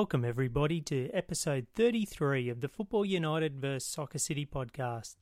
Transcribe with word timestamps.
Welcome, 0.00 0.24
everybody, 0.24 0.80
to 0.80 1.10
episode 1.10 1.66
33 1.74 2.48
of 2.48 2.62
the 2.62 2.68
Football 2.68 3.04
United 3.04 3.60
vs. 3.60 3.84
Soccer 3.84 4.16
City 4.16 4.46
podcast. 4.46 5.16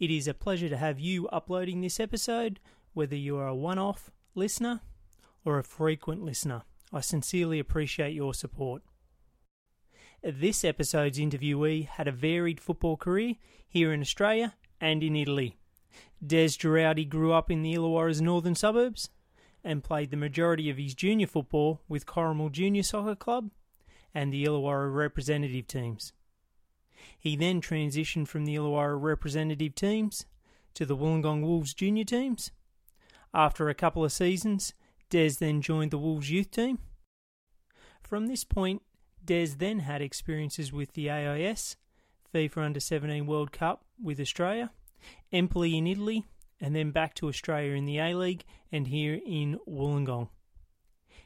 It 0.00 0.10
is 0.10 0.26
a 0.26 0.34
pleasure 0.34 0.68
to 0.68 0.76
have 0.76 0.98
you 0.98 1.28
uploading 1.28 1.80
this 1.80 2.00
episode, 2.00 2.58
whether 2.94 3.14
you 3.14 3.36
are 3.36 3.46
a 3.46 3.54
one 3.54 3.78
off 3.78 4.10
listener 4.34 4.80
or 5.44 5.60
a 5.60 5.62
frequent 5.62 6.24
listener. 6.24 6.62
I 6.92 7.00
sincerely 7.00 7.60
appreciate 7.60 8.12
your 8.12 8.34
support. 8.34 8.82
This 10.20 10.64
episode's 10.64 11.20
interviewee 11.20 11.86
had 11.86 12.08
a 12.08 12.12
varied 12.12 12.58
football 12.58 12.96
career 12.96 13.34
here 13.68 13.92
in 13.92 14.00
Australia 14.00 14.56
and 14.80 15.04
in 15.04 15.14
Italy. 15.14 15.58
Des 16.26 16.58
Girardi 16.58 17.08
grew 17.08 17.32
up 17.32 17.52
in 17.52 17.62
the 17.62 17.74
Illawarra's 17.74 18.20
northern 18.20 18.56
suburbs 18.56 19.10
and 19.62 19.84
played 19.84 20.10
the 20.10 20.16
majority 20.16 20.68
of 20.70 20.76
his 20.76 20.92
junior 20.92 21.28
football 21.28 21.82
with 21.88 22.04
Corrimal 22.04 22.50
Junior 22.50 22.82
Soccer 22.82 23.14
Club 23.14 23.50
and 24.16 24.32
the 24.32 24.46
Illawarra 24.46 24.92
representative 24.92 25.66
teams. 25.66 26.14
He 27.18 27.36
then 27.36 27.60
transitioned 27.60 28.28
from 28.28 28.46
the 28.46 28.54
Illawarra 28.54 28.98
representative 28.98 29.74
teams 29.74 30.24
to 30.72 30.86
the 30.86 30.96
Wollongong 30.96 31.42
Wolves 31.42 31.74
junior 31.74 32.04
teams. 32.04 32.50
After 33.34 33.68
a 33.68 33.74
couple 33.74 34.06
of 34.06 34.12
seasons, 34.12 34.72
Des 35.10 35.32
then 35.38 35.60
joined 35.60 35.90
the 35.90 35.98
Wolves 35.98 36.30
youth 36.30 36.50
team. 36.50 36.78
From 38.00 38.26
this 38.26 38.42
point, 38.42 38.80
Des 39.22 39.48
then 39.48 39.80
had 39.80 40.00
experiences 40.00 40.72
with 40.72 40.94
the 40.94 41.10
AIS, 41.10 41.76
FIFA 42.34 42.64
Under 42.64 42.80
17 42.80 43.26
World 43.26 43.52
Cup 43.52 43.84
with 44.02 44.18
Australia, 44.18 44.70
Empoli 45.30 45.76
in 45.76 45.86
Italy, 45.86 46.24
and 46.58 46.74
then 46.74 46.90
back 46.90 47.12
to 47.16 47.28
Australia 47.28 47.72
in 47.72 47.84
the 47.84 47.98
A 47.98 48.14
League 48.14 48.44
and 48.72 48.86
here 48.86 49.20
in 49.26 49.58
Wollongong. 49.68 50.30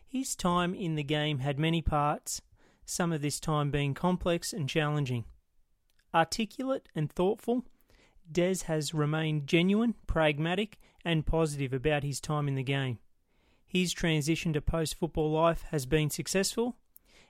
His 0.05 0.35
time 0.35 0.75
in 0.75 0.97
the 0.97 1.05
game 1.05 1.39
had 1.39 1.57
many 1.57 1.83
parts, 1.83 2.43
some 2.85 3.13
of 3.13 3.23
this 3.23 3.41
time 3.41 3.71
being 3.71 3.95
complex 3.95 4.53
and 4.53 4.69
challenging. 4.69 5.25
Articulate 6.15 6.89
and 6.95 7.11
thoughtful, 7.11 7.65
Des 8.31 8.65
has 8.67 8.95
remained 8.95 9.47
genuine, 9.47 9.95
pragmatic, 10.07 10.79
and 11.05 11.27
positive 11.27 11.73
about 11.73 12.03
his 12.03 12.21
time 12.21 12.49
in 12.49 12.55
the 12.55 12.63
game. 12.63 12.99
His 13.67 13.93
transition 13.93 14.53
to 14.53 14.61
post 14.61 14.97
football 14.97 15.31
life 15.31 15.65
has 15.71 15.87
been 15.87 16.11
successful, 16.11 16.77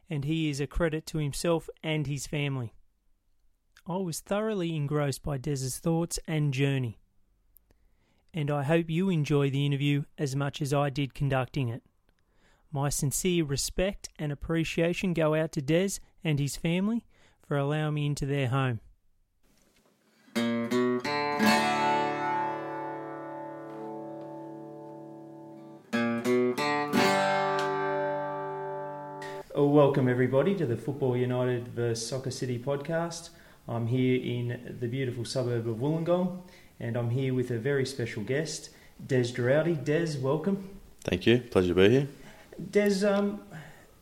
and 0.09 0.25
he 0.25 0.49
is 0.49 0.61
a 0.61 0.67
credit 0.67 1.07
to 1.07 1.19
himself 1.19 1.69
and 1.83 2.07
his 2.07 2.27
family. 2.27 2.75
I 3.87 3.97
was 3.97 4.21
thoroughly 4.21 4.75
engrossed 4.75 5.23
by 5.23 5.39
Des's 5.39 5.79
thoughts 5.79 6.19
and 6.27 6.55
journey 6.55 7.01
and 8.33 8.51
I 8.51 8.63
hope 8.63 8.89
you 8.89 9.11
enjoy 9.11 9.51
the 9.51 9.67
interview 9.67 10.05
as 10.19 10.37
much 10.37 10.63
as 10.63 10.73
I 10.73 10.91
did 10.91 11.15
conducting 11.15 11.69
it. 11.69 11.83
My 12.73 12.89
sincere 12.89 13.45
respect 13.45 14.11
and 14.17 14.31
appreciation 14.31 15.13
go 15.13 15.35
out 15.35 15.51
to 15.53 15.61
Des 15.61 15.99
and 16.23 16.39
his 16.39 16.55
family 16.55 17.05
for 17.45 17.57
allowing 17.57 17.95
me 17.95 18.07
into 18.07 18.27
their 18.27 18.47
home. 18.47 18.79
Oh, 29.53 29.67
welcome, 29.67 30.09
everybody, 30.09 30.55
to 30.55 30.65
the 30.65 30.77
Football 30.77 31.17
United 31.17 31.67
vs 31.69 32.07
Soccer 32.07 32.31
City 32.31 32.57
podcast. 32.57 33.31
I'm 33.67 33.89
here 33.89 34.21
in 34.23 34.77
the 34.79 34.87
beautiful 34.87 35.25
suburb 35.25 35.69
of 35.69 35.79
Wollongong 35.79 36.43
and 36.79 36.97
I'm 36.97 37.11
here 37.11 37.35
with 37.35 37.51
a 37.51 37.59
very 37.59 37.85
special 37.85 38.23
guest, 38.23 38.71
Des 39.05 39.25
Girardi. 39.25 39.75
Des, 39.85 40.21
welcome. 40.21 40.71
Thank 41.03 41.27
you. 41.27 41.39
Pleasure 41.41 41.69
to 41.69 41.75
be 41.75 41.91
here. 41.91 42.09
Des, 42.69 43.05
um, 43.05 43.41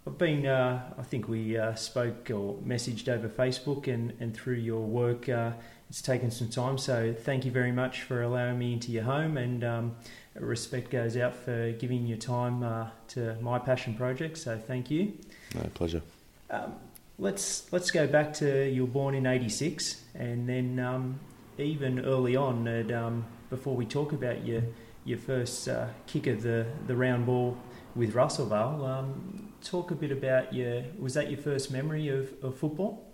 I've 0.06 0.18
been, 0.18 0.46
uh, 0.46 0.82
I 0.98 1.02
think 1.02 1.28
we 1.28 1.56
uh, 1.56 1.74
spoke 1.74 2.30
or 2.30 2.56
messaged 2.66 3.08
over 3.08 3.28
Facebook 3.28 3.92
and, 3.92 4.14
and 4.20 4.34
through 4.34 4.54
your 4.54 4.80
work. 4.80 5.28
Uh, 5.28 5.52
it's 5.88 6.02
taken 6.02 6.30
some 6.30 6.48
time, 6.48 6.76
so 6.76 7.14
thank 7.16 7.44
you 7.44 7.50
very 7.50 7.72
much 7.72 8.02
for 8.02 8.22
allowing 8.22 8.58
me 8.58 8.72
into 8.72 8.90
your 8.90 9.04
home. 9.04 9.36
And 9.36 9.64
um, 9.64 9.96
respect 10.34 10.90
goes 10.90 11.16
out 11.16 11.34
for 11.34 11.72
giving 11.72 12.06
your 12.06 12.18
time 12.18 12.62
uh, 12.62 12.88
to 13.08 13.36
my 13.40 13.58
passion 13.58 13.94
project. 13.94 14.38
So 14.38 14.58
thank 14.58 14.90
you. 14.90 15.12
No 15.54 15.62
pleasure. 15.74 16.02
Um, 16.50 16.74
let's 17.18 17.70
let's 17.72 17.90
go 17.90 18.06
back 18.06 18.32
to 18.34 18.68
you 18.68 18.84
were 18.84 18.92
born 18.92 19.14
in 19.14 19.26
'86, 19.26 20.02
and 20.14 20.48
then 20.48 20.78
um, 20.78 21.20
even 21.56 22.04
early 22.04 22.36
on, 22.36 22.68
at, 22.68 22.92
um, 22.92 23.24
before 23.50 23.74
we 23.74 23.86
talk 23.86 24.12
about 24.12 24.46
your 24.46 24.62
your 25.04 25.18
first 25.18 25.68
uh, 25.68 25.86
kick 26.06 26.26
of 26.26 26.42
the, 26.42 26.66
the 26.86 26.94
round 26.94 27.24
ball 27.24 27.56
with 27.98 28.14
Russellvale, 28.14 28.86
um, 28.86 29.52
talk 29.62 29.90
a 29.90 29.94
bit 29.94 30.12
about 30.12 30.54
your 30.54 30.84
was 30.98 31.14
that 31.14 31.30
your 31.30 31.40
first 31.40 31.70
memory 31.70 32.08
of, 32.08 32.32
of 32.42 32.56
football? 32.56 33.04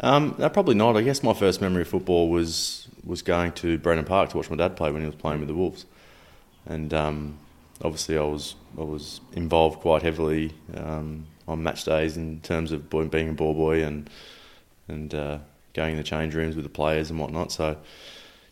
Um, 0.00 0.36
no, 0.38 0.48
probably 0.48 0.76
not. 0.76 0.96
I 0.96 1.02
guess 1.02 1.22
my 1.22 1.34
first 1.34 1.60
memory 1.60 1.82
of 1.82 1.88
football 1.88 2.30
was 2.30 2.88
was 3.04 3.20
going 3.20 3.52
to 3.52 3.76
Brandon 3.78 4.06
Park 4.06 4.30
to 4.30 4.36
watch 4.36 4.48
my 4.48 4.56
dad 4.56 4.76
play 4.76 4.90
when 4.90 5.02
he 5.02 5.06
was 5.06 5.16
playing 5.16 5.40
with 5.40 5.48
the 5.48 5.54
Wolves, 5.54 5.84
and 6.64 6.94
um, 6.94 7.38
obviously 7.82 8.16
I 8.16 8.22
was 8.22 8.54
I 8.78 8.82
was 8.82 9.20
involved 9.32 9.80
quite 9.80 10.02
heavily 10.02 10.54
um, 10.76 11.26
on 11.48 11.62
match 11.62 11.84
days 11.84 12.16
in 12.16 12.40
terms 12.40 12.70
of 12.72 12.88
being 13.10 13.28
a 13.28 13.32
ball 13.32 13.52
boy 13.52 13.82
and 13.82 14.08
and 14.86 15.12
uh, 15.12 15.38
going 15.74 15.92
in 15.92 15.96
the 15.96 16.04
change 16.04 16.34
rooms 16.34 16.54
with 16.54 16.64
the 16.64 16.70
players 16.70 17.10
and 17.10 17.18
whatnot. 17.18 17.50
So, 17.50 17.76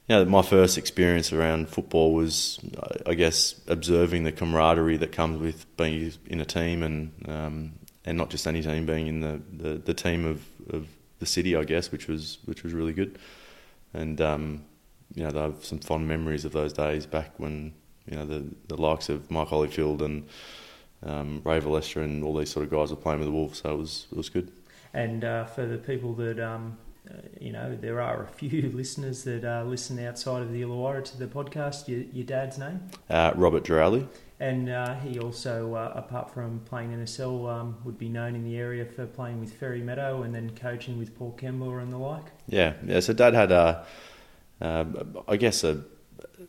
you 0.09 0.17
know, 0.17 0.25
my 0.25 0.43
first 0.43 0.79
experience 0.79 1.33
around 1.33 1.69
football 1.69 2.13
was, 2.13 2.59
I 3.07 3.15
guess, 3.15 3.61
observing 3.69 4.25
the 4.25 4.33
camaraderie 4.33 4.97
that 4.97 5.13
comes 5.13 5.41
with 5.41 5.77
being 5.77 6.13
in 6.27 6.41
a 6.41 6.45
team 6.45 6.83
and 6.83 7.13
um, 7.29 7.73
and 8.05 8.19
not 8.19 8.31
just 8.31 8.47
any 8.47 8.63
team, 8.63 8.85
being 8.85 9.07
in 9.07 9.21
the, 9.21 9.41
the, 9.53 9.75
the, 9.75 9.95
team 9.95 10.25
of, 10.25 10.45
of 10.71 10.89
the 11.21 11.27
city, 11.27 11.55
I 11.55 11.63
guess, 11.63 11.93
which 11.93 12.09
was 12.09 12.39
which 12.47 12.65
was 12.65 12.73
really 12.73 12.93
good. 12.93 13.19
And 13.95 14.21
um, 14.21 14.65
you 15.15 15.23
know, 15.23 15.39
I 15.39 15.43
have 15.45 15.65
some 15.65 15.79
fond 15.79 16.09
memories 16.09 16.45
of 16.45 16.53
those 16.53 16.73
days 16.73 17.07
back 17.07 17.33
when 17.39 17.73
you 18.07 18.17
know 18.17 18.27
the 18.27 18.45
the 18.67 18.77
likes 18.77 19.09
of 19.09 19.31
Mike 19.31 19.49
Holyfield 19.49 20.03
and 20.03 20.27
um, 21.05 21.43
Ray 21.45 21.61
Valestra 21.61 22.03
and 22.03 22.25
all 22.25 22.37
these 22.37 22.51
sort 22.51 22.65
of 22.65 22.71
guys 22.71 22.91
were 22.91 22.97
playing 22.97 23.21
with 23.21 23.29
the 23.29 23.33
Wolves, 23.33 23.61
so 23.63 23.73
it 23.73 23.79
was 23.79 24.07
it 24.11 24.17
was 24.17 24.29
good. 24.29 24.51
And 24.95 25.25
uh, 25.25 25.45
for 25.45 25.65
the 25.65 25.79
people 25.79 26.13
that 26.15 26.41
um, 26.41 26.77
uh, 26.77 26.92
you 27.41 27.53
know, 27.53 27.77
there 27.81 28.01
are 28.01 28.25
a 28.25 28.27
few 28.27 28.71
listeners 28.75 29.25
that 29.25 29.45
uh, 29.45 29.65
listen 29.65 29.99
outside 30.05 30.43
of 30.43 30.53
the 30.53 30.63
Illawarra 30.63 31.05
to 31.05 31.19
the 31.19 31.27
podcast. 31.27 31.89
Your, 31.89 32.01
your 32.13 32.25
dad's 32.25 32.59
name? 32.59 32.81
Uh, 33.11 33.33
Robert 33.35 33.65
Girardi. 33.65 34.07
And 34.41 34.69
uh, 34.69 34.95
he 34.97 35.21
also, 35.21 35.75
uh, 35.75 35.93
apart 35.95 36.35
from 36.35 36.61
playing 36.65 36.91
NSL, 36.91 37.49
um, 37.49 37.77
would 37.85 37.97
be 37.97 38.09
known 38.09 38.35
in 38.35 38.43
the 38.43 38.57
area 38.57 38.85
for 38.85 39.07
playing 39.07 39.39
with 39.39 39.53
Fairy 39.53 39.83
Meadow 39.83 40.23
and 40.23 40.35
then 40.35 40.51
coaching 40.51 40.99
with 40.99 41.17
Port 41.17 41.37
Kembla 41.37 41.81
and 41.81 41.93
the 41.93 41.97
like. 41.99 42.25
Yeah, 42.49 42.73
yeah. 42.85 42.99
So 42.99 43.13
Dad 43.13 43.35
had 43.35 43.53
a, 43.53 43.87
uh, 44.61 44.85
I 45.29 45.37
guess, 45.37 45.63
a 45.63 45.85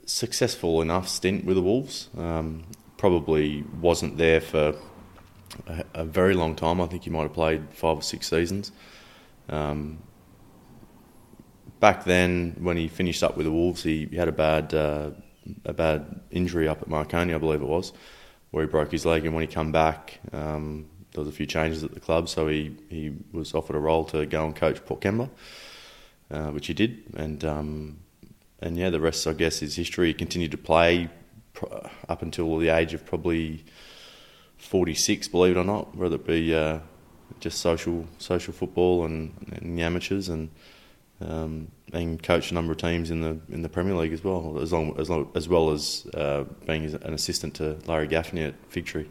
successful 0.05 0.81
enough 0.81 1.07
stint 1.07 1.45
with 1.45 1.55
the 1.55 1.61
Wolves. 1.61 2.09
Um, 2.17 2.63
probably 2.97 3.63
wasn't 3.79 4.17
there 4.17 4.41
for 4.41 4.75
a, 5.67 5.83
a, 5.93 6.05
very 6.05 6.33
long 6.33 6.55
time. 6.55 6.81
I 6.81 6.87
think 6.87 7.03
he 7.03 7.09
might 7.09 7.23
have 7.23 7.33
played 7.33 7.63
five 7.73 7.97
or 7.97 8.01
six 8.01 8.27
seasons. 8.29 8.71
Um, 9.49 9.99
back 11.83 12.05
then, 12.05 12.55
when 12.61 12.77
he 12.77 12.87
finished 12.87 13.21
up 13.23 13.35
with 13.35 13.45
the 13.45 13.51
Wolves, 13.51 13.83
he, 13.83 14.07
had 14.15 14.29
a 14.29 14.31
bad 14.31 14.73
uh, 14.73 15.09
a 15.65 15.73
bad 15.73 16.21
injury 16.31 16.65
up 16.65 16.81
at 16.81 16.87
Marconi, 16.87 17.33
I 17.33 17.37
believe 17.37 17.61
it 17.61 17.67
was, 17.67 17.91
where 18.51 18.63
he 18.63 18.71
broke 18.71 18.89
his 18.89 19.05
leg. 19.05 19.25
And 19.25 19.35
when 19.35 19.41
he 19.45 19.53
come 19.53 19.73
back, 19.73 20.21
um, 20.31 20.85
there 21.11 21.21
was 21.21 21.27
a 21.27 21.35
few 21.35 21.45
changes 21.45 21.83
at 21.83 21.93
the 21.93 21.99
club, 21.99 22.29
so 22.29 22.47
he, 22.47 22.73
he 22.87 23.11
was 23.33 23.53
offered 23.53 23.75
a 23.75 23.79
role 23.79 24.05
to 24.05 24.25
go 24.25 24.45
and 24.45 24.55
coach 24.55 24.85
Port 24.85 25.01
Kembla, 25.01 25.29
uh, 26.31 26.51
which 26.51 26.67
he 26.67 26.73
did. 26.73 27.03
And 27.17 27.43
um, 27.43 27.97
and 28.61 28.77
yeah, 28.77 28.89
the 28.89 29.01
rest, 29.01 29.27
I 29.27 29.33
guess, 29.33 29.61
is 29.61 29.75
history. 29.75 30.07
He 30.07 30.13
continued 30.13 30.51
to 30.51 30.57
play 30.57 31.09
up 32.07 32.21
until 32.21 32.57
the 32.59 32.69
age 32.69 32.93
of 32.93 33.05
probably 33.05 33.65
46, 34.55 35.27
believe 35.27 35.57
it 35.57 35.59
or 35.59 35.65
not, 35.65 35.97
whether 35.97 36.15
it 36.15 36.25
be 36.25 36.55
uh, 36.55 36.79
just 37.41 37.57
social 37.59 38.07
social 38.19 38.53
football 38.53 39.03
and, 39.03 39.33
and 39.51 39.77
the 39.77 39.83
amateurs 39.83 40.29
and 40.29 40.49
um, 41.21 41.69
and 41.91 42.21
coached 42.21 42.51
a 42.51 42.53
number 42.53 42.71
of 42.71 42.77
teams 42.77 43.11
in 43.11 43.21
the 43.21 43.39
in 43.49 43.61
the 43.61 43.69
Premier 43.69 43.95
League 43.95 44.13
as 44.13 44.23
well, 44.23 44.59
as 44.59 44.73
long 44.73 44.99
as, 44.99 45.09
long, 45.09 45.31
as 45.35 45.47
well 45.47 45.71
as 45.71 46.07
uh, 46.13 46.43
being 46.65 46.85
an 46.85 47.13
assistant 47.13 47.55
to 47.55 47.77
Larry 47.85 48.07
Gaffney 48.07 48.43
at 48.43 48.55
Fig 48.69 48.85
Tree. 48.85 49.09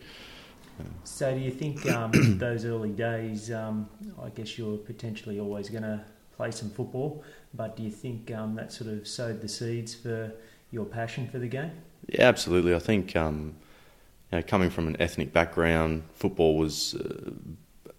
So, 1.04 1.32
do 1.32 1.40
you 1.40 1.50
think 1.50 1.88
um, 1.90 2.10
those 2.38 2.64
early 2.64 2.90
days? 2.90 3.50
Um, 3.50 3.88
I 4.22 4.28
guess 4.30 4.58
you're 4.58 4.78
potentially 4.78 5.38
always 5.38 5.68
going 5.68 5.82
to 5.82 6.00
play 6.36 6.50
some 6.50 6.70
football, 6.70 7.22
but 7.54 7.76
do 7.76 7.82
you 7.82 7.90
think 7.90 8.30
um, 8.32 8.54
that 8.56 8.72
sort 8.72 8.90
of 8.90 9.06
sowed 9.06 9.40
the 9.40 9.48
seeds 9.48 9.94
for 9.94 10.32
your 10.70 10.84
passion 10.84 11.28
for 11.28 11.38
the 11.38 11.48
game? 11.48 11.70
Yeah, 12.08 12.26
absolutely. 12.26 12.74
I 12.74 12.78
think 12.78 13.14
um, 13.14 13.54
you 14.30 14.38
know, 14.38 14.42
coming 14.42 14.70
from 14.70 14.88
an 14.88 14.96
ethnic 14.98 15.32
background, 15.32 16.02
football 16.14 16.56
was 16.56 16.94
uh, 16.94 17.30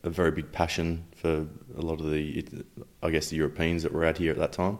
a 0.03 0.09
very 0.09 0.31
big 0.31 0.51
passion 0.51 1.05
for 1.15 1.47
a 1.77 1.81
lot 1.81 1.99
of 1.99 2.11
the, 2.11 2.45
I 3.01 3.09
guess, 3.09 3.29
the 3.29 3.37
Europeans 3.37 3.83
that 3.83 3.93
were 3.93 4.05
out 4.05 4.17
here 4.17 4.31
at 4.31 4.37
that 4.37 4.51
time. 4.51 4.79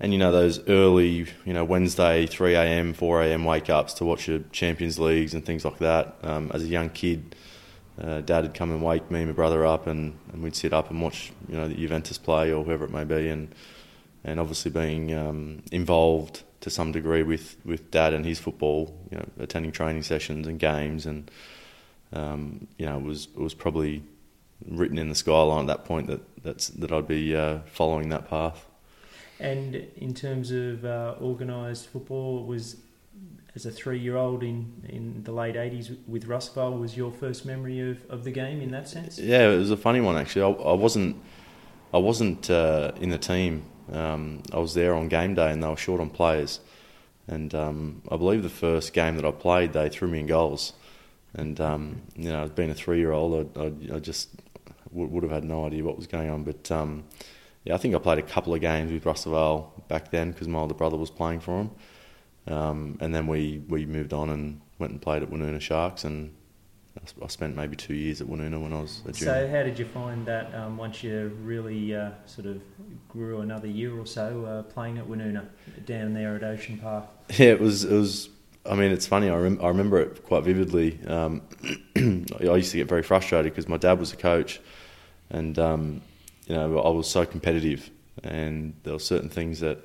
And 0.00 0.12
you 0.12 0.18
know 0.18 0.30
those 0.30 0.66
early, 0.68 1.26
you 1.44 1.52
know 1.52 1.64
Wednesday 1.64 2.26
3 2.26 2.54
a.m., 2.54 2.94
4 2.94 3.22
a.m. 3.24 3.44
wake 3.44 3.68
ups 3.68 3.94
to 3.94 4.04
watch 4.04 4.28
your 4.28 4.40
Champions 4.52 4.98
Leagues 4.98 5.34
and 5.34 5.44
things 5.44 5.64
like 5.64 5.78
that. 5.78 6.16
Um, 6.22 6.52
as 6.54 6.62
a 6.62 6.68
young 6.68 6.88
kid, 6.90 7.34
uh, 8.00 8.20
Dad 8.20 8.44
would 8.44 8.54
come 8.54 8.70
and 8.70 8.80
wake 8.80 9.10
me 9.10 9.20
and 9.20 9.28
my 9.28 9.34
brother 9.34 9.66
up, 9.66 9.88
and, 9.88 10.16
and 10.32 10.40
we'd 10.40 10.54
sit 10.54 10.72
up 10.72 10.90
and 10.90 11.02
watch 11.02 11.32
you 11.48 11.56
know 11.56 11.66
the 11.66 11.74
Juventus 11.74 12.16
play 12.16 12.52
or 12.52 12.62
whoever 12.62 12.84
it 12.84 12.92
may 12.92 13.02
be, 13.02 13.28
and 13.28 13.52
and 14.22 14.38
obviously 14.38 14.70
being 14.70 15.12
um, 15.12 15.62
involved 15.72 16.44
to 16.60 16.70
some 16.70 16.92
degree 16.92 17.22
with, 17.22 17.56
with 17.64 17.90
Dad 17.90 18.12
and 18.12 18.26
his 18.26 18.38
football, 18.38 18.94
you 19.10 19.16
know, 19.16 19.24
attending 19.38 19.72
training 19.72 20.02
sessions 20.02 20.46
and 20.46 20.58
games, 20.58 21.06
and 21.06 21.30
um, 22.12 22.66
you 22.78 22.86
know, 22.86 22.98
it 22.98 23.04
was 23.04 23.28
it 23.34 23.40
was 23.40 23.54
probably 23.54 24.02
written 24.66 24.98
in 24.98 25.08
the 25.08 25.14
skyline 25.14 25.62
at 25.62 25.66
that 25.78 25.84
point 25.84 26.06
that 26.08 26.42
that's 26.42 26.68
that 26.68 26.92
I'd 26.92 27.08
be 27.08 27.34
uh, 27.36 27.60
following 27.66 28.08
that 28.08 28.28
path. 28.28 28.66
And 29.40 29.74
in 29.96 30.14
terms 30.14 30.50
of 30.50 30.84
uh, 30.84 31.14
organised 31.20 31.88
football, 31.88 32.44
was 32.44 32.76
as 33.54 33.66
a 33.66 33.70
three-year-old 33.70 34.42
in, 34.42 34.84
in 34.88 35.22
the 35.24 35.32
late 35.32 35.54
'80s 35.54 35.96
with 36.06 36.26
Russellvale 36.26 36.76
was 36.76 36.96
your 36.96 37.12
first 37.12 37.44
memory 37.44 37.90
of, 37.90 37.98
of 38.10 38.24
the 38.24 38.30
game 38.30 38.60
in 38.60 38.70
that 38.72 38.88
sense? 38.88 39.18
Yeah, 39.18 39.50
it 39.50 39.58
was 39.58 39.70
a 39.70 39.76
funny 39.76 40.00
one 40.00 40.16
actually. 40.16 40.42
I, 40.42 40.62
I 40.62 40.74
wasn't 40.74 41.16
I 41.92 41.98
wasn't 41.98 42.50
uh, 42.50 42.92
in 43.00 43.10
the 43.10 43.18
team. 43.18 43.64
Um, 43.92 44.42
I 44.52 44.58
was 44.58 44.74
there 44.74 44.94
on 44.94 45.08
game 45.08 45.34
day, 45.34 45.50
and 45.50 45.62
they 45.62 45.68
were 45.68 45.76
short 45.76 46.00
on 46.00 46.10
players. 46.10 46.60
And 47.26 47.54
um, 47.54 48.02
I 48.10 48.16
believe 48.16 48.42
the 48.42 48.48
first 48.48 48.92
game 48.92 49.16
that 49.16 49.24
I 49.24 49.30
played, 49.30 49.72
they 49.72 49.88
threw 49.88 50.08
me 50.08 50.20
in 50.20 50.26
goals. 50.26 50.72
And 51.34 51.60
um, 51.60 52.02
you 52.16 52.30
know, 52.30 52.48
being 52.48 52.70
a 52.70 52.74
three-year-old, 52.74 53.56
I, 53.56 53.60
I, 53.60 53.96
I 53.96 53.98
just 54.00 54.30
would, 54.90 55.10
would, 55.10 55.22
have 55.22 55.32
had 55.32 55.44
no 55.44 55.66
idea 55.66 55.84
what 55.84 55.96
was 55.96 56.06
going 56.06 56.30
on. 56.30 56.44
But 56.44 56.70
um, 56.70 57.04
yeah, 57.64 57.74
I 57.74 57.78
think 57.78 57.94
I 57.94 57.98
played 57.98 58.18
a 58.18 58.22
couple 58.22 58.54
of 58.54 58.60
games 58.60 58.90
with 58.92 59.04
Russellvale 59.04 59.84
back 59.88 60.10
then 60.10 60.32
because 60.32 60.48
my 60.48 60.58
older 60.58 60.74
brother 60.74 60.96
was 60.96 61.10
playing 61.10 61.40
for 61.40 61.60
him. 61.60 61.70
Um, 62.46 62.96
and 63.00 63.14
then 63.14 63.26
we, 63.26 63.62
we 63.68 63.84
moved 63.84 64.14
on 64.14 64.30
and 64.30 64.60
went 64.78 64.92
and 64.92 65.02
played 65.02 65.22
at 65.22 65.30
Woonona 65.30 65.60
Sharks, 65.60 66.04
and 66.04 66.34
I 67.22 67.26
spent 67.28 67.56
maybe 67.56 67.76
two 67.76 67.94
years 67.94 68.20
at 68.20 68.26
Woonona 68.26 68.60
when 68.60 68.72
I 68.72 68.80
was 68.80 69.02
a 69.06 69.12
junior. 69.12 69.34
So, 69.34 69.48
how 69.48 69.62
did 69.62 69.78
you 69.78 69.84
find 69.84 70.24
that 70.26 70.54
um, 70.54 70.76
once 70.76 71.02
you 71.02 71.36
really 71.42 71.94
uh, 71.94 72.10
sort 72.26 72.46
of 72.46 72.60
grew 73.08 73.40
another 73.40 73.68
year 73.68 73.98
or 73.98 74.06
so 74.06 74.44
uh, 74.44 74.62
playing 74.62 74.98
at 74.98 75.06
Woonona 75.06 75.46
down 75.84 76.14
there 76.14 76.36
at 76.36 76.42
Ocean 76.42 76.78
Park? 76.78 77.06
Yeah, 77.30 77.48
it 77.48 77.60
was. 77.60 77.84
It 77.84 77.92
was. 77.92 78.30
I 78.68 78.74
mean, 78.74 78.90
it's 78.90 79.06
funny. 79.06 79.30
I, 79.30 79.36
rem- 79.36 79.60
I 79.62 79.68
remember 79.68 80.00
it 80.00 80.24
quite 80.24 80.44
vividly. 80.44 80.98
Um, 81.06 81.42
I 81.96 82.56
used 82.56 82.72
to 82.72 82.76
get 82.78 82.88
very 82.88 83.02
frustrated 83.02 83.52
because 83.52 83.68
my 83.68 83.76
dad 83.76 83.98
was 83.98 84.12
a 84.12 84.16
coach, 84.16 84.60
and 85.30 85.58
um, 85.58 86.02
you 86.46 86.54
know 86.54 86.78
I 86.78 86.90
was 86.90 87.08
so 87.08 87.24
competitive, 87.24 87.90
and 88.22 88.74
there 88.82 88.92
were 88.92 88.98
certain 88.98 89.28
things 89.28 89.60
that 89.60 89.78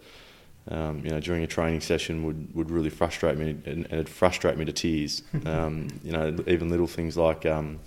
um, 0.69 1.03
you 1.03 1.11
know, 1.11 1.19
during 1.19 1.43
a 1.43 1.47
training 1.47 1.81
session 1.81 2.25
would, 2.25 2.55
would 2.55 2.71
really 2.71 2.89
frustrate 2.89 3.37
me 3.37 3.49
and, 3.49 3.67
and 3.67 3.85
it'd 3.85 4.09
frustrate 4.09 4.57
me 4.57 4.65
to 4.65 4.73
tears. 4.73 5.23
Um, 5.45 5.87
you 6.03 6.11
know, 6.11 6.35
even 6.47 6.69
little 6.69 6.87
things 6.87 7.17
like, 7.17 7.45
um, 7.45 7.79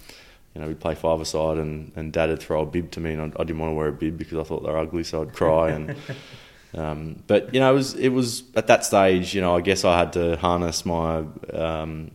you 0.54 0.60
know, 0.60 0.69
we'd 0.69 0.78
play 0.78 0.94
five-a-side 0.94 1.56
and, 1.56 1.90
and 1.96 2.12
dad 2.12 2.28
would 2.28 2.40
throw 2.40 2.62
a 2.62 2.66
bib 2.66 2.90
to 2.93 3.00
me 3.00 3.12
and 3.12 3.22
I, 3.22 3.40
I, 3.40 3.44
didn't 3.44 3.58
want 3.58 3.70
to 3.70 3.75
wear 3.75 3.88
a 3.88 3.93
bib 3.93 4.19
because 4.19 4.38
I 4.38 4.43
thought 4.43 4.62
they 4.62 4.70
were 4.70 4.78
ugly, 4.78 5.04
so 5.04 5.22
I'd 5.22 5.32
cry. 5.32 5.70
And 5.70 5.96
um, 6.76 7.23
But, 7.26 7.52
you 7.55 7.61
know, 7.61 7.70
it 7.70 7.75
was, 7.75 7.94
it 7.94 8.08
was 8.11 8.44
at 8.55 8.67
that 8.67 8.84
stage, 8.84 9.34
you 9.34 9.40
know, 9.40 9.56
I 9.56 9.61
guess 9.61 9.84
I 9.84 9.99
had 9.99 10.12
to 10.14 10.37
harness 10.37 10.84
my 10.84 11.25
um, 11.52 12.11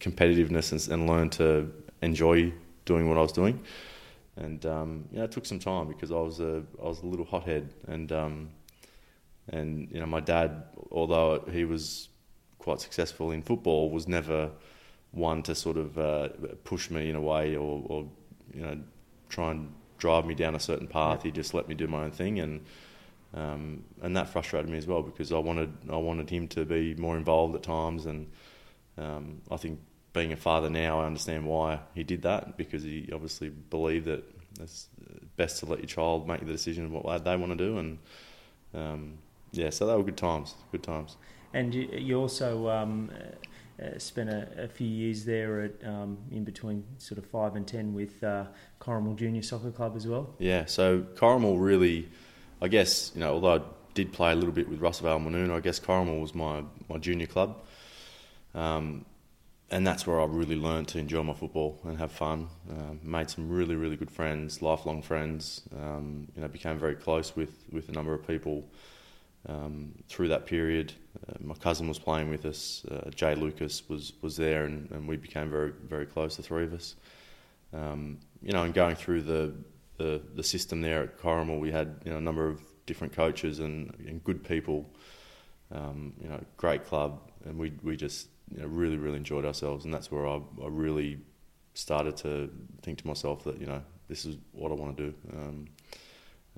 competitiveness 0.00 0.72
and, 0.72 0.92
and, 0.92 1.08
learn 1.08 1.30
to 1.30 1.72
enjoy 2.02 2.52
doing 2.84 3.08
what 3.08 3.18
I 3.18 3.22
was 3.22 3.32
doing. 3.32 3.60
And, 4.36 4.64
um, 4.66 5.08
you 5.12 5.18
know, 5.18 5.24
it 5.24 5.32
took 5.32 5.46
some 5.46 5.58
time 5.58 5.88
because 5.88 6.10
I 6.10 6.20
was 6.20 6.40
a, 6.40 6.62
I 6.80 6.86
was 6.86 7.00
a 7.02 7.06
little 7.06 7.26
hothead 7.26 7.72
and 7.86 8.12
and 9.48 9.90
you 9.90 10.00
know, 10.00 10.06
my 10.06 10.20
dad, 10.20 10.62
although 10.90 11.44
he 11.50 11.64
was 11.64 12.08
quite 12.58 12.80
successful 12.80 13.32
in 13.32 13.42
football, 13.42 13.90
was 13.90 14.06
never 14.06 14.50
one 15.10 15.42
to 15.42 15.54
sort 15.54 15.76
of 15.76 15.98
uh, 15.98 16.28
push 16.64 16.90
me 16.90 17.10
in 17.10 17.16
a 17.16 17.20
way 17.20 17.56
or, 17.56 17.82
or, 17.86 18.08
you 18.54 18.62
know 18.62 18.78
try 19.28 19.50
and 19.50 19.72
drive 19.96 20.26
me 20.26 20.34
down 20.34 20.54
a 20.54 20.60
certain 20.60 20.86
path. 20.86 21.22
He 21.22 21.30
just 21.30 21.54
let 21.54 21.66
me 21.66 21.74
do 21.74 21.86
my 21.86 22.04
own 22.04 22.10
thing, 22.10 22.38
and 22.38 22.60
um, 23.34 23.84
and 24.02 24.16
that 24.16 24.28
frustrated 24.28 24.70
me 24.70 24.78
as 24.78 24.86
well 24.86 25.02
because 25.02 25.32
I 25.32 25.38
wanted 25.38 25.72
I 25.90 25.96
wanted 25.96 26.28
him 26.28 26.48
to 26.48 26.64
be 26.64 26.94
more 26.94 27.16
involved 27.16 27.54
at 27.54 27.62
times, 27.62 28.06
and 28.06 28.30
um, 28.98 29.40
I 29.50 29.56
think 29.56 29.80
being 30.12 30.32
a 30.32 30.36
father 30.36 30.68
now, 30.68 31.00
I 31.00 31.06
understand 31.06 31.46
why 31.46 31.80
he 31.94 32.04
did 32.04 32.22
that 32.22 32.56
because 32.56 32.82
he 32.82 33.08
obviously 33.12 33.48
believed 33.48 34.06
that 34.06 34.24
it's 34.60 34.88
best 35.36 35.60
to 35.60 35.66
let 35.66 35.78
your 35.78 35.86
child 35.86 36.28
make 36.28 36.40
the 36.40 36.52
decision 36.52 36.84
of 36.84 36.92
what 36.92 37.24
they 37.24 37.36
want 37.36 37.56
to 37.56 37.64
do, 37.64 37.78
and 37.78 37.98
um, 38.74 39.18
yeah, 39.52 39.70
so 39.70 39.86
they 39.86 39.94
were 39.94 40.02
good 40.02 40.16
times. 40.16 40.54
Good 40.70 40.82
times. 40.82 41.16
And 41.54 41.74
you, 41.74 41.88
you 41.92 42.18
also 42.18 42.68
um, 42.68 43.10
uh, 43.82 43.98
spent 43.98 44.30
a, 44.30 44.48
a, 44.64 44.68
few 44.68 44.86
years 44.86 45.24
there 45.24 45.60
at 45.62 45.86
um, 45.86 46.18
in 46.30 46.44
between 46.44 46.84
sort 46.98 47.18
of 47.18 47.26
five 47.26 47.56
and 47.56 47.66
ten 47.66 47.92
with 47.92 48.22
uh, 48.24 48.46
Corrimal 48.80 49.16
Junior 49.16 49.42
Soccer 49.42 49.70
Club 49.70 49.94
as 49.96 50.06
well. 50.06 50.34
Yeah, 50.38 50.64
so 50.64 51.00
Corrimal 51.14 51.60
really, 51.60 52.08
I 52.62 52.68
guess 52.68 53.10
you 53.14 53.20
know, 53.20 53.32
although 53.34 53.56
I 53.56 53.60
did 53.94 54.12
play 54.12 54.32
a 54.32 54.34
little 54.36 54.52
bit 54.52 54.68
with 54.68 54.80
Russellvale 54.80 55.16
and 55.16 55.26
Woonona, 55.26 55.56
I 55.56 55.60
guess 55.60 55.80
Corrimal 55.80 56.20
was 56.20 56.34
my 56.34 56.62
my 56.88 56.98
junior 56.98 57.26
club. 57.26 57.58
Um, 58.54 59.04
and 59.70 59.86
that's 59.86 60.06
where 60.06 60.20
I 60.20 60.26
really 60.26 60.54
learned 60.54 60.88
to 60.88 60.98
enjoy 60.98 61.22
my 61.22 61.32
football 61.32 61.80
and 61.84 61.98
have 61.98 62.12
fun. 62.12 62.48
Uh, 62.70 62.94
made 63.02 63.30
some 63.30 63.48
really, 63.48 63.74
really 63.74 63.96
good 63.96 64.10
friends, 64.10 64.60
lifelong 64.60 65.00
friends. 65.00 65.62
Um, 65.74 66.28
you 66.36 66.42
know, 66.42 66.48
became 66.48 66.78
very 66.78 66.94
close 66.94 67.34
with, 67.34 67.64
with 67.72 67.88
a 67.88 67.92
number 67.92 68.12
of 68.12 68.26
people 68.26 68.68
um, 69.48 69.94
through 70.08 70.28
that 70.28 70.44
period. 70.44 70.92
Uh, 71.26 71.32
my 71.40 71.54
cousin 71.54 71.88
was 71.88 71.98
playing 71.98 72.28
with 72.28 72.44
us. 72.44 72.84
Uh, 72.84 73.08
Jay 73.10 73.34
Lucas 73.34 73.88
was 73.88 74.12
was 74.20 74.36
there, 74.36 74.64
and, 74.66 74.90
and 74.90 75.08
we 75.08 75.16
became 75.16 75.50
very 75.50 75.72
very 75.88 76.06
close. 76.06 76.36
The 76.36 76.42
three 76.42 76.64
of 76.64 76.74
us. 76.74 76.94
Um, 77.72 78.18
you 78.42 78.52
know, 78.52 78.64
and 78.64 78.74
going 78.74 78.96
through 78.96 79.22
the, 79.22 79.54
the, 80.02 80.20
the 80.34 80.42
system 80.42 80.80
there 80.80 81.02
at 81.04 81.18
Corrimal, 81.18 81.60
we 81.60 81.70
had 81.70 81.96
you 82.04 82.10
know 82.10 82.18
a 82.18 82.20
number 82.20 82.48
of 82.48 82.60
different 82.86 83.12
coaches 83.12 83.60
and, 83.60 83.94
and 84.06 84.22
good 84.24 84.42
people. 84.44 84.90
Um, 85.70 86.12
you 86.20 86.28
know, 86.28 86.40
great 86.56 86.84
club, 86.84 87.30
and 87.44 87.58
we 87.58 87.72
we 87.82 87.96
just 87.96 88.28
you 88.50 88.60
know, 88.60 88.66
really 88.66 88.96
really 88.96 89.16
enjoyed 89.16 89.44
ourselves, 89.44 89.84
and 89.84 89.94
that's 89.94 90.10
where 90.10 90.26
I, 90.26 90.40
I 90.62 90.68
really 90.68 91.20
started 91.74 92.16
to 92.18 92.50
think 92.82 92.98
to 92.98 93.06
myself 93.06 93.44
that 93.44 93.60
you 93.60 93.66
know 93.66 93.82
this 94.08 94.26
is 94.26 94.36
what 94.52 94.72
I 94.72 94.74
want 94.74 94.96
to 94.96 95.02
do. 95.04 95.14
Um, 95.32 95.66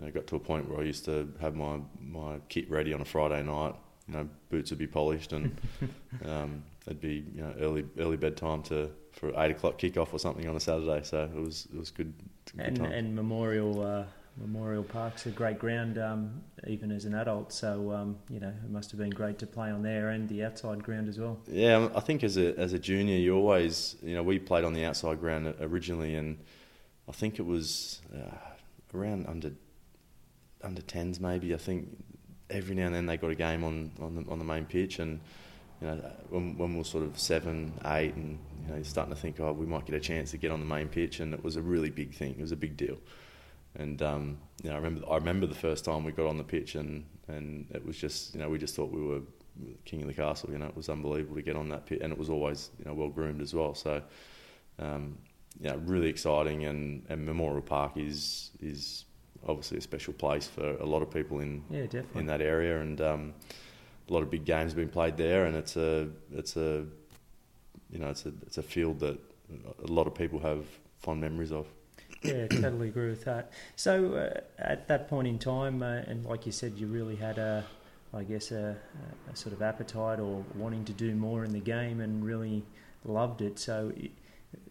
I 0.05 0.11
got 0.11 0.27
to 0.29 0.37
a 0.37 0.41
point 0.41 0.69
where 0.69 0.81
I 0.81 0.83
used 0.83 1.05
to 1.05 1.33
have 1.41 1.55
my, 1.55 1.79
my 2.01 2.41
kit 2.49 2.69
ready 2.69 2.93
on 2.93 3.01
a 3.01 3.05
Friday 3.05 3.43
night. 3.45 3.77
You 4.09 4.15
know, 4.15 4.29
boots 4.49 4.71
would 4.71 4.79
be 4.79 4.89
polished, 4.89 5.33
and 5.33 5.61
um, 6.25 6.65
it'd 6.87 7.01
be 7.01 7.25
you 7.35 7.43
know 7.43 7.55
early 7.61 7.85
early 7.99 8.17
bedtime 8.17 8.63
to 8.65 8.91
for 9.13 9.29
eight 9.41 9.53
o'clock 9.53 9.79
kickoff 9.79 10.13
or 10.13 10.19
something 10.19 10.49
on 10.49 10.57
a 10.57 10.61
Saturday. 10.61 11.03
So 11.05 11.25
it 11.25 11.41
was 11.41 11.69
it 11.73 11.79
was 11.79 11.91
good. 11.91 12.13
And 12.59 12.79
and 12.79 13.15
Memorial 13.15 13.83
uh, 13.83 14.05
Memorial 14.37 14.83
Park's 14.83 15.27
a 15.27 15.31
great 15.31 15.59
ground, 15.59 15.97
um, 15.99 16.43
even 16.67 16.91
as 16.91 17.05
an 17.05 17.15
adult. 17.15 17.53
So 17.53 17.93
um, 17.93 18.19
you 18.29 18.41
know, 18.41 18.49
it 18.49 18.71
must 18.71 18.91
have 18.91 18.99
been 18.99 19.11
great 19.11 19.39
to 19.41 19.47
play 19.47 19.71
on 19.71 19.83
there 19.83 20.09
and 20.11 20.29
the 20.29 20.45
outside 20.45 20.83
ground 20.83 21.09
as 21.09 21.19
well. 21.19 21.39
Yeah, 21.47 21.89
I 21.95 22.01
think 22.01 22.25
as 22.25 22.37
a 22.37 22.59
as 22.59 22.73
a 22.73 22.79
junior, 22.79 23.17
you 23.17 23.37
always 23.37 23.97
you 24.03 24.15
know 24.15 24.23
we 24.23 24.39
played 24.39 24.65
on 24.65 24.73
the 24.73 24.85
outside 24.85 25.21
ground 25.21 25.55
originally, 25.61 26.15
and 26.15 26.39
I 27.09 27.13
think 27.13 27.39
it 27.39 27.47
was 27.47 28.01
uh, 28.15 28.37
around 28.97 29.27
under 29.27 29.53
under 30.63 30.83
tens 30.83 31.21
maybe. 31.21 31.55
I 31.55 31.59
think 31.59 31.97
every 32.51 32.75
now 32.75 32.87
and 32.87 32.95
then 32.95 33.07
they 33.07 33.17
got 33.17 33.31
a 33.31 33.35
game 33.37 33.63
on 33.63 33.93
on 34.01 34.15
the, 34.17 34.31
on 34.31 34.39
the 34.39 34.45
main 34.45 34.65
pitch, 34.65 34.99
and 34.99 35.21
you 35.85 35.91
know 35.91 36.13
when 36.31 36.57
when 36.57 36.73
we 36.73 36.79
were 36.79 36.85
sort 36.85 37.05
of 37.05 37.19
seven, 37.19 37.73
eight, 37.85 38.15
and 38.15 38.39
you 38.63 38.69
know 38.69 38.77
you're 38.77 38.85
starting 38.85 39.15
to 39.15 39.21
think, 39.21 39.39
oh, 39.41 39.53
we 39.53 39.67
might 39.67 39.85
get 39.85 39.95
a 39.95 40.01
chance 40.01 40.31
to 40.31 40.39
get 40.39 40.51
on 40.51 40.61
the 40.61 40.67
main 40.67 40.89
pitch, 40.89 41.21
and 41.21 41.35
it 41.35 41.45
was 41.45 41.57
a 41.57 41.63
really 41.63 41.91
big 41.91 42.15
thing. 42.15 42.31
It 42.31 42.41
was 42.41 42.53
a 42.53 42.57
big 42.57 42.77
deal, 42.77 42.97
and 43.77 44.01
um, 44.01 44.39
you 44.63 44.71
know 44.71 44.77
I 44.77 44.79
remember 44.79 45.11
I 45.11 45.17
remember 45.17 45.47
the 45.47 45.55
first 45.55 45.85
time 45.85 46.05
we 46.05 46.13
got 46.13 46.27
on 46.27 46.39
the 46.39 46.45
pitch, 46.45 46.75
and 46.75 47.05
and 47.29 47.67
it 47.75 47.85
was 47.85 47.99
just 47.99 48.35
you 48.35 48.41
know 48.41 48.49
we 48.49 48.59
just 48.59 48.75
thought 48.75 48.91
we 48.91 49.03
were 49.03 49.21
king 49.85 50.01
of 50.01 50.09
the 50.09 50.15
castle. 50.15 50.51
You 50.51 50.59
know 50.59 50.67
it 50.67 50.77
was 50.77 50.89
unbelievable 50.89 51.37
to 51.37 51.43
get 51.43 51.57
on 51.57 51.69
that 51.69 51.85
pitch, 51.85 52.01
and 52.03 52.13
it 52.13 52.19
was 52.19 52.31
always 52.31 52.71
you 52.79 52.87
know 52.87 52.95
well 52.95 53.11
groomed 53.11 53.43
as 53.43 53.55
well. 53.55 53.75
So. 53.75 54.03
Um, 54.79 55.19
yeah, 55.61 55.77
really 55.85 56.09
exciting, 56.09 56.65
and, 56.65 57.05
and 57.09 57.25
Memorial 57.25 57.63
Park 57.63 57.93
is 57.97 58.51
is 58.61 59.05
obviously 59.47 59.79
a 59.79 59.81
special 59.81 60.13
place 60.13 60.49
for 60.49 60.77
a 60.79 60.85
lot 60.85 61.01
of 61.01 61.13
people 61.13 61.39
in 61.39 61.63
yeah, 61.71 61.87
in 62.17 62.27
that 62.27 62.41
area, 62.41 62.81
and 62.81 63.01
um, 63.01 63.35
a 64.09 64.13
lot 64.13 64.23
of 64.23 64.31
big 64.31 64.45
games 64.45 64.73
have 64.73 64.77
been 64.77 64.89
played 64.89 65.17
there, 65.17 65.47
and 65.47 65.57
it's 65.57 65.77
a 65.77 66.09
it's 66.33 66.57
a 66.57 66.85
you 67.91 67.99
know 67.99 68.09
it's 68.09 68.27
a 68.27 68.33
it's 68.47 68.59
a 68.59 68.63
field 68.63 69.01
that 69.01 69.19
a 69.83 69.91
lot 69.91 70.07
of 70.07 70.15
people 70.15 70.39
have 70.41 70.65
fond 70.99 71.21
memories 71.21 71.53
of. 71.53 71.67
Yeah, 72.23 72.47
totally 72.47 72.89
agree 72.89 73.11
with 73.11 73.25
that. 73.25 73.53
So 73.77 74.15
uh, 74.15 74.41
at 74.59 74.89
that 74.89 75.09
point 75.09 75.29
in 75.29 75.39
time, 75.39 75.83
uh, 75.83 76.03
and 76.07 76.25
like 76.25 76.47
you 76.47 76.53
said, 76.53 76.73
you 76.79 76.87
really 76.87 77.17
had 77.17 77.37
a, 77.37 77.65
I 78.15 78.25
guess 78.25 78.51
a, 78.51 78.77
a, 79.31 79.37
sort 79.37 79.53
of 79.53 79.61
appetite 79.61 80.21
or 80.21 80.43
wanting 80.55 80.87
to 80.87 80.93
do 80.93 81.15
more 81.15 81.45
in 81.45 81.53
the 81.53 81.61
game, 81.61 82.01
and 82.01 82.25
really 82.25 82.65
loved 83.05 83.43
it. 83.43 83.59
So 83.59 83.93
it, 83.95 84.11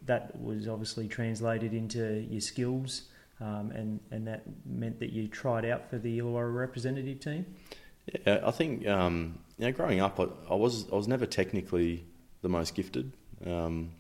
that 0.06 0.40
was 0.42 0.68
obviously 0.68 1.08
translated 1.08 1.74
into 1.74 2.26
your 2.30 2.42
skills 2.42 3.04
um, 3.44 3.72
and 3.72 4.00
and 4.12 4.28
that 4.28 4.44
meant 4.66 5.00
that 5.00 5.12
you 5.12 5.28
tried 5.28 5.66
out 5.66 5.90
for 5.90 5.98
the 5.98 6.20
Illawarra 6.20 6.56
representative 6.56 7.20
team. 7.20 7.46
Yeah, 8.06 8.42
I 8.44 8.52
think 8.52 8.88
um, 8.88 9.40
you 9.58 9.66
know, 9.66 9.72
growing 9.72 10.02
up, 10.02 10.20
I, 10.20 10.28
I, 10.50 10.56
was 10.56 10.92
I 10.92 10.96
was 10.96 11.08
never 11.08 11.26
technically 11.26 12.06
the 12.42 12.50
most 12.50 12.76
gifted, 12.76 13.14
um, 13.46 13.92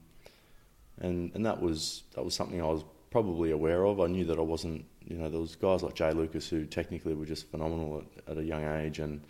and 1.00 1.32
and 1.34 1.46
that 1.46 1.62
was 1.62 2.04
that 2.16 2.24
was 2.24 2.36
something 2.36 2.62
I 2.62 2.66
was 2.66 2.84
probably 3.12 3.52
aware 3.52 3.86
of. 3.86 4.02
I 4.02 4.08
knew 4.08 4.26
that 4.26 4.38
I 4.38 4.42
wasn't. 4.42 4.86
You 5.06 5.18
know, 5.18 5.30
there 5.30 5.40
was 5.40 5.56
guys 5.56 5.84
like 5.84 5.96
Jay 5.96 6.12
Lucas 6.14 6.48
who 6.48 6.66
technically 6.66 7.14
were 7.14 7.26
just 7.26 7.50
phenomenal 7.52 8.04
at, 8.28 8.32
at 8.32 8.38
a 8.38 8.44
young 8.44 8.64
age, 8.64 9.00
and 9.00 9.22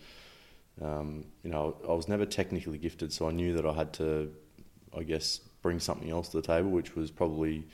um, 0.82 1.24
you 1.42 1.50
know, 1.50 1.76
I 1.88 1.92
was 1.92 2.08
never 2.08 2.26
technically 2.26 2.78
gifted, 2.78 3.12
so 3.12 3.28
I 3.28 3.32
knew 3.32 3.54
that 3.54 3.66
I 3.66 3.72
had 3.72 3.92
to, 3.94 4.32
I 4.96 5.02
guess, 5.02 5.40
bring 5.62 5.78
something 5.78 6.10
else 6.10 6.28
to 6.30 6.40
the 6.40 6.46
table, 6.46 6.70
which 6.70 6.96
was 6.96 7.10
probably, 7.10 7.64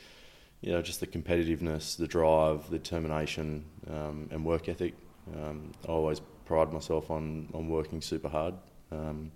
you 0.60 0.72
know, 0.72 0.82
just 0.82 1.00
the 1.00 1.06
competitiveness, 1.06 1.96
the 1.96 2.06
drive, 2.06 2.68
the 2.70 2.78
determination, 2.78 3.64
um, 3.88 4.28
and 4.30 4.44
work 4.44 4.68
ethic. 4.68 4.94
Um, 5.34 5.72
I 5.84 5.92
always 5.92 6.20
pride 6.50 6.72
myself 6.72 7.12
on, 7.12 7.48
on 7.54 7.68
working 7.68 8.00
super 8.00 8.28
hard. 8.28 8.54
Um, 8.90 9.30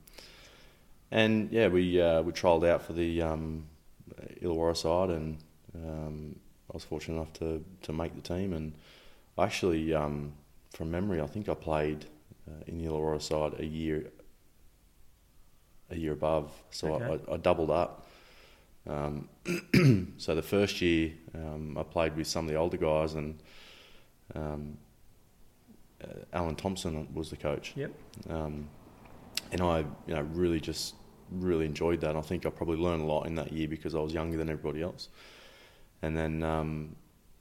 and 1.13 1.49
yeah, 1.53 1.69
we 1.69 2.03
uh, 2.03 2.23
we 2.23 2.33
trialled 2.33 2.67
out 2.69 2.83
for 2.83 2.93
the 2.93 3.23
um, 3.23 3.67
Illawarra 4.43 4.77
side, 4.77 5.11
and 5.11 5.39
um, 5.77 6.35
I 6.69 6.73
was 6.73 6.83
fortunate 6.83 7.15
enough 7.15 7.33
to, 7.35 7.65
to 7.83 7.93
make 7.93 8.17
the 8.17 8.21
team. 8.21 8.53
And 8.53 8.73
actually, 9.39 9.95
um, 9.95 10.33
from 10.73 10.91
memory, 10.91 11.21
I 11.21 11.27
think 11.29 11.49
I 11.49 11.55
played 11.55 12.07
uh, 12.49 12.65
in 12.67 12.79
the 12.79 12.87
Illawarra 12.91 13.23
side 13.23 13.61
a 13.61 13.65
year 13.65 14.11
a 15.91 15.97
year 15.97 16.13
above, 16.13 16.51
so 16.71 16.95
Okay. 16.95 17.21
I, 17.29 17.35
I, 17.35 17.37
doubled 17.37 17.71
up. 17.71 18.09
Um, 18.89 19.29
so 20.17 20.35
the 20.35 20.43
first 20.43 20.81
year, 20.81 21.13
um, 21.35 21.79
I 21.79 21.85
played 21.85 22.17
with 22.17 22.27
some 22.27 22.47
of 22.47 22.51
the 22.51 22.57
older 22.57 22.79
guys, 22.79 23.15
and 23.15 23.39
um, 24.35 24.79
Alan 26.33 26.57
Thompson 26.57 27.09
was 27.15 27.31
the 27.31 27.37
coach. 27.37 27.73
Yep. 27.77 27.93
Um, 28.29 28.69
and 29.53 29.61
I, 29.61 29.79
you 30.07 30.15
know, 30.15 30.23
really 30.33 30.61
just 30.61 30.95
really 31.31 31.67
enjoyed 31.67 32.01
that. 32.01 32.17
I 32.17 32.21
think 32.21 32.47
I 32.47 32.51
probably 32.51 32.77
learned 32.77 33.03
a 33.03 33.07
lot 33.07 33.27
in 33.27 33.35
that 33.37 33.53
year 33.53 33.69
because 33.69 33.95
I 33.95 33.99
was 33.99 34.13
younger 34.13 34.37
than 34.37 34.49
everybody 34.49 34.83
else. 34.83 35.09
And 36.03 36.17
then, 36.17 36.43
um, 36.43 36.97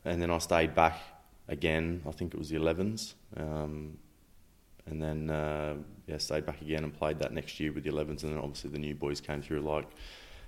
and 0.06 0.22
then 0.22 0.32
I 0.32 0.38
stayed 0.38 0.74
back 0.74 1.00
again. 1.48 2.02
I 2.08 2.12
think 2.12 2.34
it 2.34 2.38
was 2.38 2.50
the 2.50 2.58
11s. 2.58 3.14
Um, 3.36 3.98
and 4.86 5.02
then, 5.02 5.30
uh, 5.30 5.76
yeah, 6.08 6.18
stayed 6.18 6.46
back 6.46 6.62
again 6.62 6.84
and 6.84 6.94
played 6.94 7.20
that 7.20 7.34
next 7.34 7.60
year 7.60 7.72
with 7.72 7.84
the 7.84 7.90
11s. 7.90 8.24
And 8.24 8.34
then 8.34 8.38
obviously 8.38 8.70
the 8.70 8.80
new 8.80 8.96
boys 8.96 9.22
came 9.22 9.42
through 9.42 9.62
like 9.62 9.88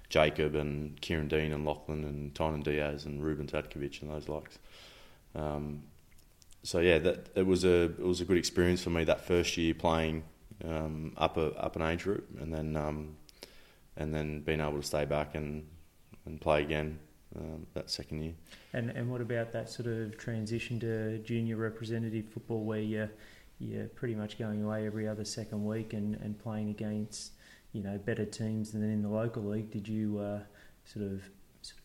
Jacob 0.09 0.55
and 0.55 0.99
Kieran 1.01 1.27
Dean 1.27 1.51
and 1.51 1.65
Lachlan 1.65 2.03
and 2.03 2.35
Tynan 2.35 2.61
Diaz 2.61 3.05
and 3.05 3.23
Ruben 3.23 3.47
Tadkovic 3.47 4.01
and 4.01 4.11
those 4.11 4.29
likes. 4.29 4.59
Um, 5.33 5.83
so 6.65 6.79
yeah, 6.79 6.97
that 6.97 7.29
it 7.35 7.45
was 7.45 7.63
a 7.63 7.83
it 7.83 7.99
was 7.99 8.21
a 8.21 8.25
good 8.25 8.37
experience 8.37 8.81
for 8.83 8.89
me 8.89 9.03
that 9.03 9.23
first 9.23 9.55
year 9.55 9.75
playing 9.75 10.23
um, 10.67 11.13
up 11.15 11.37
a 11.37 11.51
up 11.59 11.75
an 11.75 11.83
age 11.83 12.03
group, 12.03 12.27
and 12.39 12.51
then 12.51 12.75
um, 12.75 13.15
and 13.97 14.13
then 14.13 14.41
being 14.41 14.59
able 14.59 14.81
to 14.81 14.83
stay 14.83 15.05
back 15.05 15.35
and 15.35 15.67
and 16.25 16.41
play 16.41 16.63
again 16.63 16.97
um, 17.37 17.67
that 17.75 17.91
second 17.91 18.23
year. 18.23 18.33
And 18.73 18.89
and 18.89 19.11
what 19.11 19.21
about 19.21 19.51
that 19.51 19.69
sort 19.69 19.87
of 19.87 20.17
transition 20.17 20.79
to 20.79 21.19
junior 21.19 21.55
representative 21.55 22.25
football 22.29 22.63
where 22.63 22.79
you're, 22.79 23.11
you're 23.59 23.85
pretty 23.89 24.15
much 24.15 24.39
going 24.39 24.63
away 24.63 24.87
every 24.87 25.07
other 25.07 25.23
second 25.23 25.63
week 25.63 25.93
and, 25.93 26.15
and 26.15 26.39
playing 26.39 26.71
against 26.71 27.33
you 27.73 27.83
know 27.83 27.99
better 27.99 28.25
teams 28.25 28.71
than 28.71 28.83
in 28.83 29.03
the 29.03 29.09
local 29.09 29.43
league? 29.43 29.69
Did 29.69 29.87
you 29.87 30.17
uh, 30.17 30.39
sort 30.83 31.05
of 31.05 31.21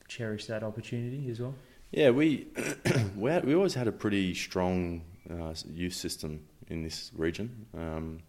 cherish 0.08 0.46
that 0.46 0.62
opportunity 0.62 1.28
as 1.30 1.38
well? 1.38 1.54
Yeah, 1.92 2.10
we 2.10 2.46
we, 3.16 3.30
had, 3.30 3.44
we 3.44 3.54
always 3.54 3.74
had 3.74 3.88
a 3.88 3.92
pretty 3.92 4.32
strong 4.34 5.02
uh, 5.28 5.54
youth 5.72 5.94
system 5.94 6.40
in 6.68 6.84
this 6.84 7.10
region, 7.16 7.66
um, 7.76 8.20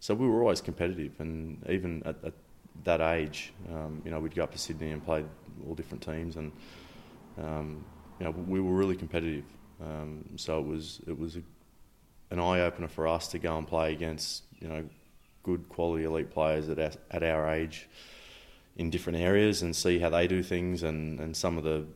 so 0.00 0.14
we 0.14 0.26
were 0.26 0.40
always 0.42 0.60
competitive, 0.60 1.12
and 1.20 1.64
even 1.68 2.02
at, 2.04 2.16
at 2.24 2.32
that 2.82 3.00
age, 3.00 3.52
um, 3.72 4.02
you 4.04 4.10
know, 4.10 4.18
we'd 4.18 4.34
go 4.34 4.42
up 4.42 4.50
to 4.50 4.58
Sydney 4.58 4.90
and 4.90 5.04
play 5.04 5.24
all 5.64 5.76
different 5.76 6.02
teams, 6.02 6.34
and 6.34 6.50
um, 7.40 7.84
you 8.18 8.24
know, 8.24 8.32
we 8.32 8.60
were 8.60 8.72
really 8.72 8.96
competitive. 8.96 9.44
Um, 9.80 10.24
so 10.34 10.58
it 10.58 10.66
was 10.66 11.00
it 11.06 11.16
was 11.16 11.36
a, 11.36 11.42
an 12.32 12.40
eye 12.40 12.62
opener 12.62 12.88
for 12.88 13.06
us 13.06 13.28
to 13.28 13.38
go 13.38 13.56
and 13.56 13.66
play 13.66 13.92
against 13.92 14.42
you 14.58 14.66
know 14.66 14.84
good 15.44 15.68
quality 15.68 16.02
elite 16.02 16.30
players 16.30 16.68
at 16.68 16.80
our, 16.80 16.90
at 17.12 17.22
our 17.22 17.48
age 17.48 17.88
in 18.76 18.90
different 18.90 19.20
areas 19.20 19.62
and 19.62 19.74
see 19.74 20.00
how 20.00 20.10
they 20.10 20.26
do 20.26 20.42
things 20.42 20.82
and, 20.82 21.20
and 21.20 21.36
some 21.36 21.56
of 21.56 21.62
the 21.62 21.86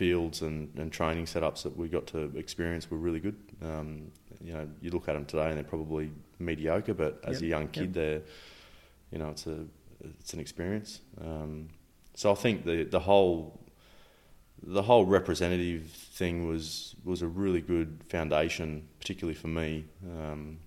fields 0.00 0.40
and, 0.40 0.72
and 0.78 0.90
training 0.90 1.26
setups 1.26 1.62
that 1.62 1.76
we 1.76 1.86
got 1.86 2.06
to 2.06 2.20
experience 2.34 2.90
were 2.90 2.96
really 2.96 3.20
good. 3.20 3.36
Um, 3.60 4.10
you 4.42 4.54
know, 4.54 4.66
you 4.80 4.88
look 4.90 5.06
at 5.10 5.12
them 5.12 5.26
today 5.26 5.48
and 5.50 5.58
they're 5.58 5.72
probably 5.76 6.10
mediocre, 6.38 6.94
but 6.94 7.20
as 7.24 7.34
Yep, 7.34 7.42
a 7.42 7.46
young 7.54 7.62
yep. 7.64 7.72
kid, 7.72 7.92
they're, 7.92 8.22
you 9.12 9.18
know, 9.18 9.28
it's 9.28 9.46
a 9.46 9.58
it's 10.02 10.32
an 10.32 10.40
experience. 10.40 11.02
Um, 11.20 11.68
so 12.14 12.32
I 12.32 12.34
think 12.34 12.64
the 12.64 12.84
the 12.84 13.00
whole 13.00 13.60
the 14.62 14.82
whole 14.82 15.04
representative 15.04 15.84
thing 16.18 16.48
was 16.48 16.96
was 17.04 17.20
a 17.20 17.28
really 17.42 17.60
good 17.60 17.90
foundation, 18.08 18.88
particularly 19.00 19.38
for 19.42 19.48
me. 19.48 19.84
Um, 20.16 20.60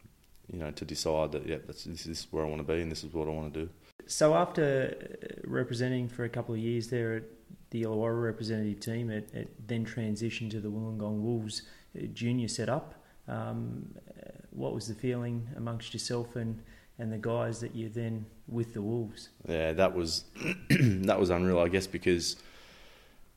you 0.51 0.59
know, 0.59 0.71
to 0.71 0.85
decide 0.85 1.31
that 1.31 1.47
yeah, 1.47 1.57
that's, 1.65 1.85
this 1.85 2.05
is 2.05 2.27
where 2.29 2.45
I 2.45 2.47
want 2.47 2.61
to 2.67 2.71
be 2.73 2.81
and 2.83 2.91
this 2.91 3.03
is 3.03 3.11
what 3.13 3.27
I 3.27 3.31
want 3.31 3.51
to 3.53 3.59
do. 3.61 3.69
So 4.05 4.35
after 4.35 4.65
uh, 4.93 5.49
representing 5.59 6.07
for 6.07 6.23
a 6.25 6.29
couple 6.29 6.53
of 6.53 6.61
years 6.61 6.89
there 6.89 7.15
at 7.15 7.23
the 7.73 7.81
Illawarra 7.81 8.23
representative 8.23 8.79
team, 8.79 9.09
it, 9.09 9.29
it 9.33 9.67
then 9.67 9.83
transitioned 9.83 10.51
to 10.51 10.59
the 10.59 10.69
Wollongong 10.69 11.19
Wolves 11.21 11.63
uh, 11.97 12.05
junior 12.13 12.47
setup. 12.47 12.93
Um, 13.27 13.87
uh, 14.07 14.29
what 14.51 14.75
was 14.75 14.87
the 14.87 14.93
feeling 14.93 15.47
amongst 15.57 15.91
yourself 15.91 16.35
and, 16.35 16.61
and 16.99 17.11
the 17.11 17.17
guys 17.17 17.59
that 17.61 17.75
you're 17.75 17.89
then 17.89 18.27
with 18.47 18.75
the 18.75 18.81
Wolves? 18.81 19.29
Yeah, 19.47 19.73
that 19.73 19.95
was 19.95 20.25
that 20.69 21.19
was 21.19 21.31
unreal, 21.31 21.59
I 21.59 21.67
guess, 21.67 21.87
because 21.87 22.37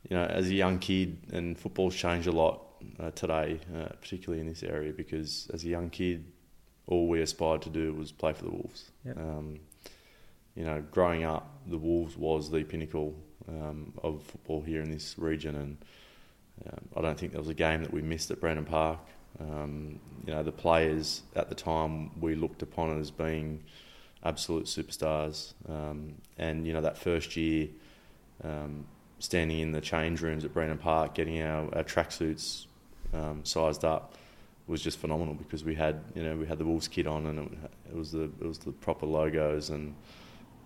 you 0.07 0.15
know, 0.15 0.25
as 0.25 0.47
a 0.47 0.53
young 0.53 0.77
kid, 0.77 1.17
and 1.31 1.57
football's 1.57 1.95
changed 1.95 2.27
a 2.27 2.31
lot 2.31 2.61
uh, 2.99 3.09
today, 3.11 3.59
uh, 3.75 3.89
particularly 3.99 4.39
in 4.39 4.47
this 4.47 4.61
area, 4.61 4.93
because 4.93 5.49
as 5.51 5.63
a 5.63 5.67
young 5.67 5.89
kid, 5.89 6.31
all 6.85 7.07
we 7.07 7.21
aspired 7.21 7.63
to 7.63 7.69
do 7.69 7.91
was 7.93 8.11
play 8.11 8.33
for 8.33 8.43
the 8.43 8.51
Wolves. 8.51 8.91
Yep. 9.03 9.17
Um, 9.17 9.59
you 10.57 10.65
know, 10.65 10.83
growing 10.91 11.23
up, 11.23 11.47
the 11.67 11.77
Wolves 11.77 12.17
was 12.17 12.49
the 12.49 12.63
pinnacle 12.63 13.15
um, 13.47 13.93
of 14.03 14.23
football 14.23 14.61
here 14.61 14.81
in 14.81 14.89
this 14.91 15.17
region, 15.19 15.55
and 15.55 15.77
um, 16.65 16.79
I 16.97 17.01
don't 17.01 17.17
think 17.17 17.31
there 17.31 17.39
was 17.39 17.49
a 17.49 17.53
game 17.53 17.83
that 17.83 17.93
we 17.93 18.01
missed 18.01 18.31
at 18.31 18.41
Brandon 18.41 18.65
Park. 18.65 18.99
Um, 19.39 19.99
you 20.25 20.33
know, 20.33 20.41
the 20.41 20.51
players 20.51 21.21
at 21.35 21.49
the 21.49 21.55
time 21.55 22.19
we 22.19 22.33
looked 22.33 22.63
upon 22.63 22.99
as 22.99 23.11
being 23.11 23.63
absolute 24.23 24.65
superstars, 24.65 25.53
um, 25.69 26.15
and 26.39 26.65
you 26.65 26.73
know 26.73 26.81
that 26.81 26.97
first 26.97 27.35
year, 27.35 27.67
um, 28.43 28.83
standing 29.19 29.59
in 29.59 29.71
the 29.71 29.81
change 29.81 30.21
rooms 30.21 30.43
at 30.43 30.55
Brandon 30.55 30.79
Park, 30.79 31.13
getting 31.13 31.39
our, 31.39 31.65
our 31.75 31.83
tracksuits 31.83 32.65
um, 33.13 33.45
sized 33.45 33.85
up 33.85 34.15
was 34.65 34.81
just 34.81 34.97
phenomenal 34.97 35.35
because 35.35 35.63
we 35.63 35.75
had 35.75 36.03
you 36.15 36.23
know 36.23 36.35
we 36.35 36.47
had 36.47 36.57
the 36.57 36.65
Wolves 36.65 36.87
kit 36.87 37.05
on 37.05 37.27
and 37.27 37.39
it, 37.39 37.71
it 37.91 37.95
was 37.95 38.11
the 38.11 38.23
it 38.23 38.45
was 38.45 38.57
the 38.57 38.71
proper 38.71 39.05
logos 39.05 39.69
and 39.69 39.93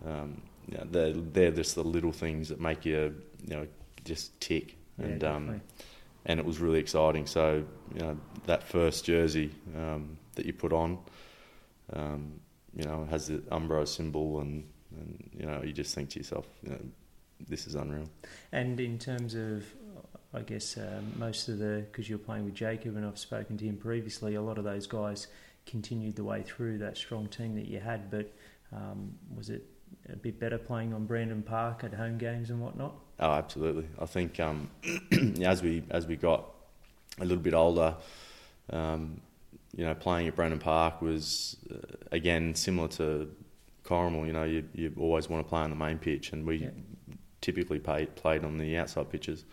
um, 0.06 0.42
you 0.68 0.78
know, 0.78 0.88
they're 0.90 1.14
they're 1.14 1.52
just 1.52 1.76
the 1.76 1.84
little 1.84 2.12
things 2.12 2.50
that 2.50 2.60
make 2.60 2.86
you 2.86 3.16
you 3.46 3.56
know 3.56 3.68
just 4.06 4.40
tick 4.40 4.78
Yeah, 4.98 5.06
and 5.06 5.24
um, 5.24 5.62
and 6.26 6.40
it 6.40 6.46
was 6.46 6.60
really 6.60 6.80
exciting. 6.80 7.26
So 7.26 7.64
you 7.94 8.00
know 8.02 8.18
that 8.46 8.64
first 8.64 9.06
jersey 9.06 9.52
um, 9.78 10.18
that 10.36 10.46
you 10.46 10.54
put 10.54 10.74
on, 10.74 11.00
um, 11.94 12.40
you 12.76 12.84
know, 12.84 13.08
has 13.10 13.28
the 13.28 13.38
Umbro 13.52 13.88
symbol 13.88 14.40
and, 14.40 14.64
and 14.98 15.30
you 15.38 15.46
know 15.46 15.62
you 15.64 15.74
just 15.74 15.94
think 15.94 16.10
to 16.12 16.20
yourself, 16.20 16.48
you 16.64 16.72
know, 16.72 16.80
this 17.48 17.68
is 17.68 17.76
unreal. 17.76 18.10
And 18.52 18.80
in 18.80 18.98
terms 18.98 19.36
of, 19.36 19.66
I 20.34 20.42
guess, 20.42 20.78
um, 20.78 21.14
most 21.18 21.50
of 21.50 21.60
the, 21.60 21.86
because 21.92 22.10
you're 22.10 22.20
playing 22.20 22.46
with 22.46 22.54
Jacob 22.54 22.96
and 22.96 23.06
I've 23.06 23.20
spoken 23.20 23.58
to 23.58 23.66
him 23.66 23.78
previously, 23.78 24.36
a 24.36 24.42
lot 24.42 24.58
of 24.58 24.64
those 24.64 24.88
guys 24.88 25.28
continued 25.66 26.16
the 26.16 26.24
way 26.24 26.44
through 26.44 26.80
that 26.80 26.98
strong 26.98 27.28
team 27.28 27.56
that 27.56 27.68
you 27.68 27.80
had, 27.80 28.10
but 28.10 28.32
um, 28.74 29.14
was 29.36 29.50
it 29.50 29.66
a 30.10 30.16
bit 30.16 30.40
better 30.40 30.58
playing 30.58 30.94
on 30.94 31.06
Brandon 31.06 31.42
Park 31.42 31.84
at 31.84 31.94
home 31.94 32.18
games 32.18 32.50
and 32.50 32.60
whatnot? 32.62 32.94
Oh, 33.20 33.32
absolutely. 33.32 33.88
I 34.00 34.06
think 34.06 34.40
um, 34.40 34.70
as 35.44 35.62
we 35.62 35.84
as 35.92 36.08
we 36.08 36.16
got 36.16 36.46
a 37.20 37.24
little 37.26 37.44
bit 37.44 37.54
older, 37.54 37.96
um, 38.72 39.22
you 39.76 39.86
know, 39.86 39.94
playing 39.94 40.28
at 40.28 40.36
Brandon 40.36 40.60
Park 40.60 41.02
was 41.02 41.58
uh, 41.72 41.76
again 42.12 42.56
similar 42.56 42.88
to 42.90 43.30
Corrimal. 43.86 44.26
You 44.26 44.34
know, 44.34 44.44
you 44.44 44.64
you 44.74 44.94
always 44.98 45.30
want 45.30 45.46
to 45.46 45.50
play 45.50 45.62
on 45.62 45.70
the 45.70 45.76
main 45.76 45.98
pitch, 45.98 46.34
and 46.34 46.46
we 46.46 46.58
Yeah. 46.58 46.70
typically 47.42 47.80
played 47.80 48.16
played 48.16 48.44
on 48.44 48.58
the 48.58 48.78
outside 48.78 49.10
pitches. 49.10 49.46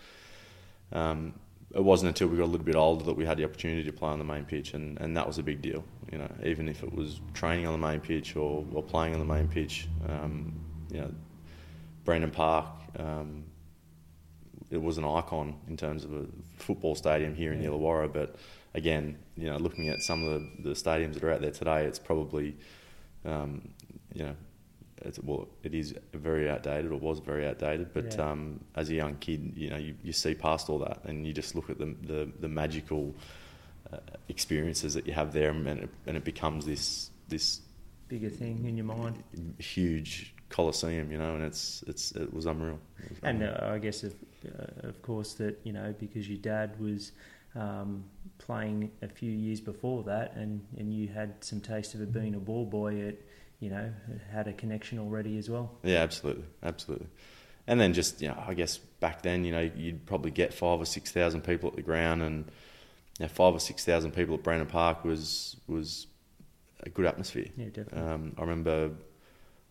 Um, 0.93 1.35
it 1.75 1.85
wasn't 1.85 2.09
until 2.09 2.29
we 2.29 2.37
got 2.37 2.45
a 2.45 2.47
little 2.47 2.65
bit 2.65 2.77
older 2.77 3.05
that 3.05 3.15
we 3.15 3.27
had 3.27 3.37
the 3.37 3.45
opportunity 3.45 3.85
to 3.85 3.93
play 3.93 4.11
on 4.11 4.19
the 4.19 4.25
main 4.25 4.45
pitch, 4.45 4.75
and, 4.75 4.99
and 5.01 5.17
that 5.17 5.27
was 5.27 5.39
a 5.39 5.43
big 5.43 5.61
deal. 5.61 5.85
You 6.11 6.19
know, 6.19 6.31
even 6.43 6.69
if 6.69 6.83
it 6.83 6.93
was 6.93 7.21
training 7.35 7.67
on 7.67 7.73
the 7.79 7.87
main 7.87 8.01
pitch 8.01 8.37
or, 8.37 8.65
or 8.73 8.83
playing 8.83 9.13
on 9.13 9.21
the 9.21 9.27
main 9.27 9.49
pitch, 9.49 9.87
um, 10.09 10.55
you 10.91 11.01
know, 11.01 11.13
Brandon 12.05 12.31
Park, 12.31 12.67
um, 12.99 13.45
it 14.71 14.81
was 14.81 14.99
an 14.99 15.05
icon 15.05 15.59
in 15.69 15.77
terms 15.77 16.05
of 16.05 16.13
a 16.13 16.27
football 16.57 16.95
stadium 16.95 17.35
here 17.35 17.53
in 17.53 17.63
Yeah. 17.63 17.69
Illawarra. 17.69 18.13
But 18.13 18.37
again, 18.75 19.19
you 19.37 19.51
know, 19.51 19.57
looking 19.59 19.89
at 19.89 20.01
some 20.03 20.25
of 20.25 20.41
the, 20.41 20.71
the 20.71 20.75
stadiums 20.75 21.15
that 21.15 21.25
are 21.25 21.33
out 21.33 21.41
there 21.43 21.51
today, 21.51 21.85
it's 21.85 21.99
probably, 21.99 22.57
um, 23.25 23.69
you 24.15 24.25
know, 24.25 24.37
it's, 25.05 25.19
well, 25.21 25.49
it 25.63 25.75
is 25.75 25.95
very 26.13 26.49
outdated, 26.51 26.91
or 26.93 26.97
was 26.99 27.21
very 27.21 27.47
outdated. 27.47 27.93
But 27.93 28.17
Yeah. 28.17 28.31
um, 28.31 28.61
as 28.77 28.91
a 28.91 28.95
young 28.95 29.17
kid, 29.17 29.53
you 29.57 29.71
know, 29.71 29.77
you, 29.77 29.95
you 30.03 30.13
see 30.13 30.35
past 30.35 30.69
all 30.69 30.79
that, 30.81 31.05
and 31.05 31.27
you 31.27 31.33
just 31.33 31.55
look 31.55 31.71
at 31.71 31.79
the 31.79 31.95
the, 32.03 32.31
the 32.41 32.49
magical 32.49 33.15
uh, 33.93 33.99
experiences 34.29 34.95
that 34.95 35.07
you 35.07 35.13
have 35.13 35.33
there, 35.33 35.51
and 35.51 35.67
it, 35.67 35.89
and 36.07 36.17
it 36.17 36.25
becomes 36.25 36.65
this 36.67 37.11
this 37.29 37.61
Bigger 38.09 38.31
thing 38.31 38.65
in 38.65 38.77
your 38.77 38.87
mind. 38.87 39.23
huge 39.59 40.35
coliseum, 40.49 41.13
you 41.13 41.19
know, 41.19 41.35
and 41.35 41.45
it's 41.45 41.85
it's 41.87 42.13
it 42.13 42.33
was 42.33 42.47
unreal. 42.47 42.79
It 43.05 43.11
was 43.11 43.19
And 43.23 43.43
uh, 43.43 43.59
I 43.71 43.79
guess, 43.79 44.03
of, 44.03 44.15
uh, 44.47 44.89
of 44.89 45.03
course, 45.03 45.35
that 45.35 45.59
you 45.65 45.73
know 45.75 45.95
because 45.99 46.27
your 46.29 46.39
dad 46.39 46.81
was 46.81 47.13
um, 47.55 48.05
playing 48.39 48.91
a 49.03 49.09
few 49.09 49.31
years 49.31 49.61
before 49.61 50.05
that, 50.05 50.35
and, 50.37 50.65
and 50.79 50.93
you 50.93 51.09
had 51.09 51.35
some 51.45 51.61
taste 51.61 51.95
of 51.95 52.01
it 52.01 52.13
being 52.13 52.35
a 52.35 52.39
ball 52.41 52.65
boy. 52.65 52.95
It 52.95 53.28
you 53.61 53.71
know 53.71 53.93
had 54.31 54.49
a 54.49 54.53
connection 54.53 54.99
already 54.99 55.39
as 55.39 55.51
well. 55.51 55.79
Yeah, 55.83 55.99
absolutely, 55.99 56.45
absolutely. 56.63 57.09
And 57.67 57.81
then 57.81 57.93
just 57.93 58.23
you 58.23 58.29
know, 58.29 58.43
I 58.47 58.55
guess 58.55 58.79
back 58.79 59.23
then, 59.23 59.45
you 59.45 59.53
know, 59.53 59.71
you'd 59.77 60.07
probably 60.07 60.31
get 60.31 60.55
five 60.55 60.81
or 60.81 60.87
six 60.87 61.13
thousand 61.13 61.43
people 61.43 61.69
at 61.69 61.77
the 61.77 61.83
ground, 61.83 62.23
and 62.23 62.45
you 63.19 63.25
know, 63.25 63.29
five 63.29 63.55
or 63.55 63.61
six 63.61 63.85
thousand 63.85 64.13
people 64.13 64.35
at 64.35 64.43
Brandon 64.43 64.67
Park 64.67 65.05
was 65.05 65.57
was 65.67 66.07
a 66.83 66.89
good 66.89 67.07
atmosphere. 67.07 67.47
Yeah, 67.57 67.67
definitely. 67.67 68.01
Um, 68.01 68.35
I 68.39 68.41
remember 68.43 68.91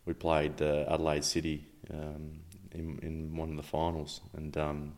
we 0.05 0.13
played 0.13 0.61
uh, 0.61 0.85
Adelaide 0.89 1.23
City 1.23 1.65
um, 1.91 2.39
in 2.71 2.99
in 3.01 3.35
one 3.35 3.49
of 3.49 3.57
the 3.57 3.63
finals, 3.63 4.21
and 4.35 4.55
um, 4.57 4.93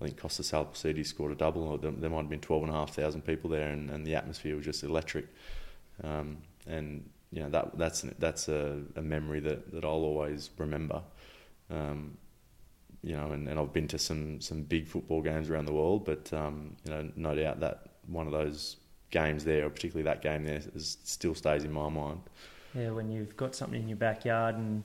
I 0.00 0.04
think 0.04 0.18
Costa 0.18 0.42
Salpacidi 0.42 1.04
scored 1.04 1.32
a 1.32 1.34
double. 1.34 1.64
Or 1.64 1.78
there, 1.78 1.90
there 1.90 2.10
might 2.10 2.22
have 2.22 2.30
been 2.30 2.40
twelve 2.40 2.62
and 2.62 2.70
a 2.70 2.74
half 2.74 2.94
thousand 2.94 3.22
people 3.22 3.50
there, 3.50 3.70
and, 3.70 3.90
and 3.90 4.06
the 4.06 4.14
atmosphere 4.14 4.56
was 4.56 4.64
just 4.64 4.84
electric. 4.84 5.26
Um, 6.04 6.38
and 6.66 7.08
you 7.32 7.42
know 7.42 7.50
that 7.50 7.78
that's 7.78 8.04
that's 8.18 8.48
a, 8.48 8.82
a 8.96 9.02
memory 9.02 9.40
that, 9.40 9.72
that 9.72 9.84
I'll 9.84 9.90
always 9.90 10.50
remember. 10.58 11.02
Um, 11.70 12.16
you 13.02 13.16
know, 13.16 13.32
and, 13.32 13.48
and 13.48 13.58
I've 13.58 13.72
been 13.72 13.88
to 13.88 13.98
some, 13.98 14.40
some 14.40 14.62
big 14.62 14.86
football 14.86 15.22
games 15.22 15.48
around 15.48 15.64
the 15.66 15.72
world, 15.72 16.04
but 16.04 16.30
um, 16.32 16.76
you 16.84 16.92
know, 16.92 17.10
no 17.16 17.34
doubt 17.34 17.60
that 17.60 17.86
one 18.06 18.26
of 18.26 18.32
those 18.32 18.76
games 19.10 19.44
there, 19.44 19.66
or 19.66 19.70
particularly 19.70 20.04
that 20.04 20.22
game 20.22 20.44
there, 20.44 20.60
is, 20.74 20.98
still 21.04 21.34
stays 21.34 21.64
in 21.64 21.72
my 21.72 21.88
mind. 21.88 22.20
Yeah, 22.74 22.90
when 22.90 23.10
you've 23.10 23.36
got 23.36 23.54
something 23.54 23.80
in 23.80 23.88
your 23.88 23.96
backyard 23.96 24.56
and 24.56 24.84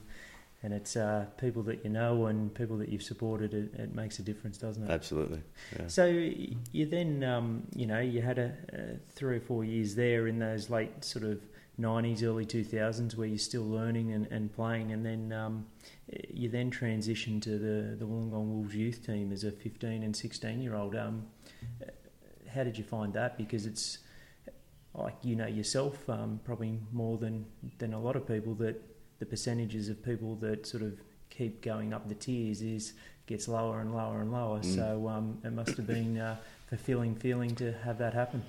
and 0.63 0.73
it's 0.73 0.95
uh, 0.95 1.25
people 1.37 1.61
that 1.63 1.83
you 1.83 1.91
know 1.91 2.25
and 2.25 2.51
people 2.55 2.77
that 2.77 2.89
you've 2.89 3.03
supported, 3.03 3.53
it, 3.53 3.73
it 3.79 3.93
makes 3.93 4.17
a 4.17 4.23
difference, 4.23 4.57
doesn't 4.57 4.83
it? 4.83 4.89
Absolutely. 4.89 5.41
Yeah. 5.77 5.87
So 5.87 6.05
you 6.05 6.85
then, 6.87 7.23
um, 7.23 7.67
you 7.75 7.85
know, 7.85 7.99
you 7.99 8.21
had 8.21 8.39
a, 8.39 8.51
a 8.73 9.11
three 9.13 9.37
or 9.37 9.41
four 9.41 9.63
years 9.63 9.93
there 9.93 10.25
in 10.27 10.39
those 10.39 10.71
late 10.71 11.03
sort 11.03 11.23
of 11.23 11.39
'90s, 11.79 12.23
early 12.23 12.45
2000s, 12.45 13.15
where 13.15 13.27
you're 13.27 13.37
still 13.37 13.65
learning 13.65 14.11
and, 14.11 14.27
and 14.27 14.53
playing, 14.53 14.91
and 14.91 15.05
then 15.05 15.33
um, 15.33 15.65
you 16.33 16.49
then 16.49 16.69
transition 16.69 17.39
to 17.41 17.51
the 17.51 17.95
the 17.95 18.05
Wollongong 18.05 18.47
Wolves 18.47 18.75
youth 18.75 19.05
team 19.05 19.31
as 19.31 19.43
a 19.43 19.51
15 19.51 20.03
and 20.03 20.15
16 20.15 20.61
year 20.61 20.75
old. 20.75 20.95
Um, 20.95 21.25
how 22.53 22.63
did 22.63 22.77
you 22.77 22.83
find 22.83 23.13
that? 23.13 23.37
Because 23.37 23.65
it's 23.65 23.99
like 24.93 25.15
you 25.23 25.35
know 25.35 25.47
yourself, 25.47 26.09
um, 26.09 26.39
probably 26.43 26.79
more 26.91 27.17
than 27.17 27.45
than 27.79 27.93
a 27.93 27.99
lot 27.99 28.15
of 28.15 28.27
people 28.27 28.53
that 28.55 28.81
the 29.19 29.25
percentages 29.25 29.89
of 29.89 30.03
people 30.03 30.35
that 30.35 30.65
sort 30.65 30.83
of 30.83 30.93
keep 31.29 31.61
going 31.61 31.93
up 31.93 32.07
the 32.07 32.15
tiers 32.15 32.61
is 32.61 32.93
gets 33.27 33.47
lower 33.47 33.81
and 33.81 33.93
lower 33.93 34.21
and 34.21 34.31
lower. 34.31 34.59
Mm. 34.59 34.75
So 34.75 35.07
um, 35.09 35.39
it 35.43 35.51
must 35.51 35.75
have 35.77 35.87
been 35.87 36.17
a 36.17 36.39
fulfilling 36.67 37.15
feeling 37.15 37.55
to 37.55 37.73
have 37.83 37.97
that 37.97 38.13
happen. 38.13 38.43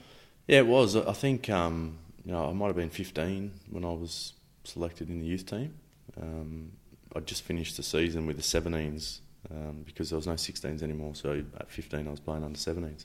Yeah, 0.47 0.59
it 0.59 0.67
was. 0.67 0.95
I 0.95 1.13
think 1.13 1.51
um, 1.51 1.99
you 2.27 2.33
know 2.33 2.49
I 2.49 2.53
might 2.53 2.67
have 2.67 2.77
been 2.77 2.91
15 2.91 3.53
when 3.71 3.85
I 3.85 3.93
was 3.93 4.35
selected 4.65 5.09
in 5.09 5.21
the 5.21 5.27
youth 5.27 5.47
team. 5.47 5.75
Um, 6.21 6.73
I 7.15 7.21
just 7.21 7.43
finished 7.43 7.77
the 7.77 7.83
season 7.83 8.27
with 8.27 8.37
the 8.37 8.43
17s 8.43 9.21
um, 9.51 9.83
because 9.87 10.11
there 10.11 10.17
was 10.17 10.27
no 10.27 10.35
16s 10.35 10.83
anymore. 10.83 11.15
So 11.15 11.45
at 11.59 11.71
15, 11.71 12.07
I 12.07 12.11
was 12.11 12.21
playing 12.21 12.45
under 12.45 12.59
17s. 12.59 13.05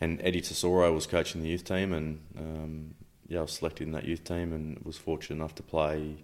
And 0.00 0.20
Eddie 0.20 0.40
Tesoro 0.40 0.92
was 0.92 1.06
coaching 1.06 1.42
the 1.42 1.48
youth 1.48 1.62
team, 1.62 1.92
and 1.92 2.20
um, 2.36 2.94
yeah, 3.28 3.38
I 3.38 3.42
was 3.42 3.52
selected 3.52 3.86
in 3.86 3.92
that 3.92 4.04
youth 4.04 4.24
team, 4.24 4.52
and 4.52 4.80
was 4.80 4.98
fortunate 4.98 5.36
enough 5.36 5.54
to 5.54 5.62
play. 5.62 6.16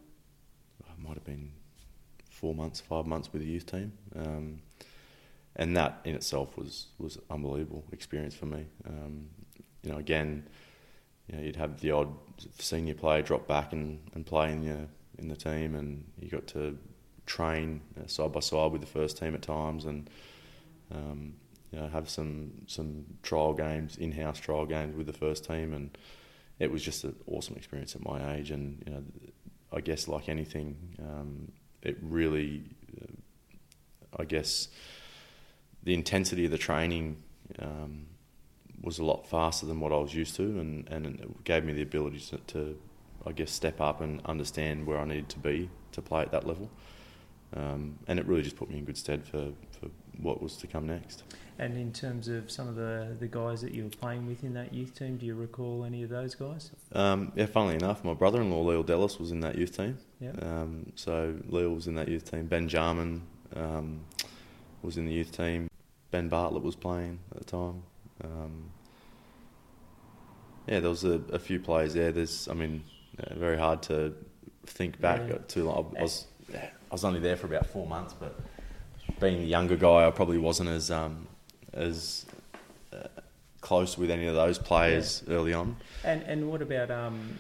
I 0.82 1.06
might 1.06 1.14
have 1.14 1.24
been 1.24 1.52
four 2.28 2.56
months, 2.56 2.80
five 2.80 3.06
months 3.06 3.32
with 3.32 3.42
the 3.42 3.48
youth 3.48 3.66
team, 3.66 3.92
um, 4.16 4.62
and 5.54 5.76
that 5.76 6.00
in 6.04 6.16
itself 6.16 6.58
was 6.58 6.86
was 6.98 7.18
unbelievable 7.30 7.84
experience 7.92 8.34
for 8.34 8.46
me. 8.46 8.66
Um, 8.84 9.28
you 9.84 9.92
know, 9.92 9.98
again, 9.98 10.48
you 11.28 11.36
know, 11.36 11.42
you'd 11.42 11.56
have 11.56 11.80
the 11.80 11.90
odd 11.90 12.12
senior 12.58 12.94
player 12.94 13.22
drop 13.22 13.46
back 13.46 13.72
and, 13.72 14.00
and 14.14 14.24
play 14.26 14.52
in 14.52 14.62
your 14.62 14.86
in 15.18 15.28
the 15.28 15.36
team, 15.36 15.74
and 15.74 16.04
you 16.20 16.28
got 16.28 16.46
to 16.48 16.78
train 17.26 17.80
uh, 18.00 18.06
side 18.06 18.32
by 18.32 18.40
side 18.40 18.72
with 18.72 18.80
the 18.80 18.86
first 18.86 19.18
team 19.18 19.34
at 19.34 19.42
times, 19.42 19.84
and 19.84 20.08
um, 20.92 21.34
you 21.70 21.78
know, 21.78 21.88
have 21.88 22.08
some 22.08 22.52
some 22.66 23.04
trial 23.22 23.52
games, 23.52 23.96
in-house 23.96 24.40
trial 24.40 24.66
games 24.66 24.96
with 24.96 25.06
the 25.06 25.12
first 25.12 25.44
team, 25.44 25.74
and 25.74 25.96
it 26.58 26.70
was 26.70 26.82
just 26.82 27.04
an 27.04 27.14
awesome 27.26 27.56
experience 27.56 27.94
at 27.94 28.02
my 28.02 28.34
age. 28.34 28.50
And 28.50 28.82
you 28.86 28.92
know, 28.92 29.04
I 29.72 29.80
guess 29.80 30.08
like 30.08 30.28
anything, 30.28 30.76
um, 31.00 31.52
it 31.82 31.98
really, 32.00 32.62
uh, 33.00 34.20
I 34.20 34.24
guess, 34.24 34.68
the 35.82 35.94
intensity 35.94 36.46
of 36.46 36.50
the 36.50 36.58
training. 36.58 37.22
Um, 37.58 38.06
was 38.82 38.98
a 38.98 39.04
lot 39.04 39.26
faster 39.26 39.66
than 39.66 39.80
what 39.80 39.92
I 39.92 39.96
was 39.96 40.14
used 40.14 40.36
to, 40.36 40.42
and, 40.42 40.88
and 40.88 41.06
it 41.06 41.44
gave 41.44 41.64
me 41.64 41.72
the 41.72 41.82
ability 41.82 42.20
to, 42.30 42.38
to, 42.38 42.78
I 43.26 43.32
guess, 43.32 43.50
step 43.50 43.80
up 43.80 44.00
and 44.00 44.20
understand 44.24 44.86
where 44.86 44.98
I 44.98 45.04
needed 45.04 45.28
to 45.30 45.38
be 45.38 45.68
to 45.92 46.02
play 46.02 46.22
at 46.22 46.30
that 46.32 46.46
level. 46.46 46.70
Um, 47.56 47.98
and 48.06 48.18
it 48.18 48.26
really 48.26 48.42
just 48.42 48.56
put 48.56 48.68
me 48.70 48.78
in 48.78 48.84
good 48.84 48.98
stead 48.98 49.24
for, 49.24 49.52
for 49.80 49.88
what 50.20 50.42
was 50.42 50.56
to 50.58 50.66
come 50.66 50.86
next. 50.86 51.22
And 51.58 51.76
in 51.76 51.92
terms 51.92 52.28
of 52.28 52.50
some 52.50 52.68
of 52.68 52.76
the, 52.76 53.16
the 53.18 53.26
guys 53.26 53.62
that 53.62 53.72
you 53.72 53.84
were 53.84 53.90
playing 53.90 54.26
with 54.26 54.44
in 54.44 54.54
that 54.54 54.72
youth 54.72 54.96
team, 54.96 55.16
do 55.16 55.26
you 55.26 55.34
recall 55.34 55.84
any 55.84 56.02
of 56.02 56.10
those 56.10 56.34
guys? 56.34 56.70
Um, 56.92 57.32
yeah, 57.34 57.46
funnily 57.46 57.74
enough, 57.74 58.04
my 58.04 58.14
brother-in-law 58.14 58.62
Leo 58.62 58.82
Dellis 58.84 59.18
was 59.18 59.32
in 59.32 59.40
that 59.40 59.56
youth 59.56 59.76
team. 59.76 59.98
Yeah. 60.20 60.32
Um, 60.40 60.92
so 60.94 61.34
Leo 61.48 61.70
was 61.70 61.88
in 61.88 61.94
that 61.96 62.08
youth 62.08 62.30
team. 62.30 62.46
Ben 62.46 62.68
Jarman 62.68 63.22
um, 63.56 64.00
was 64.82 64.98
in 64.98 65.06
the 65.06 65.12
youth 65.12 65.36
team. 65.36 65.68
Ben 66.10 66.28
Bartlett 66.28 66.62
was 66.62 66.76
playing 66.76 67.18
at 67.32 67.38
the 67.38 67.44
time. 67.44 67.82
Um, 68.24 68.70
yeah, 70.66 70.80
there 70.80 70.90
was 70.90 71.04
a, 71.04 71.20
a 71.32 71.38
few 71.38 71.60
players 71.60 71.94
there. 71.94 72.12
There's, 72.12 72.48
I 72.48 72.54
mean, 72.54 72.82
uh, 73.18 73.34
very 73.34 73.56
hard 73.58 73.82
to 73.84 74.14
think 74.66 75.00
back 75.00 75.22
Yeah. 75.28 75.38
too 75.48 75.64
long. 75.64 75.94
I 75.98 76.02
was, 76.02 76.26
I 76.54 76.70
was 76.92 77.04
only 77.04 77.20
there 77.20 77.36
for 77.36 77.46
about 77.46 77.66
four 77.66 77.86
months, 77.86 78.14
but 78.18 78.38
being 79.20 79.40
a 79.42 79.46
younger 79.46 79.76
guy, 79.76 80.06
I 80.06 80.10
probably 80.10 80.38
wasn't 80.38 80.68
as 80.68 80.90
um, 80.90 81.26
as 81.72 82.26
uh, 82.92 83.08
close 83.60 83.96
with 83.96 84.10
any 84.10 84.26
of 84.26 84.34
those 84.34 84.58
players 84.58 85.22
early 85.28 85.52
on. 85.54 85.76
And 86.04 86.22
and 86.22 86.48
what 86.50 86.62
about 86.62 86.90
um, 86.90 87.36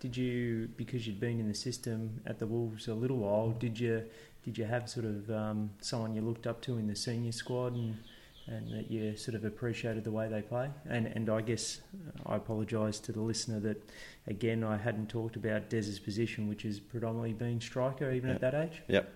did 0.00 0.16
you 0.16 0.68
because 0.76 1.06
you'd 1.06 1.20
been 1.20 1.40
in 1.40 1.48
the 1.48 1.54
system 1.54 2.20
at 2.26 2.38
the 2.38 2.46
Wolves 2.46 2.88
a 2.88 2.94
little 2.94 3.18
while? 3.18 3.50
Did 3.50 3.78
you 3.78 4.04
did 4.44 4.56
you 4.58 4.64
have 4.64 4.88
sort 4.88 5.06
of 5.06 5.30
um, 5.30 5.70
someone 5.80 6.14
you 6.14 6.22
looked 6.22 6.46
up 6.46 6.60
to 6.62 6.78
in 6.78 6.86
the 6.86 6.96
senior 6.96 7.32
squad 7.32 7.74
and 7.74 7.96
and 8.46 8.70
that 8.72 8.90
you 8.90 9.16
sort 9.16 9.34
of 9.34 9.44
appreciated 9.44 10.04
the 10.04 10.10
way 10.10 10.28
they 10.28 10.42
play? 10.42 10.70
And 10.88 11.06
and 11.06 11.28
I 11.30 11.40
guess 11.40 11.80
uh, 12.26 12.32
I 12.32 12.36
apologise 12.36 12.98
to 13.00 13.12
the 13.12 13.20
listener 13.20 13.60
that 13.60 13.82
again 14.26 14.62
I 14.64 14.76
hadn't 14.76 15.08
talked 15.08 15.36
about 15.36 15.70
Des's 15.70 15.98
position, 15.98 16.48
which 16.48 16.64
is 16.64 16.80
predominantly 16.80 17.32
being 17.32 17.60
striker 17.60 18.10
even 18.12 18.30
at 18.30 18.40
that 18.40 18.54
age. 18.54 18.82
Yep. 18.88 19.14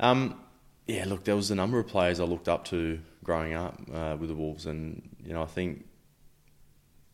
Um, 0.00 0.40
yeah, 0.86 1.04
look, 1.06 1.22
there 1.24 1.36
was 1.36 1.50
a 1.50 1.54
number 1.54 1.78
of 1.78 1.86
players 1.86 2.18
I 2.18 2.24
looked 2.24 2.48
up 2.48 2.64
to 2.66 2.98
growing 3.22 3.54
up 3.54 3.80
uh, 3.94 4.16
with 4.18 4.28
the 4.30 4.34
Wolves, 4.34 4.66
and 4.66 5.08
you 5.24 5.32
know, 5.32 5.42
I 5.42 5.46
think 5.46 5.84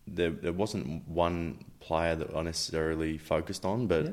there 0.06 0.30
there 0.30 0.52
wasn't 0.52 1.06
one 1.08 1.64
player 1.80 2.14
that 2.16 2.34
I 2.34 2.42
necessarily 2.42 3.18
focused 3.18 3.64
on, 3.64 3.86
but 3.86 4.04
Yeah. 4.06 4.10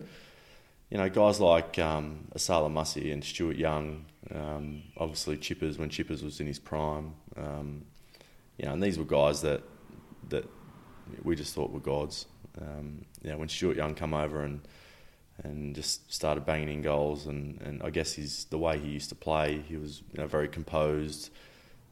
you 0.90 0.98
know, 0.98 1.10
guys 1.10 1.40
like 1.40 1.80
um, 1.80 2.28
Asala 2.36 2.70
Mussy 2.72 3.12
and 3.12 3.24
Stuart 3.24 3.56
Young, 3.56 4.06
um, 4.34 4.84
obviously 4.98 5.38
Chippers 5.38 5.78
when 5.78 5.90
Chippers 5.90 6.24
was 6.24 6.40
in 6.40 6.48
his 6.48 6.60
prime, 6.60 7.14
um, 7.38 7.84
you 8.58 8.66
know, 8.66 8.74
and 8.74 8.82
these 8.82 8.98
were 8.98 9.06
guys 9.06 9.42
that 9.42 9.64
that 10.30 10.50
we 11.24 11.36
just 11.36 11.54
thought 11.54 11.72
were 11.72 11.80
gods. 11.80 12.26
Um, 12.60 13.06
you 13.22 13.30
know, 13.30 13.38
when 13.38 13.50
Stuart 13.50 13.78
Young 13.78 13.96
come 13.96 14.14
over 14.14 14.44
and 14.44 14.62
and 15.44 15.76
just 15.76 16.12
started 16.14 16.46
banging 16.46 16.70
in 16.70 16.82
goals. 16.82 17.26
And, 17.28 17.62
and 17.62 17.84
I 17.84 17.90
guess 17.90 18.14
his 18.14 18.46
the 18.46 18.58
way 18.58 18.80
he 18.80 18.90
used 18.90 19.10
to 19.10 19.16
play, 19.16 19.62
he 19.68 19.78
was 19.78 20.02
you 20.14 20.22
know, 20.22 20.28
very 20.28 20.48
composed. 20.48 21.32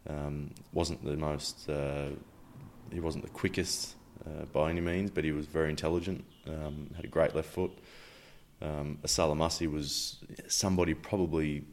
Um, 0.10 0.52
wasn't 0.72 1.04
the 1.04 1.16
most 1.16 1.70
uh, 1.70 2.10
he 2.92 3.00
wasn't 3.00 3.24
the 3.24 3.30
quickest 3.30 3.96
uh, 4.26 4.46
by 4.46 4.70
any 4.70 4.82
means, 4.82 5.12
but 5.12 5.24
he 5.24 5.32
was 5.32 5.46
very 5.46 5.70
intelligent. 5.70 6.24
Um, 6.48 6.90
had 6.96 7.06
a 7.06 7.10
great 7.10 7.36
left 7.36 7.50
foot. 7.50 7.72
Um, 8.62 9.00
Asalamasi 9.04 9.70
was 9.70 10.18
somebody 10.48 10.94
probably 10.94 11.64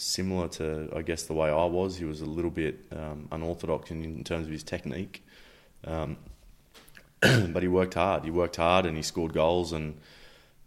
similar 0.00 0.48
to 0.48 0.90
I 0.94 1.02
guess 1.02 1.24
the 1.24 1.34
way 1.34 1.48
I 1.50 1.64
was. 1.64 1.96
He 1.96 2.04
was 2.04 2.20
a 2.20 2.26
little 2.26 2.50
bit 2.50 2.86
um, 2.92 3.28
unorthodox 3.30 3.90
in, 3.90 4.04
in 4.04 4.24
terms 4.24 4.46
of 4.46 4.52
his 4.52 4.62
technique. 4.62 5.24
Um, 5.84 6.16
but 7.20 7.62
he 7.62 7.68
worked 7.68 7.94
hard. 7.94 8.24
He 8.24 8.30
worked 8.30 8.56
hard 8.56 8.86
and 8.86 8.96
he 8.96 9.02
scored 9.02 9.32
goals 9.32 9.72
and 9.72 9.96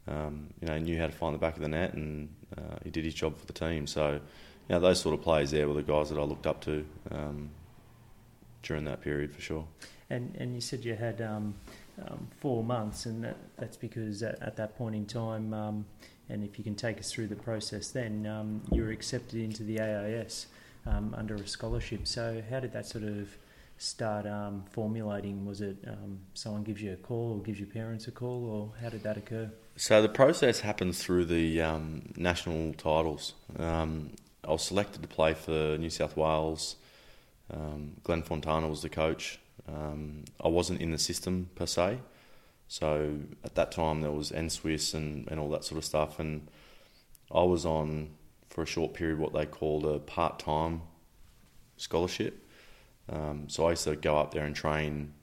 Um, 0.05 0.49
you 0.59 0.67
know, 0.67 0.77
knew 0.79 0.99
how 0.99 1.07
to 1.07 1.13
find 1.13 1.33
the 1.33 1.39
back 1.39 1.55
of 1.55 1.61
the 1.61 1.69
net, 1.69 1.93
and 1.93 2.27
uh, 2.57 2.75
he 2.83 2.89
did 2.89 3.05
his 3.05 3.13
job 3.13 3.37
for 3.37 3.45
the 3.45 3.53
team. 3.53 3.87
So, 3.87 4.13
you 4.13 4.19
know, 4.69 4.79
those 4.81 4.99
sort 4.99 5.15
of 5.17 5.21
players 5.21 5.51
there 5.51 5.65
were 5.67 5.73
the 5.73 5.83
guys 5.83 6.09
that 6.09 6.19
I 6.19 6.23
looked 6.23 6.45
up 6.45 6.59
to 6.65 6.85
um, 7.09 7.49
during 8.63 8.83
that 8.83 8.99
period 8.99 9.33
for 9.33 9.41
sure. 9.41 9.65
And 10.09 10.35
and 10.37 10.53
you 10.53 10.61
said 10.61 10.83
you 10.83 10.95
had 10.95 11.21
um, 11.21 11.55
um, 12.05 12.27
four 12.41 12.63
months, 12.63 13.05
and 13.05 13.23
that, 13.23 13.37
that's 13.57 13.77
because 13.77 14.21
at, 14.23 14.41
at, 14.41 14.57
that 14.57 14.77
point 14.77 14.95
in 14.95 15.05
time, 15.05 15.53
and 16.29 16.43
if 16.43 16.57
you 16.57 16.63
can 16.63 16.75
take 16.75 16.99
us 16.99 17.11
through 17.11 17.27
the 17.27 17.35
process, 17.35 17.89
then 17.89 18.25
um, 18.25 18.61
you 18.71 18.83
were 18.83 18.91
accepted 18.91 19.39
into 19.39 19.63
the 19.63 19.79
AIS 19.79 20.47
um, 20.85 21.13
under 21.17 21.35
a 21.35 21.47
scholarship. 21.47 22.07
So 22.07 22.41
how 22.49 22.59
did 22.59 22.73
that 22.73 22.85
sort 22.85 23.03
of 23.03 23.35
start 23.77 24.25
um, 24.25 24.63
formulating? 24.71 25.45
Was 25.45 25.61
it 25.61 25.77
um, 25.87 26.19
someone 26.33 26.63
gives 26.63 26.81
you 26.81 26.93
a 26.93 26.97
call, 26.97 27.33
or 27.33 27.43
gives 27.43 27.59
your 27.59 27.69
parents 27.69 28.07
a 28.07 28.11
call, 28.11 28.45
or 28.45 28.71
how 28.81 28.89
did 28.89 29.03
that 29.03 29.17
occur? 29.17 29.51
So 29.75 30.01
the 30.01 30.09
process 30.09 30.59
happens 30.59 31.01
through 31.01 31.25
the 31.25 31.61
national 32.15 32.73
titles. 32.73 33.33
I 33.59 34.51
was 34.51 34.63
selected 34.63 35.01
to 35.01 35.07
play 35.07 35.33
for 35.33 35.77
New 35.77 35.89
South 35.89 36.15
Wales. 36.15 36.75
Glenn 38.03 38.21
Fontana 38.21 38.67
was 38.67 38.81
the 38.81 38.89
coach. 38.89 39.39
Um, 39.67 40.25
I 40.43 40.49
wasn't 40.49 40.81
in 40.81 40.91
the 40.91 40.97
system 40.97 41.49
per 41.55 41.65
se, 41.65 41.99
so 42.73 43.19
at 43.43 43.53
that 43.53 43.71
time 43.71 44.01
there 44.01 44.09
was 44.09 44.31
NSWIS 44.31 44.95
and, 44.95 45.27
and 45.29 45.39
all 45.39 45.51
that 45.51 45.63
sort 45.63 45.77
of 45.77 45.85
stuff, 45.85 46.17
and 46.17 46.49
I 47.31 47.43
was 47.43 47.67
on 47.67 48.15
for 48.49 48.63
a 48.63 48.65
short 48.65 48.95
period 48.95 49.19
what 49.19 49.31
they 49.31 49.45
called 49.45 49.85
a 49.85 49.99
part 49.99 50.39
time 50.39 50.81
scholarship. 51.77 52.47
Um, 53.07 53.47
so 53.47 53.67
I 53.67 53.71
used 53.71 53.83
to 53.83 53.95
go 53.95 54.17
up 54.17 54.33
there 54.33 54.43
and 54.43 54.55
train 54.55 55.13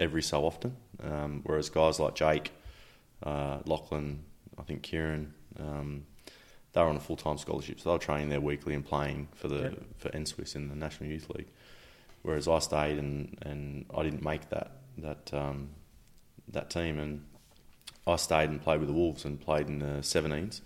every 0.00 0.20
so 0.20 0.44
often, 0.44 0.76
um, 1.00 1.42
whereas 1.44 1.70
guys 1.70 2.00
like 2.00 2.16
Jake, 2.16 2.50
uh, 3.22 3.58
Lachlan, 3.66 4.24
I 4.58 4.62
think 4.62 4.82
Kieran, 4.82 5.32
um, 5.60 6.06
they 6.72 6.80
were 6.80 6.88
on 6.88 6.96
a 6.96 7.00
full 7.00 7.14
time 7.14 7.38
scholarship, 7.38 7.78
so 7.78 7.90
they 7.90 7.92
were 7.92 8.00
training 8.00 8.30
there 8.30 8.40
weekly 8.40 8.74
and 8.74 8.84
playing 8.84 9.28
for 9.36 9.46
the 9.46 9.62
yep. 9.62 9.78
for 9.96 10.08
NSWIS 10.08 10.56
in 10.56 10.68
the 10.68 10.74
National 10.74 11.08
Youth 11.08 11.30
League 11.30 11.50
whereas 12.22 12.46
I 12.46 12.58
stayed 12.58 12.98
and, 12.98 13.38
and 13.42 13.86
I 13.96 14.02
didn't 14.02 14.22
make 14.22 14.50
that 14.50 14.72
that 14.98 15.32
um, 15.32 15.70
that 16.52 16.70
team, 16.70 16.98
and 16.98 17.24
I 18.06 18.16
stayed 18.16 18.50
and 18.50 18.60
played 18.60 18.80
with 18.80 18.88
the 18.88 18.94
Wolves 18.94 19.24
and 19.24 19.40
played 19.40 19.68
in 19.68 19.78
the 19.78 20.00
17s. 20.00 20.60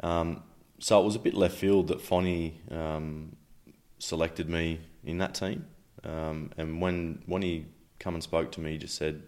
Um, 0.00 0.42
so 0.78 1.00
it 1.00 1.04
was 1.04 1.14
a 1.14 1.20
bit 1.20 1.34
left 1.34 1.56
field 1.56 1.88
that 1.88 2.00
Fonny 2.00 2.60
um, 2.70 3.36
selected 3.98 4.48
me 4.48 4.80
in 5.04 5.18
that 5.18 5.34
team, 5.34 5.66
um, 6.04 6.50
and 6.56 6.80
when 6.80 7.22
when 7.26 7.42
he 7.42 7.66
come 7.98 8.14
and 8.14 8.22
spoke 8.22 8.50
to 8.52 8.60
me, 8.60 8.72
he 8.72 8.78
just 8.78 8.96
said, 8.96 9.22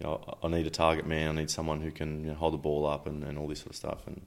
you 0.00 0.06
know, 0.06 0.38
I 0.42 0.48
need 0.48 0.66
a 0.66 0.70
target 0.70 1.06
man, 1.06 1.28
I 1.28 1.40
need 1.42 1.50
someone 1.50 1.80
who 1.80 1.92
can 1.92 2.24
you 2.24 2.30
know, 2.30 2.34
hold 2.34 2.54
the 2.54 2.58
ball 2.58 2.84
up 2.84 3.06
and, 3.06 3.22
and 3.22 3.38
all 3.38 3.46
this 3.46 3.60
sort 3.60 3.70
of 3.70 3.76
stuff, 3.76 4.06
and 4.06 4.20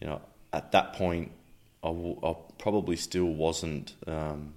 you 0.00 0.06
know, 0.06 0.20
at 0.52 0.70
that 0.72 0.92
point, 0.92 1.32
I, 1.82 1.88
w- 1.88 2.20
I 2.22 2.34
probably 2.58 2.96
still 2.96 3.26
wasn't 3.26 3.94
um, 4.06 4.54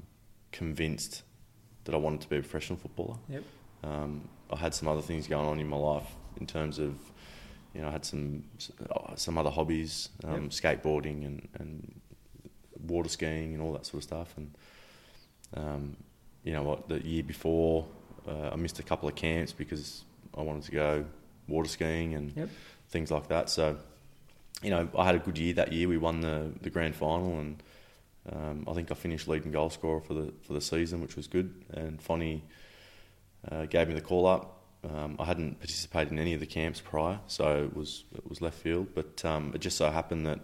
convinced 0.52 1.24
that 1.86 1.96
I 1.96 1.98
wanted 1.98 2.22
to 2.22 2.30
be 2.30 2.38
a 2.38 2.42
professional 2.42 2.78
footballer. 2.78 3.18
Yep. 3.30 3.44
Um, 3.84 4.30
I 4.52 4.58
had 4.58 4.74
some 4.74 4.88
other 4.88 5.02
things 5.02 5.28
going 5.28 5.48
on 5.48 5.60
in 5.60 5.68
my 5.68 5.78
life 5.78 6.08
in 6.40 6.46
terms 6.46 6.80
of, 6.80 6.96
you 7.74 7.82
know, 7.82 7.88
I 7.88 7.92
had 7.92 8.06
some 8.06 8.44
some 9.16 9.38
other 9.38 9.50
hobbies, 9.50 10.10
um, 10.24 10.44
yep. 10.44 10.52
skateboarding 10.52 11.26
and, 11.26 11.48
and 11.60 12.02
water 12.88 13.10
skiing 13.10 13.54
and 13.54 13.62
all 13.62 13.74
that 13.74 13.86
sort 13.86 13.96
of 14.00 14.04
stuff. 14.04 14.34
And 14.38 14.56
um, 15.56 15.98
you 16.44 16.54
know 16.54 16.64
what, 16.64 16.88
the 16.88 17.06
year 17.06 17.24
before, 17.24 17.86
uh, 18.28 18.50
I 18.52 18.56
missed 18.56 18.80
a 18.80 18.84
couple 18.84 19.10
of 19.10 19.16
camps 19.16 19.52
because 19.52 20.04
I 20.38 20.42
wanted 20.42 20.64
to 20.64 20.72
go 20.72 21.06
water 21.48 21.70
skiing 21.70 22.14
and 22.16 22.36
yep. 22.36 22.50
things 22.90 23.12
like 23.12 23.28
that. 23.30 23.50
So, 23.50 23.78
you 24.62 24.70
know, 24.70 24.88
I 24.98 25.06
had 25.06 25.16
a 25.16 25.20
good 25.20 25.38
year 25.38 25.54
that 25.56 25.74
year. 25.74 25.88
We 25.88 25.98
won 25.98 26.22
the 26.22 26.52
the 26.62 26.70
grand 26.70 26.96
final 26.96 27.40
and 27.40 27.62
um, 28.32 28.66
I 28.68 28.74
think 28.74 28.92
I 28.92 28.96
finished 28.96 29.28
leading 29.28 29.52
goal 29.52 29.70
scorer 29.70 30.02
for 30.02 30.14
the 30.14 30.34
for 30.42 30.54
the 30.54 30.62
season, 30.62 31.02
which 31.02 31.16
was 31.16 31.28
good. 31.28 31.54
And 31.74 32.02
Fonny 32.02 32.44
uh, 33.52 33.66
gave 33.66 33.88
me 33.88 33.94
the 33.94 34.02
call 34.02 34.26
up. 34.26 34.64
Um, 34.84 35.16
I 35.20 35.26
hadn't 35.26 35.60
participated 35.60 36.12
in 36.12 36.20
any 36.20 36.34
of 36.34 36.40
the 36.40 36.46
camps 36.46 36.80
prior, 36.80 37.20
so 37.28 37.64
it 37.64 37.76
was 37.76 38.04
it 38.16 38.28
was 38.28 38.42
left 38.42 38.58
field. 38.58 38.90
But 38.94 39.24
um, 39.26 39.52
it 39.56 39.62
just 39.62 39.78
so 39.78 39.90
happened 39.90 40.28
that 40.28 40.40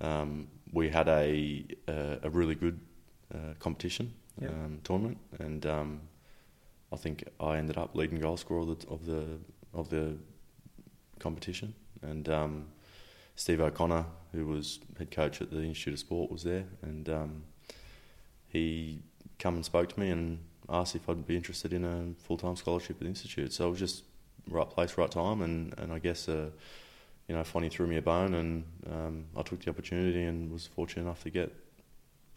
um, 0.00 0.48
we 0.72 0.88
had 0.88 1.08
a 1.08 1.66
a, 1.86 2.18
a 2.22 2.30
really 2.30 2.54
good 2.54 2.80
uh, 3.34 3.54
competition 3.58 4.14
yep. 4.40 4.50
Um, 4.50 4.80
tournament, 4.84 5.18
and 5.38 5.66
um, 5.66 6.00
I 6.92 6.96
think 6.96 7.24
I 7.40 7.58
ended 7.58 7.76
up 7.76 7.94
leading 7.94 8.18
goal 8.20 8.36
scorer 8.36 8.60
of 8.60 8.78
the 8.78 8.88
of 8.88 9.04
the, 9.06 9.24
of 9.74 9.90
the 9.90 10.16
competition. 11.18 11.74
And 12.00 12.28
Steve 13.38 13.60
O'Connor, 13.60 14.04
who 14.32 14.46
was 14.46 14.80
head 14.98 15.12
coach 15.12 15.40
at 15.40 15.50
the 15.50 15.62
Institute 15.62 15.94
of 15.94 16.00
Sport, 16.00 16.30
was 16.30 16.42
there, 16.42 16.64
and 16.82 17.08
um, 17.08 17.44
he 18.48 19.00
come 19.38 19.54
and 19.54 19.64
spoke 19.64 19.88
to 19.90 20.00
me 20.00 20.10
and 20.10 20.40
asked 20.68 20.94
if 20.94 21.08
I'd 21.08 21.26
be 21.26 21.36
interested 21.36 21.72
in 21.72 21.84
a 21.84 22.22
full 22.22 22.36
time 22.36 22.56
scholarship 22.56 22.96
at 22.96 23.00
the 23.00 23.06
Institute. 23.06 23.52
So 23.52 23.66
it 23.68 23.70
was 23.70 23.78
just 23.78 24.04
right 24.50 24.68
place, 24.68 24.96
right 24.96 25.10
time, 25.10 25.42
and, 25.42 25.74
and 25.78 25.92
I 25.92 25.98
guess 25.98 26.28
uh, 26.28 26.50
you 27.28 27.34
know 27.34 27.44
Fonny 27.44 27.68
threw 27.68 27.86
me 27.86 27.96
a 27.96 28.02
bone, 28.02 28.34
and 28.34 28.64
um, 28.90 29.24
I 29.36 29.42
took 29.42 29.64
the 29.64 29.70
opportunity 29.70 30.22
and 30.22 30.50
was 30.52 30.66
fortunate 30.66 31.02
enough 31.02 31.22
to 31.24 31.30
get 31.30 31.54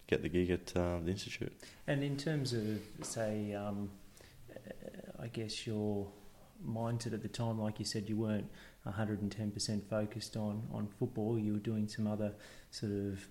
get 0.08 0.22
the 0.22 0.30
gig 0.30 0.50
at 0.50 0.76
uh, 0.76 1.00
the 1.04 1.12
Institute. 1.12 1.54
And 1.88 2.04
in 2.04 2.18
terms 2.18 2.54
of 2.54 2.80
say, 3.02 3.54
um, 3.54 3.90
I 5.20 5.28
guess 5.28 5.66
your 5.66 6.08
mindset 6.68 7.14
at 7.14 7.22
the 7.22 7.28
time, 7.28 7.60
like 7.60 7.80
you 7.80 7.86
said, 7.86 8.10
you 8.10 8.18
weren't 8.18 8.50
110% 8.88 9.84
focused 9.90 10.36
on, 10.36 10.64
on 10.74 10.88
football. 11.00 11.38
You 11.40 11.54
were 11.54 11.60
doing 11.60 11.88
some 11.88 12.08
other 12.08 12.34
sort 12.72 12.92
of 12.92 13.28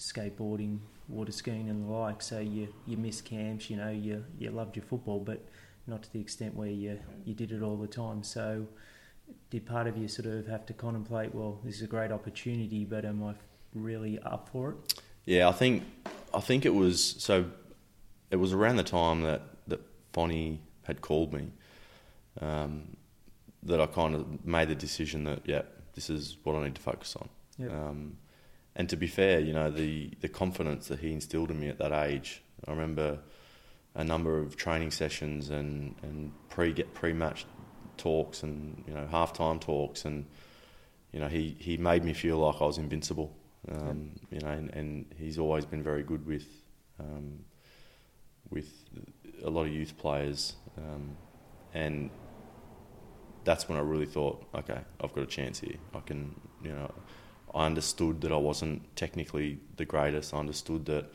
skateboarding, 0.00 0.78
water 1.08 1.30
skiing, 1.30 1.68
and 1.68 1.84
the 1.84 1.92
like. 1.92 2.22
So 2.22 2.40
you 2.40 2.68
you 2.86 2.96
missed 2.96 3.24
camps. 3.24 3.70
You 3.70 3.76
know, 3.76 3.90
you 3.90 4.24
you 4.38 4.50
loved 4.50 4.76
your 4.76 4.84
football, 4.84 5.20
but 5.20 5.44
not 5.86 6.02
to 6.02 6.12
the 6.12 6.20
extent 6.20 6.54
where 6.56 6.68
you 6.68 6.98
you 7.24 7.34
did 7.34 7.52
it 7.52 7.62
all 7.62 7.76
the 7.76 7.86
time. 7.86 8.22
So 8.22 8.66
did 9.50 9.66
part 9.66 9.86
of 9.86 9.96
you 9.96 10.08
sort 10.08 10.26
of 10.26 10.46
have 10.46 10.66
to 10.66 10.72
contemplate? 10.72 11.34
Well, 11.34 11.60
this 11.64 11.76
is 11.76 11.82
a 11.82 11.86
great 11.86 12.10
opportunity, 12.10 12.84
but 12.84 13.04
am 13.04 13.22
I 13.22 13.34
really 13.74 14.18
up 14.20 14.48
for 14.50 14.70
it? 14.70 15.02
Yeah, 15.26 15.48
I 15.48 15.52
think 15.52 15.84
I 16.34 16.40
think 16.40 16.64
it 16.64 16.74
was 16.74 17.16
so. 17.18 17.46
It 18.30 18.36
was 18.36 18.52
around 18.52 18.76
the 18.76 18.84
time 18.84 19.22
that 19.22 19.42
that 19.68 19.80
Fonny 20.12 20.60
had 20.84 21.00
called 21.00 21.32
me. 21.32 21.52
Um, 22.40 22.96
that 23.62 23.80
I 23.80 23.86
kind 23.86 24.14
of 24.14 24.46
made 24.46 24.68
the 24.68 24.74
decision 24.74 25.24
that 25.24 25.40
yeah, 25.44 25.62
this 25.94 26.08
is 26.08 26.38
what 26.44 26.56
I 26.56 26.64
need 26.64 26.74
to 26.76 26.80
focus 26.80 27.16
on. 27.16 27.28
Yep. 27.58 27.72
Um, 27.72 28.16
and 28.76 28.88
to 28.88 28.96
be 28.96 29.06
fair, 29.06 29.40
you 29.40 29.52
know 29.52 29.70
the 29.70 30.10
the 30.20 30.28
confidence 30.28 30.88
that 30.88 31.00
he 31.00 31.12
instilled 31.12 31.50
in 31.50 31.60
me 31.60 31.68
at 31.68 31.78
that 31.78 31.92
age. 31.92 32.42
I 32.66 32.70
remember 32.70 33.18
a 33.94 34.04
number 34.04 34.38
of 34.38 34.56
training 34.56 34.90
sessions 34.90 35.50
and 35.50 35.94
and 36.02 36.32
pre 36.48 36.72
get 36.72 36.94
pre 36.94 37.12
match 37.12 37.46
talks 37.96 38.42
and 38.42 38.82
you 38.86 38.94
know 38.94 39.06
halftime 39.12 39.60
talks 39.60 40.04
and 40.04 40.24
you 41.12 41.20
know 41.20 41.28
he 41.28 41.56
he 41.58 41.76
made 41.76 42.04
me 42.04 42.12
feel 42.12 42.38
like 42.38 42.60
I 42.60 42.64
was 42.64 42.78
invincible. 42.78 43.36
Um, 43.70 44.12
yep. 44.30 44.30
You 44.30 44.40
know, 44.40 44.52
and, 44.52 44.70
and, 44.70 45.14
he's 45.18 45.38
always 45.38 45.66
been 45.66 45.82
very 45.82 46.02
good 46.02 46.24
with 46.26 46.46
um, 46.98 47.40
with 48.48 48.72
a 49.44 49.50
lot 49.50 49.66
of 49.66 49.72
youth 49.72 49.98
players, 49.98 50.54
um, 50.78 51.14
and 51.74 52.10
that's 53.44 53.68
when 53.68 53.76
I 53.76 53.82
really 53.82 54.06
thought, 54.06 54.46
okay, 54.54 54.80
I've 55.00 55.12
got 55.12 55.22
a 55.22 55.26
chance 55.26 55.60
here. 55.60 55.76
I 55.94 56.00
can, 56.00 56.34
you 56.62 56.72
know, 56.72 56.90
I 57.54 57.66
understood 57.66 58.20
that 58.22 58.32
I 58.32 58.36
wasn't 58.36 58.94
technically 58.96 59.58
the 59.76 59.84
greatest. 59.84 60.32
I 60.34 60.38
understood 60.38 60.86
that, 60.86 61.06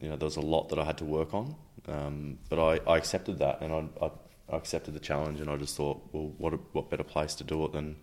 you 0.00 0.08
know, 0.08 0.16
there 0.16 0.26
was 0.26 0.36
a 0.36 0.40
lot 0.40 0.68
that 0.68 0.78
I 0.78 0.84
had 0.84 0.98
to 0.98 1.04
work 1.04 1.34
on. 1.34 1.56
Um, 1.88 2.38
but 2.48 2.58
I, 2.58 2.80
I 2.90 2.96
accepted 2.96 3.38
that 3.38 3.60
and 3.60 3.72
I, 3.72 4.04
I, 4.04 4.10
accepted 4.48 4.94
the 4.94 5.00
challenge 5.00 5.40
and 5.40 5.50
I 5.50 5.56
just 5.56 5.76
thought, 5.76 6.00
well, 6.12 6.32
what 6.38 6.54
a, 6.54 6.56
what 6.72 6.88
better 6.88 7.02
place 7.02 7.34
to 7.36 7.44
do 7.44 7.64
it 7.64 7.72
than, 7.72 7.96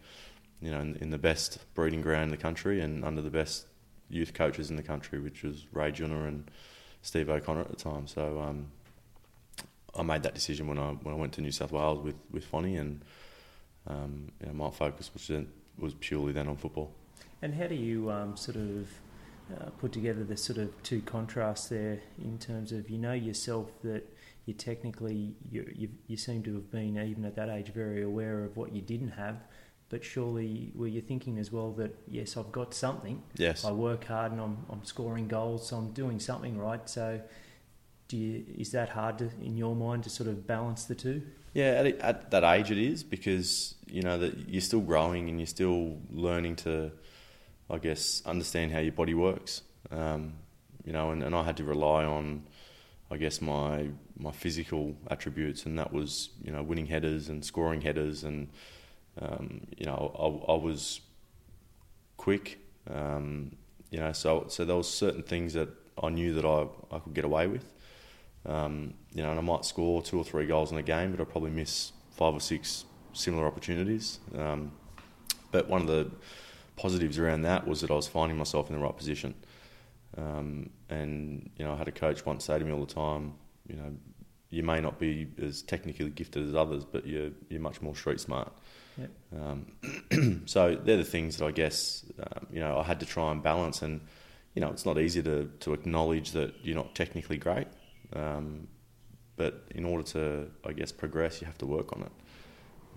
you 0.61 0.71
know, 0.71 0.79
in, 0.79 0.97
in, 0.97 1.09
the 1.09 1.17
best 1.17 1.57
breeding 1.73 2.01
ground 2.01 2.25
in 2.25 2.29
the 2.31 2.37
country 2.37 2.81
and 2.81 3.05
under 3.05 3.21
the 3.21 3.29
best 3.29 3.65
youth 4.09 4.33
coaches 4.33 4.69
in 4.69 4.75
the 4.75 4.83
country, 4.83 5.19
which 5.19 5.43
was 5.43 5.65
Ray 5.71 5.91
Junner 5.91 6.27
and 6.27 6.51
Steve 7.01 7.29
O'Connor 7.29 7.61
at 7.61 7.69
the 7.69 7.77
time. 7.77 8.07
So 8.07 8.41
um, 8.41 8.67
I 9.95 10.03
made 10.03 10.23
that 10.23 10.33
decision 10.33 10.67
when 10.67 10.77
I 10.77 10.91
when 10.91 11.13
I 11.15 11.17
went 11.17 11.31
to 11.33 11.41
New 11.41 11.51
South 11.51 11.71
Wales 11.71 12.03
with 12.03 12.15
with 12.29 12.45
Fonny 12.45 12.75
and 12.75 13.03
um, 13.87 14.31
you 14.41 14.47
know, 14.47 14.53
my 14.53 14.69
focus 14.69 15.11
was 15.13 15.31
was 15.77 15.93
purely 15.95 16.33
then 16.33 16.47
on 16.47 16.57
football. 16.57 16.93
And 17.43 17.53
how 17.53 17.67
do 17.67 17.75
you 17.75 18.09
um, 18.09 18.37
sort 18.37 18.55
of 18.55 18.87
uh, 19.53 19.69
put 19.77 19.91
together 19.91 20.23
the 20.23 20.37
sort 20.37 20.57
of 20.57 20.81
two 20.81 21.01
contrasts 21.01 21.67
there 21.67 21.99
in 22.17 22.37
terms 22.39 22.71
of 22.71 22.89
you 22.89 22.97
know 22.97 23.11
yourself 23.11 23.69
that 23.83 24.09
you 24.45 24.53
technically 24.53 25.35
you, 25.51 25.69
you, 25.75 25.89
you 26.07 26.15
seem 26.15 26.41
to 26.43 26.53
have 26.53 26.71
been 26.71 26.97
even 26.97 27.25
at 27.25 27.35
that 27.35 27.49
age 27.49 27.73
very 27.73 28.01
aware 28.01 28.45
of 28.45 28.55
what 28.55 28.71
you 28.71 28.81
didn't 28.81 29.09
have, 29.09 29.35
but 29.89 30.05
surely 30.05 30.71
were 30.73 30.87
you 30.87 31.01
thinking 31.01 31.37
as 31.37 31.51
well 31.51 31.73
that 31.73 31.93
yes 32.07 32.37
I've 32.37 32.53
got 32.53 32.73
something. 32.73 33.21
Yes. 33.35 33.65
I 33.65 33.73
work 33.73 34.05
hard 34.05 34.31
and 34.31 34.39
I'm 34.39 34.65
I'm 34.69 34.85
scoring 34.85 35.27
goals, 35.27 35.67
so 35.67 35.75
I'm 35.75 35.91
doing 35.91 36.21
something 36.21 36.57
right. 36.57 36.89
So 36.89 37.19
do 38.07 38.15
you, 38.15 38.45
is 38.57 38.71
that 38.71 38.87
hard 38.87 39.17
to, 39.17 39.29
in 39.41 39.57
your 39.57 39.75
mind 39.75 40.03
to 40.03 40.09
sort 40.09 40.29
of 40.29 40.47
balance 40.47 40.85
the 40.85 40.95
two? 40.95 41.23
Yeah, 41.53 41.65
at, 41.65 41.85
at 41.99 42.31
that 42.31 42.43
age 42.45 42.71
it 42.71 42.77
is 42.77 43.03
because 43.03 43.75
you 43.85 44.01
know 44.01 44.17
that 44.17 44.49
you're 44.49 44.61
still 44.61 44.81
growing 44.81 45.27
and 45.27 45.39
you're 45.39 45.47
still 45.47 45.97
learning 46.09 46.55
to, 46.57 46.91
I 47.69 47.77
guess, 47.77 48.21
understand 48.25 48.71
how 48.71 48.79
your 48.79 48.91
body 48.91 49.13
works. 49.13 49.61
Um, 49.91 50.33
you 50.85 50.93
know, 50.93 51.11
and, 51.11 51.23
and 51.23 51.35
I 51.35 51.43
had 51.43 51.57
to 51.57 51.63
rely 51.63 52.03
on, 52.03 52.43
I 53.09 53.17
guess, 53.17 53.41
my 53.41 53.89
my 54.17 54.31
physical 54.31 54.95
attributes, 55.09 55.65
and 55.65 55.77
that 55.79 55.91
was 55.91 56.29
you 56.43 56.51
know 56.51 56.61
winning 56.61 56.87
headers 56.87 57.29
and 57.29 57.43
scoring 57.43 57.81
headers, 57.81 58.23
and 58.23 58.49
um, 59.21 59.67
you 59.77 59.85
know 59.85 60.11
I, 60.47 60.53
I 60.53 60.57
was 60.57 61.01
quick. 62.17 62.59
Um, 62.89 63.55
you 63.91 63.99
know, 63.99 64.11
so 64.11 64.45
so 64.49 64.65
there 64.65 64.75
was 64.75 64.89
certain 64.89 65.23
things 65.23 65.53
that 65.53 65.69
I 66.01 66.09
knew 66.09 66.33
that 66.33 66.45
I, 66.45 66.67
I 66.93 66.99
could 66.99 67.13
get 67.13 67.25
away 67.25 67.47
with. 67.47 67.65
Um, 68.45 68.95
you 69.13 69.23
know, 69.23 69.29
and 69.29 69.39
I 69.39 69.43
might 69.43 69.63
score 69.63 70.01
two 70.01 70.17
or 70.17 70.23
three 70.23 70.45
goals 70.47 70.71
in 70.71 70.77
a 70.77 70.83
game, 70.83 71.11
but 71.11 71.19
I'll 71.19 71.25
probably 71.25 71.51
miss 71.51 71.93
five 72.11 72.33
or 72.33 72.41
six 72.41 72.85
similar 73.13 73.45
opportunities. 73.47 74.19
Um, 74.37 74.71
but 75.51 75.69
one 75.69 75.81
of 75.81 75.87
the 75.87 76.11
positives 76.75 77.17
around 77.19 77.43
that 77.43 77.67
was 77.67 77.81
that 77.81 77.91
I 77.91 77.95
was 77.95 78.07
finding 78.07 78.37
myself 78.37 78.69
in 78.69 78.75
the 78.75 78.81
right 78.81 78.95
position. 78.95 79.35
Um, 80.17 80.69
and 80.89 81.49
you 81.57 81.65
know, 81.65 81.73
I 81.73 81.77
had 81.77 81.87
a 81.87 81.91
coach 81.91 82.25
once 82.25 82.45
say 82.45 82.59
to 82.59 82.65
me 82.65 82.71
all 82.71 82.85
the 82.85 82.93
time, 82.93 83.33
you 83.67 83.75
know, 83.75 83.93
you 84.49 84.61
may 84.61 84.79
not 84.79 84.99
be 84.99 85.27
as 85.41 85.63
technically 85.63 86.09
gifted 86.09 86.47
as 86.47 86.53
others, 86.53 86.85
but 86.85 87.07
you're 87.07 87.31
you're 87.49 87.61
much 87.61 87.81
more 87.81 87.95
street 87.95 88.19
smart. 88.19 88.53
Yep. 88.97 89.11
Um, 89.41 90.43
so 90.45 90.75
they're 90.75 90.97
the 90.97 91.03
things 91.03 91.37
that 91.37 91.45
I 91.45 91.51
guess 91.51 92.05
um, 92.19 92.47
you 92.51 92.59
know 92.59 92.77
I 92.77 92.83
had 92.83 92.99
to 92.99 93.05
try 93.05 93.31
and 93.31 93.41
balance, 93.41 93.81
and 93.81 94.01
you 94.53 94.61
know 94.61 94.69
it's 94.69 94.85
not 94.85 94.99
easy 94.99 95.23
to 95.23 95.49
to 95.61 95.73
acknowledge 95.73 96.31
that 96.33 96.53
you're 96.61 96.75
not 96.75 96.93
technically 96.93 97.37
great, 97.37 97.67
um, 98.13 98.67
but 99.35 99.63
in 99.71 99.85
order 99.85 100.03
to, 100.03 100.51
I 100.63 100.73
guess, 100.73 100.91
progress, 100.91 101.41
you 101.41 101.47
have 101.47 101.57
to 101.59 101.65
work 101.65 101.91
on 101.93 102.03
it. 102.03 102.11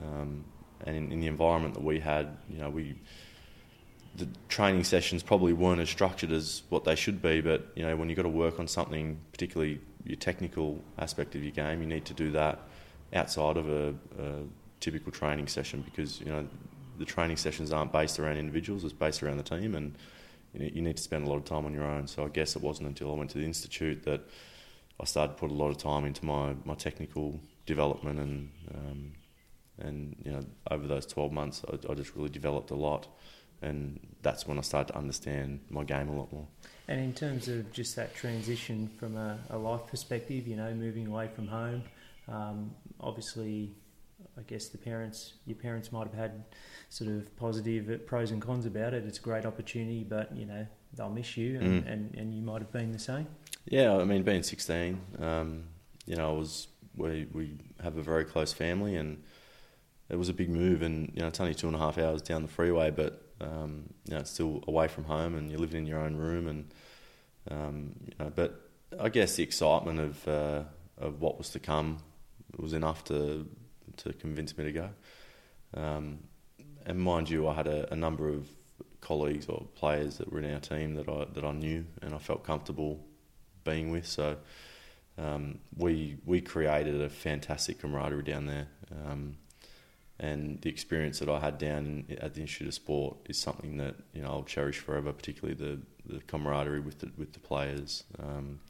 Um, 0.01 0.45
and 0.85 0.97
in, 0.97 1.13
in, 1.13 1.21
the 1.21 1.27
environment 1.27 1.75
that 1.75 1.83
we 1.83 2.01
had, 2.01 2.37
you 2.51 2.59
know, 2.59 2.69
we 2.69 3.01
the 4.17 4.29
training 4.49 4.85
sessions 4.85 5.23
probably 5.23 5.53
weren't 5.53 5.81
as 5.81 5.91
structured 5.91 6.33
as 6.33 6.63
what 6.69 6.85
they 6.85 6.95
should 6.95 7.21
be. 7.21 7.41
But 7.41 7.67
you 7.75 7.83
know, 7.83 7.97
when 7.97 8.09
you've 8.09 8.17
got 8.17 8.23
to 8.23 8.29
work 8.29 8.59
on 8.59 8.67
something, 8.67 9.19
particularly 9.33 9.81
your 10.05 10.17
technical 10.17 10.83
aspect 10.99 11.35
of 11.35 11.43
your 11.43 11.53
game, 11.53 11.81
you 11.81 11.87
need 11.87 12.05
to 12.07 12.15
do 12.15 12.31
that 12.33 12.61
outside 13.13 13.57
of 13.57 13.69
a, 13.69 13.95
a 14.19 14.43
typical 14.81 15.13
training 15.13 15.49
session 15.49 15.83
because 15.83 16.21
you 16.21 16.27
know 16.27 16.47
the 16.99 17.05
training 17.05 17.37
sessions 17.37 17.73
aren't 17.73 17.93
based 17.93 18.19
around 18.19 18.37
individuals; 18.37 18.85
it's 18.85 18.93
based 18.93 19.23
around 19.23 19.37
the 19.37 19.43
team, 19.43 19.75
and 19.75 19.95
you, 20.55 20.61
know, 20.61 20.71
you 20.73 20.83
need 20.83 20.97
to 20.97 21.03
spend 21.03 21.27
a 21.27 21.29
lot 21.29 21.37
of 21.37 21.45
time 21.45 21.67
on 21.67 21.75
your 21.75 21.85
own. 21.85 22.07
So 22.07 22.25
I 22.25 22.29
guess 22.29 22.57
it 22.57 22.63
wasn't 22.63 22.89
until 22.89 23.13
I 23.13 23.15
went 23.15 23.31
to 23.31 23.39
the 23.39 23.45
institute 23.45 24.05
that 24.05 24.23
I 25.01 25.05
started 25.05 25.35
to 25.35 25.39
put 25.39 25.51
a 25.51 25.55
lot 25.55 25.69
of 25.69 25.77
time 25.77 26.05
into 26.05 26.25
my, 26.25 26.55
my 26.65 26.75
technical 26.75 27.41
development 27.67 28.19
and 28.19 28.51
um, 28.75 29.13
and 29.79 30.17
you 30.25 30.33
know 30.33 30.41
over 30.71 30.87
those 30.87 31.05
12 31.05 31.33
months 31.33 31.63
I, 31.69 31.93
I, 31.93 31.95
just 31.95 32.15
really 32.15 32.29
developed 32.29 32.71
a 32.71 32.75
lot 32.75 33.09
and 33.63 33.99
that's 34.23 34.47
when 34.47 34.59
I 34.59 34.63
started 34.63 34.93
to 34.93 34.99
understand 34.99 35.61
my 35.71 35.85
game 35.85 36.09
a 36.09 36.17
lot 36.17 36.33
more. 36.33 36.47
And 36.89 37.01
in 37.01 37.13
terms 37.13 37.49
of 37.49 37.73
just 37.73 37.97
that 37.97 38.15
transition 38.15 38.91
from 38.99 39.17
a, 39.17 39.39
a 39.51 39.59
life 39.59 39.87
perspective, 39.89 40.47
you 40.47 40.57
know, 40.57 40.73
moving 40.75 41.07
away 41.07 41.29
from 41.35 41.49
home, 41.49 41.83
um, 42.29 42.75
obviously, 43.01 43.73
I 44.39 44.43
guess 44.43 44.69
the 44.69 44.79
parents, 44.79 45.35
your 45.47 45.57
parents 45.57 45.91
might 45.93 46.07
have 46.07 46.15
had 46.15 46.45
sort 46.89 47.11
of 47.11 47.35
positive 47.37 48.07
pros 48.07 48.31
and 48.31 48.41
cons 48.41 48.67
about 48.67 48.95
it. 48.95 49.05
It's 49.07 49.19
a 49.19 49.23
great 49.23 49.47
opportunity, 49.47 50.05
but 50.05 50.37
you 50.37 50.47
know 50.47 50.67
they'll 50.95 51.11
miss 51.11 51.37
you, 51.37 51.59
and, 51.59 51.85
mm. 51.85 51.93
and, 51.93 52.15
and 52.15 52.35
you 52.35 52.43
might 52.43 52.61
have 52.61 52.73
been 52.73 52.93
the 52.93 52.99
same. 52.99 53.27
Yeah, 53.67 53.97
I 53.97 54.05
mean, 54.05 54.23
being 54.23 54.43
16, 54.43 55.01
um, 55.19 55.65
you 56.07 56.17
know, 56.17 56.31
I 56.31 56.33
was 56.33 56.69
we 56.97 57.27
we 57.33 57.59
have 57.83 57.97
a 57.97 58.03
very 58.03 58.25
close 58.25 58.53
family, 58.53 58.97
and 58.97 59.23
it 60.09 60.17
was 60.17 60.29
a 60.29 60.35
big 60.35 60.51
move. 60.51 60.83
And 60.83 61.11
you 61.15 61.21
know, 61.21 61.29
it's 61.29 61.41
only 61.41 61.55
two 61.55 61.67
and 61.67 61.77
a 61.77 61.79
half 61.79 61.99
hours 61.99 62.23
down 62.23 62.43
the 62.43 62.49
freeway, 62.49 62.91
but 62.91 63.26
um, 63.41 63.85
you 64.05 64.17
know, 64.17 64.23
still 64.25 64.63
away 64.67 64.89
from 64.89 65.05
home, 65.05 65.35
and 65.35 65.51
you're 65.51 65.61
living 65.61 65.83
in 65.83 65.87
your 65.87 66.01
own 66.01 66.17
room, 66.17 66.47
and 66.49 66.75
um, 67.51 67.93
you 68.05 68.13
know, 68.19 68.33
but 68.35 68.61
I 68.99 69.09
guess 69.09 69.37
the 69.37 69.43
excitement 69.43 70.01
of 70.01 70.29
uh, 70.29 70.63
of 70.99 71.21
what 71.21 71.39
was 71.39 71.51
to 71.51 71.59
come 71.59 71.99
was 72.59 72.73
enough 72.73 73.05
to 73.05 73.47
to 73.99 74.13
convince 74.15 74.57
me 74.57 74.65
to 74.65 74.73
go. 74.73 74.91
Um, 75.75 76.21
and 76.85 76.99
mind 76.99 77.29
you, 77.29 77.49
I 77.49 77.55
had 77.55 77.67
a, 77.67 77.93
a 77.93 77.97
number 77.97 78.29
of 78.29 78.49
colleagues 79.01 79.47
or 79.47 79.67
players 79.75 80.19
that 80.19 80.33
were 80.33 80.41
in 80.41 80.53
our 80.53 80.61
team 80.61 80.95
that 80.95 81.09
I 81.09 81.27
that 81.35 81.45
I 81.45 81.53
knew 81.53 81.85
and 82.03 82.15
I 82.15 82.19
felt 82.19 82.45
comfortable 82.45 83.05
being 83.65 83.91
with. 83.91 84.07
So 84.07 84.37
um, 85.19 85.59
we 85.77 86.17
we 86.25 86.41
created 86.41 87.01
a 87.01 87.09
fantastic 87.09 87.81
camaraderie 87.81 88.23
down 88.23 88.47
there, 88.47 88.69
um, 89.07 89.37
and 90.19 90.61
the 90.63 90.71
experience 90.71 91.19
that 91.19 91.29
I 91.29 91.41
had 91.41 91.59
down 91.59 92.05
in, 92.09 92.19
at 92.19 92.35
the 92.35 92.41
Institute 92.41 92.69
of 92.69 92.75
Sport 92.75 93.17
is 93.27 93.39
something 93.39 93.77
that 93.79 93.97
you 94.15 94.23
know 94.23 94.29
I'll 94.29 94.45
cherish 94.45 94.79
forever. 94.79 95.13
Particularly 95.13 95.55
the, 95.55 95.81
the 96.13 96.21
camaraderie 96.23 96.81
with 96.81 97.01
the 97.01 97.11
with 97.17 97.33
the 97.33 97.41
players, 97.41 98.05
um, 98.19 98.61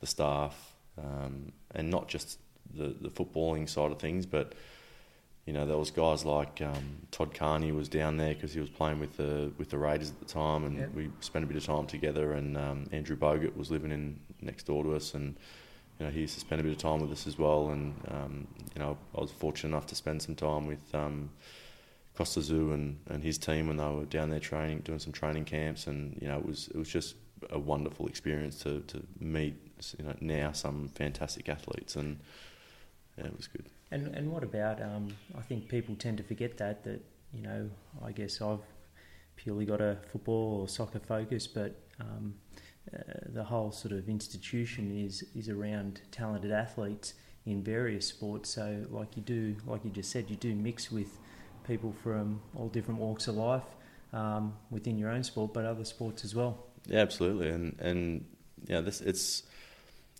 the 0.00 0.06
staff, 0.06 0.74
um, 0.98 1.52
and 1.74 1.90
not 1.90 2.08
just 2.08 2.38
the 2.74 2.94
the 3.00 3.08
footballing 3.08 3.68
side 3.68 3.92
of 3.92 3.98
things, 3.98 4.26
but 4.26 4.54
you 5.46 5.52
know, 5.52 5.66
there 5.66 5.76
was 5.76 5.90
guys 5.90 6.24
like 6.24 6.62
um, 6.62 6.98
Todd 7.10 7.34
Carney 7.34 7.72
was 7.72 7.88
down 7.88 8.16
there 8.16 8.34
because 8.34 8.54
he 8.54 8.60
was 8.60 8.70
playing 8.70 9.00
with 9.00 9.16
the 9.16 9.50
with 9.58 9.70
the 9.70 9.78
Raiders 9.78 10.10
at 10.10 10.20
the 10.20 10.24
time, 10.24 10.64
and 10.64 10.78
yep. 10.78 10.94
we 10.94 11.10
spent 11.20 11.44
a 11.44 11.48
bit 11.48 11.56
of 11.56 11.64
time 11.64 11.86
together. 11.86 12.32
And 12.32 12.56
um, 12.56 12.86
Andrew 12.92 13.16
Bogut 13.16 13.56
was 13.56 13.70
living 13.70 13.90
in 13.90 14.20
next 14.40 14.66
door 14.66 14.84
to 14.84 14.94
us, 14.94 15.14
and 15.14 15.36
you 16.02 16.08
know 16.08 16.12
he 16.12 16.22
used 16.22 16.34
to 16.34 16.40
spend 16.40 16.60
a 16.60 16.64
bit 16.64 16.72
of 16.72 16.78
time 16.78 17.00
with 17.00 17.12
us 17.12 17.28
as 17.28 17.38
well. 17.38 17.70
And 17.70 17.94
um, 18.08 18.48
you 18.74 18.80
know, 18.80 18.98
I 19.16 19.20
was 19.20 19.30
fortunate 19.30 19.68
enough 19.68 19.86
to 19.86 19.94
spend 19.94 20.20
some 20.20 20.34
time 20.34 20.66
with 20.66 20.82
um, 20.94 21.30
Kostya 22.16 22.42
Tszyu 22.42 22.74
and, 22.74 22.98
and 23.08 23.22
his 23.22 23.38
team 23.38 23.68
when 23.68 23.76
they 23.76 23.84
were 23.84 24.04
down 24.06 24.30
there 24.30 24.40
training, 24.40 24.80
doing 24.80 24.98
some 24.98 25.12
training 25.12 25.44
camps, 25.44 25.86
and 25.86 26.18
you 26.20 26.26
know, 26.26 26.38
it 26.38 26.44
was 26.44 26.68
it 26.68 26.76
was 26.76 26.88
just 26.88 27.14
a 27.50 27.58
wonderful 27.58 28.08
experience 28.08 28.58
to 28.64 28.80
to 28.80 29.02
meet 29.20 29.54
you 29.96 30.04
know 30.04 30.14
now 30.20 30.50
some 30.50 30.88
fantastic 30.88 31.48
athletes, 31.48 31.94
and 31.94 32.18
yeah, 33.16 33.26
it 33.26 33.36
was 33.36 33.46
good. 33.46 33.66
And 33.92 34.08
and 34.16 34.32
what 34.32 34.42
about? 34.42 34.82
Um, 34.82 35.14
I 35.38 35.42
think 35.42 35.68
people 35.68 35.94
tend 35.94 36.16
to 36.18 36.24
forget 36.24 36.58
that 36.58 36.82
that 36.82 37.00
you 37.32 37.42
know. 37.42 37.70
I 38.04 38.10
guess 38.10 38.40
I've 38.40 38.66
purely 39.36 39.66
got 39.66 39.80
a 39.80 39.98
football 40.10 40.62
or 40.62 40.68
soccer 40.68 40.98
focus, 40.98 41.46
but 41.46 41.80
um, 42.00 42.34
the 43.28 43.44
whole 43.44 43.72
sort 43.72 43.92
of 43.92 44.08
institution 44.08 45.04
is 45.04 45.24
is 45.34 45.48
around 45.48 46.02
talented 46.10 46.52
athletes 46.52 47.14
in 47.46 47.62
various 47.62 48.06
sports. 48.06 48.50
So, 48.50 48.84
like 48.90 49.16
you 49.16 49.22
do, 49.22 49.56
like 49.66 49.84
you 49.84 49.90
just 49.90 50.10
said, 50.10 50.30
you 50.30 50.36
do 50.36 50.54
mix 50.54 50.90
with 50.90 51.18
people 51.66 51.92
from 52.02 52.40
all 52.56 52.68
different 52.68 53.00
walks 53.00 53.28
of 53.28 53.36
life 53.36 53.64
um, 54.12 54.54
within 54.70 54.98
your 54.98 55.10
own 55.10 55.24
sport, 55.24 55.52
but 55.52 55.64
other 55.64 55.84
sports 55.84 56.24
as 56.24 56.34
well. 56.34 56.66
Yeah, 56.86 57.00
absolutely, 57.00 57.48
and 57.48 57.78
and 57.80 58.24
yeah, 58.66 58.80
this 58.80 59.00
it's 59.00 59.44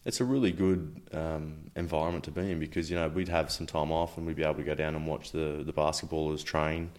it's 0.05 0.21
a 0.21 0.25
really 0.25 0.51
good 0.51 1.01
um, 1.13 1.71
environment 1.77 2.25
to 2.25 2.31
be 2.31 2.51
in 2.51 2.59
because 2.59 2.91
you 2.91 2.97
know 2.97 3.09
we'd 3.09 3.29
have 3.29 3.51
some 3.51 3.67
time 3.67 3.93
off 3.93 4.17
and 4.17 4.27
we'd 4.27 4.37
be 4.37 4.43
able 4.43 4.55
to 4.55 4.65
go 4.65 4.75
down 4.75 4.95
and 4.95 5.07
watch 5.07 5.33
the 5.33 5.63
the 5.65 5.73
basketballers 5.73 6.45
train. 6.45 6.91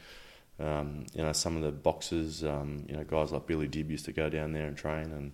Um, 0.60 1.08
you 1.14 1.24
know, 1.24 1.34
some 1.34 1.58
of 1.58 1.64
the 1.64 1.72
boxers, 1.72 2.44
um, 2.44 2.86
you 2.88 2.96
know, 2.96 3.04
guys 3.04 3.32
like 3.32 3.48
Billy 3.48 3.68
Dib 3.68 3.90
used 3.90 4.06
to 4.06 4.12
go 4.12 4.30
down 4.30 4.54
there 4.54 4.68
and 4.68 4.78
train, 4.78 5.12
and 5.12 5.32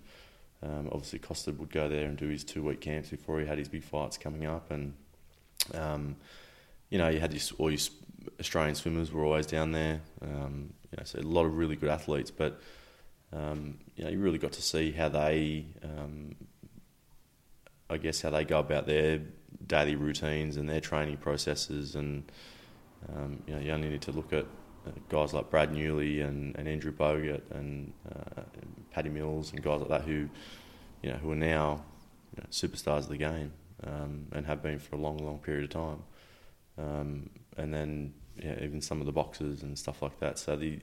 um, 0.62 0.88
obviously 0.92 1.18
Kostya 1.18 1.54
would 1.54 1.70
go 1.70 1.88
there 1.88 2.06
and 2.06 2.16
do 2.16 2.28
his 2.28 2.44
two 2.44 2.62
week 2.62 2.80
camps 2.80 3.10
before 3.10 3.40
he 3.40 3.46
had 3.46 3.58
his 3.58 3.68
big 3.68 3.84
fights 3.84 4.18
coming 4.18 4.46
up, 4.46 4.70
and 4.70 4.94
um, 5.74 6.16
you 6.90 6.98
know, 6.98 7.08
you 7.08 7.20
had 7.20 7.32
this, 7.32 7.52
all 7.52 7.70
your 7.70 7.80
Australian 8.38 8.74
swimmers 8.74 9.12
were 9.12 9.24
always 9.24 9.46
down 9.46 9.72
there. 9.72 10.00
Um, 10.22 10.72
you 10.90 10.96
know, 10.98 11.04
so 11.04 11.18
a 11.18 11.22
lot 11.22 11.46
of 11.46 11.56
really 11.56 11.76
good 11.76 11.88
athletes, 11.88 12.30
but 12.30 12.60
um, 13.32 13.78
you 13.96 14.04
know, 14.04 14.10
you 14.10 14.18
really 14.18 14.38
got 14.38 14.52
to 14.52 14.62
see 14.62 14.90
how 14.90 15.08
they 15.08 15.66
I 17.90 17.98
guess 17.98 18.22
how 18.22 18.30
they 18.30 18.44
go 18.44 18.60
about 18.60 18.86
their 18.86 19.20
daily 19.66 19.96
routines 19.96 20.56
and 20.56 20.68
their 20.68 20.80
training 20.80 21.16
processes, 21.16 21.96
and 21.96 22.30
um, 23.08 23.42
you 23.46 23.54
know 23.54 23.60
you 23.60 23.72
only 23.72 23.88
need 23.88 24.02
to 24.02 24.12
look 24.12 24.32
at 24.32 24.46
guys 25.08 25.32
like 25.32 25.50
Brad 25.50 25.72
Newley 25.72 26.26
and, 26.26 26.56
and 26.56 26.68
Andrew 26.68 26.92
Bogut 26.92 27.42
and, 27.50 27.92
uh, 28.08 28.42
and 28.60 28.84
Paddy 28.90 29.10
Mills 29.10 29.52
and 29.52 29.62
guys 29.62 29.80
like 29.80 29.90
that 29.90 30.02
who 30.02 30.28
you 31.02 31.10
know 31.10 31.16
who 31.16 31.32
are 31.32 31.36
now 31.36 31.82
you 32.36 32.42
know, 32.42 32.48
superstars 32.50 33.00
of 33.00 33.08
the 33.08 33.16
game 33.16 33.52
um, 33.86 34.26
and 34.32 34.46
have 34.46 34.62
been 34.62 34.78
for 34.78 34.96
a 34.96 34.98
long, 34.98 35.18
long 35.18 35.38
period 35.38 35.64
of 35.64 35.70
time. 35.70 36.02
Um, 36.78 37.30
and 37.56 37.72
then 37.72 38.14
yeah, 38.42 38.62
even 38.62 38.80
some 38.80 39.00
of 39.00 39.06
the 39.06 39.12
boxes 39.12 39.62
and 39.62 39.78
stuff 39.78 40.02
like 40.02 40.18
that. 40.20 40.38
So 40.38 40.56
the 40.56 40.78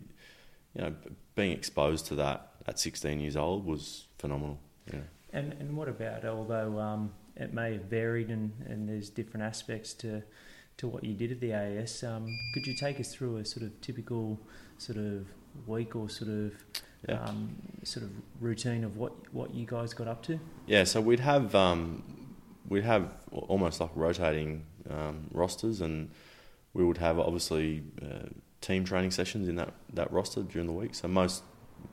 you 0.76 0.82
know 0.82 0.94
being 1.36 1.52
exposed 1.52 2.06
to 2.08 2.16
that 2.16 2.52
at 2.68 2.80
16 2.80 3.20
years 3.20 3.36
old 3.36 3.66
was 3.66 4.08
phenomenal. 4.18 4.60
Yeah. 4.92 5.00
And 5.34 5.54
and 5.54 5.76
what 5.76 5.88
about 5.88 6.26
although 6.26 6.80
um, 6.80 7.14
it 7.36 7.54
may 7.54 7.74
have 7.74 7.84
varied 7.84 8.30
and, 8.30 8.52
and 8.66 8.88
there's 8.88 9.10
different 9.10 9.44
aspects 9.46 9.94
to 9.96 10.24
to 10.78 10.88
what 10.88 11.04
you 11.04 11.14
did 11.14 11.32
at 11.32 11.40
the 11.40 11.54
AIS. 11.54 12.04
um, 12.04 12.38
could 12.54 12.68
you 12.68 12.76
take 12.76 13.00
us 13.00 13.14
through 13.14 13.38
a 13.38 13.46
sort 13.46 13.66
of 13.66 13.80
typical 13.82 14.40
sort 14.78 14.98
of 14.98 15.26
week 15.66 15.96
or 15.96 16.10
sort 16.10 16.30
of 16.30 16.54
yeah. 17.08 17.20
um, 17.22 17.56
sort 17.84 18.06
of 18.06 18.12
routine 18.40 18.84
of 18.84 18.98
what, 18.98 19.12
what 19.34 19.54
you 19.54 19.66
guys 19.66 19.94
got 19.94 20.08
up 20.08 20.24
to? 20.24 20.40
Yeah, 20.68 20.84
so 20.84 21.02
we'd 21.02 21.20
have 21.20 21.56
um, 21.56 22.04
we'd 22.68 22.84
have 22.84 23.10
almost 23.32 23.80
like 23.80 23.90
rotating 23.96 24.66
um, 24.90 25.28
rosters, 25.32 25.82
and 25.82 26.12
we 26.74 26.84
would 26.84 26.98
have 26.98 27.20
obviously 27.20 27.84
uh, 28.02 28.30
team 28.62 28.84
training 28.84 29.12
sessions 29.12 29.48
in 29.48 29.56
that, 29.56 29.74
that 29.94 30.12
roster 30.12 30.42
during 30.44 30.68
the 30.68 30.74
week. 30.74 30.96
So 30.96 31.08
most 31.08 31.44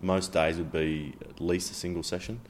most 0.01 0.33
days 0.33 0.57
would 0.57 0.73
be 0.73 1.14
at 1.29 1.40
least 1.40 1.70
a 1.70 1.75
single 1.75 2.03
session, 2.03 2.40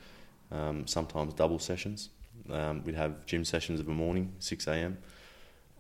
um, 0.51 0.87
sometimes 0.87 1.35
double 1.35 1.59
sessions. 1.59 2.11
Um, 2.51 2.83
we'd 2.85 2.95
have 2.95 3.25
gym 3.27 3.45
sessions 3.45 3.81
of 3.81 3.89
a 3.89 3.93
morning, 3.93 4.33
6 4.39 4.67
a.m. 4.67 4.99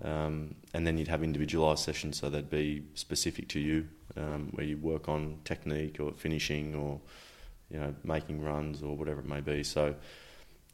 Um, 0.02 0.56
and 0.74 0.86
then 0.86 0.98
you'd 0.98 1.08
have 1.08 1.22
individualised 1.22 1.82
sessions, 1.82 2.18
so 2.18 2.28
they'd 2.28 2.50
be 2.50 2.84
specific 2.94 3.48
to 3.48 3.60
you, 3.60 3.88
um, 4.16 4.50
where 4.52 4.66
you 4.66 4.76
work 4.76 5.08
on 5.08 5.38
technique 5.44 5.98
or 6.00 6.12
finishing 6.12 6.74
or 6.74 7.00
you 7.70 7.78
know 7.78 7.94
making 8.04 8.42
runs 8.42 8.82
or 8.82 8.96
whatever 8.96 9.20
it 9.20 9.26
may 9.26 9.40
be. 9.40 9.62
So 9.62 9.94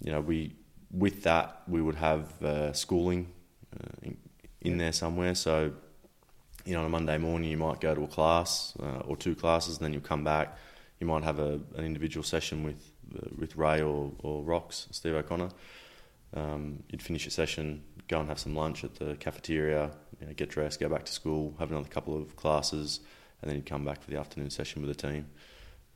you 0.03 0.13
know 0.13 0.21
we 0.21 0.57
with 0.91 1.23
that 1.25 1.63
we 1.69 1.81
would 1.83 1.97
have 1.97 2.43
uh, 2.43 2.73
schooling 2.73 3.33
uh, 3.79 3.89
in, 4.03 4.17
in 4.61 4.79
there 4.79 4.93
somewhere. 4.93 5.35
So 5.35 5.73
you 6.65 6.73
know 6.73 6.81
on 6.81 6.87
a 6.87 6.91
Monday 6.91 7.19
morning 7.19 7.51
you 7.51 7.59
might 7.59 7.81
go 7.81 7.95
to 7.95 8.03
a 8.03 8.09
class 8.09 8.75
uh, 8.83 9.01
or 9.01 9.17
two 9.17 9.35
classes, 9.35 9.77
and 9.77 9.85
then 9.85 9.93
you 9.93 10.01
come 10.01 10.25
back. 10.25 10.57
You 10.99 11.07
might 11.07 11.25
have 11.25 11.39
a, 11.39 11.61
an 11.77 11.85
individual 11.85 12.25
session 12.25 12.63
with 12.63 12.91
uh, 13.15 13.29
with 13.37 13.57
Ray 13.57 13.81
or, 13.83 14.13
or 14.21 14.43
Rocks, 14.43 14.89
Steve 14.91 15.15
O'Connor. 15.15 15.51
Um, 16.33 16.85
you'd 16.91 17.03
finish 17.03 17.25
your 17.25 17.33
session, 17.33 17.83
go 18.11 18.19
and 18.19 18.29
have 18.29 18.41
some 18.41 18.57
lunch 18.57 18.83
at 18.83 18.97
the 18.97 19.15
cafeteria, 19.17 19.93
you 20.21 20.27
know, 20.27 20.33
get 20.33 20.51
dressed, 20.51 20.81
go 20.81 20.89
back 20.89 21.05
to 21.05 21.13
school, 21.13 21.55
have 21.61 21.71
another 21.71 21.89
couple 21.89 22.21
of 22.21 22.35
classes, 22.35 23.01
and 23.41 23.49
then 23.49 23.57
you'd 23.57 23.67
come 23.67 23.85
back 23.85 24.03
for 24.03 24.11
the 24.11 24.19
afternoon 24.19 24.51
session 24.51 24.83
with 24.83 24.97
the 24.97 25.09
team. 25.09 25.27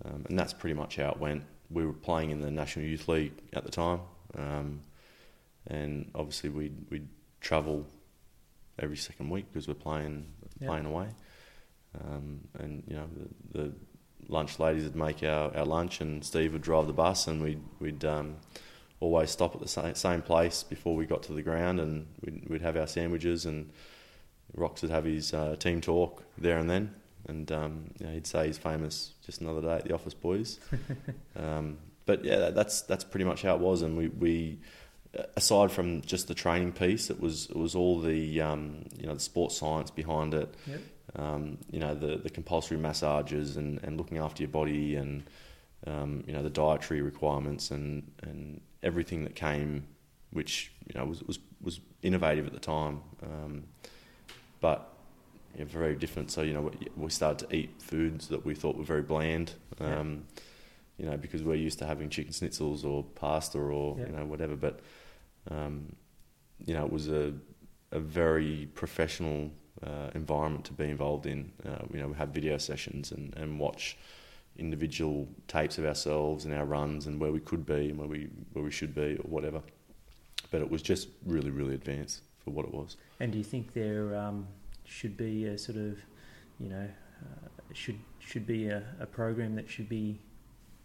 Um, 0.05 0.25
and 0.29 0.39
that's 0.39 0.53
pretty 0.53 0.75
much 0.75 0.97
how 0.97 1.11
it 1.11 1.19
went. 1.19 1.45
We 1.71 1.85
were 1.85 1.93
playing 1.93 2.31
in 2.31 2.41
the 2.41 2.53
National 2.53 2.85
Youth 2.85 3.09
League 3.09 3.33
at 3.53 3.65
the 3.65 3.71
time, 3.71 4.01
um, 4.39 4.81
and 5.67 6.11
obviously 6.15 6.51
we'd, 6.51 6.87
we'd 6.89 7.09
travel 7.41 7.85
every 8.79 8.97
second 8.97 9.31
week 9.31 9.47
because 9.53 9.67
we're 9.67 9.75
playing 9.75 10.27
yep. 10.61 10.71
playing 10.71 10.87
away. 10.87 11.09
Um, 12.01 12.41
and 12.59 12.83
you 12.89 12.97
know 12.97 13.09
the, 13.53 13.59
the, 13.59 13.73
lunch 14.29 14.59
ladies 14.59 14.85
would 14.85 14.97
make 14.97 15.23
our, 15.23 15.55
our 15.55 15.67
lunch, 15.67 16.01
and 16.01 16.25
Steve 16.25 16.55
would 16.55 16.63
drive 16.63 16.87
the 16.87 16.93
bus, 16.93 17.27
and 17.27 17.43
we'd 17.43 17.63
we'd 17.79 18.05
um, 18.05 18.37
always 19.01 19.31
stop 19.31 19.55
at 19.55 19.61
the 19.61 19.69
same, 19.69 19.95
same 19.95 20.23
place 20.23 20.63
before 20.63 20.97
we 20.97 21.07
got 21.07 21.23
to 21.25 21.33
the 21.33 21.43
ground, 21.43 21.81
and 21.81 22.07
we'd, 22.25 22.49
we'd 22.49 22.63
have 22.63 22.77
our 22.77 22.87
sandwiches, 22.87 23.47
and 23.47 23.71
Rox 24.57 24.83
would 24.83 24.91
have 24.91 25.05
his 25.05 25.35
uh, 25.35 25.57
team 25.57 25.81
talk 25.81 26.23
there 26.39 26.59
and 26.59 26.71
then, 26.71 26.95
and 27.29 27.51
um, 27.53 27.91
you 27.99 28.07
know, 28.07 28.13
he'd 28.13 28.27
say 28.27 28.47
he's 28.47 28.59
famous. 28.59 29.13
Just 29.25 29.41
another 29.41 29.61
day 29.61 29.77
at 29.77 29.85
the 29.85 29.95
office, 29.95 30.15
boys. 30.15 30.61
um, 31.37 31.79
but 32.07 32.25
yeah, 32.25 32.51
that's 32.51 32.83
that's 32.83 33.05
pretty 33.05 33.25
much 33.25 33.43
how 33.43 33.55
it 33.55 33.61
was, 33.61 33.83
and 33.83 33.97
we, 33.97 34.09
we 34.09 34.59
aside 35.37 35.71
from 35.71 36.03
just 36.03 36.29
the 36.29 36.35
training 36.35 36.73
piece, 36.73 37.11
it 37.11 37.21
was 37.21 37.47
it 37.47 37.57
was 37.57 37.75
all 37.75 38.01
the 38.01 38.41
um, 38.41 38.85
you 38.99 39.07
know 39.07 39.15
the 39.15 39.21
sports 39.21 39.57
science 39.57 39.91
behind 39.91 40.35
it. 40.35 40.55
Yep. 40.67 40.81
Um, 41.17 41.59
you 41.71 41.79
know 41.79 41.95
the 41.95 42.17
the 42.17 42.31
compulsory 42.31 42.79
massages 42.79 43.57
and, 43.57 43.83
and 43.83 43.97
looking 43.97 44.19
after 44.19 44.43
your 44.43 44.51
body 44.51 44.97
and 44.97 45.25
um, 45.87 46.25
you 46.27 46.33
know 46.33 46.43
the 46.43 46.51
dietary 46.51 47.03
requirements 47.03 47.71
and 47.71 48.11
and 48.23 48.61
everything 48.85 49.25
that 49.25 49.35
came, 49.35 49.87
which 50.31 50.73
you 50.87 50.99
know 50.99 51.07
was 51.07 51.23
was, 51.25 51.39
was 51.61 51.81
innovative 52.03 52.47
at 52.47 52.53
the 52.53 52.61
time, 52.61 53.01
um, 53.23 53.65
but 54.61 54.93
yeah, 55.57 55.65
very 55.65 55.97
different. 55.97 56.31
So 56.31 56.43
you 56.43 56.55
know 56.55 56.71
we 56.97 57.11
started 57.11 57.49
to 57.49 57.57
eat 57.57 57.71
foods 57.83 58.29
that 58.29 58.45
we 58.45 58.55
thought 58.55 58.77
were 58.77 58.85
very 58.85 59.03
bland. 59.03 59.53
Um, 59.81 59.89
yeah. 59.89 60.43
You 60.97 61.11
know, 61.11 61.17
because 61.17 61.43
we're 61.43 61.57
used 61.57 61.81
to 61.81 61.87
having 61.87 62.09
chicken 62.09 62.33
schnitzels 62.33 62.85
or 62.85 63.03
pasta 63.03 63.59
or 63.59 63.99
yeah. 63.99 64.07
you 64.07 64.13
know 64.13 64.25
whatever, 64.25 64.55
but 64.55 64.79
um, 65.51 65.97
you 66.65 66.73
know 66.73 66.85
it 66.85 66.93
was 66.93 67.09
a 67.09 67.33
a 67.91 67.99
very 67.99 68.69
professional 68.75 69.51
uh, 69.83 70.11
environment 70.15 70.65
to 70.67 70.73
be 70.73 70.85
involved 70.85 71.27
in. 71.27 71.53
Uh, 71.65 71.79
you 71.93 72.01
know, 72.01 72.09
we 72.09 72.15
have 72.15 72.31
video 72.31 72.59
sessions 72.59 73.13
and, 73.13 73.35
and 73.37 73.59
watch 73.59 73.97
individual 74.57 75.29
tapes 75.49 75.79
of 75.79 75.85
ourselves 75.85 76.45
and 76.45 76.55
our 76.55 76.65
runs 76.65 77.07
and 77.07 77.21
where 77.21 77.33
we 77.33 77.41
could 77.41 77.67
be 77.67 77.91
and 77.91 77.99
where 77.99 78.09
we 78.09 78.29
where 78.53 78.65
we 78.65 78.71
should 78.71 78.95
be 78.95 79.17
or 79.17 79.29
whatever. 79.29 79.63
But 80.51 80.61
it 80.61 80.71
was 80.71 80.83
just 80.83 81.09
really, 81.27 81.51
really 81.51 81.75
advanced 81.75 82.23
for 82.45 82.51
what 82.51 82.65
it 82.65 82.73
was. 82.73 82.97
And 83.21 83.33
do 83.33 83.39
you 83.39 83.45
think 83.45 83.73
there 83.73 84.15
um, 84.17 84.47
should 84.85 85.17
be 85.17 85.47
a 85.47 85.59
sort 85.59 85.79
of, 85.79 85.99
you 86.61 86.69
know, 86.69 86.89
uh, 87.23 87.49
should 87.73 87.99
should 88.21 88.47
be 88.47 88.69
a, 88.69 88.83
a 89.01 89.07
program 89.07 89.57
that 89.57 89.69
should 89.69 89.89
be 89.89 90.21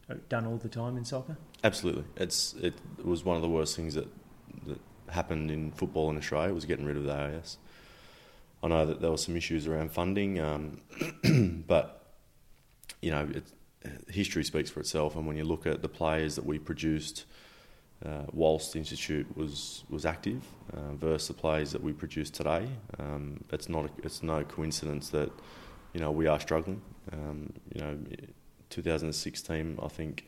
uh, 0.09 0.15
done 0.29 0.45
all 0.45 0.57
the 0.57 0.69
time 0.69 0.97
in 0.97 1.05
soccer? 1.05 1.37
Absolutely, 1.63 2.05
it's 2.15 2.53
it 2.55 2.73
was 3.03 3.23
one 3.23 3.35
of 3.35 3.41
the 3.41 3.49
worst 3.49 3.75
things 3.75 3.93
that 3.93 4.07
that 4.65 4.79
happened 5.09 5.51
in 5.51 5.71
football 5.71 6.09
in 6.09 6.17
Australia 6.17 6.53
was 6.53 6.65
getting 6.65 6.85
rid 6.85 6.97
of 6.97 7.03
the 7.03 7.13
AIS. 7.13 7.57
I 8.61 8.67
know 8.67 8.85
that 8.85 8.99
there 9.01 9.11
were 9.11 9.17
some 9.17 9.37
issues 9.37 9.67
around 9.67 9.91
funding, 9.91 10.39
um, 10.39 10.81
but 11.67 11.99
you 13.01 13.11
know, 13.11 13.29
it, 13.33 13.43
history 14.09 14.43
speaks 14.43 14.69
for 14.69 14.79
itself. 14.79 15.15
And 15.15 15.25
when 15.25 15.37
you 15.37 15.43
look 15.43 15.65
at 15.65 15.81
the 15.81 15.89
players 15.89 16.35
that 16.35 16.45
we 16.45 16.59
produced 16.59 17.25
uh, 18.05 18.23
whilst 18.31 18.73
the 18.73 18.79
institute 18.79 19.27
was 19.35 19.83
was 19.89 20.05
active 20.05 20.41
uh, 20.73 20.93
versus 20.95 21.27
the 21.27 21.33
players 21.33 21.71
that 21.71 21.83
we 21.83 21.91
produce 21.91 22.29
today, 22.29 22.67
um, 22.97 23.43
it's 23.51 23.67
not 23.69 23.85
a, 23.85 23.89
it's 24.03 24.23
no 24.23 24.43
coincidence 24.43 25.09
that 25.09 25.31
you 25.93 25.99
know 25.99 26.11
we 26.11 26.27
are 26.27 26.39
struggling. 26.39 26.81
Um, 27.11 27.51
you 27.73 27.81
know, 27.81 27.97
2016, 28.69 29.79
I 29.81 29.87
think. 29.87 30.25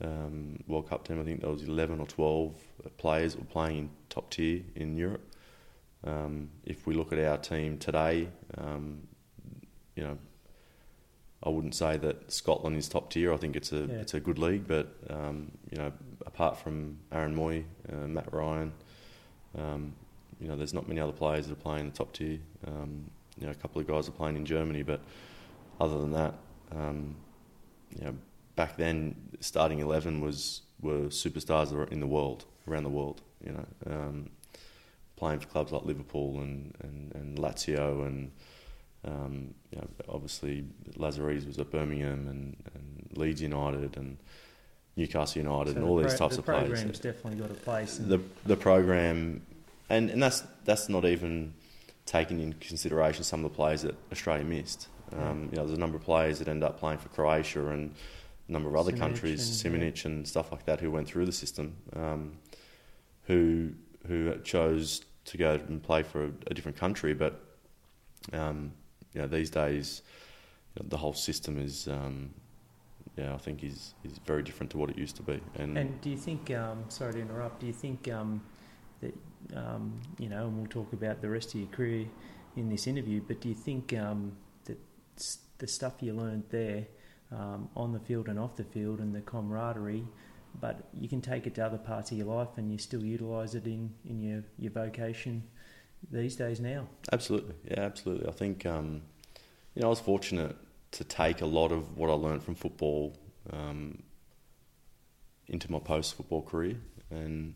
Um, 0.00 0.58
World 0.66 0.88
Cup 0.88 1.06
team, 1.06 1.20
I 1.20 1.24
think 1.24 1.42
there 1.42 1.50
was 1.50 1.62
11 1.62 2.00
or 2.00 2.06
12 2.08 2.54
players 2.96 3.36
were 3.36 3.44
playing 3.44 3.78
in 3.78 3.90
top 4.08 4.30
tier 4.30 4.62
in 4.74 4.96
Europe. 4.96 5.22
Um, 6.02 6.50
if 6.64 6.88
we 6.88 6.94
look 6.94 7.12
at 7.12 7.20
our 7.20 7.38
team 7.38 7.78
today, 7.78 8.28
um, 8.58 9.06
you 9.94 10.02
know, 10.02 10.18
I 11.44 11.48
wouldn't 11.48 11.74
say 11.74 11.96
that 11.96 12.30
Scotland 12.30 12.76
is 12.76 12.88
top 12.88 13.10
tier. 13.10 13.32
I 13.32 13.36
think 13.36 13.56
it's 13.56 13.72
a 13.72 13.80
yeah. 13.80 13.94
it's 13.96 14.14
a 14.14 14.20
good 14.20 14.38
league, 14.38 14.66
but 14.66 14.94
um, 15.10 15.50
you 15.70 15.78
know, 15.78 15.92
apart 16.24 16.56
from 16.56 16.98
Aaron 17.10 17.34
Mooy, 17.34 17.64
uh, 17.92 18.06
Mat 18.06 18.32
Ryan, 18.32 18.72
um, 19.58 19.92
you 20.40 20.48
know, 20.48 20.56
there's 20.56 20.74
not 20.74 20.88
many 20.88 21.00
other 21.00 21.12
players 21.12 21.46
that 21.48 21.52
are 21.58 21.62
playing 21.62 21.80
in 21.80 21.86
the 21.86 21.96
top 21.96 22.12
tier. 22.12 22.38
Um, 22.66 23.10
you 23.38 23.46
know, 23.46 23.52
a 23.52 23.56
couple 23.56 23.80
of 23.80 23.86
guys 23.88 24.08
are 24.08 24.12
playing 24.12 24.36
in 24.36 24.44
Germany, 24.44 24.82
but 24.82 25.00
other 25.80 25.98
than 25.98 26.12
that, 26.12 26.34
um, 26.70 27.16
you 27.96 28.04
know, 28.04 28.14
back 28.54 28.76
then 28.76 29.14
starting 29.40 29.80
eleven 29.80 30.20
was 30.20 30.62
were 30.80 31.06
superstars 31.06 31.90
in 31.90 32.00
the 32.00 32.06
world 32.06 32.44
around 32.68 32.84
the 32.84 32.90
world. 32.90 33.20
You 33.44 33.52
know, 33.52 33.66
um, 33.86 34.30
playing 35.16 35.40
for 35.40 35.48
clubs 35.48 35.72
like 35.72 35.84
Liverpool 35.84 36.40
and 36.40 36.74
and, 36.80 37.14
and 37.14 37.38
Lazio 37.38 38.06
and 38.06 38.30
um, 39.04 39.54
you 39.70 39.78
know, 39.78 39.88
obviously, 40.08 40.64
Lazaridis 40.96 41.46
was 41.46 41.58
at 41.58 41.70
Birmingham 41.70 42.28
and, 42.28 42.56
and, 42.74 42.88
Leeds 43.14 43.42
United 43.42 43.98
and 43.98 44.16
Newcastle 44.96 45.42
United 45.42 45.72
so 45.72 45.76
and 45.76 45.86
all 45.86 45.96
the 45.96 46.04
these 46.04 46.14
types 46.14 46.36
the 46.36 46.40
of 46.40 46.46
players. 46.46 46.62
The 46.62 46.74
program's 46.76 46.98
definitely 46.98 47.40
got 47.40 47.50
a 47.50 47.60
place. 47.60 47.98
The 47.98 48.22
the 48.46 48.56
program, 48.56 49.42
and, 49.90 50.08
and 50.08 50.22
that's 50.22 50.44
that's 50.64 50.88
not 50.88 51.04
even 51.04 51.52
taking 52.06 52.40
into 52.40 52.56
consideration 52.66 53.22
some 53.22 53.44
of 53.44 53.50
the 53.50 53.54
players 53.54 53.82
that 53.82 53.94
Australia 54.10 54.44
missed. 54.44 54.88
Um, 55.12 55.50
you 55.50 55.56
know, 55.58 55.66
there's 55.66 55.76
a 55.76 55.80
number 55.80 55.98
of 55.98 56.04
players 56.04 56.38
that 56.38 56.48
end 56.48 56.64
up 56.64 56.80
playing 56.80 57.00
for 57.00 57.10
Croatia 57.10 57.66
and 57.68 57.94
a 58.48 58.52
number 58.52 58.70
of 58.70 58.76
other 58.76 58.92
countries, 58.92 59.62
and, 59.62 59.82
yeah. 59.82 59.92
and 60.04 60.26
stuff 60.26 60.50
like 60.50 60.64
that, 60.64 60.80
who 60.80 60.90
went 60.90 61.06
through 61.06 61.26
the 61.26 61.32
system, 61.32 61.76
um, 61.94 62.38
who 63.24 63.72
who 64.06 64.34
chose 64.42 65.02
to 65.26 65.36
go 65.36 65.52
and 65.52 65.82
play 65.82 66.02
for 66.02 66.24
a, 66.24 66.30
a 66.46 66.54
different 66.54 66.78
country, 66.78 67.12
but 67.12 67.40
um, 68.32 68.72
you 69.14 69.20
know, 69.20 69.26
these 69.26 69.50
days 69.50 70.02
you 70.74 70.82
know, 70.82 70.88
the 70.88 70.96
whole 70.96 71.12
system 71.12 71.58
is, 71.58 71.88
um, 71.88 72.30
yeah, 73.16 73.34
I 73.34 73.38
think 73.38 73.62
is 73.62 73.94
is 74.04 74.18
very 74.26 74.42
different 74.42 74.70
to 74.72 74.78
what 74.78 74.90
it 74.90 74.98
used 74.98 75.16
to 75.16 75.22
be. 75.22 75.40
And, 75.56 75.76
and 75.76 76.00
do 76.00 76.10
you 76.10 76.16
think? 76.16 76.50
Um, 76.50 76.84
sorry 76.88 77.14
to 77.14 77.20
interrupt. 77.20 77.60
Do 77.60 77.66
you 77.66 77.72
think 77.72 78.10
um, 78.10 78.42
that 79.00 79.14
um, 79.54 80.00
you 80.18 80.28
know? 80.28 80.46
And 80.46 80.56
we'll 80.56 80.66
talk 80.66 80.92
about 80.92 81.20
the 81.20 81.28
rest 81.28 81.54
of 81.54 81.60
your 81.60 81.68
career 81.68 82.06
in 82.56 82.68
this 82.68 82.86
interview. 82.86 83.20
But 83.20 83.40
do 83.40 83.48
you 83.48 83.54
think 83.54 83.92
um, 83.94 84.32
that 84.64 84.78
the 85.58 85.66
stuff 85.66 85.94
you 86.00 86.14
learned 86.14 86.44
there 86.50 86.86
um, 87.30 87.68
on 87.76 87.92
the 87.92 88.00
field 88.00 88.28
and 88.28 88.38
off 88.38 88.56
the 88.56 88.64
field, 88.64 89.00
and 89.00 89.14
the 89.14 89.20
camaraderie, 89.20 90.04
but 90.60 90.88
you 90.98 91.08
can 91.08 91.20
take 91.20 91.46
it 91.46 91.54
to 91.56 91.66
other 91.66 91.78
parts 91.78 92.12
of 92.12 92.16
your 92.18 92.28
life, 92.28 92.56
and 92.56 92.72
you 92.72 92.78
still 92.78 93.04
utilise 93.04 93.54
it 93.54 93.66
in 93.66 93.92
in 94.08 94.22
your 94.22 94.42
your 94.58 94.72
vocation 94.72 95.42
these 96.10 96.36
days 96.36 96.60
now. 96.60 96.88
Absolutely, 97.12 97.54
yeah, 97.70 97.80
absolutely. 97.80 98.28
I 98.28 98.32
think 98.32 98.66
um, 98.66 99.02
you 99.74 99.82
know 99.82 99.88
I 99.88 99.90
was 99.90 100.00
fortunate 100.00 100.56
to 100.92 101.04
take 101.04 101.40
a 101.40 101.46
lot 101.46 101.72
of 101.72 101.96
what 101.96 102.10
I 102.10 102.14
learned 102.14 102.42
from 102.42 102.54
football 102.54 103.16
um, 103.50 104.02
into 105.48 105.70
my 105.70 105.78
post 105.78 106.14
football 106.14 106.42
career, 106.42 106.76
and 107.10 107.54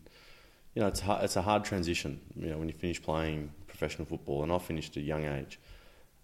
you 0.73 0.81
know 0.81 0.87
it's 0.87 0.99
hard, 0.99 1.23
it's 1.23 1.35
a 1.35 1.41
hard 1.41 1.65
transition. 1.65 2.19
You 2.35 2.49
know 2.49 2.57
when 2.57 2.67
you 2.67 2.73
finish 2.73 3.01
playing 3.01 3.51
professional 3.67 4.05
football, 4.05 4.43
and 4.43 4.51
I 4.51 4.57
finished 4.57 4.97
at 4.97 5.03
a 5.03 5.05
young 5.05 5.25
age. 5.25 5.59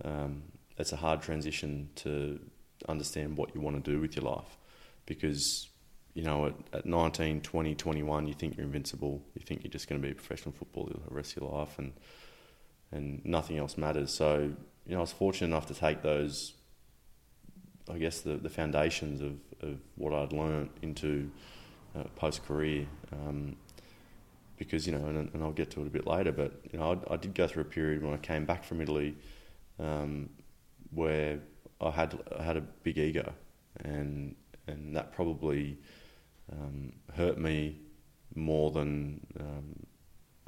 Um, 0.03 0.43
it's 0.77 0.91
a 0.91 0.95
hard 0.95 1.21
transition 1.21 1.89
to 1.95 2.39
understand 2.89 3.37
what 3.37 3.53
you 3.53 3.61
want 3.61 3.83
to 3.83 3.91
do 3.91 4.01
with 4.01 4.15
your 4.15 4.25
life, 4.25 4.57
because 5.05 5.69
you 6.13 6.23
know, 6.23 6.47
at, 6.47 6.53
at 6.73 6.85
19, 6.85 7.41
20, 7.41 7.75
21, 7.75 8.27
you 8.27 8.33
think 8.33 8.55
you're 8.55 8.65
invincible. 8.65 9.23
You 9.35 9.41
think 9.45 9.63
you're 9.63 9.71
just 9.71 9.87
going 9.87 10.01
to 10.01 10.05
be 10.05 10.11
a 10.11 10.15
professional 10.15 10.53
footballer 10.53 10.93
the 11.07 11.15
rest 11.15 11.35
of 11.35 11.41
your 11.41 11.51
life, 11.51 11.79
and 11.79 11.93
and 12.93 13.25
nothing 13.25 13.57
else 13.57 13.77
matters. 13.77 14.13
So, 14.13 14.53
you 14.85 14.91
know, 14.91 14.99
I 14.99 15.01
was 15.01 15.11
fortunate 15.11 15.47
enough 15.47 15.67
to 15.67 15.73
take 15.73 16.01
those, 16.01 16.53
I 17.91 17.97
guess, 17.97 18.21
the, 18.21 18.35
the 18.35 18.49
foundations 18.49 19.19
of, 19.19 19.39
of 19.67 19.79
what 19.95 20.13
I'd 20.13 20.31
learnt 20.31 20.71
into 20.81 21.31
uh, 21.97 22.03
post 22.15 22.45
career. 22.45 22.85
Um, 23.11 23.55
because, 24.57 24.85
you 24.85 24.93
know, 24.93 25.05
and, 25.05 25.29
and, 25.33 25.43
I'll 25.43 25.51
get 25.51 25.71
to 25.71 25.81
it 25.81 25.87
a 25.87 25.89
bit 25.89 26.05
later, 26.05 26.31
but, 26.31 26.53
you 26.71 26.79
know, 26.79 27.01
I, 27.09 27.15
I 27.15 27.17
did 27.17 27.33
go 27.33 27.47
through 27.47 27.63
a 27.63 27.65
period 27.65 28.03
when 28.03 28.13
I 28.13 28.17
came 28.17 28.45
back 28.45 28.63
from 28.63 28.79
Italy 28.81 29.15
um, 29.79 30.29
where 30.91 31.39
I 31.81 31.89
had, 31.89 32.17
I 32.37 32.43
had 32.43 32.57
a 32.57 32.61
big 32.61 32.99
ego, 32.99 33.33
and, 33.83 34.35
and 34.67 34.95
that 34.95 35.11
probably 35.11 35.79
um, 36.51 36.93
hurt 37.15 37.37
me 37.37 37.77
more 38.35 38.71
than 38.71 39.25
um, 39.39 39.85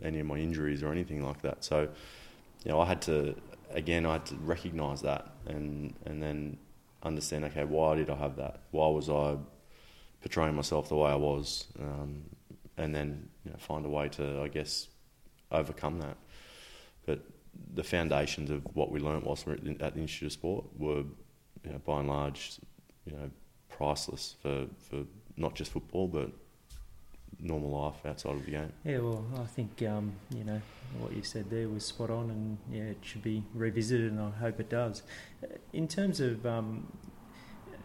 any 0.02 0.20
of 0.20 0.26
my 0.26 0.38
injuries 0.38 0.84
or 0.84 0.92
anything 0.92 1.24
like 1.24 1.42
that. 1.42 1.64
So, 1.64 1.82
you 2.64 2.72
know, 2.72 2.80
I 2.80 2.86
had 2.86 3.02
to 3.04 3.36
again, 3.72 4.06
I 4.06 4.14
had 4.14 4.26
to 4.28 4.36
recognise 4.36 5.02
that 5.02 5.32
and 5.46 5.94
and 6.06 6.22
then 6.22 6.58
understand. 7.04 7.46
Okay, 7.46 7.64
why 7.64 7.96
did 7.96 8.10
I 8.10 8.16
have 8.16 8.36
that? 8.38 8.62
Why 8.72 8.88
was 8.88 9.10
I 9.10 9.38
portraying 10.22 10.56
myself 10.56 10.90
the 10.90 10.96
way 10.96 11.12
I 11.12 11.16
was? 11.16 11.68
Um, 11.80 12.24
and 12.78 12.94
then 12.94 13.30
you 13.46 13.52
know, 13.52 13.58
find 13.58 13.86
a 13.86 13.90
way 13.90 14.10
to, 14.10 14.42
I 14.42 14.48
guess, 14.48 14.88
overcome 15.52 16.00
that. 16.00 16.18
But 17.06 17.22
the 17.74 17.84
foundations 17.84 18.50
of 18.50 18.64
what 18.76 18.92
we 18.92 19.00
learnt 19.00 19.26
whilst 19.26 19.46
we 19.46 19.54
were 19.54 19.60
at 19.80 19.94
the 19.94 20.02
Institute 20.02 20.28
of 20.28 20.34
Sport 20.34 20.66
were, 20.78 21.04
you 21.64 21.72
know, 21.72 21.80
by 21.86 22.00
and 22.00 22.10
large, 22.10 22.60
you 23.06 23.14
know, 23.14 23.30
priceless 23.70 24.36
for, 24.42 24.66
for 24.90 25.04
not 25.38 25.56
just 25.56 25.72
football, 25.72 26.08
but 26.08 26.32
normal 27.40 27.70
life 27.70 28.06
outside 28.06 28.36
of 28.36 28.46
the 28.46 28.52
game. 28.52 28.72
Yeah, 28.84 29.00
well, 29.00 29.26
I 29.40 29.46
think 29.46 29.82
um, 29.84 30.14
you 30.34 30.44
know 30.44 30.62
what 31.00 31.14
you 31.14 31.24
said 31.24 31.50
there 31.50 31.68
was 31.68 31.86
spot 31.86 32.10
on, 32.10 32.30
and 32.30 32.58
yeah, 32.72 32.84
it 32.84 32.98
should 33.02 33.24
be 33.24 33.44
revisited, 33.54 34.12
and 34.12 34.22
I 34.22 34.30
hope 34.32 34.60
it 34.60 34.70
does. 34.70 35.04
In 35.74 35.88
terms 35.88 36.20
of 36.20 36.46
um, 36.46 36.92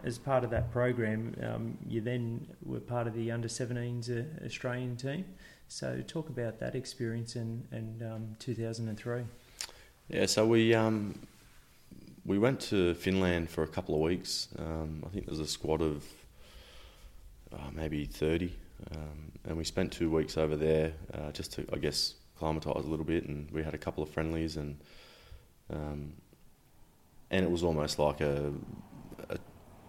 as 0.05 0.18
part 0.18 0.44
of 0.44 0.51
that 0.51 0.70
program, 0.70 1.34
um, 1.42 1.78
you 1.86 2.01
then 2.01 2.46
were 2.64 2.80
part 2.80 3.07
of 3.07 3.14
the 3.14 3.30
under 3.30 3.48
17s 3.48 4.11
uh, 4.11 4.44
Australian 4.44 4.96
team. 4.96 5.24
So 5.68 6.03
talk 6.07 6.28
about 6.28 6.59
that 6.61 6.74
experience 6.74 7.36
and 7.36 7.66
and 7.70 8.03
um, 8.03 8.36
2003. 8.38 9.22
Yeah, 10.09 10.26
so 10.26 10.46
we 10.46 10.74
um, 10.74 11.14
we 12.24 12.38
went 12.38 12.61
to 12.61 12.94
Finland 12.94 13.51
for 13.51 13.62
a 13.62 13.68
couple 13.68 13.94
of 13.94 14.01
weeks. 14.01 14.48
Um, 14.59 15.03
I 15.07 15.09
think 15.11 15.26
there 15.26 15.32
was 15.32 15.40
a 15.40 15.46
squad 15.46 15.80
of 15.80 16.05
uh, 17.53 17.70
maybe 17.72 18.05
30 18.05 18.53
um, 18.94 19.32
and 19.44 19.57
we 19.57 19.64
spent 19.64 19.92
two 19.92 20.11
weeks 20.11 20.36
over 20.36 20.57
there 20.57 20.92
uh, 21.14 21.32
just 21.32 21.53
to, 21.55 21.66
I 21.72 21.76
guess, 21.76 22.14
acclimatise 22.34 22.84
a 22.84 22.88
little 22.88 23.05
bit. 23.05 23.24
And 23.26 23.51
we 23.51 23.62
had 23.62 23.74
a 23.74 23.78
couple 23.78 24.03
of 24.03 24.11
friendlies, 24.11 24.57
and 24.57 24.78
um, 25.70 26.14
and 27.30 27.44
it 27.44 27.51
was 27.51 27.62
almost 27.62 27.98
like 27.98 28.20
a, 28.20 28.53
a, 29.28 29.38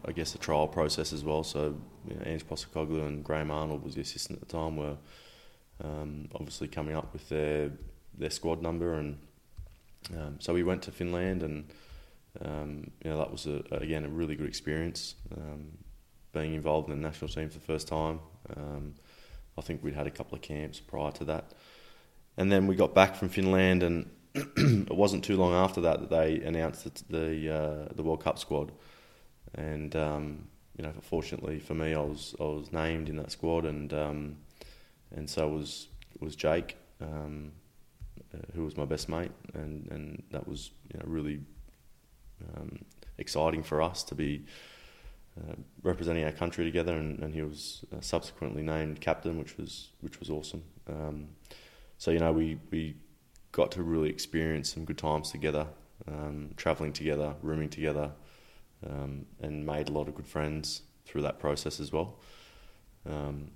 I 0.06 0.12
guess, 0.12 0.36
a 0.36 0.38
trial 0.38 0.68
process 0.68 1.14
as 1.14 1.24
well. 1.24 1.44
So 1.44 1.78
you 2.08 2.16
know, 2.16 2.22
Ange 2.26 2.48
Postecoglou 2.48 3.06
and 3.06 3.24
Graham 3.24 3.52
Arnold 3.52 3.84
was 3.84 3.96
the 3.96 4.02
assistant 4.02 4.42
at 4.42 4.48
the 4.48 4.58
time. 4.58 4.78
Were 4.78 4.98
um, 5.84 6.30
obviously 6.36 6.68
coming 6.68 6.96
up 6.96 7.14
with 7.14 7.30
their 7.30 7.72
their 8.18 8.30
squad 8.30 8.62
number, 8.62 8.96
and 8.96 9.18
um, 10.16 10.36
so 10.40 10.54
we 10.54 10.64
went 10.64 10.82
to 10.84 10.92
Finland, 10.92 11.44
and 11.44 11.72
um, 12.44 12.92
you 13.04 13.10
know 13.10 13.18
that 13.18 13.32
was 13.32 13.48
a, 13.48 13.64
again 13.72 14.06
a 14.06 14.10
really 14.10 14.36
good 14.36 14.48
experience. 14.48 15.16
Being 16.34 16.54
involved 16.54 16.90
in 16.90 17.02
the 17.02 17.08
national 17.08 17.30
team 17.30 17.50
for 17.50 17.60
the 17.60 17.66
first 17.66 17.88
time, 17.88 18.20
um, 18.56 18.96
I 19.58 19.62
think 19.62 19.84
we'd 19.84 19.94
had 19.94 20.08
a 20.08 20.12
couple 20.12 20.36
of 20.36 20.42
camps 20.42 20.80
prior 20.80 21.12
to 21.12 21.26
that. 21.26 21.52
And 22.38 22.52
then 22.52 22.68
we 22.68 22.76
got 22.76 22.96
back 22.96 23.16
from 23.16 23.30
Finland, 23.30 23.84
and 23.84 24.10
it 24.34 24.96
wasn't 24.96 25.24
too 25.24 25.36
long 25.36 25.54
after 25.54 25.82
that 25.82 26.00
that 26.00 26.10
they 26.10 26.42
announced 26.42 26.84
the 26.84 27.18
the, 27.18 27.54
uh, 27.54 27.94
the 27.94 28.04
World 28.04 28.24
Cup 28.24 28.40
squad. 28.40 28.72
And 29.54 29.96
um, 29.96 30.48
you 30.78 30.84
know, 30.84 30.94
fortunately 31.02 31.60
for 31.60 31.74
me, 31.74 31.94
I 31.94 32.02
was 32.02 32.36
I 32.40 32.44
was 32.44 32.72
named 32.72 33.10
in 33.10 33.18
that 33.18 33.32
squad, 33.32 33.66
and 33.66 33.94
um, 33.94 34.38
and 35.16 35.30
so 35.30 35.50
was 35.50 35.88
was 36.20 36.36
Jake, 36.36 36.78
um, 37.02 37.52
uh, 38.34 38.38
who 38.54 38.64
was 38.64 38.78
my 38.78 38.86
best 38.86 39.10
mate, 39.10 39.32
and 39.54 39.92
and 39.92 40.24
that 40.32 40.48
was 40.48 40.72
you 40.94 41.00
know, 41.00 41.06
really 41.06 41.42
um, 42.56 42.80
exciting 43.18 43.64
for 43.64 43.82
us 43.82 44.04
to 44.04 44.16
be 44.16 44.46
uh, 45.40 45.54
representing 45.82 46.24
our 46.26 46.32
country 46.32 46.66
together, 46.66 46.96
and, 46.96 47.20
and 47.20 47.34
he 47.34 47.42
was 47.42 47.86
uh, 47.96 48.02
subsequently 48.02 48.64
named 48.64 49.00
captain, 49.00 49.38
which 49.40 49.58
was 49.58 49.90
which 50.02 50.20
was 50.20 50.30
awesome. 50.30 50.64
Um, 50.88 51.30
so 51.98 52.12
you 52.12 52.20
know, 52.20 52.34
we 52.34 52.60
we 52.70 52.96
got 53.52 53.72
to 53.72 53.84
really 53.84 54.10
experience 54.10 54.74
some 54.74 54.86
good 54.86 54.98
times 54.98 55.32
together, 55.32 55.68
um, 56.08 56.52
traveling 56.58 56.94
together, 56.94 57.36
rooming 57.42 57.70
together, 57.70 58.12
um, 58.86 59.26
and 59.42 59.66
made 59.66 59.90
a 59.90 59.92
lot 59.92 60.08
of 60.08 60.16
good 60.16 60.28
friends 60.28 60.82
through 61.06 61.22
that 61.22 61.40
process 61.40 61.80
as 61.80 61.92
well. 61.92 62.20
Um, 63.10 63.52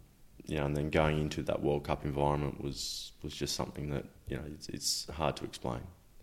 you 0.45 0.57
know, 0.57 0.65
and 0.65 0.77
then 0.77 0.89
going 0.89 1.19
into 1.19 1.41
that 1.43 1.61
World 1.61 1.83
Cup 1.83 2.05
environment 2.05 2.61
was 2.61 3.11
was 3.21 3.33
just 3.33 3.55
something 3.55 3.89
that 3.89 4.05
you 4.27 4.37
know 4.37 4.43
it's, 4.47 4.69
it's 4.69 5.07
hard 5.09 5.35
to 5.37 5.43
explain. 5.43 5.81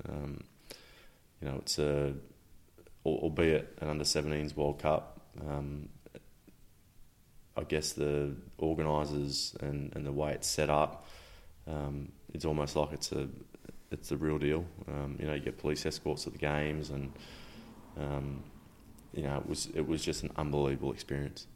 Um, 0.09 0.45
you 1.41 1.49
know, 1.49 1.57
it's 1.59 1.79
a 1.79 2.15
albeit 3.05 3.77
an 3.81 3.89
under 3.89 4.05
17s 4.05 4.57
World 4.57 4.79
Cup, 4.79 5.12
um, 5.41 5.89
I 7.57 7.65
guess 7.65 7.93
the 7.93 8.35
organisers 8.59 9.57
and, 9.61 9.95
and 9.95 10.07
the 10.07 10.13
way 10.13 10.33
it's 10.33 10.49
set 10.49 10.71
up, 10.71 11.07
um, 11.67 12.11
it's 12.33 12.45
almost 12.45 12.77
like 12.77 12.93
it's 12.93 13.13
a 13.13 13.29
it's 13.91 14.09
the 14.09 14.17
real 14.17 14.39
deal. 14.39 14.65
Um, 14.89 15.17
you 15.21 15.27
know, 15.27 15.35
you 15.35 15.41
get 15.41 15.59
police 15.59 15.85
escorts 15.85 16.27
at 16.27 16.33
the 16.33 16.39
games, 16.39 16.91
and 16.91 17.13
um, 17.99 18.43
you 19.13 19.23
know, 19.23 19.37
it 19.37 19.47
was 19.47 19.69
it 19.75 19.87
was 19.87 20.03
just 20.03 20.23
an 20.23 20.31
unbelievable 20.37 20.93
experience. 20.93 21.47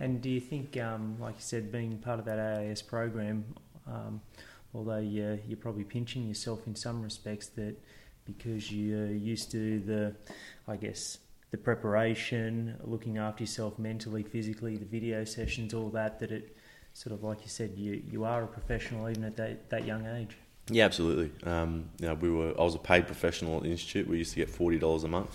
And 0.00 0.20
do 0.20 0.30
you 0.30 0.40
think, 0.40 0.76
um, 0.76 1.16
like 1.20 1.34
you 1.34 1.42
said, 1.42 1.72
being 1.72 1.98
part 1.98 2.20
of 2.20 2.24
that 2.26 2.38
AIS 2.38 2.82
program, 2.82 3.44
um, 3.86 4.20
although 4.72 4.98
you're, 4.98 5.38
you're 5.46 5.56
probably 5.56 5.84
pinching 5.84 6.28
yourself 6.28 6.66
in 6.66 6.76
some 6.76 7.02
respects, 7.02 7.48
that 7.48 7.74
because 8.24 8.70
you're 8.70 9.06
used 9.10 9.50
to 9.52 9.80
the, 9.80 10.14
I 10.68 10.76
guess, 10.76 11.18
the 11.50 11.56
preparation, 11.56 12.76
looking 12.84 13.18
after 13.18 13.42
yourself 13.42 13.78
mentally, 13.78 14.22
physically, 14.22 14.76
the 14.76 14.84
video 14.84 15.24
sessions, 15.24 15.72
all 15.72 15.88
that, 15.90 16.18
that 16.20 16.30
it 16.30 16.56
sort 16.92 17.14
of 17.14 17.22
like 17.22 17.42
you 17.42 17.48
said, 17.48 17.72
you, 17.76 18.02
you 18.10 18.24
are 18.24 18.42
a 18.42 18.46
professional 18.46 19.08
even 19.08 19.24
at 19.24 19.36
that, 19.36 19.70
that 19.70 19.86
young 19.86 20.06
age. 20.06 20.36
Yeah, 20.70 20.84
absolutely. 20.84 21.30
Um, 21.50 21.88
you 21.98 22.08
know, 22.08 22.14
we 22.14 22.30
were 22.30 22.50
I 22.58 22.62
was 22.62 22.74
a 22.74 22.78
paid 22.78 23.06
professional 23.06 23.56
at 23.56 23.62
the 23.62 23.70
institute. 23.70 24.06
We 24.06 24.18
used 24.18 24.32
to 24.32 24.36
get 24.36 24.50
forty 24.50 24.78
dollars 24.78 25.04
a 25.04 25.08
month. 25.08 25.34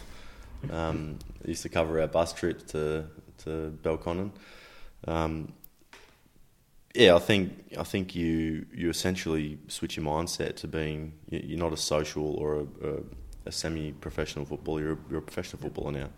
Um, 0.72 1.18
used 1.46 1.64
to 1.64 1.70
cover 1.70 2.00
our 2.00 2.08
bus 2.08 2.34
trip 2.34 2.68
to 2.68 3.06
to 3.40 3.78
Belconnen. 3.82 4.32
Um, 5.08 5.54
yeah, 6.94 7.16
I 7.16 7.20
think 7.20 7.54
I 7.78 7.84
think 7.84 8.16
you 8.16 8.66
you 8.74 8.90
essentially 8.90 9.58
switch 9.68 9.98
your 9.98 10.06
mindset 10.06 10.56
to 10.58 10.68
being 10.68 11.14
you're 11.30 11.58
not 11.58 11.74
a 11.74 11.78
social 11.78 12.36
or 12.36 12.56
a, 12.60 12.88
a 12.88 13.00
a 13.46 13.52
semi-professional 13.52 14.46
footballer. 14.46 14.82
You're 14.82 14.94
a, 14.94 14.98
you're 15.10 15.20
a 15.20 15.24
professional 15.24 15.62
footballer 15.62 15.92
now. 15.92 16.10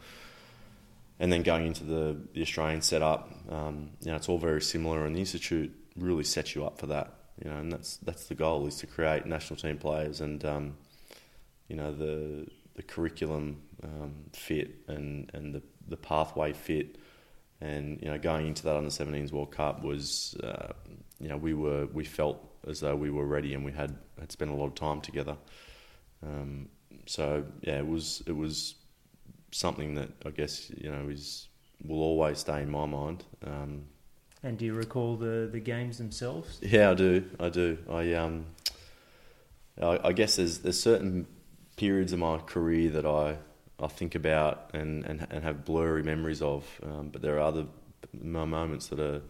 And 1.20 1.32
then 1.32 1.44
going 1.44 1.66
into 1.66 1.84
the, 1.84 2.20
the 2.34 2.42
Australian 2.42 2.82
setup, 2.82 3.32
um, 3.50 3.92
you 4.02 4.12
know, 4.12 4.18
it's 4.18 4.28
all 4.28 4.38
very 4.38 4.62
similar, 4.62 5.06
and 5.06 5.16
the 5.16 5.20
institute 5.20 5.74
really 5.96 6.26
sets 6.26 6.56
you 6.56 6.66
up 6.66 6.78
for 6.78 6.88
that. 6.88 7.14
You 7.44 7.50
know, 7.50 7.58
and 7.58 7.72
that's 7.72 7.98
that's 7.98 8.26
the 8.26 8.36
goal 8.36 8.66
is 8.68 8.78
to 8.78 8.88
create 8.88 9.26
national 9.26 9.58
team 9.58 9.78
players, 9.78 10.22
and 10.22 10.44
um, 10.46 10.78
you 11.68 11.76
know 11.76 11.94
the 11.94 12.48
the 12.76 12.84
curriculum 12.84 13.62
um, 13.84 14.14
fit 14.34 14.76
and 14.88 15.30
and 15.34 15.54
the 15.54 15.62
the 15.88 15.98
pathway 15.98 16.54
fit, 16.54 16.98
and 17.62 18.02
you 18.02 18.10
know 18.10 18.18
going 18.18 18.48
into 18.48 18.64
that 18.64 18.76
under 18.76 18.90
17s 18.90 19.32
World 19.32 19.52
Cup 19.52 19.84
was, 19.84 20.36
uh, 20.44 20.74
you 21.20 21.28
know, 21.28 21.38
we 21.38 21.54
were 21.54 21.88
we 21.88 22.04
felt 22.04 22.42
as 22.68 22.80
though 22.80 22.96
we 22.96 23.10
were 23.10 23.26
ready, 23.26 23.54
and 23.54 23.64
we 23.66 23.72
had 23.72 23.98
had 24.20 24.32
spent 24.32 24.52
a 24.52 24.54
lot 24.54 24.68
of 24.68 24.76
time 24.76 25.02
together. 25.02 25.38
Um, 26.24 26.70
so 27.06 27.46
yeah, 27.62 27.78
it 27.78 27.88
was 27.88 28.24
it 28.28 28.36
was 28.36 28.76
something 29.52 29.96
that 29.96 30.10
I 30.26 30.32
guess 30.32 30.70
you 30.70 30.92
know 30.92 31.10
is 31.10 31.48
will 31.84 32.02
always 32.02 32.40
stay 32.40 32.62
in 32.62 32.70
my 32.70 32.86
mind. 32.86 33.24
Um, 33.46 33.84
and 34.44 34.58
do 34.58 34.66
you 34.66 34.74
recall 34.74 35.16
the, 35.16 35.50
the 35.52 35.60
games 35.60 35.98
themselves? 35.98 36.60
Yeah, 36.62 36.92
I 36.92 36.94
do. 36.94 37.26
I 37.40 37.50
do. 37.50 37.78
I 37.90 38.14
um, 38.14 38.46
I, 39.82 40.00
I 40.06 40.14
guess 40.14 40.36
there's 40.36 40.60
there's 40.60 40.80
certain 40.80 41.28
periods 41.78 42.14
of 42.14 42.20
my 42.20 42.38
career 42.38 42.90
that 42.92 43.06
I 43.06 43.38
I 43.80 43.88
think 43.88 44.16
about 44.16 44.70
and, 44.74 45.04
and, 45.06 45.28
and 45.30 45.44
have 45.44 45.66
blurry 45.66 46.02
memories 46.02 46.42
of, 46.42 46.66
um, 46.82 47.10
but 47.10 47.22
there 47.22 47.36
are 47.36 47.42
other 47.42 47.66
moments 48.14 48.88
that 48.88 49.00
are 49.00 49.22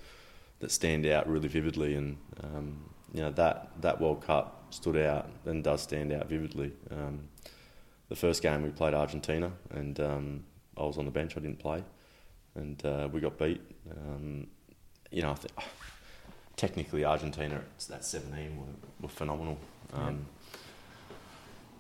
that 0.60 0.72
stand 0.72 1.06
out 1.06 1.28
really 1.28 1.48
vividly, 1.48 1.96
and 1.96 2.18
um, 2.44 2.90
you 3.14 3.22
know 3.22 3.32
that 3.32 3.72
that 3.82 4.00
World 4.00 4.24
Cup 4.24 4.68
stood 4.70 4.98
out 4.98 5.30
and 5.46 5.64
does 5.64 5.82
stand 5.82 6.12
out 6.14 6.30
vividly. 6.30 6.72
Um, 6.92 7.28
the 8.10 8.16
first 8.16 8.42
game 8.42 8.62
we 8.62 8.70
played 8.70 8.94
Argentina, 8.94 9.52
and 9.72 10.00
um, 10.00 10.44
I 10.78 10.84
was 10.84 10.98
on 10.98 11.06
the 11.06 11.12
bench. 11.12 11.36
I 11.38 11.40
didn't 11.40 11.60
play, 11.60 11.84
and 12.56 12.84
uh, 12.86 13.10
we 13.12 13.20
got 13.20 13.38
beat. 13.38 13.62
Um, 13.92 14.48
you 15.12 15.22
know, 15.22 15.32
I 15.32 15.36
think, 15.36 15.54
technically 16.56 17.04
Argentina 17.04 17.62
it's 17.76 17.88
that 17.88 18.06
17 18.06 18.58
were, 18.58 18.66
were 19.02 19.10
phenomenal. 19.10 19.58
Um, 19.94 20.26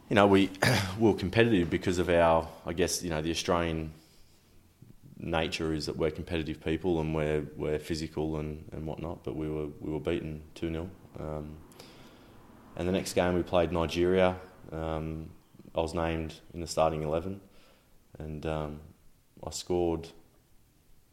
You 0.09 0.15
know, 0.15 0.27
we, 0.27 0.49
we 0.99 1.09
were 1.09 1.17
competitive 1.17 1.69
because 1.69 1.97
of 1.97 2.09
our, 2.09 2.47
I 2.65 2.73
guess, 2.73 3.01
you 3.03 3.09
know, 3.09 3.21
the 3.21 3.31
Australian 3.31 3.91
nature 5.17 5.73
is 5.73 5.87
that 5.87 5.97
we're 5.97 6.11
competitive 6.11 6.63
people 6.63 6.99
and 7.01 7.15
we're, 7.15 7.43
we're 7.55 7.79
physical 7.79 8.37
and, 8.37 8.63
and 8.71 8.85
whatnot, 8.85 9.23
but 9.23 9.35
we 9.35 9.49
were, 9.49 9.67
we 9.79 9.91
were 9.91 9.99
beaten 9.99 10.41
2 10.55 10.71
0. 10.71 10.89
Um, 11.19 11.55
and 12.75 12.87
the 12.87 12.91
next 12.91 13.13
game 13.13 13.33
we 13.33 13.41
played 13.41 13.71
Nigeria. 13.71 14.35
Um, 14.71 15.29
I 15.75 15.81
was 15.81 15.93
named 15.93 16.35
in 16.53 16.61
the 16.61 16.67
starting 16.67 17.03
11 17.03 17.41
and 18.19 18.45
um, 18.45 18.79
I 19.45 19.49
scored 19.51 20.09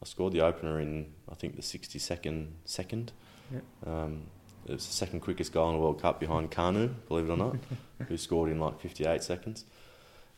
I 0.02 0.06
scored 0.06 0.32
the 0.32 0.40
opener 0.40 0.80
in 0.80 1.12
I 1.30 1.34
think 1.34 1.56
the 1.56 1.62
62nd 1.62 2.48
second. 2.64 3.12
Yep. 3.52 3.62
Um, 3.86 4.22
it 4.66 4.72
was 4.72 4.86
the 4.86 4.92
second 4.92 5.20
quickest 5.20 5.52
goal 5.52 5.70
in 5.70 5.76
the 5.76 5.82
World 5.82 6.00
Cup 6.00 6.20
behind 6.20 6.50
Kanu, 6.52 6.94
believe 7.08 7.28
it 7.28 7.32
or 7.32 7.36
not, 7.36 7.56
who 8.08 8.16
scored 8.16 8.50
in 8.50 8.60
like 8.60 8.80
58 8.80 9.22
seconds. 9.22 9.64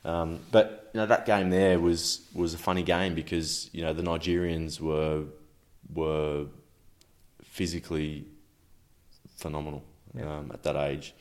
Um, 0.05 0.41
but 0.51 0.91
you 0.95 1.01
know 1.01 1.07
that 1.07 1.25
game 1.27 1.51
there 1.51 1.79
was 1.81 2.27
was 2.35 2.53
a 2.55 2.59
funny 2.59 2.83
game 2.83 3.15
because 3.15 3.71
you 3.73 3.83
know 3.83 3.93
the 3.93 4.03
Nigerians 4.03 4.81
were 4.81 5.25
were 5.93 6.47
physically 7.43 8.27
phenomenal 9.37 9.83
Yep. 10.15 10.27
um, 10.27 10.51
at 10.53 10.63
that 10.63 10.77
age. 10.77 11.15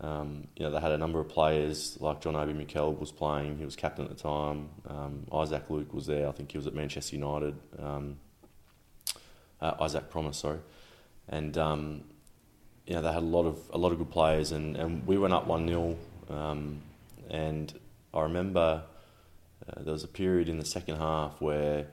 Um, 0.00 0.48
you 0.56 0.64
know 0.64 0.70
they 0.70 0.80
had 0.80 0.92
a 0.92 0.98
number 0.98 1.20
of 1.20 1.28
players 1.28 1.98
like 2.00 2.22
John 2.22 2.34
Obi 2.34 2.54
Mikel 2.54 2.94
was 2.94 3.12
playing; 3.12 3.58
he 3.58 3.64
was 3.64 3.76
captain 3.76 4.04
at 4.04 4.10
the 4.10 4.22
time. 4.22 4.70
Um, 4.88 5.26
Isaac 5.32 5.68
Luke 5.68 5.92
was 5.92 6.06
there; 6.06 6.28
I 6.28 6.32
think 6.32 6.52
he 6.52 6.58
was 6.58 6.66
at 6.66 6.74
Manchester 6.74 7.16
United. 7.16 7.54
Um, 7.78 8.18
uh, 9.60 9.74
Isaac 9.80 10.08
Promise, 10.08 10.38
sorry, 10.38 10.60
and 11.28 11.56
um, 11.58 12.04
you 12.86 12.94
know 12.94 13.02
they 13.02 13.12
had 13.12 13.22
a 13.22 13.26
lot 13.26 13.44
of 13.44 13.58
a 13.72 13.78
lot 13.78 13.92
of 13.92 13.98
good 13.98 14.10
players, 14.10 14.52
and, 14.52 14.76
and 14.76 15.06
we 15.06 15.18
went 15.18 15.34
up 15.34 15.46
one 15.46 15.68
0 15.68 15.96
um, 16.30 16.80
and 17.28 17.78
I 18.14 18.22
remember 18.22 18.82
uh, 19.68 19.82
there 19.82 19.92
was 19.92 20.04
a 20.04 20.08
period 20.08 20.48
in 20.48 20.58
the 20.58 20.64
second 20.64 20.96
half 20.96 21.40
where 21.40 21.86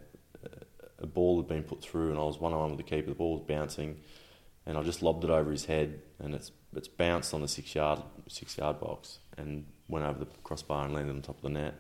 uh, 0.46 0.50
a 1.00 1.08
ball 1.08 1.38
had 1.38 1.48
been 1.48 1.64
put 1.64 1.82
through, 1.82 2.12
and 2.12 2.20
I 2.20 2.24
was 2.24 2.40
one 2.40 2.54
on 2.54 2.60
one 2.60 2.70
with 2.70 2.78
the 2.78 2.84
keeper. 2.84 3.10
The 3.10 3.16
ball 3.16 3.34
was 3.38 3.48
bouncing, 3.48 4.00
and 4.66 4.78
I 4.78 4.84
just 4.84 5.02
lobbed 5.02 5.24
it 5.24 5.30
over 5.30 5.52
his 5.52 5.66
head, 5.66 6.02
and 6.20 6.34
it's 6.34 6.52
it's 6.76 6.88
bounced 6.88 7.34
on 7.34 7.42
the 7.42 7.48
six 7.48 7.76
yard 7.76 8.02
six 8.28 8.58
yard 8.58 8.80
box 8.80 9.20
and 9.38 9.66
went 9.88 10.06
over 10.06 10.20
the 10.20 10.28
crossbar 10.44 10.86
and 10.86 10.94
landed 10.94 11.16
on 11.16 11.22
top 11.22 11.38
of 11.38 11.42
the 11.44 11.50
net. 11.50 11.76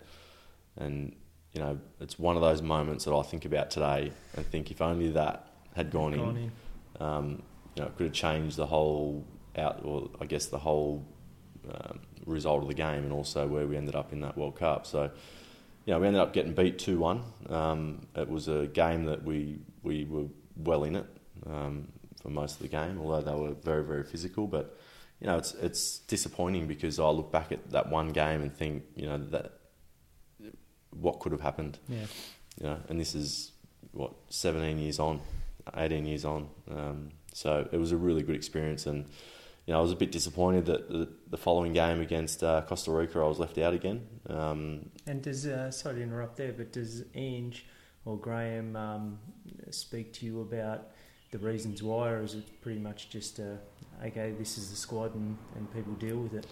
And 0.77 1.15
you 1.53 1.61
know, 1.61 1.79
it's 1.99 2.19
one 2.19 2.35
of 2.35 2.41
those 2.41 2.61
moments 2.61 3.05
that 3.05 3.13
I 3.13 3.23
think 3.23 3.45
about 3.45 3.71
today 3.71 4.11
and 4.35 4.45
think 4.45 4.69
if 4.71 4.81
only 4.81 5.09
that 5.11 5.47
had 5.75 5.91
gone, 5.91 6.13
Gone 6.13 6.37
in, 6.37 6.43
in. 6.43 6.51
um, 6.99 7.43
you 7.75 7.81
know, 7.81 7.87
it 7.87 7.97
could 7.97 8.07
have 8.07 8.13
changed 8.13 8.57
the 8.57 8.65
whole 8.67 9.25
out, 9.57 9.81
or 9.83 10.09
I 10.21 10.25
guess 10.25 10.47
the 10.47 10.59
whole 10.59 11.05
um, 11.71 11.99
result 12.25 12.61
of 12.61 12.67
the 12.67 12.75
game, 12.75 13.03
and 13.03 13.11
also 13.11 13.47
where 13.47 13.65
we 13.65 13.75
ended 13.75 13.95
up 13.95 14.13
in 14.13 14.21
that 14.21 14.37
World 14.37 14.55
Cup. 14.55 14.85
So, 14.85 15.09
you 15.85 15.93
know, 15.93 15.99
we 15.99 16.07
ended 16.07 16.21
up 16.21 16.33
getting 16.33 16.53
beat 16.53 16.77
two 16.79 16.99
one. 16.99 17.23
Um, 17.49 18.07
it 18.15 18.29
was 18.29 18.47
a 18.47 18.67
game 18.67 19.05
that 19.05 19.23
we 19.23 19.59
we 19.83 20.05
were 20.05 20.25
well 20.55 20.83
in 20.83 20.95
it 20.95 21.05
um, 21.45 21.87
for 22.27 22.31
most 22.31 22.57
of 22.57 22.61
the 22.61 22.67
game, 22.67 22.99
although 23.01 23.21
they 23.21 23.33
were 23.39 23.53
very 23.53 23.85
very 23.85 24.03
physical. 24.03 24.47
But 24.47 24.77
you 25.21 25.27
know, 25.27 25.37
it's 25.37 25.53
it's 25.53 25.99
disappointing 25.99 26.67
because 26.67 26.99
I 26.99 27.07
look 27.07 27.31
back 27.31 27.53
at 27.53 27.71
that 27.71 27.89
one 27.89 28.09
game 28.09 28.41
and 28.41 28.53
think, 28.53 28.83
you 28.97 29.05
know, 29.07 29.17
that 29.17 29.53
what 30.91 31.19
could 31.21 31.31
have 31.31 31.41
happened 31.41 31.79
Yeah. 31.87 32.05
you 32.59 32.63
know, 32.67 32.77
and 32.89 32.99
this 32.99 33.15
is 33.15 33.51
what 33.91 34.11
17 34.29 34.77
years 34.77 34.99
on, 34.99 35.21
18 35.75 36.05
years 36.05 36.25
on. 36.25 36.49
Um, 36.69 37.11
so 37.33 37.67
it 37.71 37.77
was 37.77 37.91
a 37.93 37.97
really 37.97 38.23
good 38.23 38.35
experience, 38.35 38.85
and 38.87 39.05
you 39.65 39.73
know, 39.73 39.79
I 39.79 39.81
was 39.81 39.91
a 39.93 39.95
bit 39.95 40.11
disappointed 40.11 40.65
that 40.65 40.89
the, 40.89 41.07
the 41.29 41.37
following 41.37 41.71
game 41.73 42.01
against 42.01 42.43
uh, 42.43 42.61
Costa 42.67 42.91
Rica, 42.91 43.19
I 43.19 43.27
was 43.27 43.39
left 43.39 43.57
out 43.57 43.73
again. 43.73 44.05
Um, 44.29 44.89
And 45.05 45.21
does 45.21 45.45
uh, 45.45 45.71
sorry 45.71 45.95
to 45.95 46.01
interrupt 46.01 46.35
there, 46.35 46.51
but 46.53 46.73
does 46.73 47.03
Ange 47.15 47.65
or 48.05 48.17
Graham 48.17 48.75
um, 48.75 49.19
speak 49.71 50.11
to 50.13 50.25
you 50.25 50.41
about 50.41 50.87
the 51.31 51.37
reasons 51.39 51.83
why, 51.83 52.09
or 52.09 52.23
is 52.23 52.35
it 52.35 52.61
pretty 52.61 52.79
much 52.79 53.09
just 53.09 53.39
uh, 53.39 53.55
okay, 54.05 54.33
this 54.37 54.57
is 54.57 54.69
the 54.69 54.75
squad 54.75 55.13
and, 55.15 55.37
and 55.55 55.73
people 55.73 55.93
deal 55.93 56.17
with 56.17 56.33
it? 56.33 56.45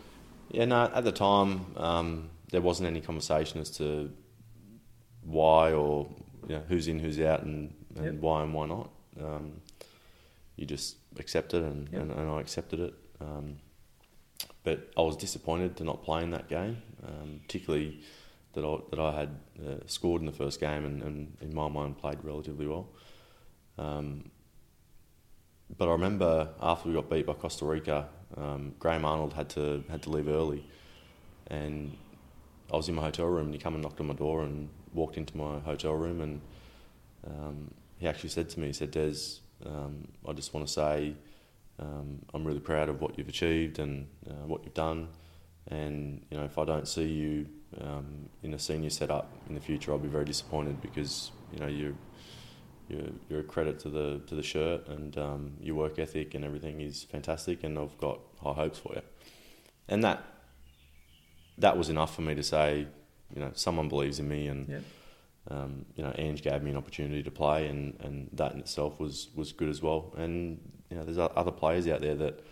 yeah, 0.49 0.65
no, 0.65 0.91
at 0.93 1.03
the 1.03 1.11
time 1.11 1.65
um, 1.77 2.29
there 2.51 2.61
wasn't 2.61 2.87
any 2.87 3.01
conversation 3.01 3.59
as 3.59 3.69
to 3.71 4.11
why 5.23 5.71
or 5.73 6.07
you 6.47 6.55
know, 6.55 6.63
who's 6.67 6.87
in, 6.87 6.99
who's 6.99 7.19
out, 7.19 7.41
and, 7.43 7.73
and 7.95 8.05
Yep. 8.05 8.15
why 8.21 8.43
and 8.43 8.53
why 8.53 8.67
not. 8.67 8.89
Um, 9.19 9.61
you 10.55 10.65
just 10.65 10.97
accept 11.17 11.53
it, 11.53 11.63
and, 11.63 11.89
Yep. 11.91 12.01
and, 12.01 12.11
and 12.11 12.29
I 12.29 12.39
accepted 12.39 12.79
it. 12.79 12.93
Um, 13.19 13.57
but 14.63 14.91
I 14.97 15.01
was 15.01 15.15
disappointed 15.17 15.77
to 15.77 15.83
not 15.83 16.03
play 16.03 16.21
in 16.23 16.31
that 16.31 16.47
game, 16.47 16.81
um, 17.07 17.39
particularly 17.41 18.01
that 18.53 18.63
I, 18.63 18.77
that 18.91 18.99
I 18.99 19.19
had 19.19 19.29
uh, 19.65 19.75
scored 19.87 20.21
in 20.21 20.25
the 20.27 20.31
first 20.33 20.59
game 20.59 20.85
and, 20.85 21.01
and 21.01 21.37
in 21.41 21.53
my 21.53 21.67
mind 21.67 21.97
played 21.97 22.19
relatively 22.23 22.67
well. 22.67 22.89
Um, 23.77 24.31
but 25.77 25.87
I 25.87 25.91
remember 25.91 26.49
after 26.61 26.89
we 26.89 26.95
got 26.95 27.09
beat 27.09 27.25
by 27.25 27.33
Costa 27.33 27.65
Rica, 27.65 28.07
um, 28.37 28.73
Graham 28.79 29.05
Arnold 29.05 29.33
had 29.33 29.49
to 29.49 29.83
had 29.89 30.01
to 30.03 30.09
leave 30.09 30.27
early, 30.27 30.65
and 31.47 31.95
I 32.71 32.75
was 32.75 32.89
in 32.89 32.95
my 32.95 33.03
hotel 33.03 33.27
room 33.27 33.45
and 33.45 33.53
he 33.53 33.59
come 33.59 33.75
and 33.75 33.83
knocked 33.83 33.99
on 33.99 34.07
my 34.07 34.13
door 34.13 34.43
and 34.43 34.69
walked 34.93 35.17
into 35.17 35.37
my 35.37 35.59
hotel 35.59 35.93
room 35.93 36.21
and 36.21 36.41
um, 37.27 37.71
he 37.97 38.07
actually 38.07 38.29
said 38.29 38.49
to 38.49 38.59
me, 38.59 38.67
he 38.67 38.73
said, 38.73 38.91
Des, 38.91 39.39
um, 39.65 40.07
I 40.27 40.33
just 40.33 40.53
want 40.53 40.67
to 40.67 40.73
say 40.73 41.15
um, 41.79 42.19
I'm 42.33 42.45
really 42.45 42.59
proud 42.59 42.89
of 42.89 43.01
what 43.01 43.17
you've 43.17 43.29
achieved 43.29 43.79
and 43.79 44.07
uh, 44.29 44.45
what 44.45 44.63
you've 44.63 44.73
done. 44.73 45.09
And 45.67 46.25
you 46.29 46.37
know, 46.37 46.43
if 46.43 46.57
I 46.57 46.65
don't 46.65 46.87
see 46.87 47.07
you 47.07 47.47
um, 47.81 48.29
in 48.43 48.53
a 48.53 48.59
senior 48.59 48.89
setup 48.89 49.31
in 49.49 49.55
the 49.55 49.61
future, 49.61 49.91
I'll 49.91 49.97
be 49.97 50.07
very 50.07 50.25
disappointed 50.25 50.81
because 50.81 51.31
you 51.51 51.59
know 51.59 51.67
you're 51.67 51.95
you're, 52.87 53.09
you're 53.29 53.39
a 53.39 53.43
credit 53.43 53.79
to 53.79 53.89
the 53.89 54.21
to 54.27 54.35
the 54.35 54.43
shirt 54.43 54.87
and 54.87 55.17
um, 55.17 55.53
your 55.59 55.75
work 55.75 55.99
ethic 55.99 56.35
and 56.35 56.45
everything 56.45 56.81
is 56.81 57.03
fantastic, 57.03 57.63
and 57.63 57.77
I've 57.77 57.97
got 57.97 58.19
high 58.41 58.53
hopes 58.53 58.79
for 58.79 58.93
you. 58.93 59.01
And 59.87 60.03
that 60.03 60.23
that 61.57 61.77
was 61.77 61.89
enough 61.89 62.15
for 62.15 62.21
me 62.21 62.35
to 62.35 62.43
say, 62.43 62.87
you 63.33 63.41
know, 63.41 63.51
someone 63.53 63.87
believes 63.89 64.19
in 64.19 64.27
me, 64.27 64.47
and 64.47 64.67
Yep. 64.67 64.83
um, 65.51 65.85
you 65.95 66.03
know, 66.03 66.13
Ange 66.17 66.41
gave 66.41 66.61
me 66.61 66.71
an 66.71 66.77
opportunity 66.77 67.23
to 67.23 67.31
play, 67.31 67.67
and, 67.67 67.97
and 68.01 68.29
that 68.33 68.53
in 68.53 68.59
itself 68.59 68.99
was, 68.99 69.29
was 69.35 69.51
good 69.51 69.69
as 69.69 69.81
well. 69.81 70.13
And 70.17 70.59
you 70.89 70.97
know, 70.97 71.03
there's 71.03 71.17
other 71.17 71.51
players 71.51 71.87
out 71.87 72.01
there 72.01 72.15
that 72.15 72.43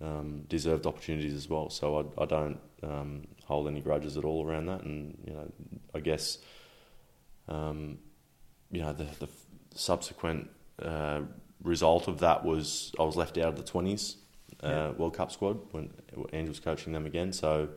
um, 0.00 0.44
deserved 0.48 0.86
opportunities 0.86 1.34
as 1.34 1.48
well. 1.48 1.70
So 1.70 1.98
I, 2.18 2.22
I 2.22 2.26
don't 2.26 2.58
um, 2.82 3.26
hold 3.44 3.68
any 3.68 3.80
grudges 3.80 4.16
at 4.16 4.24
all 4.24 4.46
around 4.46 4.66
that. 4.66 4.82
And 4.82 5.18
you 5.26 5.32
know, 5.32 5.52
I 5.94 6.00
guess 6.00 6.38
um, 7.48 7.98
you 8.70 8.80
know 8.82 8.92
the, 8.92 9.04
the 9.18 9.28
subsequent 9.76 10.50
uh, 10.82 11.20
result 11.62 12.08
of 12.08 12.18
that 12.20 12.44
was 12.44 12.92
I 12.98 13.02
was 13.02 13.16
left 13.16 13.38
out 13.38 13.48
of 13.48 13.56
the 13.56 13.62
twenties 13.62 14.16
uh, 14.62 14.68
Yeah. 14.68 14.90
World 14.92 15.14
Cup 15.14 15.30
squad 15.32 15.58
when 15.72 15.90
Ange 16.32 16.48
was 16.48 16.60
coaching 16.60 16.92
them 16.92 17.06
again. 17.06 17.32
So 17.32 17.68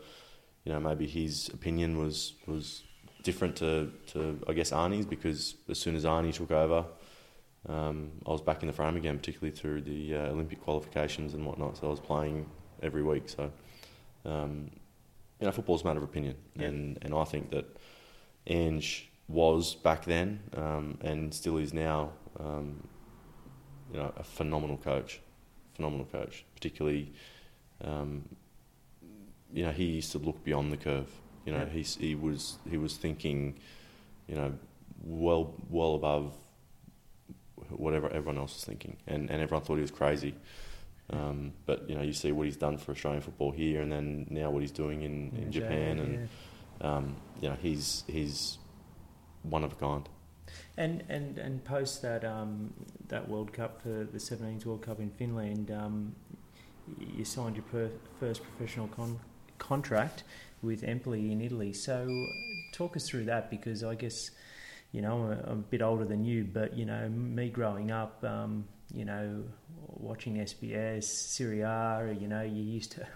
you 0.66 0.74
know, 0.74 0.80
maybe 0.80 1.08
his 1.08 1.50
opinion 1.50 1.98
was 1.98 2.34
was 2.48 2.84
different 3.24 3.56
to, 3.58 3.92
to 4.08 4.40
I 4.48 4.54
guess 4.54 4.72
Arnie's 4.72 5.06
because 5.06 5.56
as 5.70 5.78
soon 5.80 5.96
as 5.96 6.06
Arnie 6.06 6.34
took 6.34 6.52
over, 6.52 6.86
um, 7.68 8.12
I 8.26 8.32
was 8.32 8.42
back 8.42 8.62
in 8.64 8.68
the 8.68 8.74
frame 8.74 8.96
again, 8.98 9.18
particularly 9.18 9.56
through 9.56 9.82
the 9.82 10.16
uh, 10.16 10.28
Olympic 10.32 10.62
qualifications 10.62 11.34
and 11.34 11.46
whatnot. 11.46 11.78
So 11.78 11.88
I 11.88 11.90
was 11.90 12.00
playing 12.00 12.46
every 12.82 13.04
week. 13.04 13.28
So 13.30 13.52
um, 14.26 14.72
you 15.40 15.46
know, 15.46 15.52
football's 15.52 15.84
a 15.84 15.88
matter 15.88 16.00
of 16.00 16.04
opinion, 16.04 16.36
Yeah. 16.56 16.68
and 16.68 16.98
and 17.02 17.14
I 17.14 17.24
think 17.24 17.52
that 17.52 17.66
Ange 18.48 19.10
was 19.30 19.76
back 19.76 20.04
then 20.06 20.42
um, 20.58 20.98
and 21.02 21.34
still 21.34 21.58
is 21.58 21.74
now. 21.74 22.12
Um, 22.40 22.88
you 23.92 23.98
know, 24.00 24.14
a 24.18 24.24
phenomenal 24.24 24.78
coach, 24.78 25.20
phenomenal 25.74 26.06
coach, 26.06 26.46
particularly. 26.54 27.12
Um, 27.84 28.24
you 29.52 29.64
know, 29.64 29.72
he 29.72 29.86
used 29.86 30.12
to 30.12 30.20
look 30.20 30.44
beyond 30.44 30.72
the 30.72 30.78
curve. 30.78 31.10
You 31.46 31.54
know, 31.54 31.60
Yeah. 31.60 31.70
he's, 31.70 31.96
he 31.96 32.14
was 32.14 32.58
he 32.70 32.78
was 32.78 32.98
thinking, 32.98 33.58
you 34.28 34.36
know, 34.36 34.54
well 35.04 35.56
well 35.70 35.96
above 35.96 36.36
whatever 37.70 38.10
everyone 38.10 38.38
else 38.38 38.54
was 38.56 38.66
thinking, 38.66 38.98
and, 39.08 39.30
and 39.32 39.42
everyone 39.42 39.64
thought 39.66 39.76
he 39.76 39.82
was 39.82 39.92
crazy. 39.92 40.36
Um, 41.12 41.54
but 41.66 41.90
you 41.90 41.96
know, 41.96 42.02
you 42.04 42.14
see 42.14 42.32
what 42.32 42.46
he's 42.46 42.58
done 42.58 42.78
for 42.78 42.92
Australian 42.92 43.22
football 43.24 43.52
here, 43.52 43.82
and 43.82 43.92
then 43.92 44.28
now 44.30 44.52
what 44.52 44.62
he's 44.62 44.72
doing 44.72 45.02
in, 45.02 45.32
in 45.42 45.52
Japan, 45.52 45.98
and 46.00 46.30
um, 46.82 47.16
you 47.42 47.50
know, 47.50 47.58
he's 47.60 48.04
he's 48.08 48.60
one 49.44 49.64
of 49.64 49.74
a 49.74 49.76
kind. 49.76 50.08
And 50.78 51.04
and 51.10 51.38
and 51.38 51.64
post 51.64 52.02
that 52.02 52.24
um, 52.26 52.74
that 53.08 53.28
World 53.28 53.54
Cup 53.54 53.82
for 53.82 54.08
the 54.12 54.18
17s 54.18 54.66
World 54.66 54.82
Cup 54.82 55.00
in 55.00 55.12
Finland, 55.12 55.72
um, 55.72 56.16
you 57.00 57.24
signed 57.26 57.56
your 57.56 57.66
per- 57.66 57.92
first 58.20 58.42
professional 58.44 58.88
con- 58.88 59.20
contract 59.58 60.24
with 60.62 60.84
Empoli 60.84 61.32
in 61.32 61.42
Italy. 61.42 61.74
So 61.74 62.08
talk 62.72 62.98
us 62.98 63.08
through 63.08 63.26
that 63.26 63.50
because 63.52 63.84
I 63.84 63.96
guess 63.96 64.32
you 64.92 65.02
know, 65.02 65.24
I'm 65.24 65.32
a, 65.32 65.52
I'm 65.52 65.60
a 65.60 65.70
bit 65.70 65.82
older 65.82 66.06
than 66.06 66.26
you, 66.26 66.48
but 66.52 66.76
you 66.76 66.86
know, 66.86 67.08
me 67.10 67.50
growing 67.50 67.92
up, 67.92 68.24
um, 68.24 68.66
you 68.94 69.06
know, 69.06 69.44
watching 69.88 70.38
SBS, 70.38 71.04
Serie 71.04 71.62
A, 71.62 72.16
you 72.20 72.28
know, 72.28 72.42
you 72.42 72.64
used 72.64 72.94
to. 72.94 73.08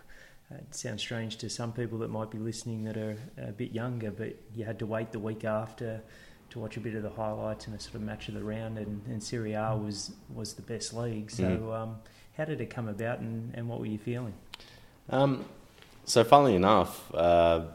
It 0.58 0.76
sounds 0.76 1.01
strange 1.01 1.38
to 1.38 1.49
some 1.49 1.72
people 1.74 1.97
that 1.99 2.10
might 2.10 2.30
be 2.32 2.38
listening 2.38 2.84
that 2.86 2.97
are 2.97 3.18
a 3.38 3.51
bit 3.51 3.72
younger, 3.72 4.12
but 4.12 4.36
you 4.56 4.66
had 4.66 4.80
to 4.80 4.86
wait 4.86 5.12
the 5.12 5.20
week 5.20 5.43
after 5.45 6.01
to 6.51 6.60
watch 6.60 6.78
a 6.78 6.80
bit 6.80 6.93
of 6.95 7.01
the 7.04 7.10
highlights 7.10 7.66
and 7.66 7.76
a 7.76 7.80
sort 7.80 7.95
of 7.95 8.01
match 8.01 8.28
of 8.28 8.36
the 8.36 8.43
round, 8.43 8.78
and, 8.78 9.01
and 9.08 9.22
Serie 9.24 9.54
A 9.54 9.76
was 9.76 10.12
was 10.34 10.54
the 10.54 10.62
best 10.62 10.93
league. 10.93 11.32
So, 11.32 11.43
Mhm. 11.43 11.74
um, 11.74 11.95
how 12.38 12.45
did 12.45 12.62
it 12.62 12.70
come 12.70 12.88
about, 12.88 13.20
and, 13.20 13.54
and 13.56 13.68
what 13.68 13.80
were 13.80 13.88
you 13.88 13.97
feeling? 13.97 14.34
Um, 15.10 15.45
so, 16.06 16.24
funnily 16.24 16.56
enough, 16.56 17.14
uh, 17.16 17.66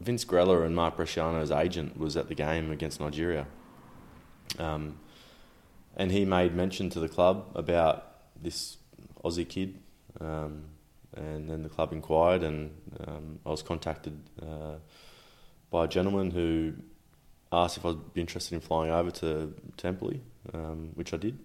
Vince 0.00 0.24
Grella 0.24 0.64
and 0.64 0.74
Mark 0.74 0.96
Bresciano's 0.96 1.50
agent 1.50 1.98
was 1.98 2.16
at 2.16 2.28
the 2.28 2.34
game 2.34 2.70
against 2.70 3.00
Nigeria. 3.00 3.46
Um, 4.58 4.98
and 5.96 6.10
he 6.12 6.24
made 6.24 6.54
mention 6.54 6.90
to 6.90 7.00
the 7.00 7.08
club 7.08 7.46
about 7.54 8.12
this 8.40 8.78
Aussie 9.24 9.48
kid. 9.48 9.78
Um, 10.20 10.64
and 11.16 11.48
then 11.50 11.62
the 11.62 11.68
club 11.68 11.92
inquired, 11.92 12.42
and 12.42 12.70
um, 13.06 13.38
I 13.46 13.50
was 13.50 13.62
contacted 13.62 14.18
uh, 14.42 14.76
by 15.70 15.84
a 15.84 15.88
gentleman 15.88 16.30
who 16.30 16.74
asked 17.52 17.76
if 17.76 17.86
I'd 17.86 18.12
be 18.14 18.20
interested 18.20 18.54
in 18.54 18.60
flying 18.60 18.90
over 18.90 19.10
to 19.12 19.54
Empoli, 19.82 20.20
um, 20.52 20.90
which 20.94 21.12
I 21.14 21.16
did. 21.18 21.38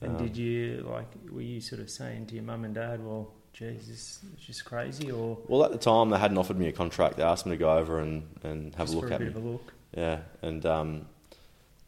And 0.00 0.16
Um, 0.16 0.22
did 0.22 0.36
you 0.36 0.86
like? 0.88 1.06
Were 1.30 1.40
you 1.42 1.60
sort 1.60 1.80
of 1.80 1.90
saying 1.90 2.26
to 2.26 2.34
your 2.34 2.44
mum 2.44 2.64
and 2.64 2.74
dad, 2.74 3.04
"Well, 3.04 3.32
geez, 3.52 3.86
this 3.88 4.22
is 4.22 4.24
just 4.38 4.64
crazy," 4.64 5.10
or 5.10 5.38
Well, 5.48 5.64
at 5.64 5.72
the 5.72 5.78
time, 5.78 6.10
they 6.10 6.18
hadn't 6.18 6.36
offered 6.38 6.58
me 6.58 6.68
a 6.68 6.72
contract. 6.72 7.16
They 7.16 7.22
asked 7.22 7.46
me 7.46 7.52
to 7.52 7.56
go 7.56 7.76
over 7.78 8.00
and, 8.00 8.24
and 8.42 8.74
have 8.74 8.90
a 8.90 8.92
look 8.92 9.10
a 9.10 9.14
at 9.14 9.18
bit 9.20 9.34
me. 9.34 9.40
of 9.40 9.44
a 9.44 9.48
look? 9.48 9.72
Yeah, 9.96 10.20
and 10.42 10.64
um, 10.66 11.06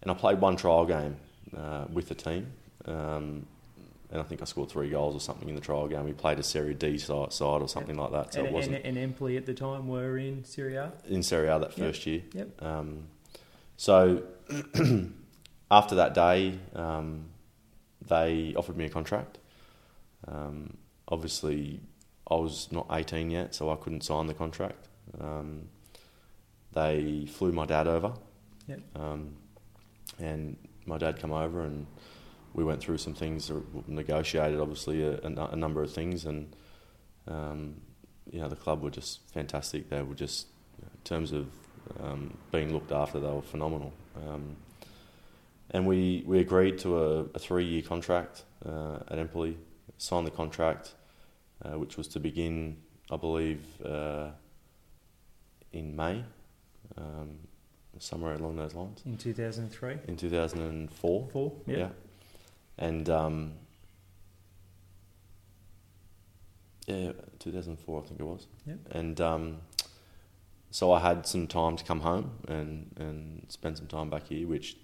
and 0.03 0.11
I 0.11 0.15
played 0.15 0.41
one 0.41 0.57
trial 0.57 0.87
game 0.87 1.17
uh, 1.57 1.87
with 1.93 2.09
the 2.09 2.15
team, 2.15 2.53
um, 2.87 3.47
and 4.11 4.21
I 4.21 4.25
think 4.25 4.41
I 4.43 4.45
scored 4.45 4.71
three 4.71 4.91
goals 4.91 5.15
or 5.17 5.21
something 5.21 5.49
in 5.49 5.55
the 5.55 5.61
trial 5.61 5.89
game. 5.89 6.05
We 6.05 6.13
played 6.13 6.39
a 6.39 6.43
Serie 6.43 6.75
D 6.75 6.97
side, 6.99 7.33
side 7.33 7.63
or 7.63 7.69
something 7.69 7.97
like 7.97 8.13
that, 8.13 8.35
so 8.35 8.41
and, 8.41 8.49
it 8.49 8.53
wasn't 8.55 8.77
and, 8.77 8.85
and 8.87 8.99
Empoli 8.99 9.37
at 9.37 9.47
the 9.47 9.55
time 9.55 9.89
were 9.89 10.17
in 10.19 10.45
Serie 10.45 10.77
A. 10.77 10.93
in 11.09 11.23
Serie 11.23 11.49
A 11.49 11.59
that 11.59 11.77
Yep. 11.77 11.87
first 11.87 12.07
year. 12.07 12.23
Yep. 12.33 12.63
Um, 12.63 13.05
so 13.77 14.23
after 15.71 15.95
that 15.97 16.15
day, 16.15 16.59
um, 16.75 17.27
they 18.07 18.55
offered 18.57 18.77
me 18.77 18.85
a 18.85 18.89
contract. 18.89 19.39
Um, 20.29 20.77
obviously, 21.09 21.81
I 22.31 22.35
was 22.35 22.69
not 22.73 22.87
18 22.91 23.31
yet, 23.31 23.55
so 23.55 23.71
I 23.71 23.77
couldn't 23.77 24.03
sign 24.03 24.27
the 24.27 24.35
contract. 24.35 24.89
Um, 25.21 25.69
they 26.73 27.27
flew 27.27 27.53
my 27.53 27.67
dad 27.67 27.87
over, 27.87 28.13
Yep. 28.69 28.81
um, 28.97 29.37
and 30.19 30.57
my 30.85 30.99
dad 30.99 31.19
come 31.19 31.33
over 31.33 31.63
and 31.63 31.87
we 32.57 32.65
went 32.65 32.81
through 32.81 32.97
some 32.97 33.13
things, 33.13 33.53
negotiated 33.87 34.59
obviously 34.59 35.03
a, 35.03 35.19
a, 35.19 35.57
number 35.57 35.83
of 35.83 35.93
things, 35.93 36.25
and 36.25 36.57
um, 37.29 37.75
you 38.33 38.41
know 38.41 38.49
the 38.49 38.57
club 38.57 38.83
were 38.83 38.91
just 38.91 39.21
fantastic. 39.31 39.91
They 39.91 40.01
were 40.01 40.15
just 40.15 40.47
in 40.83 41.01
terms 41.05 41.33
of 41.33 41.49
um, 42.03 42.35
being 42.51 42.73
looked 42.73 42.93
after, 42.93 43.21
they 43.21 43.29
were 43.29 43.43
phenomenal. 43.43 43.93
Um, 44.17 44.57
and 45.71 45.87
we, 45.87 46.25
we 46.27 46.39
agreed 46.41 46.79
to 46.79 46.99
a, 46.99 47.19
a 47.35 47.39
three 47.39 47.67
year 47.67 47.83
contract 47.83 48.45
uh, 48.65 49.01
at 49.09 49.19
Empoli, 49.19 49.59
signed 49.99 50.27
the 50.27 50.31
contract, 50.31 50.95
uh, 51.63 51.79
which 51.79 51.99
was 51.99 52.09
to 52.09 52.21
begin, 52.21 52.79
I 53.11 53.19
believe, 53.19 53.65
uh, 53.85 54.31
in 55.73 55.95
May, 55.95 56.25
um, 56.97 57.37
somewhere 57.99 58.35
along 58.35 58.57
those 58.57 58.75
lines, 58.75 59.03
in 59.05 59.19
2003, 59.19 59.99
in 60.09 60.17
2004. 60.17 61.29
four. 61.31 61.53
Yep. 61.67 61.79
Yeah. 61.79 61.89
And 62.79 63.09
um, 63.09 63.53
yeah, 66.87 67.13
2004, 67.39 68.03
I 68.03 68.07
think 68.07 68.21
it 68.21 68.25
was. 68.25 68.47
Yep. 68.67 68.79
And 68.91 69.21
um, 69.21 69.59
so 70.71 70.93
I 70.93 71.01
had 71.01 71.27
some 71.27 71.47
time 71.47 71.77
to 71.77 71.85
come 71.85 72.01
home 72.01 72.33
and, 72.49 72.95
and 72.99 73.47
spend 73.49 73.79
some 73.79 73.87
time 73.87 74.11
back 74.11 74.29
here, 74.29 74.47
which 74.47 74.77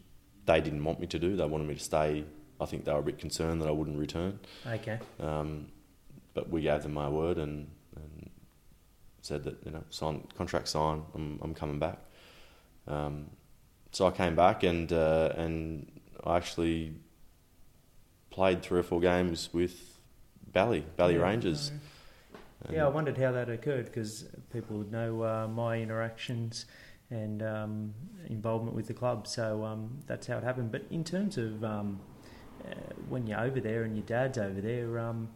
they 0.47 0.61
didn't 0.61 0.85
want 0.85 1.01
me 1.01 1.07
to 1.09 1.19
do. 1.19 1.37
They 1.37 1.45
wanted 1.45 1.69
me 1.69 1.75
to 1.75 1.81
stay. 1.81 2.25
I 2.61 2.67
think 2.67 2.85
they 2.85 2.93
were 2.93 3.01
a 3.01 3.03
bit 3.03 3.19
concerned 3.19 3.61
that 3.63 3.69
I 3.69 3.73
wouldn't 3.73 3.99
return. 3.99 4.39
Okay. 4.67 4.99
Um, 5.21 5.69
but 6.35 6.49
we 6.49 6.63
gave 6.63 6.83
them 6.83 6.95
my 6.95 7.09
word 7.09 7.39
and, 7.39 7.69
and 7.95 8.31
said 9.21 9.45
that 9.45 9.65
you 9.65 9.71
know, 9.73 9.85
sign 9.91 10.27
contract 10.37 10.69
signed. 10.69 11.03
I'm 11.15 11.39
I'm 11.43 11.55
coming 11.55 11.79
back. 11.79 11.99
Um, 12.87 13.31
so 13.93 14.07
I 14.07 14.11
came 14.11 14.35
back 14.35 14.63
and 14.63 14.93
uh, 14.93 15.33
and 15.37 15.91
I 16.25 16.37
actually 16.37 16.95
played 18.33 18.63
three 18.63 18.81
or 18.81 18.83
four 18.83 19.01
games 19.01 19.51
with 19.53 19.99
Bally 20.53 20.85
Bally 20.97 21.15
Yeah, 21.15 21.23
Rangers. 21.23 21.71
no. 22.69 22.75
Yeah, 22.75 22.87
I 22.87 22.89
wondered 22.89 23.19
how 23.19 23.33
that 23.33 23.49
occurred 23.49 23.87
because 23.87 24.25
people 24.53 24.79
would 24.79 24.91
know 24.91 25.23
uh, 25.23 25.49
my 25.49 25.79
interactions 25.79 26.67
and 27.11 27.43
um, 27.43 27.95
involvement 28.29 28.75
with 28.75 28.87
the 28.87 28.95
club, 28.95 29.27
so 29.27 29.65
um, 29.65 29.99
that's 30.07 30.27
how 30.27 30.39
it 30.39 30.45
happened. 30.45 30.73
But 30.73 30.85
in 30.91 31.05
terms 31.05 31.37
of 31.37 31.63
um, 31.63 32.01
uh, 32.65 32.75
when 33.09 33.27
you're 33.27 33.41
over 33.41 33.61
there 33.61 33.83
and 33.83 33.95
your 33.95 34.07
dad's 34.07 34.39
over 34.39 34.61
there, 34.61 34.99
um, 34.99 35.29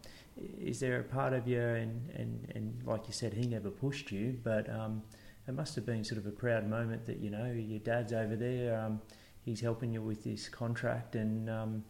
is 0.59 0.81
there 0.81 1.01
a 1.01 1.03
part 1.03 1.33
of 1.33 1.47
you, 1.47 1.61
and, 1.61 2.11
and, 2.15 2.53
and 2.55 2.83
like 2.87 3.07
you 3.07 3.13
said, 3.13 3.35
he 3.35 3.47
never 3.47 3.71
pushed 3.71 4.11
you, 4.11 4.39
but 4.43 4.71
um, 4.71 5.03
it 5.49 5.55
must 5.55 5.75
have 5.75 5.85
been 5.85 6.05
sort 6.05 6.19
of 6.19 6.27
a 6.27 6.31
proud 6.31 6.69
moment 6.69 7.05
that, 7.07 7.19
you 7.19 7.31
know, 7.31 7.47
your 7.53 7.81
dad's 7.81 8.13
over 8.13 8.37
there, 8.37 8.79
um, 8.81 9.01
he's 9.45 9.61
helping 9.61 9.93
you 9.93 10.03
with 10.03 10.25
this 10.25 10.49
contract 10.49 11.15
and, 11.15 11.51
um, 11.51 11.85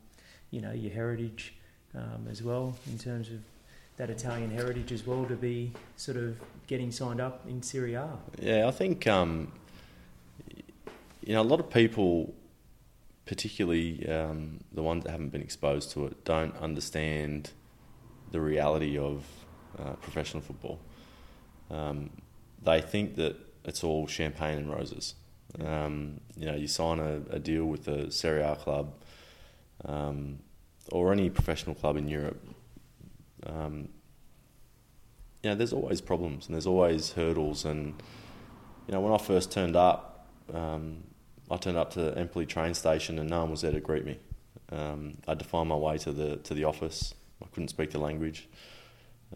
you 0.51 0.61
know, 0.61 0.73
your 0.73 0.93
heritage 0.93 1.55
um, 1.95 2.27
as 2.31 2.43
well 2.43 2.77
in 2.91 2.99
terms 2.99 3.29
of 3.29 3.41
that 3.97 4.11
Italian 4.11 4.51
heritage 4.51 4.93
as 4.93 5.07
well 5.07 5.25
to 5.25 5.35
be 5.35 5.73
sort 5.97 6.17
of 6.17 6.37
getting 6.67 6.91
signed 6.91 7.21
up 7.21 7.45
in 7.49 7.63
Serie 7.63 7.95
A. 7.95 8.09
Yeah, 8.41 8.69
I 8.69 8.71
think 8.71 9.07
um, 9.07 9.53
you 11.23 11.35
know 11.35 11.41
a 11.41 11.45
lot 11.45 11.61
of 11.61 11.71
people, 11.71 12.35
particularly 13.25 14.07
um, 14.09 14.61
the 14.73 14.83
ones 14.83 15.05
that 15.05 15.11
haven't 15.11 15.31
been 15.31 15.43
exposed 15.43 15.91
to 15.93 16.07
it, 16.07 16.25
don't 16.25 16.57
understand 16.59 17.51
the 18.33 18.41
reality 18.41 18.99
of 18.99 19.25
uh, 19.79 19.93
professional 19.95 20.43
football. 20.43 20.79
Um, 21.71 22.11
they 22.63 22.81
think 22.81 23.17
that 23.17 23.37
it's 23.65 23.83
all 23.83 24.07
champagne 24.07 24.59
and 24.59 24.71
roses. 24.71 25.15
Um, 25.65 26.21
you 26.37 26.47
know, 26.47 26.55
you 26.55 26.67
sign 26.67 26.99
a, 26.99 27.23
a 27.31 27.39
deal 27.39 27.65
with 27.65 27.89
a 27.89 28.11
Serie 28.11 28.43
A 28.43 28.57
club 28.57 28.93
um, 29.85 30.39
or 30.93 31.12
any 31.12 31.31
professional 31.31 31.74
club 31.74 31.97
in 31.97 32.09
Europe. 32.09 32.41
Um, 33.45 33.89
you 35.43 35.51
know, 35.51 35.57
there's 35.57 35.72
always 35.72 36.01
problems 36.01 36.47
and 36.47 36.55
there's 36.55 36.66
always 36.66 37.12
hurdles. 37.12 37.64
And 37.64 37.95
you 38.87 38.93
know, 38.93 39.01
when 39.01 39.12
I 39.12 39.18
first 39.18 39.53
turned 39.53 39.77
up, 39.77 40.29
um, 40.53 41.05
I 41.51 41.57
turned 41.57 41.77
up 41.77 41.93
to 41.93 42.03
the 42.03 42.18
Empoli 42.18 42.47
train 42.47 42.74
station 42.74 43.18
and 43.18 43.31
no 43.31 43.41
one 43.41 43.51
was 43.51 43.61
there 43.61 43.72
to 43.72 43.81
greet 43.81 44.05
me. 44.05 44.18
Um, 44.72 45.18
I 45.27 45.33
had 45.33 45.39
to 45.39 45.45
find 45.45 45.68
my 45.68 45.77
way 45.77 45.99
to 45.99 46.12
the 46.12 46.37
to 46.37 46.55
the 46.55 46.64
office. 46.64 47.14
I 47.43 47.47
couldn't 47.53 47.68
speak 47.68 47.91
the 47.91 47.99
language. 47.99 48.49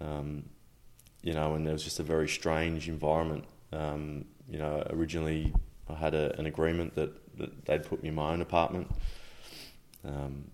Um, 0.00 0.44
you 1.22 1.34
know, 1.34 1.54
and 1.54 1.66
there 1.66 1.72
was 1.72 1.84
just 1.84 2.00
a 2.00 2.02
very 2.02 2.28
strange 2.28 2.88
environment. 2.88 3.44
Um, 3.72 4.24
you 4.48 4.58
know, 4.58 4.84
originally 4.90 5.52
I 5.88 5.94
had 5.94 6.14
a, 6.14 6.36
an 6.38 6.46
agreement 6.46 6.94
that, 6.94 7.38
that 7.38 7.64
they'd 7.66 7.84
put 7.84 8.02
me 8.02 8.08
in 8.08 8.14
my 8.14 8.32
own 8.32 8.40
apartment. 8.40 8.90
Um, 10.04 10.50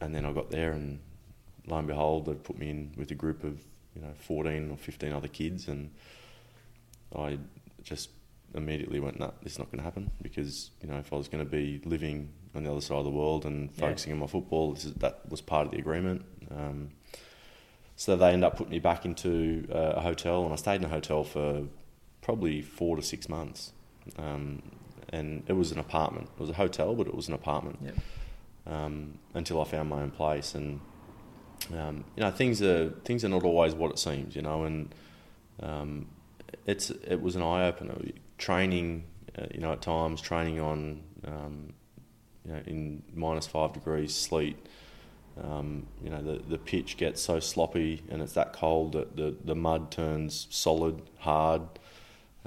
and 0.00 0.14
then 0.14 0.24
I 0.26 0.32
got 0.32 0.50
there 0.50 0.72
and 0.72 1.00
lo 1.66 1.78
and 1.78 1.86
behold, 1.88 2.26
they'd 2.26 2.42
put 2.42 2.58
me 2.58 2.70
in 2.70 2.92
with 2.96 3.10
a 3.10 3.14
group 3.14 3.44
of, 3.44 3.60
you 3.94 4.02
know, 4.02 4.12
14 4.18 4.70
or 4.70 4.76
15 4.76 5.12
other 5.12 5.28
kids. 5.28 5.68
And 5.68 5.90
I 7.16 7.38
just 7.82 8.10
immediately 8.54 9.00
went, 9.00 9.18
no, 9.18 9.32
this 9.42 9.52
is 9.54 9.58
not 9.58 9.66
going 9.70 9.78
to 9.78 9.84
happen 9.84 10.10
because, 10.22 10.70
you 10.82 10.88
know, 10.88 10.98
if 10.98 11.12
I 11.12 11.16
was 11.16 11.28
going 11.28 11.44
to 11.44 11.50
be 11.50 11.80
living 11.84 12.30
on 12.54 12.64
the 12.64 12.70
other 12.70 12.80
side 12.80 12.98
of 12.98 13.04
the 13.04 13.10
world 13.10 13.44
and 13.46 13.70
Yeah. 13.76 13.80
focusing 13.88 14.12
on 14.12 14.18
my 14.18 14.26
football, 14.26 14.72
this 14.74 14.84
is, 14.84 14.94
that 14.94 15.28
was 15.30 15.40
part 15.40 15.66
of 15.66 15.72
the 15.72 15.78
agreement. 15.78 16.24
Um, 16.50 16.90
so 17.96 18.16
they 18.16 18.28
ended 18.28 18.44
up 18.44 18.56
putting 18.56 18.72
me 18.72 18.80
back 18.80 19.04
into 19.04 19.66
uh, 19.72 19.94
a 19.96 20.00
hotel, 20.00 20.44
and 20.44 20.52
I 20.52 20.56
stayed 20.56 20.76
in 20.76 20.84
a 20.84 20.88
hotel 20.88 21.22
for 21.24 21.62
probably 22.22 22.60
four 22.62 22.96
to 22.96 23.02
six 23.02 23.28
months. 23.28 23.72
Um, 24.18 24.62
and 25.10 25.44
it 25.48 25.52
was 25.52 25.70
an 25.72 25.78
apartment. 25.78 26.28
It 26.34 26.40
was 26.40 26.50
a 26.50 26.54
hotel, 26.54 26.94
but 26.94 27.06
it 27.06 27.14
was 27.14 27.28
an 27.28 27.34
apartment 27.34 27.78
Yep. 27.82 27.94
Um, 28.66 29.18
until 29.34 29.60
I 29.60 29.64
found 29.64 29.88
my 29.88 30.02
own 30.02 30.10
place. 30.10 30.54
And 30.54 30.80
um, 31.76 32.04
you 32.16 32.22
know, 32.22 32.30
things 32.30 32.62
are 32.62 32.90
things 33.04 33.24
are 33.24 33.28
not 33.28 33.44
always 33.44 33.74
what 33.74 33.90
it 33.90 33.98
seems. 33.98 34.36
You 34.36 34.42
know, 34.42 34.64
and 34.64 34.94
um, 35.62 36.06
it's 36.66 36.90
it 36.90 37.20
was 37.20 37.36
an 37.36 37.42
eye 37.42 37.66
opener. 37.66 37.96
Training, 38.38 39.04
uh, 39.38 39.46
you 39.52 39.60
know, 39.60 39.72
at 39.72 39.82
times 39.82 40.20
training 40.20 40.60
on 40.60 41.02
um, 41.26 41.72
you 42.44 42.52
know 42.52 42.60
in 42.66 43.02
minus 43.14 43.46
five 43.46 43.72
degrees 43.72 44.14
sleet. 44.14 44.56
Um, 45.42 45.88
you 46.02 46.10
know, 46.10 46.22
the, 46.22 46.40
the 46.48 46.58
pitch 46.58 46.96
gets 46.96 47.20
so 47.20 47.40
sloppy 47.40 48.04
and 48.08 48.22
it's 48.22 48.34
that 48.34 48.52
cold 48.52 48.92
that 48.92 49.16
the, 49.16 49.34
the 49.44 49.56
mud 49.56 49.90
turns 49.90 50.46
solid, 50.50 51.02
hard. 51.18 51.62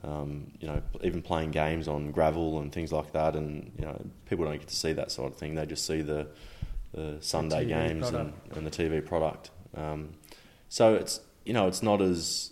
Um, 0.03 0.51
you 0.59 0.67
know, 0.67 0.81
even 1.01 1.21
playing 1.23 1.51
games 1.51 1.87
on 1.87 2.11
gravel 2.11 2.59
and 2.59 2.71
things 2.71 2.91
like 2.91 3.13
that, 3.13 3.35
and 3.35 3.71
you 3.77 3.85
know, 3.85 3.99
people 4.25 4.45
don't 4.45 4.57
get 4.57 4.67
to 4.67 4.75
see 4.75 4.93
that 4.93 5.11
sort 5.11 5.31
of 5.31 5.39
thing. 5.39 5.55
They 5.55 5.65
just 5.65 5.85
see 5.85 6.01
the 6.01 6.27
the 6.93 7.17
Sunday 7.19 7.65
TV 7.65 7.69
games 7.69 8.09
and, 8.09 8.33
and 8.51 8.65
the 8.65 8.71
TV 8.71 9.05
product. 9.05 9.51
Um, 9.75 10.13
so 10.69 10.95
it's 10.95 11.19
you 11.45 11.53
know, 11.53 11.67
it's 11.67 11.81
not 11.81 12.01
as 12.01 12.51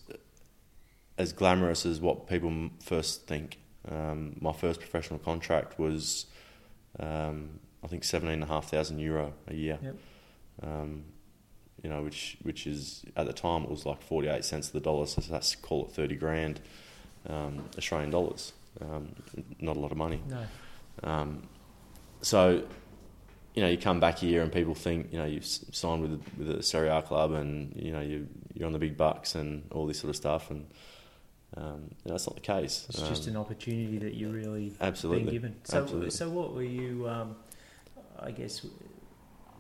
as 1.18 1.34
glamorous 1.34 1.86
as 1.86 2.00
what 2.00 2.28
people 2.28 2.70
first 2.82 3.28
think. 3.28 3.60
Um, 3.90 4.38
my 4.42 4.52
first 4.52 4.80
professional 4.80 5.20
contract 5.20 5.78
was, 5.78 6.26
um, 7.00 7.60
I 7.84 7.88
think, 7.88 8.04
seventeen 8.04 8.36
and 8.36 8.44
a 8.44 8.48
half 8.48 8.72
thousand 8.72 9.00
euro 9.00 9.34
a 9.48 9.54
year. 9.54 9.80
Yep. 9.82 9.96
Um, 10.64 11.04
you 11.84 11.90
know, 11.90 12.02
which 12.02 12.38
which 12.42 12.66
is 12.66 13.04
at 13.16 13.28
the 13.28 13.34
time 13.34 13.64
it 13.64 13.70
was 13.70 13.86
like 13.86 14.02
forty 14.02 14.28
eight 14.28 14.46
cents 14.46 14.68
to 14.68 14.74
the 14.74 14.80
dollar, 14.80 15.06
so 15.06 15.22
that's 15.22 15.56
call 15.56 15.86
it 15.86 15.92
thirty 15.92 16.16
grand 16.16 16.62
um, 17.30 17.64
Australian 17.78 18.12
dollars. 18.12 18.54
Um, 18.82 19.16
not 19.60 19.78
a 19.78 19.80
lot 19.80 19.92
of 19.92 19.98
money. 19.98 20.22
No. 20.30 20.46
Um, 21.04 21.44
so, 22.22 22.64
you 23.54 23.62
know, 23.62 23.70
you 23.70 23.78
come 23.78 24.00
back 24.00 24.18
here 24.20 24.42
and 24.42 24.52
people 24.52 24.76
think, 24.76 25.12
you 25.12 25.18
know, 25.18 25.26
you've 25.26 25.46
signed 25.46 26.02
with 26.02 26.22
with 26.38 26.50
a 26.60 26.64
Serie 26.64 26.90
A 26.90 27.02
club 27.02 27.32
and 27.34 27.74
you 27.76 27.92
know 27.92 28.02
you 28.02 28.28
you're 28.54 28.68
on 28.68 28.74
the 28.74 28.80
big 28.80 28.98
bucks 28.98 29.36
and 29.36 29.64
all 29.72 29.86
this 29.86 30.00
sort 30.00 30.10
of 30.10 30.16
stuff, 30.16 30.52
and 30.52 30.66
um, 31.58 31.64
you 31.64 32.06
know, 32.06 32.12
that's 32.14 32.28
not 32.28 32.36
the 32.36 32.42
case. 32.42 32.86
It's 32.90 33.02
just 33.08 33.24
Um, 33.28 33.36
an 33.36 33.38
opportunity 33.42 33.98
that 34.00 34.14
you 34.14 34.30
really 34.30 34.74
absolutely. 34.82 35.24
been 35.24 35.34
given. 35.34 35.56
So, 35.64 35.82
Absolutely. 35.84 36.10
so 36.12 36.30
what 36.30 36.54
were 36.54 36.64
you? 36.64 37.08
Um, 37.08 37.36
I 38.20 38.32
guess 38.32 38.66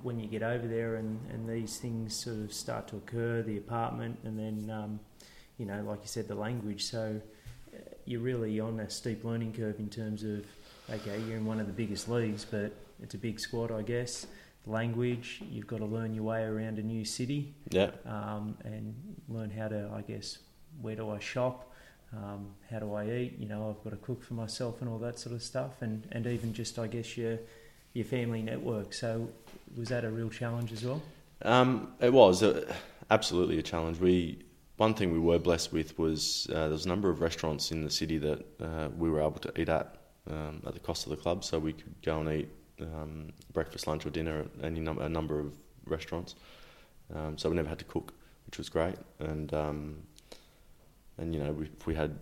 when 0.01 0.19
you 0.19 0.27
get 0.27 0.43
over 0.43 0.67
there 0.67 0.95
and, 0.95 1.19
and 1.31 1.49
these 1.49 1.77
things 1.77 2.15
sort 2.15 2.37
of 2.37 2.53
start 2.53 2.87
to 2.89 2.97
occur, 2.97 3.41
the 3.41 3.57
apartment, 3.57 4.19
and 4.23 4.37
then 4.37 4.69
um, 4.69 4.99
you 5.57 5.65
know, 5.65 5.81
like 5.83 6.01
you 6.01 6.07
said, 6.07 6.27
the 6.27 6.35
language. 6.35 6.83
So 6.83 7.21
you're 8.05 8.21
really 8.21 8.59
on 8.59 8.79
a 8.79 8.89
steep 8.89 9.23
learning 9.23 9.53
curve 9.53 9.79
in 9.79 9.89
terms 9.89 10.23
of 10.23 10.45
okay, 10.89 11.19
you're 11.27 11.37
in 11.37 11.45
one 11.45 11.59
of 11.59 11.67
the 11.67 11.73
biggest 11.73 12.07
leagues, 12.07 12.45
but 12.45 12.71
it's 13.01 13.15
a 13.15 13.17
big 13.17 13.39
squad, 13.39 13.71
I 13.71 13.81
guess. 13.81 14.27
Language, 14.67 15.41
you've 15.51 15.67
got 15.67 15.77
to 15.77 15.85
learn 15.85 16.13
your 16.13 16.23
way 16.23 16.43
around 16.43 16.79
a 16.79 16.81
new 16.81 17.05
city 17.05 17.53
Yeah, 17.69 17.91
um, 18.05 18.57
and 18.63 18.95
learn 19.29 19.51
how 19.51 19.67
to, 19.67 19.91
I 19.93 20.01
guess, 20.01 20.39
where 20.81 20.95
do 20.95 21.11
I 21.11 21.19
shop, 21.19 21.71
um, 22.13 22.47
how 22.71 22.79
do 22.79 22.93
I 22.93 23.05
eat? 23.05 23.35
You 23.37 23.47
know, 23.47 23.69
I've 23.69 23.83
got 23.83 23.91
to 23.91 24.03
cook 24.03 24.23
for 24.23 24.33
myself 24.33 24.81
and 24.81 24.89
all 24.89 24.97
that 24.99 25.19
sort 25.19 25.35
of 25.35 25.43
stuff, 25.43 25.81
and, 25.81 26.07
and 26.11 26.25
even 26.25 26.53
just, 26.53 26.79
I 26.79 26.87
guess, 26.87 27.15
your 27.17 27.39
your 27.93 28.05
family 28.05 28.41
network. 28.41 28.93
So, 28.93 29.29
was 29.77 29.89
that 29.89 30.03
a 30.03 30.09
real 30.09 30.29
challenge 30.29 30.71
as 30.73 30.83
well? 30.83 31.01
Um, 31.43 31.93
it 31.99 32.11
was 32.11 32.43
uh, 32.43 32.73
absolutely 33.09 33.57
a 33.59 33.61
challenge. 33.61 33.99
We 33.99 34.44
one 34.77 34.93
thing 34.93 35.11
we 35.11 35.19
were 35.19 35.39
blessed 35.39 35.71
with 35.71 35.97
was 35.97 36.47
uh, 36.51 36.61
there 36.61 36.69
was 36.69 36.85
a 36.85 36.89
number 36.89 37.09
of 37.09 37.21
restaurants 37.21 37.71
in 37.71 37.83
the 37.83 37.89
city 37.89 38.17
that 38.17 38.45
uh, 38.61 38.89
we 38.97 39.09
were 39.09 39.21
able 39.21 39.39
to 39.39 39.61
eat 39.61 39.69
at 39.69 39.97
um, 40.29 40.61
at 40.65 40.73
the 40.73 40.79
cost 40.79 41.05
of 41.05 41.11
the 41.11 41.17
club, 41.17 41.43
so 41.43 41.59
we 41.59 41.73
could 41.73 41.93
go 42.03 42.19
and 42.19 42.29
eat 42.29 42.49
um, 42.81 43.31
breakfast, 43.53 43.87
lunch, 43.87 44.05
or 44.05 44.09
dinner 44.09 44.39
at 44.39 44.65
any 44.65 44.79
num- 44.79 44.99
a 44.99 45.07
number 45.07 45.39
of 45.39 45.53
restaurants. 45.85 46.35
Um, 47.13 47.37
so 47.37 47.49
we 47.49 47.55
never 47.55 47.69
had 47.69 47.79
to 47.79 47.85
cook, 47.85 48.13
which 48.47 48.57
was 48.57 48.69
great. 48.69 48.95
And 49.19 49.53
um, 49.53 49.97
and 51.17 51.33
you 51.33 51.41
know, 51.41 51.51
we, 51.51 51.65
if 51.65 51.85
we 51.85 51.95
had 51.95 52.17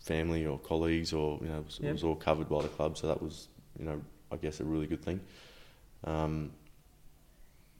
family 0.00 0.46
or 0.46 0.58
colleagues, 0.58 1.12
or 1.12 1.38
you 1.42 1.48
know, 1.48 1.58
it 1.58 1.66
was, 1.66 1.80
it 1.82 1.92
was 1.92 2.04
all 2.04 2.14
covered 2.14 2.48
by 2.48 2.62
the 2.62 2.68
club, 2.68 2.96
so 2.96 3.06
that 3.08 3.20
was 3.20 3.48
you 3.78 3.84
know, 3.84 4.00
I 4.30 4.36
guess 4.36 4.60
a 4.60 4.64
really 4.64 4.86
good 4.86 5.02
thing. 5.02 5.20
Um, 6.04 6.52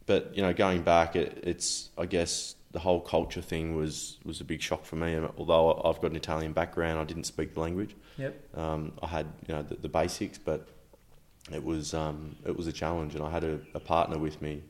but 0.07 0.37
you 0.37 0.43
know, 0.43 0.53
going 0.53 0.83
back, 0.83 1.17
it, 1.17 1.41
it's 1.45 1.91
I 1.97 2.07
guess 2.07 2.57
the 2.75 2.81
whole 2.81 3.01
culture 3.01 3.41
thing 3.41 3.75
was 3.75 4.19
was 4.25 4.41
a 4.41 4.45
big 4.45 4.61
shock 4.61 4.85
for 4.85 4.97
me. 4.97 5.15
And 5.15 5.31
although 5.39 5.81
I've 5.85 6.01
got 6.03 6.11
an 6.11 6.17
Italian 6.17 6.53
background, 6.53 6.99
I 6.99 7.05
didn't 7.05 7.25
speak 7.25 7.55
the 7.55 7.61
language. 7.61 7.97
Yep. 8.19 8.59
Um, 8.59 8.93
I 9.03 9.07
had 9.07 9.27
you 9.47 9.55
know 9.55 9.63
the, 9.63 9.77
the 9.77 9.89
basics, 9.89 10.37
but 10.37 10.69
it 11.53 11.65
was 11.65 11.95
um, 11.95 12.37
it 12.45 12.55
was 12.57 12.67
a 12.67 12.73
challenge, 12.73 13.15
and 13.15 13.25
I 13.25 13.31
had 13.31 13.45
a, 13.45 13.61
a 13.75 13.81
partner 13.81 14.19
with 14.19 14.43
me 14.43 14.63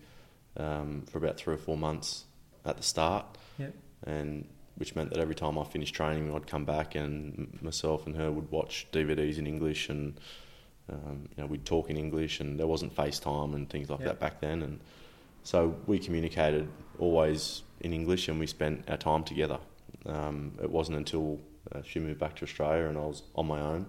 um, 0.58 1.02
for 1.10 1.18
about 1.18 1.36
three 1.38 1.54
or 1.54 1.58
four 1.58 1.76
months 1.76 2.24
at 2.64 2.76
the 2.76 2.82
start. 2.82 3.24
Yep. 3.58 3.74
And 4.06 4.46
which 4.76 4.94
meant 4.94 5.10
that 5.10 5.18
every 5.18 5.34
time 5.34 5.58
I 5.58 5.64
finished 5.64 5.94
training, 5.94 6.34
I'd 6.34 6.46
come 6.46 6.64
back 6.64 6.94
and 6.94 7.58
myself 7.62 8.06
and 8.06 8.16
her 8.16 8.30
would 8.30 8.50
watch 8.50 8.86
DVDs 8.92 9.38
in 9.38 9.46
English 9.46 9.88
and 9.88 10.20
um, 10.92 11.28
you 11.34 11.42
know 11.42 11.46
we'd 11.46 11.64
talk 11.64 11.88
in 11.90 11.96
English 11.96 12.40
and 12.40 12.58
there 12.58 12.66
wasn't 12.66 12.94
FaceTime 12.94 13.54
and 13.54 13.70
things 13.70 13.88
like 13.88 14.00
Yep. 14.00 14.08
that 14.08 14.20
back 14.20 14.40
then 14.40 14.62
and 14.62 14.80
so 15.44 15.76
we 15.86 15.98
communicated 15.98 16.68
always 16.98 17.62
in 17.84 17.92
English 17.92 18.28
and 18.28 18.40
we 18.40 18.46
spent 18.46 18.88
our 18.90 18.96
time 18.96 19.22
together. 19.24 19.58
Um, 20.06 20.52
it 20.62 20.70
wasn't 20.70 20.96
until 20.98 21.40
uh, 21.72 21.82
she 21.82 21.98
moved 22.00 22.18
back 22.18 22.34
to 22.36 22.44
Australia 22.44 22.86
and 22.88 22.96
I 22.98 23.02
was 23.02 23.22
on 23.34 23.46
my 23.46 23.60
own 23.60 23.86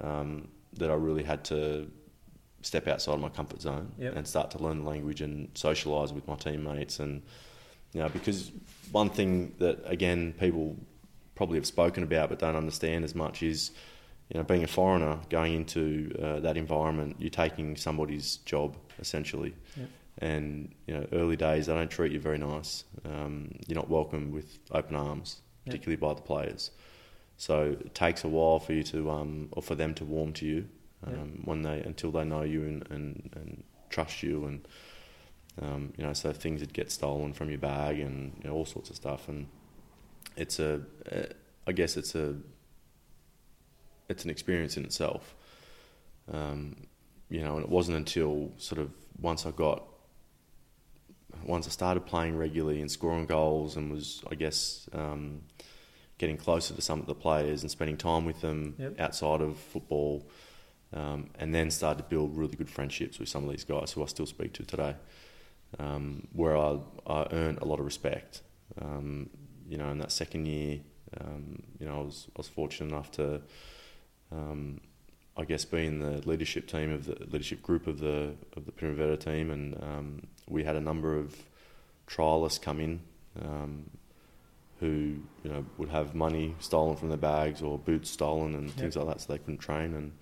um, 0.00 0.48
that 0.74 0.90
I 0.90 0.94
really 0.94 1.22
had 1.24 1.44
to 1.46 1.90
step 2.62 2.88
outside 2.88 3.14
of 3.14 3.20
my 3.20 3.28
comfort 3.28 3.60
zone 3.60 3.92
Yep. 3.98 4.16
and 4.16 4.26
start 4.26 4.50
to 4.52 4.58
learn 4.58 4.78
the 4.82 4.88
language 4.88 5.20
and 5.20 5.52
socialise 5.54 6.12
with 6.12 6.26
my 6.26 6.34
teammates 6.36 6.98
and 7.00 7.22
you 7.92 8.00
know 8.00 8.08
because 8.08 8.50
one 8.92 9.10
thing 9.10 9.54
that 9.58 9.78
again 9.84 10.34
people 10.38 10.76
probably 11.36 11.56
have 11.56 11.66
spoken 11.66 12.02
about 12.02 12.28
but 12.30 12.38
don't 12.40 12.56
understand 12.56 13.04
as 13.04 13.14
much 13.14 13.42
is 13.44 13.70
you 14.28 14.38
know 14.38 14.44
being 14.44 14.64
a 14.64 14.66
foreigner 14.66 15.18
going 15.30 15.54
into 15.54 16.12
uh, 16.20 16.40
that 16.40 16.56
environment 16.56 17.14
you're 17.20 17.30
taking 17.30 17.76
somebody's 17.76 18.38
job 18.38 18.76
essentially 18.98 19.54
Yep. 19.76 19.88
And 20.20 20.74
you 20.86 20.94
know 20.94 21.06
early 21.12 21.36
days 21.36 21.66
they 21.66 21.74
don't 21.74 21.90
treat 21.90 22.12
you 22.12 22.20
very 22.20 22.38
nice. 22.38 22.84
Um, 23.04 23.52
you're 23.66 23.76
not 23.76 23.88
welcome 23.88 24.32
with 24.32 24.58
open 24.70 24.96
arms 24.96 25.42
particularly 25.64 25.96
by 25.96 26.14
the 26.14 26.22
players. 26.22 26.70
So 27.36 27.76
it 27.80 27.94
takes 27.94 28.24
a 28.24 28.28
while 28.28 28.58
for 28.58 28.72
you 28.72 28.82
to 28.84 29.10
um, 29.10 29.48
or 29.52 29.62
for 29.62 29.74
them 29.74 29.94
to 29.94 30.04
warm 30.04 30.32
to 30.34 30.46
you 30.46 30.68
um, 31.06 31.12
Yep. 31.12 31.46
when 31.46 31.62
they 31.62 31.80
until 31.80 32.10
they 32.10 32.24
know 32.24 32.42
you 32.42 32.62
and, 32.62 32.90
and, 32.90 33.30
and 33.36 33.62
trust 33.90 34.22
you 34.22 34.44
and 34.44 34.68
um, 35.60 35.92
you 35.96 36.04
know 36.04 36.12
so 36.12 36.32
things 36.32 36.60
would 36.60 36.72
get 36.72 36.90
stolen 36.90 37.32
from 37.32 37.48
your 37.50 37.58
bag 37.58 38.00
and 38.00 38.32
you 38.42 38.48
know, 38.48 38.56
all 38.56 38.64
sorts 38.64 38.90
of 38.90 38.96
stuff. 38.96 39.28
And 39.28 39.46
it's 40.36 40.58
a 40.58 40.80
uh, 41.12 41.26
I 41.66 41.72
guess 41.72 41.96
it's 41.96 42.14
a 42.14 42.34
it's 44.08 44.24
an 44.24 44.30
experience 44.30 44.76
in 44.76 44.84
itself. 44.84 45.34
Um, 46.32 46.88
you 47.30 47.42
know 47.42 47.56
and 47.56 47.64
it 47.64 47.70
wasn't 47.70 47.96
until 47.96 48.52
sort 48.56 48.80
of 48.80 48.90
once 49.20 49.44
I 49.46 49.50
got 49.50 49.84
once 51.44 51.66
I 51.66 51.70
started 51.70 52.06
playing 52.06 52.36
regularly 52.36 52.80
and 52.80 52.90
scoring 52.90 53.26
goals 53.26 53.76
and 53.76 53.90
was 53.90 54.22
I 54.30 54.34
guess 54.34 54.88
um, 54.92 55.42
getting 56.18 56.36
closer 56.36 56.74
to 56.74 56.80
some 56.82 57.00
of 57.00 57.06
the 57.06 57.14
players 57.14 57.62
and 57.62 57.70
spending 57.70 57.96
time 57.96 58.24
with 58.24 58.40
them 58.40 58.74
Yep. 58.78 59.00
outside 59.00 59.40
of 59.40 59.56
football 59.58 60.28
um, 60.92 61.30
and 61.38 61.54
then 61.54 61.70
started 61.70 62.02
to 62.02 62.08
build 62.08 62.36
really 62.36 62.56
good 62.56 62.70
friendships 62.70 63.18
with 63.18 63.28
some 63.28 63.44
of 63.44 63.50
these 63.50 63.64
guys 63.64 63.92
who 63.92 64.02
I 64.02 64.06
still 64.06 64.26
speak 64.26 64.52
to 64.54 64.64
today 64.64 64.96
um, 65.78 66.26
where 66.32 66.56
I, 66.56 66.78
I 67.06 67.26
earned 67.30 67.58
a 67.58 67.64
lot 67.66 67.78
of 67.78 67.84
respect 67.84 68.42
um, 68.80 69.28
you 69.68 69.76
know 69.76 69.90
in 69.90 69.98
that 69.98 70.12
second 70.12 70.46
year 70.46 70.80
um, 71.20 71.62
you 71.78 71.86
know 71.86 72.00
I 72.00 72.02
was, 72.04 72.26
I 72.34 72.38
was 72.38 72.48
fortunate 72.48 72.90
enough 72.92 73.10
to 73.12 73.42
um, 74.32 74.80
I 75.38 75.44
guess 75.44 75.64
being 75.64 76.00
the 76.00 76.26
leadership 76.28 76.66
team 76.66 76.92
of 76.92 77.06
the 77.06 77.16
leadership 77.30 77.62
group 77.62 77.86
of 77.86 78.00
the 78.00 78.34
of 78.56 78.66
the 78.66 78.72
Primavera 78.72 79.16
team 79.16 79.50
and 79.50 79.80
um, 79.82 80.22
we 80.48 80.64
had 80.64 80.76
a 80.76 80.80
number 80.80 81.16
of 81.16 81.36
trialists 82.08 82.60
come 82.60 82.80
in 82.80 83.00
um, 83.40 83.84
who 84.80 85.16
you 85.42 85.50
know 85.50 85.64
would 85.76 85.88
have 85.88 86.14
money 86.14 86.54
stolen 86.60 86.96
from 86.96 87.08
their 87.08 87.18
bags 87.18 87.62
or 87.62 87.78
boots 87.78 88.10
stolen 88.10 88.54
and 88.54 88.70
things 88.72 88.96
like 88.96 89.06
that, 89.06 89.20
so 89.20 89.32
they 89.32 89.38
couldn't 89.38 89.58
train. 89.58 89.94
And 89.94 90.12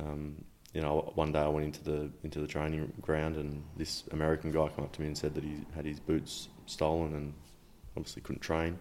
um, 0.00 0.44
you 0.72 0.80
know, 0.80 1.12
one 1.14 1.32
day 1.32 1.40
I 1.40 1.48
went 1.48 1.66
into 1.66 1.84
the 1.84 2.10
into 2.22 2.40
the 2.40 2.46
training 2.46 2.92
ground, 3.00 3.36
and 3.36 3.62
this 3.76 4.04
American 4.12 4.52
guy 4.52 4.68
came 4.68 4.84
up 4.84 4.92
to 4.92 5.00
me 5.00 5.08
and 5.08 5.18
said 5.18 5.34
that 5.34 5.44
he 5.44 5.60
had 5.74 5.84
his 5.84 6.00
boots 6.00 6.48
stolen 6.66 7.14
and 7.14 7.34
obviously 7.96 8.22
couldn't 8.22 8.40
train. 8.40 8.78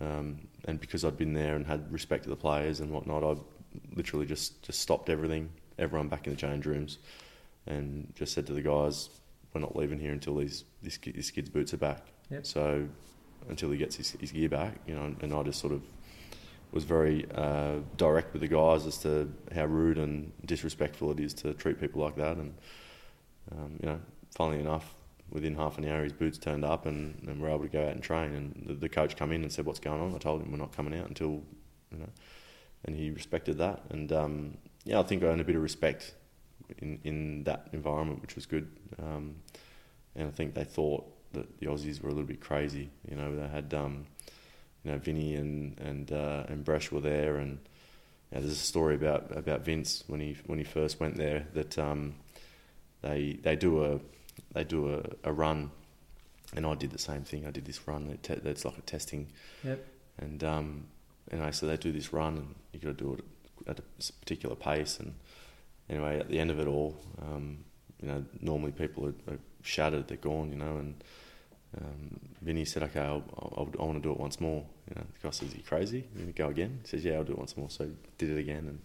Um, 0.00 0.48
and 0.66 0.80
because 0.80 1.04
I'd 1.04 1.16
been 1.16 1.34
there 1.34 1.56
and 1.56 1.66
had 1.66 1.92
respect 1.92 2.24
to 2.24 2.30
the 2.30 2.36
players 2.36 2.80
and 2.80 2.90
whatnot, 2.90 3.24
I 3.24 3.36
literally 3.94 4.26
just 4.26 4.62
just 4.62 4.80
stopped 4.80 5.08
everything, 5.08 5.50
everyone 5.78 6.08
back 6.08 6.26
in 6.26 6.32
the 6.32 6.38
change 6.38 6.66
rooms, 6.66 6.98
and 7.66 8.12
just 8.14 8.32
said 8.32 8.46
to 8.46 8.52
the 8.52 8.62
guys, 8.62 9.10
"We're 9.52 9.60
not 9.60 9.76
leaving 9.76 9.98
here 9.98 10.12
until 10.12 10.36
these 10.36 10.64
this, 10.82 10.98
this 10.98 11.30
kid's 11.30 11.50
boots 11.50 11.74
are 11.74 11.78
back." 11.78 12.06
Yep. 12.30 12.46
So 12.46 12.88
until 13.48 13.70
he 13.70 13.78
gets 13.78 13.96
his, 13.96 14.12
his 14.12 14.32
gear 14.32 14.48
back, 14.48 14.78
you 14.86 14.94
know, 14.94 15.14
and 15.20 15.32
I 15.32 15.42
just 15.42 15.60
sort 15.60 15.72
of 15.72 15.82
was 16.72 16.84
very 16.84 17.26
uh, 17.34 17.76
direct 17.96 18.32
with 18.32 18.42
the 18.42 18.48
guys 18.48 18.86
as 18.86 18.98
to 18.98 19.32
how 19.52 19.64
rude 19.64 19.98
and 19.98 20.32
disrespectful 20.44 21.10
it 21.10 21.18
is 21.18 21.34
to 21.34 21.52
treat 21.54 21.80
people 21.80 22.00
like 22.00 22.16
that. 22.16 22.36
And 22.36 22.54
um, 23.52 23.78
you 23.80 23.88
know, 23.88 24.00
funnily 24.36 24.60
enough, 24.60 24.94
within 25.30 25.54
half 25.54 25.78
an 25.78 25.88
hour, 25.88 26.02
his 26.02 26.12
boots 26.12 26.38
turned 26.38 26.64
up, 26.64 26.86
and, 26.86 27.20
and 27.26 27.40
we're 27.40 27.48
able 27.48 27.62
to 27.62 27.68
go 27.68 27.84
out 27.84 27.92
and 27.92 28.02
train. 28.02 28.34
And 28.34 28.64
the, 28.66 28.74
the 28.74 28.88
coach 28.88 29.16
come 29.16 29.32
in 29.32 29.42
and 29.42 29.52
said, 29.52 29.66
"What's 29.66 29.80
going 29.80 30.00
on?" 30.00 30.14
I 30.14 30.18
told 30.18 30.42
him 30.42 30.50
we're 30.50 30.58
not 30.58 30.74
coming 30.74 30.98
out 30.98 31.08
until 31.08 31.42
you 31.90 31.98
know, 31.98 32.08
and 32.84 32.96
he 32.96 33.10
respected 33.10 33.58
that. 33.58 33.82
And 33.90 34.12
um, 34.12 34.56
yeah, 34.84 35.00
I 35.00 35.02
think 35.02 35.22
I 35.22 35.26
earned 35.26 35.40
a 35.40 35.44
bit 35.44 35.56
of 35.56 35.62
respect 35.62 36.14
in 36.78 37.00
in 37.04 37.44
that 37.44 37.68
environment, 37.72 38.22
which 38.22 38.34
was 38.34 38.46
good. 38.46 38.70
Um, 39.02 39.36
and 40.14 40.28
I 40.28 40.30
think 40.30 40.54
they 40.54 40.64
thought 40.64 41.04
that 41.32 41.60
the 41.60 41.66
Aussies 41.66 42.02
were 42.02 42.08
a 42.08 42.12
little 42.12 42.26
bit 42.26 42.40
crazy. 42.40 42.90
You 43.08 43.16
know, 43.16 43.36
they 43.36 43.48
had 43.48 43.72
um, 43.74 44.06
you 44.84 44.92
know, 44.92 44.98
Vinny 44.98 45.34
and 45.34 45.78
and 45.78 46.12
uh, 46.12 46.44
and 46.48 46.64
Bresh 46.64 46.90
were 46.90 47.00
there, 47.00 47.36
and 47.36 47.58
you 48.30 48.36
know, 48.36 48.40
there's 48.40 48.52
a 48.52 48.56
story 48.56 48.94
about 48.94 49.36
about 49.36 49.64
Vince 49.64 50.04
when 50.06 50.20
he 50.20 50.36
when 50.46 50.58
he 50.58 50.64
first 50.64 51.00
went 51.00 51.16
there 51.16 51.46
that 51.54 51.78
um, 51.78 52.14
they 53.02 53.38
they 53.42 53.56
do 53.56 53.84
a 53.84 54.00
they 54.52 54.64
do 54.64 54.94
a, 54.94 55.28
a 55.28 55.32
run, 55.32 55.70
and 56.54 56.66
I 56.66 56.74
did 56.74 56.90
the 56.90 56.98
same 56.98 57.24
thing. 57.24 57.46
I 57.46 57.50
did 57.50 57.64
this 57.64 57.86
run. 57.86 58.18
It's 58.28 58.64
like 58.64 58.78
a 58.78 58.82
testing, 58.82 59.28
yep. 59.62 59.84
and 60.18 60.42
um, 60.42 60.86
and 61.30 61.42
I 61.42 61.50
so 61.50 61.66
they 61.66 61.76
do 61.76 61.92
this 61.92 62.12
run, 62.12 62.36
and 62.36 62.54
you 62.72 62.80
got 62.80 62.98
to 62.98 63.04
do 63.04 63.14
it 63.14 63.24
at 63.68 63.78
a 63.78 63.82
particular 64.20 64.56
pace, 64.56 64.98
and 64.98 65.14
anyway, 65.88 66.18
at 66.18 66.28
the 66.28 66.38
end 66.38 66.50
of 66.50 66.58
it 66.58 66.66
all, 66.66 66.96
um, 67.20 67.58
you 68.00 68.08
know, 68.08 68.24
normally 68.40 68.72
people 68.72 69.06
are, 69.06 69.32
are, 69.32 69.38
shattered, 69.62 70.08
they're 70.08 70.16
gone, 70.16 70.50
you 70.50 70.56
know, 70.56 70.78
and 70.78 71.04
um, 71.78 72.18
Vinny 72.40 72.64
said, 72.64 72.82
okay, 72.84 73.00
I'll, 73.00 73.22
I'll, 73.36 73.68
i 73.78 73.84
want 73.84 74.02
to 74.02 74.08
do 74.08 74.10
it 74.10 74.18
once 74.18 74.40
more. 74.40 74.64
You 74.88 74.94
know, 74.96 75.02
the 75.02 75.28
guy 75.28 75.30
says, 75.30 75.54
you 75.54 75.62
crazy? 75.62 76.06
You 76.16 76.32
go 76.32 76.48
again? 76.48 76.80
He 76.82 76.88
says, 76.88 77.04
yeah, 77.04 77.14
I'll 77.14 77.24
do 77.24 77.32
it 77.32 77.38
once 77.38 77.56
more. 77.58 77.68
So 77.68 77.84
he 77.84 77.92
did 78.16 78.30
it 78.30 78.38
again, 78.38 78.66
and 78.66 78.80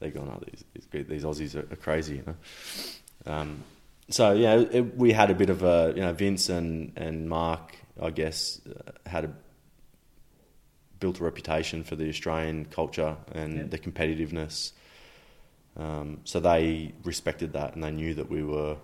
they 0.00 0.10
go, 0.10 0.24
no, 0.24 0.42
these, 0.50 0.64
these, 0.90 1.06
these 1.06 1.24
Aussies 1.24 1.54
are, 1.54 1.70
are, 1.72 1.76
crazy, 1.76 2.16
you 2.16 2.24
know. 2.26 3.32
Um, 3.32 3.62
so 4.08 4.32
yeah, 4.32 4.56
it, 4.58 4.96
we 4.96 5.12
had 5.12 5.30
a 5.30 5.34
bit 5.34 5.50
of 5.50 5.62
a, 5.62 5.92
you 5.94 6.02
know, 6.02 6.12
Vince 6.12 6.48
and, 6.48 6.92
and 6.96 7.28
Mark, 7.28 7.76
I 8.00 8.10
guess, 8.10 8.60
uh, 8.66 8.92
had 9.08 9.24
a 9.24 9.34
built 11.04 11.20
a 11.20 11.22
reputation 11.22 11.84
for 11.84 11.96
the 11.96 12.08
Australian 12.08 12.64
culture 12.64 13.14
and 13.32 13.58
yep. 13.58 13.70
the 13.70 13.78
competitiveness. 13.78 14.72
Um, 15.76 16.20
so 16.24 16.40
they 16.40 16.94
respected 17.04 17.52
that 17.52 17.74
and 17.74 17.84
they 17.84 17.90
knew 17.90 18.14
that 18.14 18.30
we 18.30 18.42
were 18.42 18.78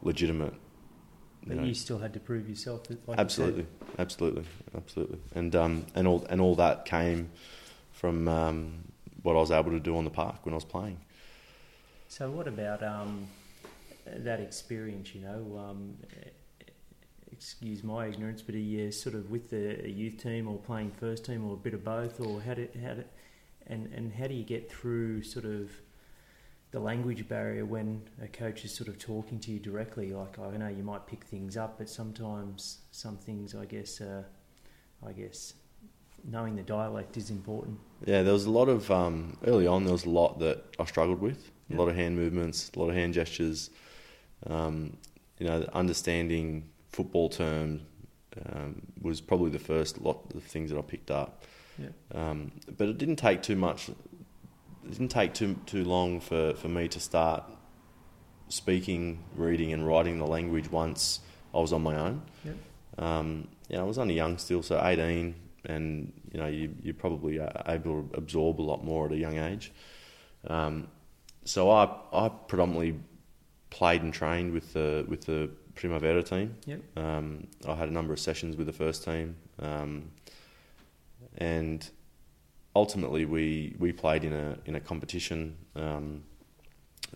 legitimate. 0.00 0.52
You 0.52 1.48
but 1.48 1.56
know. 1.56 1.64
you 1.64 1.74
still 1.74 1.98
had 1.98 2.12
to 2.14 2.20
prove 2.20 2.48
yourself. 2.48 2.82
Like 3.08 3.18
absolutely, 3.18 3.62
you 3.62 3.86
absolutely, 3.98 4.44
absolutely, 4.76 5.18
and 5.34 5.56
um, 5.56 5.86
and 5.96 6.06
all 6.06 6.24
and 6.30 6.40
all 6.40 6.54
that 6.54 6.84
came 6.84 7.30
from 7.90 8.28
um, 8.28 8.84
what 9.24 9.34
I 9.34 9.40
was 9.40 9.50
able 9.50 9.72
to 9.72 9.80
do 9.80 9.96
on 9.96 10.04
the 10.04 10.10
park 10.10 10.36
when 10.44 10.54
I 10.54 10.58
was 10.62 10.64
playing. 10.64 11.00
So 12.06 12.30
what 12.30 12.46
about 12.46 12.84
um, 12.84 13.26
that 14.06 14.38
experience? 14.38 15.16
You 15.16 15.22
know, 15.22 15.64
um, 15.68 15.96
excuse 17.36 17.84
my 17.84 18.06
ignorance, 18.06 18.42
but 18.42 18.54
are 18.54 18.58
you 18.58 18.90
sort 18.90 19.14
of 19.14 19.30
with 19.30 19.50
the 19.50 19.88
youth 19.88 20.22
team 20.22 20.48
or 20.48 20.58
playing 20.58 20.90
first 20.92 21.24
team 21.24 21.44
or 21.44 21.54
a 21.54 21.56
bit 21.56 21.74
of 21.74 21.84
both, 21.84 22.20
or 22.20 22.40
how 22.40 22.54
do 22.54 22.68
how 22.82 22.94
do, 22.94 23.04
and 23.66 23.92
and 23.94 24.12
how 24.12 24.26
do 24.26 24.34
you 24.34 24.44
get 24.44 24.70
through 24.70 25.22
sort 25.22 25.44
of 25.44 25.70
the 26.72 26.80
language 26.80 27.28
barrier 27.28 27.64
when 27.64 28.02
a 28.22 28.26
coach 28.26 28.64
is 28.64 28.72
sort 28.72 28.88
of 28.88 28.98
talking 28.98 29.38
to 29.40 29.50
you 29.52 29.58
directly? 29.58 30.12
Like 30.12 30.38
I 30.38 30.56
know 30.56 30.68
you 30.68 30.82
might 30.82 31.06
pick 31.06 31.24
things 31.24 31.56
up, 31.56 31.78
but 31.78 31.88
sometimes 31.88 32.78
some 32.90 33.16
things, 33.16 33.54
I 33.54 33.66
guess, 33.66 34.00
uh, 34.00 34.22
I 35.06 35.12
guess 35.12 35.54
knowing 36.24 36.56
the 36.56 36.62
dialect 36.62 37.16
is 37.16 37.30
important. 37.30 37.78
Yeah, 38.04 38.22
there 38.22 38.32
was 38.32 38.46
a 38.46 38.50
lot 38.50 38.68
of 38.68 38.90
um, 38.90 39.36
early 39.46 39.66
on. 39.66 39.84
There 39.84 39.92
was 39.92 40.06
a 40.06 40.10
lot 40.10 40.38
that 40.40 40.64
I 40.78 40.84
struggled 40.84 41.20
with. 41.20 41.50
Yep. 41.68 41.78
A 41.78 41.82
lot 41.82 41.88
of 41.88 41.96
hand 41.96 42.16
movements, 42.16 42.70
a 42.74 42.78
lot 42.78 42.88
of 42.88 42.94
hand 42.94 43.14
gestures. 43.14 43.70
Um, 44.46 44.96
you 45.38 45.46
know, 45.46 45.68
understanding 45.72 46.68
football 46.96 47.28
term 47.28 47.82
um, 48.46 48.80
was 49.02 49.20
probably 49.20 49.50
the 49.50 49.58
first 49.58 50.00
lot 50.00 50.18
of 50.34 50.42
things 50.42 50.70
that 50.70 50.78
I 50.78 50.82
picked 50.82 51.10
up. 51.10 51.44
Yeah. 51.78 51.88
Um, 52.14 52.52
but 52.76 52.88
it 52.88 52.96
didn't 52.98 53.16
take 53.16 53.42
too 53.42 53.56
much. 53.56 53.90
It 53.90 54.90
didn't 54.90 55.10
take 55.10 55.34
too 55.34 55.56
too 55.66 55.84
long 55.84 56.20
for, 56.20 56.54
for 56.54 56.68
me 56.68 56.88
to 56.88 57.00
start 57.00 57.44
speaking, 58.48 59.24
reading, 59.34 59.72
and 59.72 59.86
writing 59.86 60.18
the 60.18 60.26
language 60.26 60.70
once 60.70 61.20
I 61.54 61.58
was 61.58 61.72
on 61.72 61.82
my 61.82 61.96
own. 61.96 62.22
Yeah. 62.44 62.52
Um, 62.98 63.48
I 63.74 63.82
was 63.82 63.98
only 63.98 64.14
young 64.14 64.38
still, 64.38 64.62
so 64.62 64.80
18, 64.82 65.34
and 65.66 66.12
you 66.32 66.38
know 66.40 66.46
you 66.46 66.74
you're 66.82 66.94
probably 66.94 67.38
able 67.66 68.02
to 68.02 68.10
absorb 68.14 68.60
a 68.60 68.66
lot 68.72 68.84
more 68.84 69.06
at 69.06 69.12
a 69.12 69.16
young 69.16 69.38
age. 69.38 69.72
Um, 70.46 70.88
so 71.44 71.70
I 71.70 71.82
I 72.12 72.28
predominantly 72.28 72.94
played 73.76 74.02
and 74.02 74.12
trained 74.12 74.52
with 74.52 74.72
the 74.72 75.04
with 75.06 75.26
the 75.26 75.50
Primavera 75.74 76.22
team. 76.22 76.56
Yep. 76.64 76.80
Um, 76.96 77.46
I 77.68 77.74
had 77.74 77.90
a 77.90 77.92
number 77.92 78.14
of 78.14 78.18
sessions 78.18 78.56
with 78.56 78.66
the 78.66 78.72
first 78.72 79.04
team, 79.04 79.36
um, 79.60 80.10
and 81.36 81.86
ultimately 82.74 83.26
we, 83.26 83.76
we 83.78 83.92
played 83.92 84.24
in 84.24 84.32
a 84.32 84.56
in 84.64 84.76
a 84.76 84.80
competition 84.80 85.56
um, 85.74 86.22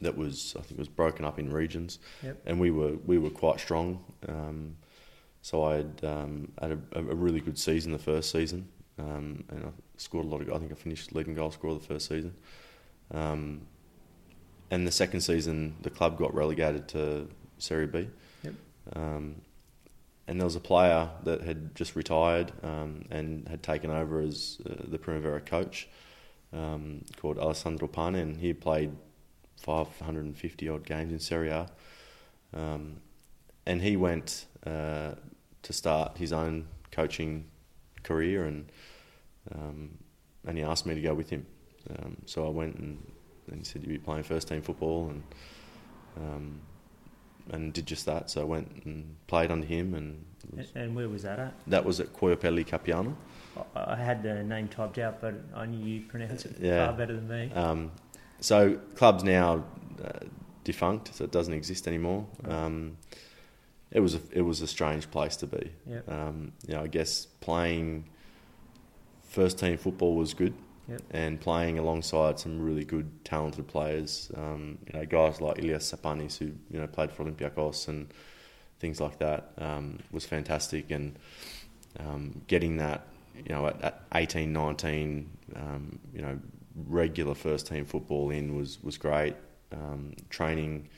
that 0.03 0.15
was 0.15 0.55
I 0.59 0.61
think 0.61 0.79
was 0.79 0.89
broken 0.89 1.25
up 1.25 1.39
in 1.39 1.51
regions, 1.51 1.99
yep. 2.23 2.37
and 2.45 2.61
we 2.61 2.71
were 2.71 2.97
we 3.07 3.17
were 3.17 3.31
quite 3.31 3.59
strong. 3.59 4.05
Um, 4.29 4.77
so 5.41 5.65
I 5.65 5.77
had 5.77 6.01
um, 6.03 6.53
had 6.61 6.73
a, 6.73 6.99
a, 6.99 7.15
really 7.15 7.41
good 7.41 7.59
season 7.59 7.93
the 7.93 7.99
first 7.99 8.31
season, 8.31 8.69
um, 8.99 9.45
and 9.49 9.65
I 9.65 9.71
scored 9.97 10.27
a 10.27 10.29
lot 10.29 10.43
of. 10.43 10.53
I 10.53 10.59
think 10.59 10.73
I 10.73 10.75
finished 10.75 11.15
leading 11.15 11.35
goal 11.35 11.51
scorer 11.51 11.73
the 11.73 11.81
first 11.81 12.09
season. 12.09 12.35
And 14.71 14.87
the 14.87 14.93
second 14.93 15.21
season, 15.21 15.77
the 15.83 15.91
club 15.91 16.19
got 16.19 16.35
relegated 16.35 16.89
to 16.89 17.29
Serie 17.59 17.87
B. 17.87 18.09
Um, 18.95 19.43
and 20.27 20.41
there 20.41 20.45
was 20.45 20.57
a 20.57 20.61
player 20.61 21.11
that 21.25 21.43
had 21.43 21.75
just 21.75 21.97
retired 21.97 22.53
um, 22.63 23.05
and 23.11 23.49
had 23.49 23.63
taken 23.63 23.91
over 23.91 24.21
as 24.21 24.59
uh, 24.65 24.75
the 24.87 24.99
Primavera 24.99 25.41
coach 25.41 25.89
um, 26.53 27.05
called 27.17 27.39
Alessandro 27.39 27.89
Pane, 27.89 28.15
and 28.15 28.37
he 28.37 28.53
played 28.53 28.93
550 29.57 30.69
odd 30.69 30.87
games 30.87 31.13
in 31.13 31.19
Serie 31.19 31.51
A. 31.51 31.69
Um, 32.55 32.99
and 33.67 33.83
he 33.83 33.97
went 33.97 34.47
uh, 34.67 35.13
to 35.63 35.73
start 35.73 36.17
his 36.17 36.33
own 36.33 36.67
coaching 36.91 37.47
career, 38.03 38.45
and 38.45 38.71
um, 39.55 39.99
and 40.47 40.57
he 40.57 40.65
asked 40.65 40.87
me 40.87 40.95
to 40.95 41.01
go 41.01 41.15
with 41.15 41.31
him. 41.31 41.47
Um, 41.89 42.17
so 42.27 42.47
I 42.47 42.51
went 42.51 42.77
and, 42.77 43.05
and 43.51 43.59
he 43.59 43.65
said, 43.65 43.83
you'd 43.83 43.89
be 43.89 43.99
playing 43.99 44.23
first 44.23 44.49
team 44.49 44.63
football," 44.63 45.11
and 45.11 45.23
and 47.51 47.73
did 47.73 47.87
just 47.87 48.07
that. 48.07 48.31
So 48.31 48.41
I 48.41 48.45
went 48.45 48.83
and 48.85 49.17
played 49.27 49.51
under 49.51 49.67
him. 49.67 49.95
And 49.95 50.25
and 50.75 50.95
where 50.95 51.09
was 51.09 51.23
that 51.23 51.39
at? 51.39 51.55
That 51.67 51.85
was 51.85 52.01
at 52.01 52.13
Cuoiopelli 52.13 52.67
Cappiano. 52.67 53.17
I 53.75 53.97
had 53.97 54.23
the 54.23 54.43
name 54.43 54.69
typed 54.69 54.99
out, 54.99 55.21
but 55.21 55.35
I 55.55 55.67
knew 55.67 55.85
you 55.85 56.03
pronounced 56.03 56.47
it 56.47 56.57
yeah. 56.61 56.87
far 56.87 56.97
better 56.97 57.15
than 57.15 57.29
me. 57.29 57.53
Um, 57.55 57.91
so 58.41 58.79
club's 58.95 59.25
now 59.25 59.65
uh, 60.03 60.27
defunct, 60.65 61.15
so 61.15 61.25
it 61.25 61.33
doesn't 61.33 61.53
exist 61.53 61.87
anymore. 61.87 62.27
Um, 62.45 62.97
it 63.91 64.01
was 64.01 64.15
a, 64.15 64.21
it 64.33 64.43
was 64.43 64.63
a 64.63 64.67
strange 64.67 65.11
place 65.11 65.37
to 65.37 65.47
be. 65.47 65.73
Yep. 65.87 66.09
Um, 66.11 66.53
you 66.67 66.75
know, 66.75 66.83
I 66.83 66.87
guess 66.87 67.27
playing 67.41 68.09
first 69.25 69.59
team 69.59 69.77
football 69.77 70.15
was 70.15 70.33
good 70.33 70.55
and 71.11 71.41
playing 71.41 71.79
alongside 71.79 72.39
some 72.39 72.61
really 72.61 72.85
good, 72.85 73.25
talented 73.25 73.67
players. 73.69 74.31
Um, 74.37 74.79
you 74.87 74.99
know, 74.99 75.07
guys 75.07 75.41
like 75.41 75.59
Ilias 75.59 75.93
Sapanis, 75.93 76.39
who 76.39 76.53
you 76.71 76.81
know 76.81 76.87
played 76.87 77.13
for 77.13 77.25
Olympiacos 77.25 77.89
and 77.89 78.13
things 78.79 79.01
like 79.01 79.19
that, 79.19 79.53
um, 79.59 79.99
was 80.11 80.25
fantastic. 80.25 80.91
And 80.91 81.19
um, 81.99 82.43
getting 82.47 82.77
that, 82.79 83.07
you 83.35 83.55
know, 83.55 83.67
at, 83.67 83.83
at 83.83 84.03
18, 84.15 84.53
19, 84.53 85.31
um, 85.57 85.99
you 86.15 86.23
know, 86.23 86.39
regular 86.87 87.35
first 87.35 87.67
team 87.67 87.85
football 87.85 88.31
in 88.31 88.57
was 88.57 88.83
was 88.83 88.99
great. 88.99 89.37
Um, 89.73 90.15
training 90.31 90.89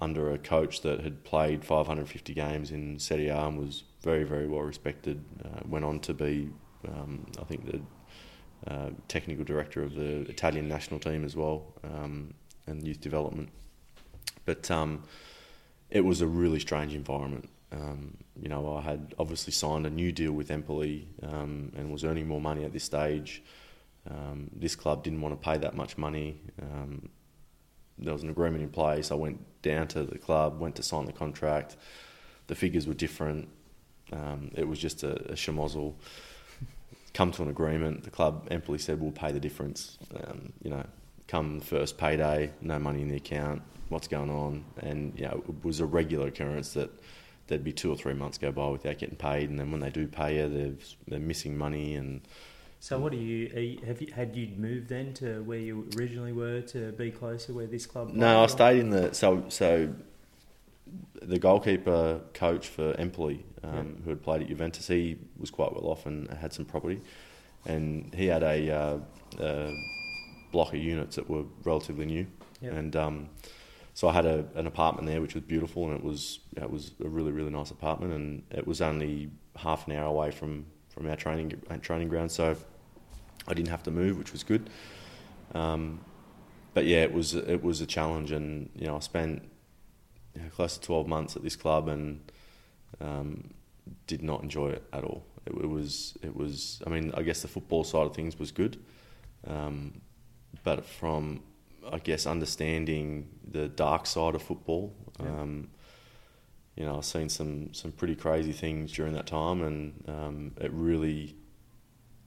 under 0.00 0.32
a 0.32 0.38
coach 0.38 0.82
that 0.82 1.00
had 1.00 1.24
played 1.24 1.64
550 1.64 2.32
games 2.32 2.70
in 2.70 2.98
Serie 2.98 3.28
A 3.28 3.46
and 3.46 3.58
was 3.58 3.82
very, 4.02 4.22
very 4.24 4.46
well 4.46 4.62
respected. 4.62 5.24
Uh, 5.44 5.60
went 5.66 5.84
on 5.84 5.98
to 6.00 6.14
be, 6.14 6.50
um, 6.86 7.26
I 7.40 7.44
think, 7.44 7.66
the 7.66 7.80
uh, 8.66 8.90
technical 9.06 9.44
director 9.44 9.82
of 9.82 9.94
the 9.94 10.28
Italian 10.28 10.68
national 10.68 11.00
team 11.00 11.24
as 11.24 11.36
well, 11.36 11.74
um, 11.84 12.34
and 12.66 12.86
youth 12.86 13.00
development. 13.00 13.50
But 14.44 14.70
um, 14.70 15.04
it 15.90 16.04
was 16.04 16.20
a 16.20 16.26
really 16.26 16.60
strange 16.60 16.94
environment. 16.94 17.48
Um, 17.70 18.16
you 18.40 18.48
know, 18.48 18.76
I 18.76 18.80
had 18.80 19.14
obviously 19.18 19.52
signed 19.52 19.86
a 19.86 19.90
new 19.90 20.10
deal 20.10 20.32
with 20.32 20.50
Empoli 20.50 21.06
um, 21.22 21.72
and 21.76 21.92
was 21.92 22.04
earning 22.04 22.26
more 22.26 22.40
money 22.40 22.64
at 22.64 22.72
this 22.72 22.84
stage. 22.84 23.42
Um, 24.10 24.50
this 24.56 24.74
club 24.74 25.04
didn't 25.04 25.20
want 25.20 25.40
to 25.40 25.44
pay 25.44 25.58
that 25.58 25.74
much 25.74 25.98
money. 25.98 26.40
Um, 26.60 27.10
there 27.98 28.12
was 28.12 28.22
an 28.22 28.30
agreement 28.30 28.62
in 28.62 28.70
place. 28.70 29.10
I 29.10 29.16
went 29.16 29.40
down 29.60 29.88
to 29.88 30.04
the 30.04 30.18
club, 30.18 30.60
went 30.60 30.76
to 30.76 30.82
sign 30.82 31.04
the 31.04 31.12
contract. 31.12 31.76
The 32.46 32.54
figures 32.54 32.86
were 32.86 32.94
different. 32.94 33.48
it 34.54 34.66
was 34.66 34.78
just 34.78 35.02
a, 35.02 35.32
a 35.32 35.36
come 37.18 37.32
to 37.32 37.42
an 37.42 37.48
agreement. 37.48 38.04
The 38.04 38.10
club 38.10 38.46
amply 38.48 38.78
said 38.78 39.00
we'll 39.00 39.10
pay 39.10 39.32
the 39.32 39.40
difference. 39.40 39.98
Um, 40.14 40.52
you 40.62 40.70
know, 40.70 40.84
come 41.26 41.58
first 41.58 41.98
payday, 41.98 42.52
no 42.60 42.78
money 42.78 43.02
in 43.02 43.08
the 43.08 43.16
account. 43.16 43.60
What's 43.88 44.06
going 44.06 44.30
on? 44.30 44.64
And 44.82 45.18
you 45.18 45.24
know, 45.24 45.42
it 45.48 45.64
was 45.64 45.80
a 45.80 45.86
regular 45.86 46.28
occurrence 46.28 46.74
that 46.74 46.90
there'd 47.48 47.64
be 47.64 47.72
two 47.72 47.90
or 47.90 47.96
three 47.96 48.14
months 48.14 48.38
go 48.38 48.52
by 48.52 48.68
without 48.68 48.98
getting 48.98 49.16
paid, 49.16 49.50
and 49.50 49.58
then 49.58 49.72
when 49.72 49.80
they 49.80 49.90
do 49.90 50.06
pay 50.06 50.36
you, 50.36 50.48
they're 50.48 50.74
they're 51.08 51.18
missing 51.18 51.58
money 51.58 51.96
and. 51.96 52.20
So 52.80 52.96
what 52.96 53.10
do 53.10 53.18
you, 53.18 53.48
you 53.48 53.80
have? 53.84 54.00
You, 54.00 54.12
had 54.14 54.36
you 54.36 54.50
moved 54.56 54.88
then 54.88 55.12
to 55.14 55.42
where 55.42 55.58
you 55.58 55.88
originally 55.98 56.32
were 56.32 56.60
to 56.60 56.92
be 56.92 57.10
closer 57.10 57.52
where 57.52 57.66
this 57.66 57.86
club? 57.86 58.10
No, 58.10 58.44
I 58.44 58.46
stayed 58.46 58.78
in 58.78 58.90
the 58.90 59.12
so 59.12 59.44
so 59.48 59.92
the 61.22 61.38
goalkeeper 61.38 62.20
coach 62.34 62.68
for 62.68 62.94
Empoli, 62.98 63.44
um, 63.62 63.74
Yeah. 63.74 63.82
who 64.04 64.10
had 64.10 64.22
played 64.22 64.42
at 64.42 64.48
Juventus, 64.48 64.86
he 64.88 65.16
was 65.38 65.50
quite 65.50 65.72
well 65.72 65.86
off 65.90 66.06
and 66.06 66.28
had 66.30 66.52
some 66.52 66.64
property, 66.64 67.00
and 67.66 68.12
he 68.14 68.26
had 68.26 68.42
a, 68.42 68.70
uh, 68.70 68.98
a 69.40 69.72
block 70.52 70.68
of 70.72 70.80
units 70.80 71.16
that 71.16 71.28
were 71.28 71.44
relatively 71.64 72.06
new, 72.06 72.26
Yep. 72.60 72.72
and 72.72 72.96
um, 72.96 73.28
so 73.94 74.08
I 74.08 74.12
had 74.12 74.26
a, 74.26 74.44
an 74.54 74.66
apartment 74.66 75.06
there 75.08 75.20
which 75.20 75.34
was 75.34 75.44
beautiful, 75.44 75.86
and 75.88 75.96
it 75.98 76.04
was 76.04 76.38
it 76.56 76.70
was 76.70 76.92
a 77.04 77.08
really 77.08 77.32
really 77.32 77.50
nice 77.50 77.70
apartment, 77.70 78.12
and 78.12 78.42
it 78.50 78.66
was 78.66 78.80
only 78.80 79.30
half 79.56 79.86
an 79.86 79.92
hour 79.94 80.06
away 80.06 80.30
from 80.30 80.66
from 80.88 81.08
our 81.08 81.16
training 81.16 81.52
training 81.82 82.08
ground, 82.08 82.30
so 82.30 82.56
I 83.46 83.54
didn't 83.54 83.68
have 83.68 83.82
to 83.84 83.90
move, 83.90 84.16
which 84.18 84.32
was 84.32 84.42
good. 84.44 84.70
Um, 85.54 86.00
but 86.74 86.84
yeah, 86.86 87.02
it 87.02 87.12
was 87.12 87.34
it 87.34 87.62
was 87.62 87.80
a 87.80 87.86
challenge, 87.86 88.30
and 88.32 88.70
you 88.74 88.86
know 88.86 88.96
I 88.96 89.00
spent 89.00 89.42
you 90.38 90.44
know, 90.44 90.50
close 90.50 90.78
to 90.78 90.80
twelve 90.80 91.08
months 91.08 91.36
at 91.36 91.42
this 91.42 91.56
club, 91.56 91.88
and 91.88 92.20
um, 93.00 93.50
did 94.06 94.22
not 94.22 94.42
enjoy 94.42 94.70
it 94.70 94.84
at 94.92 95.02
all. 95.02 95.24
It, 95.46 95.52
it 95.52 95.68
was 95.68 96.16
it 96.22 96.36
was. 96.36 96.80
I 96.86 96.90
mean, 96.90 97.12
I 97.16 97.22
guess 97.22 97.42
the 97.42 97.48
football 97.48 97.82
side 97.82 98.06
of 98.06 98.14
things 98.14 98.38
was 98.38 98.52
good, 98.52 98.78
um, 99.46 100.00
but 100.62 100.86
from 100.86 101.42
I 101.90 101.98
guess 101.98 102.26
understanding 102.26 103.28
the 103.50 103.68
dark 103.68 104.06
side 104.06 104.34
of 104.34 104.42
football. 104.42 104.94
Yeah. 105.20 105.40
Um, 105.40 105.68
you 106.76 106.84
know, 106.84 106.98
I've 106.98 107.04
seen 107.04 107.28
some, 107.28 107.74
some 107.74 107.90
pretty 107.90 108.14
crazy 108.14 108.52
things 108.52 108.92
during 108.92 109.12
that 109.14 109.26
time, 109.26 109.62
and 109.62 110.04
um, 110.06 110.52
it 110.60 110.70
really, 110.72 111.34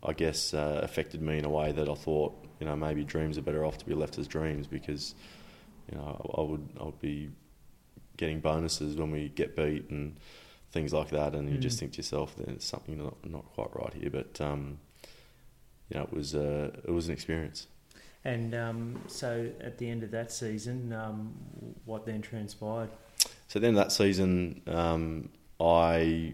I 0.04 0.12
guess, 0.12 0.54
uh, 0.54 0.82
affected 0.84 1.22
me 1.22 1.38
in 1.38 1.46
a 1.46 1.50
way 1.50 1.72
that 1.72 1.88
I 1.88 1.96
thought, 1.96 2.34
you 2.60 2.66
know, 2.66 2.76
maybe 2.76 3.06
dreams 3.06 3.38
are 3.38 3.42
better 3.44 3.64
off 3.66 3.78
to 3.78 3.86
be 3.86 3.94
left 3.94 4.18
as 4.18 4.28
dreams 4.28 4.68
because, 4.68 5.16
you 5.90 5.98
know, 5.98 6.36
I 6.38 6.42
would 6.42 6.68
I 6.82 6.84
would 6.84 7.00
be 7.00 7.30
getting 8.18 8.40
bonuses 8.40 8.96
when 8.98 9.12
we 9.12 9.30
get 9.30 9.56
beat 9.56 9.90
and 9.90 10.18
things 10.72 10.94
like 10.94 11.10
that, 11.10 11.36
and 11.36 11.50
you 11.50 11.58
just 11.58 11.78
Mm. 11.78 11.80
think 11.82 11.92
to 11.94 11.98
yourself, 11.98 12.36
there's 12.38 12.64
something 12.64 12.98
not, 12.98 13.26
not 13.26 13.46
quite 13.54 13.76
right 13.76 13.94
here. 13.94 14.10
But 14.10 14.40
um, 14.40 14.80
you 15.90 15.98
know, 15.98 16.04
it 16.04 16.14
was 16.14 16.34
uh, 16.36 16.72
it 16.84 16.92
was 16.92 17.08
an 17.08 17.14
experience. 17.14 17.68
And 18.24 18.54
um, 18.54 19.02
so 19.08 19.50
at 19.62 19.80
the 19.80 19.90
end 19.90 20.04
of 20.04 20.12
that 20.12 20.32
season, 20.32 20.94
um, 20.94 21.34
what 21.86 22.06
then 22.06 22.22
transpired? 22.22 22.90
So 23.48 23.58
at 23.58 23.62
the 23.62 23.68
end 23.68 23.78
of 23.78 23.84
that 23.84 23.92
season, 23.92 24.62
um, 24.68 25.30
I 25.60 26.34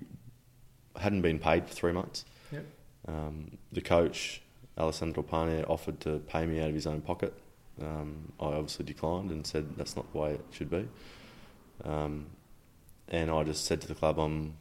hadn't 0.97 1.21
been 1.21 1.39
paid 1.39 1.65
for 1.67 1.73
three 1.73 1.93
months. 1.93 2.25
Yep. 2.51 2.65
Um, 3.07 3.57
the 3.71 3.81
coach, 3.81 4.41
Alessandro 4.77 5.23
Pane, 5.23 5.63
offered 5.65 5.99
to 6.01 6.19
pay 6.27 6.45
me 6.45 6.59
out 6.59 6.67
of 6.69 6.75
his 6.75 6.85
own 6.87 7.01
pocket. 7.01 7.33
Um, 7.81 8.33
I 8.39 8.47
obviously 8.47 8.85
declined 8.85 9.31
and 9.31 9.47
said 9.47 9.77
that's 9.77 9.95
not 9.95 10.11
the 10.11 10.17
way 10.19 10.31
it 10.33 10.45
should 10.51 10.69
be. 10.69 10.87
Um, 11.83 12.27
and 13.07 13.29
I 13.31 13.43
just 13.43 13.65
said 13.65 13.81
to 13.81 13.87
the 13.87 13.95
club, 13.95 14.19
I'm, 14.19 14.53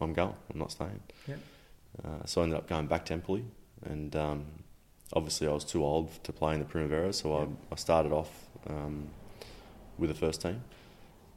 I'm 0.00 0.12
going. 0.12 0.34
I'm 0.52 0.58
not 0.58 0.70
staying. 0.72 1.00
Yep. 1.26 1.38
Uh, 2.04 2.24
so 2.26 2.40
I 2.40 2.44
ended 2.44 2.58
up 2.58 2.68
going 2.68 2.86
back 2.86 3.04
to 3.06 3.12
Empoli, 3.14 3.44
and 3.84 4.14
um, 4.16 4.44
obviously 5.12 5.46
I 5.46 5.52
was 5.52 5.64
too 5.64 5.84
old 5.84 6.10
to 6.24 6.32
play 6.32 6.54
in 6.54 6.58
the 6.60 6.64
Primavera, 6.66 7.12
so 7.12 7.38
Yep. 7.38 7.48
I, 7.70 7.74
I 7.74 7.76
started 7.76 8.12
off 8.12 8.30
um, 8.68 9.08
with 9.98 10.10
the 10.10 10.16
first 10.16 10.40
team, 10.42 10.62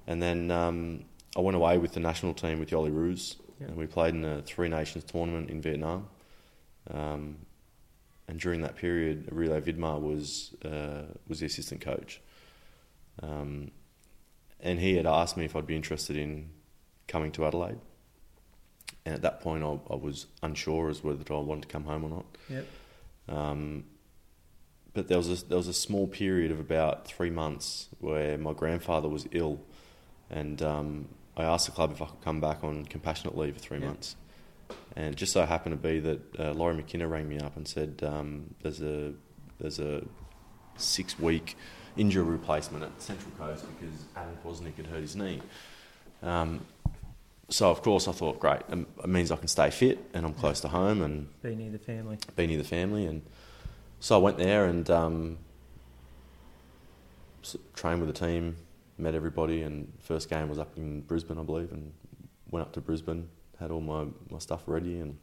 and 0.08 0.22
then 0.22 0.50
um, 0.50 1.04
I 1.36 1.42
went 1.42 1.56
away 1.56 1.78
with 1.78 1.94
the 1.94 2.00
national 2.00 2.34
team 2.34 2.60
with 2.60 2.70
Olyroos, 2.72 3.36
Yep. 3.60 3.70
and 3.70 3.78
we 3.78 3.86
played 3.88 4.14
in 4.16 4.24
a 4.26 4.42
Three 4.42 4.70
Nations 4.70 5.04
tournament 5.04 5.50
in 5.50 5.62
Vietnam. 5.62 6.08
Um, 6.92 7.38
and 8.30 8.40
during 8.40 8.62
that 8.62 8.76
period, 8.76 9.30
Aurelio 9.32 9.62
Vidmar 9.62 10.02
was 10.02 10.54
uh, 10.66 11.04
was 11.28 11.40
the 11.40 11.46
assistant 11.46 11.82
coach, 11.82 12.20
um, 13.22 13.72
and 14.60 14.80
he 14.80 14.96
had 14.96 15.06
asked 15.06 15.38
me 15.38 15.46
if 15.46 15.56
I'd 15.56 15.68
be 15.68 15.76
interested 15.76 16.16
in 16.18 16.50
coming 17.08 17.32
to 17.34 17.46
Adelaide. 17.46 17.80
And 19.06 19.16
at 19.16 19.22
that 19.22 19.40
point, 19.42 19.64
I, 19.64 19.80
I 19.92 19.96
was 19.96 20.28
unsure 20.44 20.90
as 20.90 21.04
whether 21.04 21.34
I 21.34 21.40
wanted 21.40 21.64
to 21.64 21.68
come 21.70 21.86
home 21.86 22.04
or 22.04 22.10
not. 22.10 22.26
Yep. 22.50 22.66
Um, 23.30 23.84
but 24.94 25.08
there 25.08 25.18
was 25.18 25.44
a, 25.44 25.46
there 25.46 25.58
was 25.58 25.68
a 25.68 25.74
small 25.74 26.08
period 26.08 26.52
of 26.52 26.60
about 26.60 27.06
three 27.08 27.30
months 27.30 27.88
where 28.00 28.38
my 28.38 28.54
grandfather 28.54 29.08
was 29.08 29.28
ill, 29.32 29.62
and 30.30 30.62
um, 30.62 31.08
I 31.38 31.44
asked 31.44 31.68
the 31.68 31.72
club 31.72 31.92
if 31.92 32.02
I 32.02 32.06
could 32.06 32.22
come 32.22 32.42
back 32.42 32.64
on 32.64 32.86
compassionate 32.86 33.38
leave 33.38 33.54
for 33.54 33.60
three 33.60 33.80
Yeah. 33.80 33.88
months. 33.88 34.16
And 34.96 35.14
it 35.14 35.16
just 35.16 35.32
so 35.32 35.46
happened 35.46 35.74
to 35.82 35.88
be 35.88 36.00
that 36.00 36.40
uh, 36.40 36.54
Lawrie 36.54 36.76
McKinna 36.76 37.08
rang 37.08 37.30
me 37.30 37.40
up 37.40 37.56
and 37.56 37.68
said 37.68 38.02
um, 38.04 38.56
there's 38.62 38.82
a 38.82 39.14
there's 39.60 39.80
a 39.80 40.04
six 40.78 41.18
week 41.20 41.56
injury 41.98 42.24
replacement 42.24 42.84
at 42.84 43.02
Central 43.02 43.32
Coast 43.38 43.66
because 43.80 43.96
Adam 44.16 44.38
Kwasnik 44.44 44.76
had 44.78 44.88
hurt 44.88 45.02
his 45.02 45.16
knee. 45.16 45.42
Um, 46.24 46.66
so 47.50 47.70
of 47.72 47.82
course 47.82 48.08
I 48.08 48.12
thought, 48.12 48.40
great, 48.40 48.62
um, 48.70 48.88
it 49.04 49.08
means 49.10 49.32
I 49.32 49.38
can 49.38 49.48
stay 49.48 49.70
fit 49.70 50.00
and 50.14 50.26
I'm 50.26 50.34
close 50.34 50.60
to 50.62 50.68
home 50.68 51.02
and 51.02 51.28
Be 51.42 51.56
near 51.56 51.72
the 51.72 51.80
family. 51.80 52.18
be 52.36 52.48
near 52.48 52.58
the 52.58 52.64
family, 52.64 53.06
and 53.06 53.22
so 54.00 54.16
I 54.16 54.20
went 54.20 54.38
there 54.38 54.66
and 54.66 54.90
um, 54.90 55.38
trained 57.76 58.02
with 58.02 58.14
the 58.14 58.26
team, 58.28 58.58
met 58.98 59.16
everybody, 59.16 59.62
and 59.62 59.92
first 60.02 60.30
game 60.30 60.50
was 60.50 60.60
up 60.60 60.76
in 60.78 61.02
Brisbane, 61.02 61.40
I 61.40 61.44
believe, 61.44 61.72
and 61.72 61.94
went 62.52 62.66
up 62.66 62.74
to 62.74 62.82
Brisbane, 62.82 63.30
had 63.60 63.72
all 63.72 63.82
my, 63.82 64.06
my 64.30 64.40
stuff 64.40 64.64
ready, 64.66 65.00
and 65.00 65.18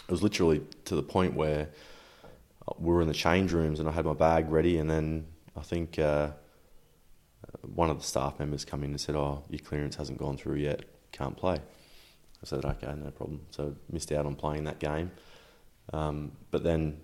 it 0.00 0.10
was 0.10 0.22
literally 0.22 0.62
to 0.86 0.96
the 0.96 1.02
point 1.02 1.34
where 1.34 1.68
we 2.78 2.92
were 2.92 3.00
in 3.00 3.08
the 3.08 3.14
change 3.14 3.52
rooms 3.52 3.80
and 3.80 3.88
I 3.88 3.92
had 3.92 4.04
my 4.04 4.12
bag 4.14 4.50
ready, 4.50 4.78
and 4.78 4.90
then 4.90 5.26
I 5.58 5.62
think 5.62 5.98
uh, 5.98 6.30
one 7.74 7.90
of 7.90 7.98
the 7.98 8.04
staff 8.04 8.38
members 8.38 8.64
come 8.64 8.84
in 8.84 8.90
and 8.90 9.00
said, 9.00 9.16
"Oh, 9.16 9.42
your 9.50 9.60
clearance 9.60 9.96
hasn't 9.96 10.18
gone 10.18 10.36
through 10.36 10.56
yet, 10.56 10.84
can't 11.12 11.36
play." 11.36 11.56
I 11.56 12.44
said, 12.44 12.64
"Okay, 12.64 12.94
no 12.96 13.10
problem." 13.10 13.40
So 13.50 13.74
missed 13.90 14.12
out 14.12 14.26
on 14.26 14.34
playing 14.36 14.64
that 14.64 14.78
game. 14.78 15.10
Um, 15.92 16.32
but 16.50 16.62
then 16.62 17.00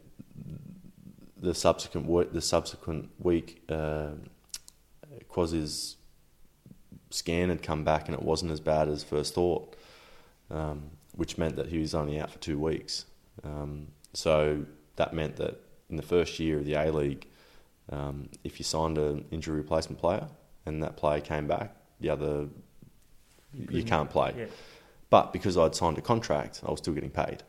the 1.37 1.55
subsequent 1.55 2.33
the 2.33 2.41
subsequent 2.41 3.11
week, 3.19 3.63
uh, 3.69 4.11
Quasi's 5.31 5.97
scan 7.11 7.49
had 7.49 7.63
come 7.63 7.85
back 7.85 8.09
and 8.09 8.15
it 8.15 8.23
wasn't 8.23 8.51
as 8.51 8.61
bad 8.61 8.89
as 8.89 9.05
first 9.05 9.35
thought, 9.35 9.77
um, 10.51 10.91
which 11.15 11.39
meant 11.39 11.57
that 11.57 11.69
he 11.69 11.79
was 11.79 11.95
only 11.95 12.21
out 12.21 12.31
for 12.31 12.39
two 12.39 12.59
weeks. 12.59 13.07
Um, 13.43 13.89
so 14.13 14.65
that 14.97 15.13
meant 15.13 15.37
that 15.37 15.61
in 15.91 15.97
the 15.97 16.03
first 16.03 16.39
year 16.39 16.59
of 16.59 16.65
the 16.65 16.75
A 16.75 16.91
League, 16.91 17.27
um, 17.91 18.29
if 18.43 18.59
you 18.59 18.65
signed 18.65 18.99
an 18.99 19.25
injury 19.31 19.57
replacement 19.57 20.01
player 20.01 20.27
and 20.67 20.83
that 20.83 20.97
player 20.97 21.21
came 21.21 21.47
back, 21.47 21.75
the 22.01 22.11
other 22.11 22.49
you 23.53 23.67
couldn't- 23.67 23.87
can't 23.87 24.11
play. 24.11 24.35
Yeah. 24.37 24.47
But 25.11 25.33
because 25.33 25.57
I'd 25.57 25.75
signed 25.75 25.97
a 25.99 26.01
contract, 26.03 26.63
I 26.67 26.71
was 26.71 26.81
still 26.81 26.95
getting 26.95 27.11
paid. 27.11 27.43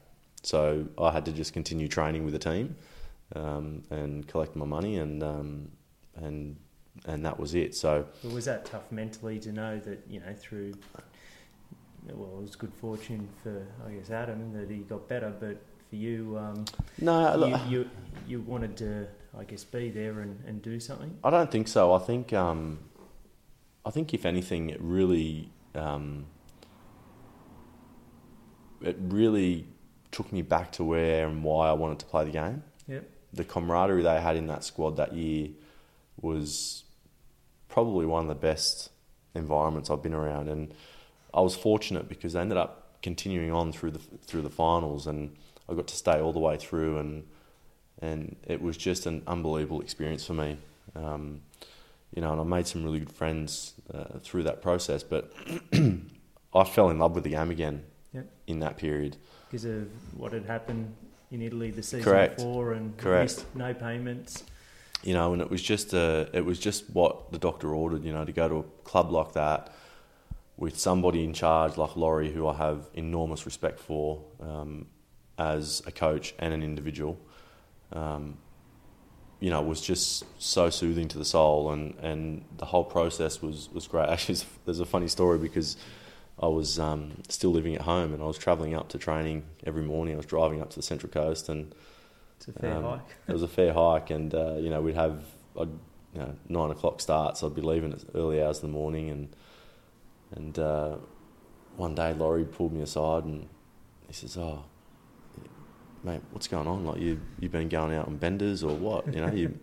So 0.44 0.88
I 1.00 1.12
had 1.12 1.26
to 1.26 1.32
just 1.32 1.54
continue 1.54 1.88
training 1.88 2.24
with 2.24 2.34
the 2.34 2.40
team 2.40 2.76
um, 3.36 3.82
and 3.90 4.28
collect 4.28 4.56
my 4.56 4.66
money, 4.66 4.98
and 4.98 5.24
um, 5.24 5.72
and 6.16 6.58
and 7.08 7.26
that 7.26 7.40
was 7.40 7.56
it. 7.56 7.74
So 7.74 8.06
But 8.22 8.32
was 8.34 8.46
that 8.46 8.66
tough 8.66 8.92
mentally 8.92 9.40
to 9.40 9.52
know 9.52 9.80
that 9.80 10.04
you 10.08 10.20
know 10.20 10.34
through? 10.38 10.74
Well, 12.08 12.38
it 12.38 12.42
was 12.44 12.56
good 12.56 12.74
fortune 12.76 13.28
for 13.42 13.66
I 13.88 13.94
guess 13.94 14.12
Adam 14.12 14.54
that 14.54 14.70
he 14.70 14.80
got 14.80 15.08
better, 15.08 15.34
but 15.40 15.58
for 15.96 16.02
you, 16.02 16.38
um, 16.38 16.66
no, 17.00 17.34
you, 17.34 17.40
look, 17.40 17.62
you 17.70 17.90
you 18.28 18.42
wanted 18.42 18.76
to 18.78 19.08
I 19.38 19.44
guess 19.44 19.64
be 19.64 19.90
there 19.90 20.20
and, 20.20 20.42
and 20.46 20.62
do 20.62 20.80
something. 20.80 21.18
I 21.24 21.30
don't 21.30 21.52
think 21.52 21.68
so. 21.68 21.94
I 21.94 22.00
think 22.00 22.34
um, 22.34 22.80
I 23.86 23.92
think 23.92 24.14
if 24.14 24.26
anything, 24.26 24.70
it 24.70 24.82
really 24.82 25.50
um, 25.74 26.26
it 28.82 28.98
really 29.00 29.68
took 30.12 30.32
me 30.32 30.42
back 30.42 30.72
to 30.74 30.84
where 30.84 31.28
and 31.28 31.44
why 31.44 31.70
I 31.70 31.74
wanted 31.74 32.00
to 32.00 32.06
play 32.06 32.26
the 32.26 32.32
game. 32.32 32.64
Yep. 32.88 33.10
the 33.34 33.44
camaraderie 33.44 34.04
they 34.04 34.22
had 34.22 34.36
in 34.36 34.46
that 34.46 34.64
squad 34.64 34.98
that 34.98 35.16
year 35.16 35.50
was 36.22 36.84
probably 37.68 38.06
one 38.06 38.22
of 38.22 38.28
the 38.28 38.36
best 38.36 38.92
environments 39.34 39.90
I've 39.90 40.04
been 40.04 40.14
around, 40.14 40.50
and 40.50 40.74
I 41.34 41.42
was 41.42 41.56
fortunate 41.56 42.08
because 42.08 42.34
they 42.34 42.42
ended 42.42 42.58
up 42.58 43.02
continuing 43.02 43.52
on 43.52 43.72
through 43.72 43.92
the 43.92 44.00
through 44.00 44.44
the 44.44 44.50
finals, 44.50 45.08
and 45.08 45.36
I 45.70 45.74
got 45.74 45.88
to 45.88 45.96
stay 45.96 46.20
all 46.20 46.34
the 46.34 46.40
way 46.40 46.58
through, 46.58 46.98
and 47.00 47.28
and 48.02 48.36
it 48.48 48.62
was 48.62 48.78
just 48.78 49.06
an 49.06 49.24
unbelievable 49.28 49.82
experience 49.82 50.26
for 50.26 50.34
me. 50.34 50.58
Um, 50.96 51.42
you 52.14 52.22
know, 52.22 52.32
and 52.32 52.40
I 52.42 52.44
made 52.44 52.68
some 52.68 52.84
really 52.84 53.00
good 53.00 53.12
friends 53.12 53.74
uh, 53.94 54.20
through 54.22 54.44
that 54.44 54.62
process, 54.62 55.04
but 55.04 55.32
I 56.54 56.64
fell 56.64 56.90
in 56.90 57.00
love 57.00 57.14
with 57.16 57.24
the 57.24 57.32
game 57.32 57.52
again 57.52 57.84
Yep. 58.14 58.28
in 58.48 58.60
that 58.60 58.78
period. 58.78 59.18
because 59.50 59.66
of 59.66 59.88
what 60.18 60.32
had 60.32 60.46
happened 60.46 60.94
in 61.32 61.42
Italy 61.42 61.72
the 61.72 61.84
season 61.84 62.04
Correct. 62.04 62.38
before 62.38 62.72
and 62.74 62.96
Correct. 62.98 63.44
no 63.56 63.74
payments. 63.74 64.44
you 65.04 65.14
know, 65.14 65.34
and 65.34 65.42
it 65.42 65.50
was 65.50 65.62
just 65.62 65.94
uh, 65.94 66.26
it 66.34 66.46
was 66.46 66.58
just 66.60 66.90
what 66.92 67.32
the 67.32 67.38
doctor 67.40 67.74
ordered, 67.76 68.04
you 68.06 68.14
know, 68.14 68.24
to 68.24 68.32
go 68.32 68.48
to 68.48 68.56
a 68.58 68.64
club 68.84 69.12
like 69.12 69.34
that 69.34 69.74
with 70.58 70.78
somebody 70.80 71.24
in 71.26 71.34
charge 71.34 71.76
like 71.78 71.96
Lawrie, 71.98 72.32
who 72.32 72.48
I 72.48 72.56
have 72.56 72.88
enormous 72.94 73.46
respect 73.46 73.80
for 73.80 74.22
um, 74.40 74.86
as 75.38 75.82
a 75.86 75.92
coach 75.92 76.34
and 76.40 76.54
an 76.54 76.64
individual. 76.64 77.18
Um, 77.92 78.38
you 79.40 79.50
know, 79.50 79.62
was 79.62 79.82
just 79.82 80.24
so 80.42 80.70
soothing 80.70 81.08
to 81.10 81.18
the 81.18 81.26
soul, 81.26 81.72
and, 81.72 81.94
and 82.00 82.46
the 82.58 82.66
whole 82.66 82.84
process 82.84 83.42
was, 83.42 83.70
was 83.74 83.88
great. 83.88 84.10
Actually, 84.10 84.40
there's 84.66 84.80
a 84.80 84.86
funny 84.86 85.08
story 85.08 85.38
because 85.38 85.78
I 86.40 86.48
was 86.48 86.80
um, 86.80 87.22
still 87.30 87.52
living 87.52 87.76
at 87.76 87.82
home 87.82 88.14
and 88.14 88.22
I 88.22 88.26
was 88.26 88.38
travelling 88.38 88.76
up 88.76 88.90
to 88.90 88.98
training 88.98 89.44
every 89.66 89.84
morning. 89.84 90.16
I 90.16 90.18
was 90.18 90.26
driving 90.26 90.62
up 90.62 90.70
to 90.72 90.76
the 90.76 90.84
Central 90.84 91.12
Coast, 91.12 91.50
and 91.50 91.74
it's 92.38 92.48
a 92.48 92.54
fair 92.54 92.76
um, 92.76 92.84
hike. 92.84 93.16
it 93.28 93.34
was 93.34 93.44
a 93.44 93.48
fair 93.48 93.74
hike, 93.74 94.10
and 94.10 94.34
uh, 94.34 94.56
you 94.56 94.70
know, 94.70 94.82
we'd 94.82 94.96
have 94.96 95.24
I'd, 95.60 95.70
you 96.14 96.22
know, 96.22 96.36
nine 96.50 96.72
o'clock 96.72 97.02
starts. 97.02 97.44
I'd 97.44 97.56
be 97.56 97.62
leaving 97.62 97.94
at 97.94 98.04
early 98.14 98.42
hours 98.44 98.62
in 98.62 98.70
the 98.70 98.74
morning, 98.74 99.10
and 99.10 99.36
and 100.36 100.60
uh, 100.60 100.96
one 101.78 101.96
day 101.96 102.14
Lawrie 102.14 102.46
pulled 102.46 102.74
me 102.74 102.82
aside 102.82 103.24
and 103.26 103.48
he 104.08 104.14
says, 104.14 104.38
"Oh, 104.38 104.64
mate, 106.06 106.22
what's 106.32 106.48
going 106.48 106.68
on? 106.68 106.86
Like 106.86 107.00
you 107.00 107.20
you've 107.40 107.52
been 107.52 107.70
going 107.70 107.94
out 107.94 108.08
on 108.08 108.18
benders 108.18 108.64
or 108.64 108.76
what? 108.76 109.14
You 109.14 109.22
know, 109.22 109.32
you 109.32 109.60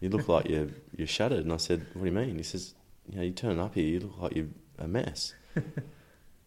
you 0.00 0.08
look 0.08 0.28
like 0.28 0.48
you're 0.48 0.68
you're 0.96 1.06
shattered." 1.06 1.44
And 1.44 1.52
I 1.52 1.58
said, 1.58 1.86
"What 1.92 2.02
do 2.02 2.06
you 2.06 2.16
mean?" 2.16 2.36
He 2.36 2.42
says, 2.42 2.74
"You 3.08 3.16
know, 3.16 3.22
you 3.22 3.32
turn 3.32 3.58
up 3.58 3.74
here, 3.74 3.86
you 3.86 4.00
look 4.00 4.18
like 4.20 4.36
you're 4.36 4.46
a 4.78 4.88
mess." 4.88 5.34
and 5.54 5.64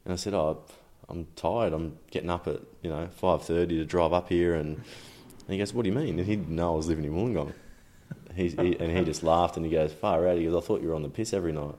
I 0.07 0.15
said, 0.15 0.33
"Oh, 0.33 0.63
I'm 1.07 1.27
tired. 1.35 1.73
I'm 1.73 1.97
getting 2.11 2.29
up 2.29 2.47
at 2.47 2.61
you 2.81 2.89
know 2.89 3.07
five 3.07 3.43
thirty 3.43 3.77
to 3.77 3.85
drive 3.85 4.13
up 4.13 4.29
here." 4.29 4.55
And, 4.55 4.75
and 4.77 5.49
he 5.49 5.57
goes, 5.57 5.73
"What 5.73 5.83
do 5.83 5.89
you 5.89 5.95
mean?" 5.95 6.19
And 6.19 6.27
he 6.27 6.35
didn't 6.35 6.55
know 6.55 6.73
I 6.73 6.75
was 6.75 6.87
living 6.87 7.05
in 7.05 7.13
Wollongong. 7.13 7.53
He, 8.35 8.49
he, 8.49 8.77
and 8.79 8.95
he 8.95 9.03
just 9.05 9.23
laughed 9.23 9.55
and 9.55 9.65
he 9.65 9.71
goes, 9.71 9.93
far 9.93 10.27
out. 10.27 10.37
He 10.37 10.43
goes, 10.43 10.61
I 10.61 10.65
thought 10.65 10.81
you 10.81 10.89
were 10.89 10.95
on 10.95 11.03
the 11.03 11.09
piss 11.09 11.33
every 11.33 11.53
night. 11.53 11.75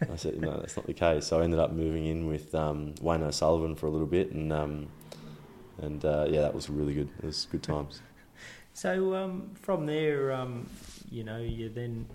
I 0.00 0.14
said, 0.14 0.40
no, 0.40 0.56
that's 0.58 0.76
not 0.76 0.86
the 0.86 0.94
case. 0.94 1.26
So 1.26 1.40
I 1.40 1.44
ended 1.44 1.58
up 1.58 1.72
moving 1.72 2.06
in 2.06 2.28
with 2.28 2.54
um, 2.54 2.94
Wayne 3.00 3.22
O'Sullivan 3.22 3.74
for 3.74 3.86
a 3.86 3.90
little 3.90 4.06
bit, 4.06 4.30
and 4.30 4.52
um, 4.52 4.88
and 5.78 6.04
uh, 6.04 6.26
yeah, 6.28 6.40
that 6.40 6.54
was 6.54 6.68
really 6.68 6.94
good. 6.94 7.08
It 7.18 7.26
was 7.26 7.46
good 7.50 7.62
times. 7.62 8.00
So 8.74 9.16
um, 9.16 9.50
from 9.60 9.86
there, 9.86 10.30
um, 10.30 10.68
you 11.10 11.24
know, 11.24 11.38
you 11.38 11.68
then 11.68 12.06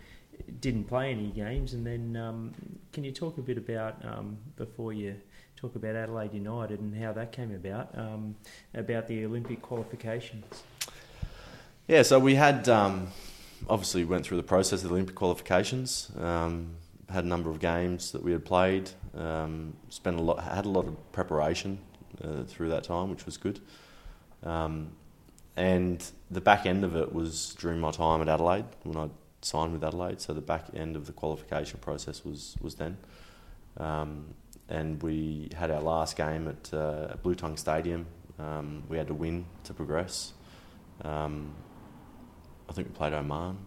didn't 0.61 0.85
play 0.85 1.11
any 1.11 1.27
games, 1.27 1.73
and 1.73 1.85
then 1.85 2.15
um, 2.15 2.53
can 2.93 3.03
you 3.03 3.11
talk 3.11 3.37
a 3.37 3.41
bit 3.41 3.57
about 3.57 3.97
um, 4.05 4.37
before 4.55 4.93
you 4.93 5.15
talk 5.57 5.75
about 5.75 5.97
Adelaide 5.97 6.33
United 6.33 6.79
and 6.79 6.95
how 6.95 7.11
that 7.11 7.33
came 7.33 7.53
about, 7.53 7.89
um, 7.97 8.35
about 8.73 9.07
the 9.07 9.25
Olympic 9.25 9.61
qualifications? 9.61 10.63
Yeah, 11.87 12.01
so 12.03 12.17
we 12.17 12.35
had 12.35 12.69
um, 12.69 13.09
obviously 13.69 14.05
went 14.05 14.25
through 14.25 14.37
the 14.37 14.43
process 14.43 14.83
of 14.83 14.89
the 14.89 14.95
Olympic 14.95 15.15
qualifications. 15.15 16.11
Um, 16.17 16.75
had 17.09 17.25
a 17.25 17.27
number 17.27 17.49
of 17.49 17.59
games 17.59 18.11
that 18.11 18.23
we 18.23 18.31
had 18.31 18.45
played. 18.45 18.89
Um, 19.15 19.73
spent 19.89 20.17
a 20.17 20.21
lot, 20.21 20.43
had 20.43 20.65
a 20.65 20.69
lot 20.69 20.87
of 20.87 21.11
preparation 21.11 21.77
uh, 22.23 22.43
through 22.43 22.69
that 22.69 22.83
time, 22.83 23.09
which 23.09 23.25
was 23.25 23.37
good. 23.37 23.59
Um, 24.43 24.91
and 25.55 26.03
the 26.31 26.41
back 26.41 26.65
end 26.65 26.83
of 26.83 26.95
it 26.95 27.13
was 27.13 27.55
during 27.59 27.79
my 27.79 27.91
time 27.91 28.21
at 28.21 28.27
Adelaide 28.27 28.65
when 28.83 28.97
I 28.97 29.09
signed 29.41 29.73
with 29.73 29.83
Adelaide. 29.83 30.19
So 30.21 30.33
the 30.33 30.41
back 30.41 30.65
end 30.73 30.95
of 30.95 31.05
the 31.05 31.13
qualification 31.13 31.79
process 31.79 32.25
was 32.25 32.55
was 32.61 32.75
then. 32.75 32.97
Um, 33.77 34.33
and 34.69 35.01
we 35.03 35.49
had 35.55 35.69
our 35.71 35.81
last 35.81 36.15
game 36.15 36.47
at 36.47 36.73
uh, 36.73 37.15
Bluetongue 37.23 37.59
Stadium. 37.59 38.05
Um, 38.39 38.83
we 38.87 38.97
had 38.97 39.07
to 39.07 39.13
win 39.13 39.45
to 39.65 39.73
progress. 39.73 40.33
Um, 41.03 41.53
I 42.69 42.73
think 42.73 42.87
we 42.87 42.93
played 42.93 43.13
Oman 43.13 43.57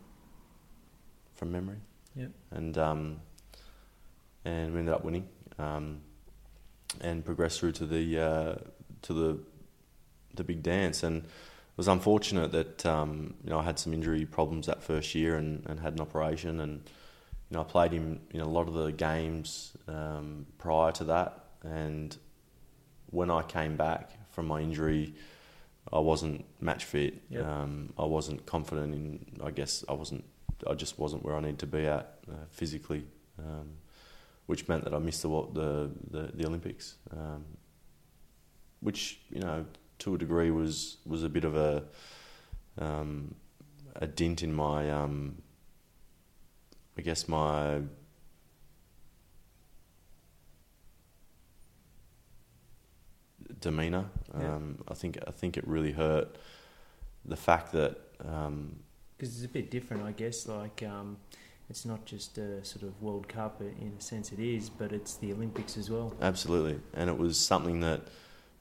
from 1.35 1.53
memory. 1.53 1.79
Yep. 2.17 2.31
And 2.51 2.79
um, 2.79 3.21
and 4.45 4.73
we 4.73 4.81
ended 4.81 4.95
up 4.95 5.05
winning 5.05 5.29
um, 5.59 6.01
and 7.01 7.25
progressed 7.25 7.61
through 7.61 7.73
to 7.73 7.87
the 7.87 8.21
uh, 8.21 8.55
to 9.03 9.13
the 9.13 9.39
the 10.35 10.45
big 10.45 10.63
dance. 10.63 11.03
And 11.03 11.25
it 11.25 11.77
was 11.77 11.89
unfortunate 11.89 12.53
that 12.53 12.87
um, 12.87 13.35
you 13.45 13.51
know 13.51 13.59
I 13.59 13.63
had 13.63 13.79
some 13.79 13.93
injury 13.93 14.25
problems 14.25 14.67
that 14.67 14.83
first 14.83 15.15
year 15.15 15.37
and, 15.37 15.65
and 15.67 15.81
had 15.81 15.95
an 15.95 16.01
operation. 16.01 16.61
And 16.61 16.83
you 17.51 17.57
know 17.57 17.61
I 17.61 17.65
played 17.65 17.93
in 17.93 18.21
in 18.31 18.41
a 18.41 18.49
lot 18.49 18.69
of 18.69 18.75
the 18.75 18.93
games 18.93 19.77
um, 19.89 20.47
prior 20.59 20.93
to 20.93 21.05
that. 21.05 21.45
And 21.63 22.17
when 23.11 23.31
I 23.31 23.43
came 23.43 23.77
back 23.77 24.11
from 24.37 24.47
my 24.47 24.61
injury. 24.61 25.15
I 25.93 26.01
wasn't 26.01 26.45
match 26.61 26.85
fit. 26.85 27.23
Yep. 27.31 27.45
Um, 27.45 27.93
I 27.99 28.05
wasn't 28.05 28.45
confident 28.45 28.95
in. 28.95 29.25
I 29.43 29.51
guess 29.51 29.85
I 29.89 29.93
wasn't. 29.93 30.25
I 30.69 30.75
just 30.75 30.99
wasn't 30.99 31.25
where 31.25 31.35
I 31.35 31.41
need 31.41 31.59
to 31.61 31.67
be 31.67 31.87
at 31.87 32.19
uh, 32.31 32.45
physically, 32.51 33.05
um, 33.39 33.69
which 34.47 34.69
meant 34.69 34.85
that 34.85 34.95
I 34.95 34.99
missed 34.99 35.23
the 35.23 35.29
the 35.29 35.91
the, 36.11 36.33
the 36.35 36.47
Olympics, 36.47 36.97
um, 37.13 37.45
which 38.81 39.21
you 39.31 39.41
know 39.41 39.67
to 39.99 40.15
a 40.15 40.19
degree 40.19 40.51
was 40.51 40.99
was 41.07 41.23
a 41.23 41.29
bit 41.29 41.45
of 41.45 41.57
a 41.57 41.85
um, 42.79 43.35
a 43.97 44.07
dint 44.07 44.43
in 44.43 44.53
my 44.53 44.91
um, 44.91 45.43
I 46.99 47.03
guess 47.03 47.29
my 47.29 47.81
demeanor. 53.61 54.07
Yeah. 54.39 54.55
Um, 54.55 54.79
I 54.89 54.95
think 54.95 55.19
I 55.27 55.31
think 55.31 55.57
it 55.57 55.67
really 55.67 55.93
hurt 55.93 56.37
the 57.25 57.37
fact 57.37 57.73
that 57.73 57.99
um, 58.25 58.77
Because 59.17 59.37
it's 59.37 59.45
a 59.45 59.49
bit 59.49 59.71
different, 59.71 60.03
I 60.05 60.13
guess. 60.13 60.47
Like, 60.47 60.83
um, 60.83 61.17
it's 61.69 61.85
not 61.85 62.05
just 62.05 62.39
a 62.39 62.65
sort 62.65 62.83
of 62.83 63.01
World 63.03 63.29
Cup 63.29 63.61
in 63.61 63.93
a 63.99 64.01
sense, 64.01 64.33
it 64.33 64.39
is, 64.39 64.71
but 64.71 64.93
it's 64.93 65.17
the 65.17 65.33
Olympics 65.33 65.77
as 65.77 65.91
well. 65.91 66.15
absolutely, 66.21 66.81
and 66.95 67.11
it 67.11 67.19
was 67.19 67.39
something 67.39 67.81
that 67.81 68.03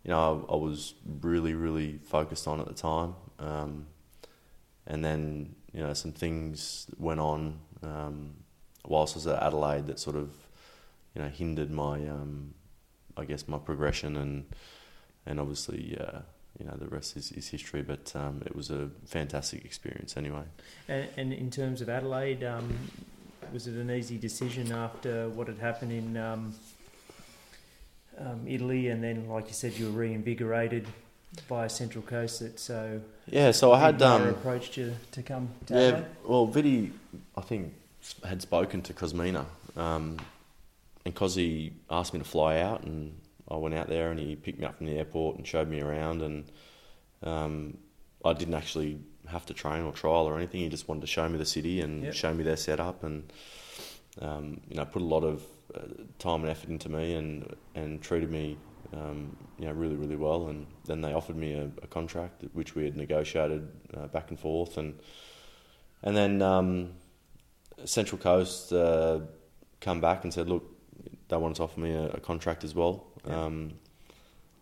you 0.03 0.11
know 0.11 0.45
I, 0.49 0.53
I 0.53 0.57
was 0.57 0.93
really 1.21 1.53
really 1.53 1.99
focused 2.03 2.47
on 2.47 2.59
at 2.59 2.67
the 2.67 2.73
time, 2.73 3.15
um, 3.39 3.87
and 4.87 5.03
then 5.03 5.55
you 5.73 5.81
know 5.81 5.93
some 5.93 6.11
things 6.11 6.87
went 6.97 7.19
on 7.19 7.59
um, 7.83 8.33
whilst 8.85 9.15
I 9.15 9.17
was 9.17 9.27
at 9.27 9.41
Adelaide 9.41 9.87
that 9.87 9.99
sort 9.99 10.15
of 10.15 10.31
you 11.13 11.21
know 11.21 11.29
hindered 11.29 11.71
my 11.71 11.95
um, 12.07 12.53
I 13.17 13.25
guess 13.25 13.47
my 13.47 13.57
progression 13.57 14.17
and 14.17 14.45
and 15.25 15.39
obviously. 15.39 15.97
Uh, 15.99 16.21
you 16.59 16.65
know 16.65 16.75
the 16.77 16.87
rest 16.87 17.17
is, 17.17 17.31
is 17.31 17.47
history, 17.49 17.81
but 17.81 18.11
um, 18.15 18.41
it 18.45 18.55
was 18.55 18.69
a 18.69 18.89
fantastic 19.05 19.65
experience 19.65 20.15
anyway. 20.17 20.43
And, 20.87 21.07
and 21.17 21.33
in 21.33 21.51
terms 21.51 21.81
of 21.81 21.89
Adelaide, 21.89 22.43
um, 22.43 22.73
was 23.51 23.67
it 23.67 23.75
an 23.75 23.91
easy 23.91 24.17
decision 24.17 24.71
after 24.71 25.29
what 25.29 25.47
had 25.47 25.59
happened 25.59 25.91
in 25.91 26.17
um, 26.17 26.53
um, 28.17 28.41
Italy, 28.47 28.87
and 28.89 29.03
then, 29.03 29.27
like 29.29 29.47
you 29.47 29.53
said, 29.53 29.73
you 29.73 29.85
were 29.85 29.99
reinvigorated 29.99 30.87
by 31.47 31.65
a 31.65 31.69
Central 31.69 32.01
Coast? 32.03 32.39
That 32.39 32.59
so 32.59 33.01
Yeah, 33.27 33.51
so 33.51 33.73
I 33.73 33.79
had 33.79 34.01
um, 34.01 34.29
approached 34.29 34.77
you 34.77 34.95
to 35.11 35.21
come 35.21 35.49
to 35.67 35.73
Yeah, 35.73 35.79
Adelaide? 35.79 36.05
well, 36.25 36.45
Vidi, 36.47 36.91
I 37.35 37.41
think, 37.41 37.73
had 38.23 38.41
spoken 38.41 38.81
to 38.83 38.93
Kosmina, 38.93 39.45
um, 39.75 40.17
and 41.03 41.13
Cosy 41.13 41.73
asked 41.89 42.13
me 42.13 42.19
to 42.19 42.25
fly 42.25 42.59
out, 42.59 42.83
and 42.83 43.15
I 43.49 43.57
went 43.57 43.75
out 43.75 43.87
there, 43.87 44.11
and 44.11 44.19
he 44.19 44.35
picked 44.35 44.59
me 44.59 44.65
up 44.65 44.77
from 44.77 44.87
the 44.87 44.97
airport 44.97 45.37
and 45.37 45.45
showed 45.47 45.69
me 45.69 45.81
around, 45.81 46.21
and 46.21 46.45
um, 47.23 47.77
I 48.23 48.33
didn't 48.33 48.55
actually 48.55 48.99
have 49.27 49.45
to 49.47 49.53
train 49.53 49.83
or 49.83 49.91
trial 49.91 50.27
or 50.27 50.37
anything. 50.37 50.61
He 50.61 50.69
just 50.69 50.87
wanted 50.87 51.01
to 51.01 51.07
show 51.07 51.27
me 51.29 51.37
the 51.37 51.45
city 51.45 51.81
and 51.81 52.03
Yep. 52.03 52.13
show 52.13 52.33
me 52.33 52.43
their 52.43 52.57
setup, 52.57 53.03
and 53.03 53.31
um, 54.21 54.61
you 54.69 54.75
know, 54.75 54.85
put 54.85 55.01
a 55.01 55.05
lot 55.05 55.23
of 55.23 55.43
uh, 55.73 55.81
time 56.19 56.41
and 56.41 56.49
effort 56.49 56.69
into 56.69 56.89
me, 56.89 57.15
and 57.15 57.55
and 57.75 58.01
treated 58.01 58.31
me. 58.31 58.57
Um, 58.93 59.35
you 59.57 59.65
know, 59.65 59.73
really, 59.73 59.95
really 59.95 60.15
well, 60.15 60.47
and 60.47 60.67
then 60.85 61.01
they 61.01 61.11
offered 61.11 61.35
me 61.35 61.53
a, 61.53 61.65
a 61.81 61.87
contract, 61.87 62.43
which 62.53 62.75
we 62.75 62.85
had 62.85 62.95
negotiated 62.95 63.67
uh, 63.97 64.07
back 64.07 64.29
and 64.29 64.39
forth, 64.39 64.77
and 64.77 64.99
and 66.03 66.15
then 66.15 66.41
um, 66.41 66.91
Central 67.83 68.19
Coast 68.21 68.71
uh, 68.71 69.19
come 69.81 69.99
back 70.01 70.23
and 70.23 70.33
said, 70.33 70.47
look, 70.47 70.63
they 71.27 71.35
wanted 71.35 71.55
to 71.55 71.63
offer 71.63 71.79
me 71.79 71.93
a, 71.93 72.09
a 72.11 72.19
contract 72.19 72.63
as 72.63 72.75
well. 72.75 73.07
Yeah. 73.27 73.43
Um, 73.45 73.73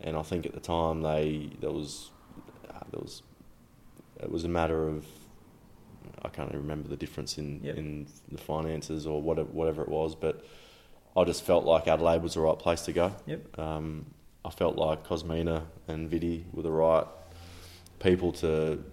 and 0.01 0.17
I 0.17 0.21
think 0.21 0.45
at 0.45 0.53
the 0.53 0.59
time 0.59 1.01
they 1.01 1.49
there 1.61 1.71
was 1.71 2.11
uh, 2.69 2.79
there 2.91 3.01
was 3.01 3.23
it 4.21 4.29
was 4.31 4.43
a 4.43 4.49
matter 4.49 4.87
of 4.87 5.05
I 6.23 6.29
can't 6.29 6.49
even 6.49 6.61
remember 6.61 6.87
the 6.89 6.97
difference 6.97 7.37
in, 7.37 7.61
Yep. 7.63 7.77
in 7.77 8.07
the 8.31 8.37
finances 8.37 9.05
or 9.07 9.21
whatever 9.21 9.49
whatever 9.51 9.81
it 9.81 9.89
was, 9.89 10.15
but 10.15 10.45
I 11.15 11.23
just 11.25 11.43
felt 11.43 11.63
like 11.65 11.87
Adelaide 11.87 12.21
was 12.23 12.33
the 12.33 12.41
right 12.41 12.57
place 12.57 12.81
to 12.83 12.93
go. 12.93 13.13
Yep. 13.27 13.59
Um, 13.59 14.05
I 14.45 14.49
felt 14.49 14.77
like 14.77 15.05
Kosmina 15.07 15.63
and 15.87 16.09
Vidi 16.09 16.45
were 16.51 16.63
the 16.63 16.71
right 16.71 17.05
people 17.99 18.31
to, 18.33 18.83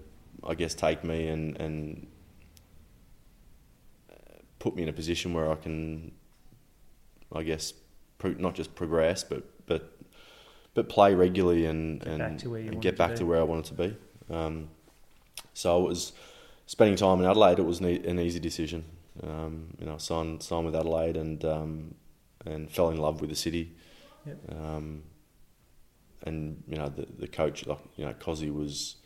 I 0.44 0.54
guess, 0.54 0.74
take 0.74 1.02
me 1.02 1.28
and 1.28 1.56
and 1.60 2.06
put 4.58 4.76
me 4.76 4.82
in 4.82 4.88
a 4.88 4.92
position 4.92 5.32
where 5.32 5.50
I 5.50 5.54
can, 5.54 6.12
I 7.32 7.42
guess, 7.42 7.72
pro- 8.18 8.32
not 8.32 8.54
just 8.54 8.74
progress, 8.74 9.24
but 9.24 9.42
but 9.70 9.96
but 10.74 10.88
play 10.88 11.14
regularly 11.14 11.66
and 11.66 12.00
Get 12.00 12.08
and, 12.08 12.18
back 12.18 12.38
to 12.38 12.50
where 12.50 12.60
you 12.60 12.72
and 12.72 12.82
get 12.82 12.92
to 12.92 12.96
back 12.98 13.14
to 13.16 13.24
where 13.24 13.40
I 13.40 13.44
wanted 13.44 13.66
to 13.66 13.74
be. 13.74 13.96
Um, 14.28 14.68
so 15.54 15.84
it 15.84 15.88
was 15.88 16.12
spending 16.66 16.96
time 16.96 17.20
in 17.20 17.26
Adelaide. 17.26 17.58
It 17.58 17.64
was 17.64 17.80
an 17.80 18.18
easy 18.18 18.40
decision. 18.40 18.84
Um, 19.22 19.74
you 19.78 19.86
know, 19.86 19.94
I 19.94 19.98
signed 19.98 20.42
signed 20.42 20.66
with 20.66 20.74
Adelaide 20.74 21.16
and 21.16 21.44
um, 21.44 21.94
and 22.44 22.70
fell 22.70 22.90
in 22.90 22.98
love 22.98 23.20
with 23.20 23.30
the 23.30 23.36
city. 23.36 23.72
Yep. 24.26 24.38
Um, 24.50 25.02
and 26.24 26.62
you 26.68 26.76
know 26.76 26.88
the 26.88 27.06
the 27.18 27.28
coach, 27.28 27.66
like 27.66 27.78
you 27.96 28.04
know, 28.04 28.14
Cozzy 28.14 28.52
was 28.52 28.96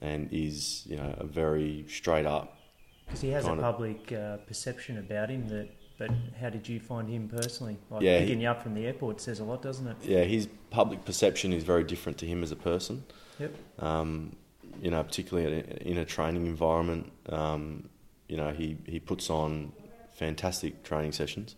and 0.00 0.28
is 0.32 0.84
you 0.86 0.96
know 0.96 1.14
a 1.18 1.24
very 1.24 1.86
straight 1.88 2.26
up 2.26 2.58
Because 3.06 3.22
he 3.22 3.30
has 3.30 3.46
a 3.46 3.56
public 3.56 4.12
uh, 4.12 4.36
perception 4.48 4.98
about 4.98 5.30
him. 5.30 5.48
That, 5.48 5.68
but 5.98 6.10
how 6.40 6.50
did 6.50 6.68
you 6.68 6.80
find 6.80 7.08
him 7.08 7.28
personally? 7.28 7.76
Like 7.90 8.02
Yeah, 8.02 8.18
picking 8.20 8.38
he- 8.38 8.42
you 8.44 8.50
up 8.50 8.62
from 8.62 8.74
the 8.74 8.86
airport 8.86 9.20
says 9.20 9.40
a 9.40 9.44
lot, 9.44 9.62
doesn't 9.62 9.86
it? 9.86 9.96
yeah, 10.02 10.24
his 10.24 10.48
public 10.70 11.04
perception 11.04 11.52
is 11.52 11.62
very 11.64 11.84
different 11.84 12.18
to 12.18 12.26
him 12.26 12.42
as 12.42 12.50
a 12.52 12.56
person. 12.56 13.04
Yep. 13.38 13.54
Um, 13.78 14.36
you 14.82 14.90
know, 14.90 15.02
particularly 15.04 15.64
in 15.82 15.98
a 15.98 16.04
training 16.04 16.46
environment, 16.46 17.12
um, 17.28 17.88
you 18.28 18.36
know, 18.36 18.50
he, 18.52 18.76
he 18.86 18.98
puts 18.98 19.30
on 19.30 19.72
fantastic 20.14 20.82
training 20.82 21.12
sessions. 21.12 21.54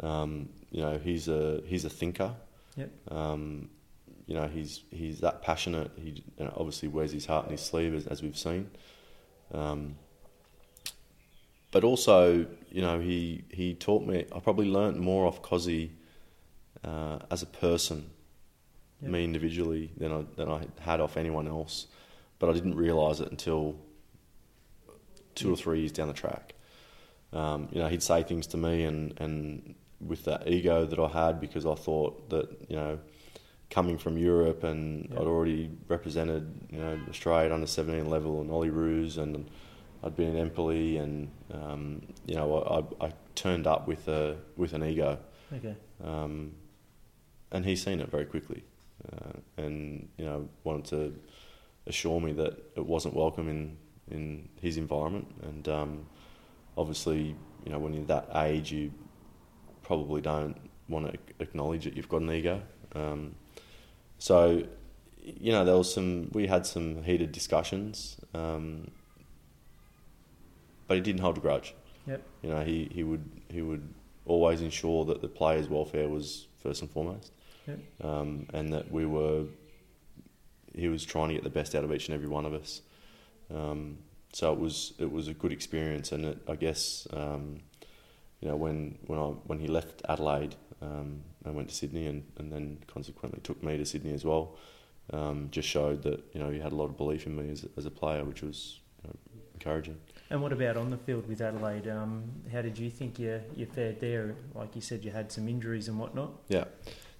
Um, 0.00 0.48
you 0.70 0.80
know, 0.82 0.98
he's 0.98 1.28
a 1.28 1.62
he's 1.66 1.84
a 1.84 1.90
thinker. 1.90 2.34
Yep. 2.76 2.90
Um, 3.12 3.70
you 4.26 4.34
know, 4.34 4.48
he's 4.48 4.82
he's 4.90 5.20
that 5.20 5.40
passionate. 5.42 5.90
He 5.96 6.22
you 6.38 6.44
know, 6.44 6.52
obviously 6.56 6.88
wears 6.88 7.12
his 7.12 7.26
heart 7.26 7.46
on 7.46 7.52
his 7.52 7.60
sleeve, 7.60 7.94
as, 7.94 8.06
as 8.06 8.22
we've 8.22 8.36
seen. 8.36 8.70
Um, 9.52 9.96
but 11.74 11.82
also, 11.82 12.46
you 12.70 12.82
know, 12.82 13.00
he 13.00 13.42
he 13.50 13.74
taught 13.74 14.06
me. 14.06 14.24
I 14.32 14.38
probably 14.38 14.66
learnt 14.66 14.96
more 14.96 15.26
off 15.26 15.42
Cozzy 15.42 15.90
uh, 16.84 17.18
as 17.32 17.42
a 17.42 17.46
person, 17.46 18.10
me 19.00 19.24
individually, 19.24 19.90
than 19.96 20.12
I 20.12 20.24
than 20.36 20.48
I 20.48 20.66
had 20.78 21.00
off 21.00 21.16
anyone 21.16 21.48
else. 21.48 21.88
But 22.38 22.48
I 22.48 22.52
didn't 22.52 22.76
realise 22.76 23.18
it 23.18 23.28
until 23.28 23.74
two 25.34 25.52
or 25.52 25.56
three 25.56 25.80
years 25.80 25.90
down 25.90 26.06
the 26.06 26.14
track. 26.14 26.54
Um, 27.32 27.68
you 27.72 27.80
know, 27.80 27.88
he'd 27.88 28.04
say 28.04 28.22
things 28.22 28.46
to 28.48 28.56
me, 28.56 28.84
and 28.84 29.12
and 29.20 29.74
with 30.00 30.24
that 30.26 30.46
ego 30.46 30.86
that 30.86 31.00
I 31.00 31.08
had, 31.08 31.40
because 31.40 31.66
I 31.66 31.74
thought 31.74 32.30
that 32.30 32.46
you 32.68 32.76
know, 32.76 33.00
coming 33.70 33.98
from 33.98 34.16
Europe 34.16 34.62
and 34.62 35.08
Yeah. 35.10 35.22
I'd 35.22 35.26
already 35.26 35.72
represented 35.88 36.44
you 36.70 36.78
know 36.78 37.00
Australia 37.08 37.46
at 37.46 37.52
under 37.52 37.66
seventeen 37.66 38.08
level 38.08 38.40
and 38.42 38.48
Olyroos 38.48 39.18
and 39.18 39.50
I'd 40.04 40.16
been 40.16 40.30
in 40.30 40.36
Empoli 40.36 40.98
and 40.98 41.30
um, 41.52 42.02
you 42.26 42.34
know 42.34 42.86
I, 43.00 43.06
I, 43.06 43.12
turned 43.34 43.66
up 43.66 43.88
with 43.88 44.06
a 44.06 44.36
with 44.56 44.74
an 44.74 44.84
ego, 44.84 45.18
Okay. 45.52 45.74
um, 46.04 46.52
and 47.50 47.64
he's 47.64 47.82
seen 47.82 48.00
it 48.00 48.10
very 48.10 48.26
quickly, 48.26 48.62
uh, 49.12 49.32
and 49.56 50.08
you 50.18 50.24
know 50.24 50.48
wanted 50.62 50.84
to 50.86 51.18
assure 51.86 52.20
me 52.20 52.32
that 52.32 52.52
it 52.76 52.86
wasn't 52.86 53.14
welcome 53.14 53.48
in 53.48 53.76
in 54.10 54.48
his 54.60 54.76
environment, 54.76 55.26
and 55.42 55.68
um, 55.68 56.06
obviously 56.76 57.34
you 57.64 57.72
know 57.72 57.78
when 57.78 57.94
you're 57.94 58.04
that 58.04 58.28
age 58.34 58.70
you 58.70 58.92
probably 59.82 60.20
don't 60.20 60.56
want 60.88 61.06
to 61.10 61.18
acknowledge 61.38 61.84
that 61.84 61.96
you've 61.96 62.08
got 62.08 62.20
an 62.20 62.30
ego. 62.30 62.62
Um, 62.94 63.34
so, 64.18 64.64
you 65.22 65.52
know, 65.52 65.64
there 65.64 65.76
was 65.76 65.92
some. 65.92 66.30
We 66.32 66.46
had 66.46 66.66
some 66.66 67.02
heated 67.02 67.32
discussions, 67.32 68.16
um, 68.34 68.90
but 70.94 71.04
he 71.04 71.12
didn't 71.12 71.22
hold 71.22 71.38
a 71.38 71.40
grudge. 71.40 71.74
Yep. 72.06 72.22
You 72.42 72.50
know, 72.50 72.60
he, 72.64 72.88
he 72.92 73.02
would 73.02 73.24
he 73.48 73.62
would 73.62 73.92
always 74.26 74.60
ensure 74.60 75.04
that 75.06 75.20
the 75.20 75.28
players' 75.28 75.68
welfare 75.68 76.08
was 76.08 76.46
first 76.62 76.82
and 76.82 76.90
foremost, 76.90 77.32
Yep. 77.66 77.78
um, 78.02 78.46
and 78.52 78.72
that 78.72 78.90
we 78.92 79.04
were. 79.06 79.44
He 80.76 80.88
was 80.88 81.04
trying 81.04 81.28
to 81.28 81.34
get 81.34 81.44
the 81.44 81.50
best 81.50 81.74
out 81.74 81.84
of 81.84 81.92
each 81.92 82.08
and 82.08 82.14
every 82.14 82.28
one 82.28 82.44
of 82.44 82.52
us. 82.52 82.82
Um, 83.52 83.98
so 84.32 84.52
it 84.52 84.58
was 84.58 84.92
it 84.98 85.10
was 85.10 85.28
a 85.28 85.34
good 85.34 85.52
experience, 85.52 86.12
and 86.12 86.24
it, 86.26 86.38
I 86.48 86.56
guess 86.56 87.08
um, 87.12 87.60
you 88.40 88.48
know 88.48 88.56
when 88.56 88.98
when 89.06 89.18
I 89.18 89.26
when 89.48 89.58
he 89.58 89.66
left 89.66 90.02
Adelaide 90.08 90.54
um, 90.82 91.22
and 91.44 91.56
went 91.56 91.68
to 91.70 91.74
Sydney, 91.74 92.06
and, 92.06 92.22
and 92.38 92.52
then 92.52 92.78
consequently 92.86 93.40
took 93.42 93.62
me 93.62 93.76
to 93.78 93.84
Sydney 93.84 94.14
as 94.14 94.24
well, 94.24 94.56
um, 95.12 95.48
just 95.50 95.68
showed 95.68 96.02
that 96.02 96.22
you 96.32 96.40
know 96.40 96.50
he 96.50 96.60
had 96.60 96.72
a 96.72 96.76
lot 96.76 96.86
of 96.86 96.96
belief 96.96 97.26
in 97.26 97.34
me 97.36 97.50
as, 97.50 97.66
as 97.76 97.84
a 97.86 97.90
player, 97.90 98.24
which 98.24 98.42
was 98.42 98.80
you 99.02 99.08
know, 99.08 99.16
encouraging. 99.54 99.96
And 100.34 100.42
what 100.42 100.52
about 100.52 100.76
on 100.76 100.90
the 100.90 100.96
field 100.96 101.28
with 101.28 101.40
Adelaide? 101.40 101.86
Um, 101.86 102.24
how 102.52 102.60
did 102.60 102.76
you 102.76 102.90
think 102.90 103.20
you 103.20 103.40
you 103.54 103.66
fared 103.66 104.00
there? 104.00 104.34
Like 104.52 104.74
you 104.74 104.80
said, 104.80 105.04
you 105.04 105.12
had 105.12 105.30
some 105.30 105.48
injuries 105.48 105.86
and 105.86 105.96
whatnot. 105.96 106.32
Yeah. 106.48 106.64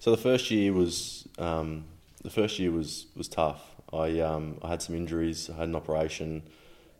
So 0.01 0.11
the 0.11 0.16
first 0.16 0.51
year 0.51 0.73
was 0.73 1.28
um, 1.39 1.85
the 2.24 2.31
first 2.31 2.59
year 2.59 2.73
was 2.73 3.07
was 3.15 3.28
tough. 3.28 3.62
I 3.93 4.19
um, 4.19 4.59
I 4.62 4.69
had 4.69 4.82
some 4.82 4.97
injuries. 4.97 5.49
I 5.49 5.59
had 5.59 5.69
an 5.69 5.77
operation 5.77 6.43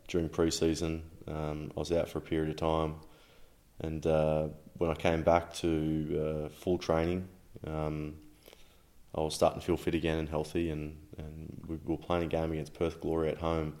during 0.07 0.29
pre-season. 0.29 1.03
Um, 1.27 1.73
I 1.75 1.81
was 1.81 1.91
out 1.91 2.07
for 2.07 2.19
a 2.19 2.21
period 2.21 2.49
of 2.49 2.55
time, 2.55 2.95
and 3.81 4.07
uh, 4.07 4.47
when 4.77 4.89
I 4.89 4.95
came 4.95 5.21
back 5.21 5.53
to 5.55 6.45
uh, 6.47 6.49
full 6.49 6.77
training, 6.77 7.27
um, 7.67 8.15
I 9.13 9.19
was 9.19 9.35
starting 9.35 9.59
to 9.59 9.65
feel 9.65 9.75
fit 9.75 9.95
again 9.95 10.19
and 10.19 10.29
healthy. 10.29 10.69
And, 10.69 10.97
and 11.17 11.61
we 11.67 11.77
were 11.83 11.97
playing 11.97 12.23
a 12.23 12.27
game 12.27 12.53
against 12.53 12.73
Perth 12.73 13.01
Glory 13.01 13.27
at 13.27 13.39
home. 13.39 13.75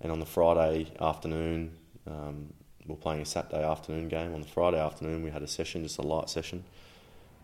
And 0.00 0.12
on 0.12 0.20
the 0.20 0.26
Friday 0.26 0.92
afternoon, 1.00 1.72
um, 2.06 2.52
we're 2.86 2.96
playing 2.96 3.22
a 3.22 3.26
Saturday 3.26 3.62
afternoon 3.62 4.08
game. 4.08 4.32
On 4.34 4.40
the 4.40 4.46
Friday 4.46 4.78
afternoon, 4.78 5.22
we 5.22 5.30
had 5.30 5.42
a 5.42 5.46
session, 5.48 5.82
just 5.82 5.98
a 5.98 6.02
light 6.02 6.30
session. 6.30 6.64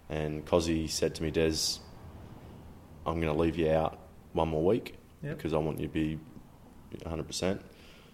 And 0.09 0.45
Cozzy 0.47 0.89
said 0.89 1.15
to 1.17 1.23
me, 1.23 1.31
Des, 1.31 1.79
I'm 3.07 3.21
going 3.21 3.33
to 3.33 3.39
leave 3.39 3.57
you 3.57 3.71
out 3.71 3.99
one 4.33 4.49
more 4.49 4.65
week 4.65 4.97
Yep. 5.23 5.37
because 5.37 5.53
I 5.53 5.59
want 5.59 5.81
you 5.81 5.87
to 5.89 5.93
be 5.93 6.19
100%. 7.05 7.61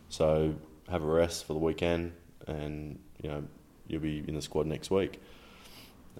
So 0.08 0.54
have 0.88 1.02
a 1.02 1.06
rest 1.06 1.44
for 1.46 1.52
the 1.52 1.58
weekend 1.58 2.12
and, 2.46 2.98
you 3.22 3.28
know, 3.28 3.44
you'll 3.86 4.00
be 4.00 4.24
in 4.26 4.34
the 4.34 4.42
squad 4.42 4.66
next 4.66 4.90
week. 4.90 5.20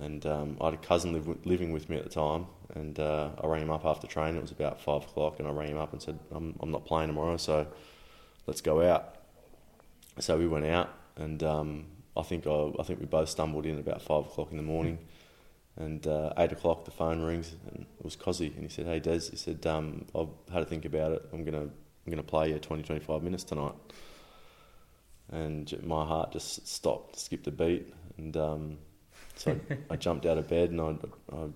And 0.01 0.25
um, 0.27 0.57
I 0.61 0.67
had 0.67 0.75
a 0.75 0.79
cousin 0.79 1.13
live, 1.13 1.29
living 1.45 1.73
with 1.73 1.89
me 1.89 1.97
at 1.97 2.05
the 2.05 2.11
time, 2.11 2.47
and 2.75 2.99
uh, 2.99 3.31
I 3.43 3.47
rang 3.47 3.63
him 3.63 3.71
up 3.71 3.85
after 3.85 4.07
training. 4.07 4.37
It 4.37 4.43
was 4.43 4.53
about 4.53 4.81
five 4.81 5.03
o'clock, 5.03 5.41
and 5.41 5.49
I 5.49 5.51
rang 5.51 5.69
him 5.73 5.79
up 5.79 5.93
and 5.93 6.01
said, 6.01 6.19
"I'm, 6.31 6.55
I'm 6.61 6.71
not 6.71 6.87
playing 6.87 7.09
tomorrow, 7.09 7.37
so 7.37 7.67
let's 8.51 8.61
go 8.61 8.83
out." 8.83 9.15
So 10.19 10.37
we 10.37 10.49
went 10.49 10.67
out, 10.67 10.91
and 11.17 11.43
um, 11.43 11.87
I 12.17 12.23
think 12.23 12.47
I, 12.47 12.73
I 12.79 12.83
think 12.83 13.01
we 13.01 13.07
both 13.07 13.29
stumbled 13.29 13.65
in 13.65 13.79
about 13.79 14.03
five 14.03 14.27
o'clock 14.27 14.51
in 14.51 14.57
the 14.57 14.63
morning. 14.63 14.99
And 15.77 16.05
uh, 16.07 16.33
eight 16.37 16.53
o'clock, 16.53 16.85
the 16.85 16.91
phone 16.91 17.23
rings, 17.23 17.55
and 17.69 17.87
it 17.99 18.05
was 18.05 18.17
Cozzy, 18.17 18.53
and 18.55 18.63
he 18.63 18.69
said, 18.69 18.87
"Hey, 18.87 18.99
Des," 18.99 19.31
he 19.31 19.37
said, 19.37 19.65
um, 19.67 20.05
"I've 20.15 20.29
had 20.53 20.61
to 20.61 20.67
think 20.67 20.85
about 20.85 21.13
it. 21.13 21.23
I'm 21.33 21.45
gonna 21.45 21.63
I'm 21.63 22.11
gonna 22.11 22.23
play 22.23 22.51
you 22.51 22.59
20, 22.59 22.83
25 22.83 23.23
minutes 23.23 23.45
tonight." 23.45 23.75
And 25.31 25.73
my 25.85 26.05
heart 26.05 26.33
just 26.33 26.67
stopped, 26.67 27.19
skipped 27.19 27.47
a 27.47 27.53
beat, 27.53 27.95
and 28.19 28.37
um, 28.37 28.79
so 29.37 29.59
I, 29.71 29.95
I 29.95 29.97
jumped 30.07 30.27
out 30.27 30.39
of 30.39 30.49
bed 30.49 30.71
and 30.71 30.81
I, 30.81 30.97
I 31.33 31.47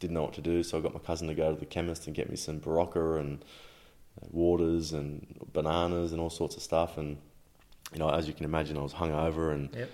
didn't 0.00 0.14
know 0.14 0.22
what 0.22 0.34
to 0.34 0.40
do. 0.40 0.62
So 0.62 0.78
I 0.78 0.80
got 0.80 0.92
my 0.92 1.00
cousin 1.00 1.28
to 1.28 1.34
go 1.34 1.54
to 1.54 1.58
the 1.58 1.66
chemist 1.66 2.06
and 2.06 2.16
get 2.16 2.28
me 2.28 2.36
some 2.36 2.60
Berocca 2.60 3.20
and 3.20 3.44
waters 4.30 4.92
and 4.92 5.26
bananas 5.52 6.12
and 6.12 6.20
all 6.20 6.30
sorts 6.30 6.56
of 6.56 6.62
stuff. 6.62 6.98
And 6.98 7.16
you 7.92 7.98
know, 7.98 8.08
as 8.10 8.26
you 8.26 8.32
can 8.34 8.44
imagine, 8.44 8.76
I 8.76 8.82
was 8.82 8.92
hungover, 8.94 9.52
and 9.52 9.74
Yep. 9.74 9.90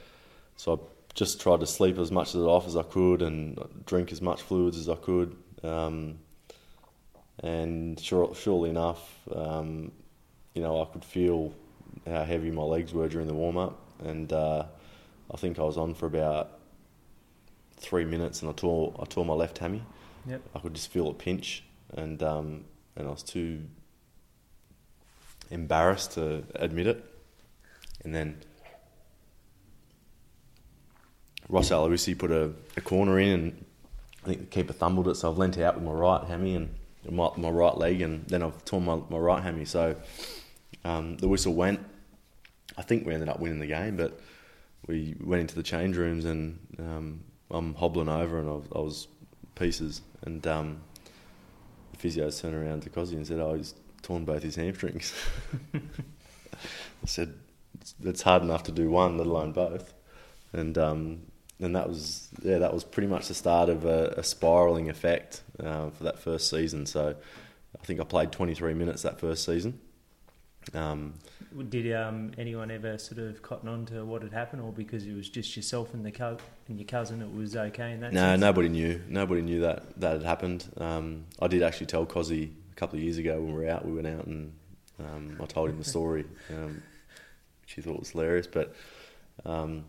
so 0.57 0.73
I 0.75 0.79
just 1.15 1.41
tried 1.41 1.61
to 1.61 1.67
sleep 1.67 1.99
as 1.99 2.11
much 2.11 2.35
of 2.35 2.41
it 2.43 2.45
off 2.45 2.67
as 2.67 2.77
I 2.77 2.83
could 2.83 3.21
and 3.23 3.59
drink 3.85 4.13
as 4.13 4.23
much 4.23 4.41
fluids 4.43 4.79
as 4.79 4.89
I 4.89 4.95
could. 4.95 5.37
Um, 5.63 6.19
and 7.43 7.99
sure, 7.99 8.35
surely 8.35 8.71
enough, 8.71 9.19
um, 9.35 9.93
you 10.55 10.63
know, 10.63 10.81
I 10.81 10.85
could 10.87 11.05
feel 11.05 11.53
how 12.07 12.25
heavy 12.25 12.51
my 12.51 12.63
legs 12.63 12.93
were 12.93 13.09
during 13.09 13.27
the 13.27 13.35
warm 13.35 13.57
up, 13.57 13.79
and 14.05 14.33
uh, 14.33 14.65
I 15.33 15.37
think 15.37 15.59
I 15.59 15.63
was 15.63 15.77
on 15.77 15.95
for 15.95 16.07
about 16.07 16.59
three 17.77 18.05
minutes, 18.05 18.43
and 18.43 18.51
I 18.51 18.53
tore 18.55 18.95
I 19.01 19.05
tore 19.05 19.25
my 19.25 19.35
left 19.35 19.59
hammy. 19.59 19.83
Yep. 20.27 20.43
I 20.55 20.59
could 20.61 20.75
just 20.75 20.91
feel 20.91 21.09
a 21.09 21.15
pinch, 21.15 21.65
and 21.95 22.23
um, 22.23 22.65
and 22.97 23.07
I 23.09 23.11
was 23.11 23.23
too 23.23 23.63
embarrassed 25.51 26.13
to 26.13 26.45
admit 26.55 26.87
it. 26.87 27.05
And 28.05 28.15
then 28.15 28.43
Ross 31.49 31.71
Aloisi 31.71 32.17
put 32.17 32.31
a, 32.31 32.53
a 32.77 32.81
corner 32.81 33.19
in, 33.19 33.29
and 33.31 33.65
I 34.23 34.29
think 34.29 34.41
the 34.41 34.47
keeper 34.47 34.73
thumbled 34.73 35.09
it, 35.09 35.17
so 35.17 35.31
I've 35.31 35.39
leant 35.39 35.59
out 35.59 35.75
with 35.75 35.85
my 35.85 35.93
right 35.93 36.25
hammy 36.25 36.55
and 36.55 36.75
my, 37.09 37.31
my 37.37 37.51
right 37.51 37.77
leg, 37.77 38.01
and 38.03 38.27
then 38.29 38.43
I've 38.43 38.65
torn 38.65 38.85
my, 38.85 39.01
my 39.09 39.19
right 39.19 39.43
hammy. 39.43 39.65
So 39.65 39.97
um, 40.85 41.17
the 41.17 41.29
whistle 41.29 41.55
went. 41.55 41.81
I 42.79 42.83
think 42.83 43.07
we 43.07 43.13
ended 43.13 43.29
up 43.29 43.41
winning 43.41 43.59
the 43.59 43.67
game, 43.67 43.97
but 43.97 44.21
we 44.87 45.17
went 45.21 45.41
into 45.41 45.55
the 45.55 45.63
change 45.63 45.97
rooms, 45.97 46.25
and 46.25 46.59
um, 46.79 47.21
I'm 47.51 47.75
hobbling 47.75 48.09
over, 48.09 48.39
and 48.39 48.49
I 48.49 48.53
was, 48.53 48.67
I 48.75 48.79
was 48.79 49.09
pieces. 49.55 50.03
And 50.23 50.47
um, 50.47 50.81
the 51.93 52.09
physios 52.09 52.41
turned 52.41 52.55
around 52.55 52.83
to 52.83 52.91
Cosy 52.91 53.17
and 53.17 53.27
said, 53.27 53.41
"Oh, 53.41 53.55
he's 53.55 53.75
torn 54.03 54.25
both 54.25 54.43
his 54.43 54.57
hamstrings." 54.57 55.15
I 55.75 55.81
said, 57.07 57.35
"It's 58.03 58.23
hard 58.23 58.43
enough 58.43 58.63
to 58.65 58.73
do 58.73 58.91
one, 58.91 59.19
let 59.19 59.27
alone 59.27 59.53
both." 59.53 59.95
And 60.53 60.77
um, 60.79 61.21
and 61.61 61.77
that 61.77 61.89
was 61.89 62.29
yeah, 62.43 62.59
that 62.59 62.73
was 62.73 62.85
pretty 62.85 63.09
much 63.09 63.29
the 63.29 63.35
start 63.35 63.69
of 63.69 63.85
a, 63.85 64.15
a 64.17 64.23
spiraling 64.23 64.89
effect 64.89 65.43
uh, 65.63 65.91
for 65.91 66.05
that 66.05 66.19
first 66.19 66.49
season. 66.49 66.87
So 66.87 67.15
I 67.81 67.85
think 67.85 68.01
I 68.01 68.05
played 68.05 68.33
23 68.33 68.75
minutes 68.75 69.03
that 69.03 69.21
first 69.21 69.45
season. 69.45 69.81
Um, 70.75 71.15
Did 71.69 71.93
um, 71.95 72.33
anyone 72.37 72.71
ever 72.71 72.99
sort 72.99 73.19
of 73.19 73.43
cotton 73.43 73.69
on 73.69 73.87
to 73.87 74.05
what 74.05 74.23
had 74.23 74.33
happened, 74.33 74.63
or 74.63 74.73
because 74.73 75.07
it 75.07 75.15
was 75.15 75.29
just 75.29 75.57
yourself 75.57 75.95
and 75.95 76.05
the 76.05 76.13
co- 76.13 76.37
and 76.69 76.79
your 76.79 76.87
cousin, 76.87 77.23
it 77.23 77.35
was 77.35 77.57
okay 77.57 77.93
in 77.93 78.01
that? 78.01 78.13
no, 78.13 78.21
sense? 78.21 78.41
nobody 78.41 78.69
knew. 78.69 79.01
Nobody 79.09 79.43
knew 79.43 79.61
that 79.61 79.99
that 80.01 80.13
had 80.13 80.23
happened. 80.23 80.67
Um, 80.77 81.25
I 81.41 81.49
did 81.49 81.63
actually 81.63 81.87
tell 81.87 82.07
Cozzy 82.07 82.51
couple 82.81 82.99
of 82.99 83.05
years 83.05 83.19
ago 83.19 83.35
when 83.35 83.55
we 83.55 83.63
were 83.63 83.69
out. 83.69 83.85
We 83.85 83.93
went 83.93 84.07
out 84.07 84.27
and 84.27 84.53
um, 84.99 85.37
I 85.41 85.45
told 85.45 85.69
him 85.69 85.79
the 85.79 85.85
story. 85.85 86.25
Um, 86.51 86.83
she 87.67 87.83
thought 87.83 87.99
was 87.99 88.11
hilarious. 88.11 88.47
But 88.47 88.75
um, 89.45 89.85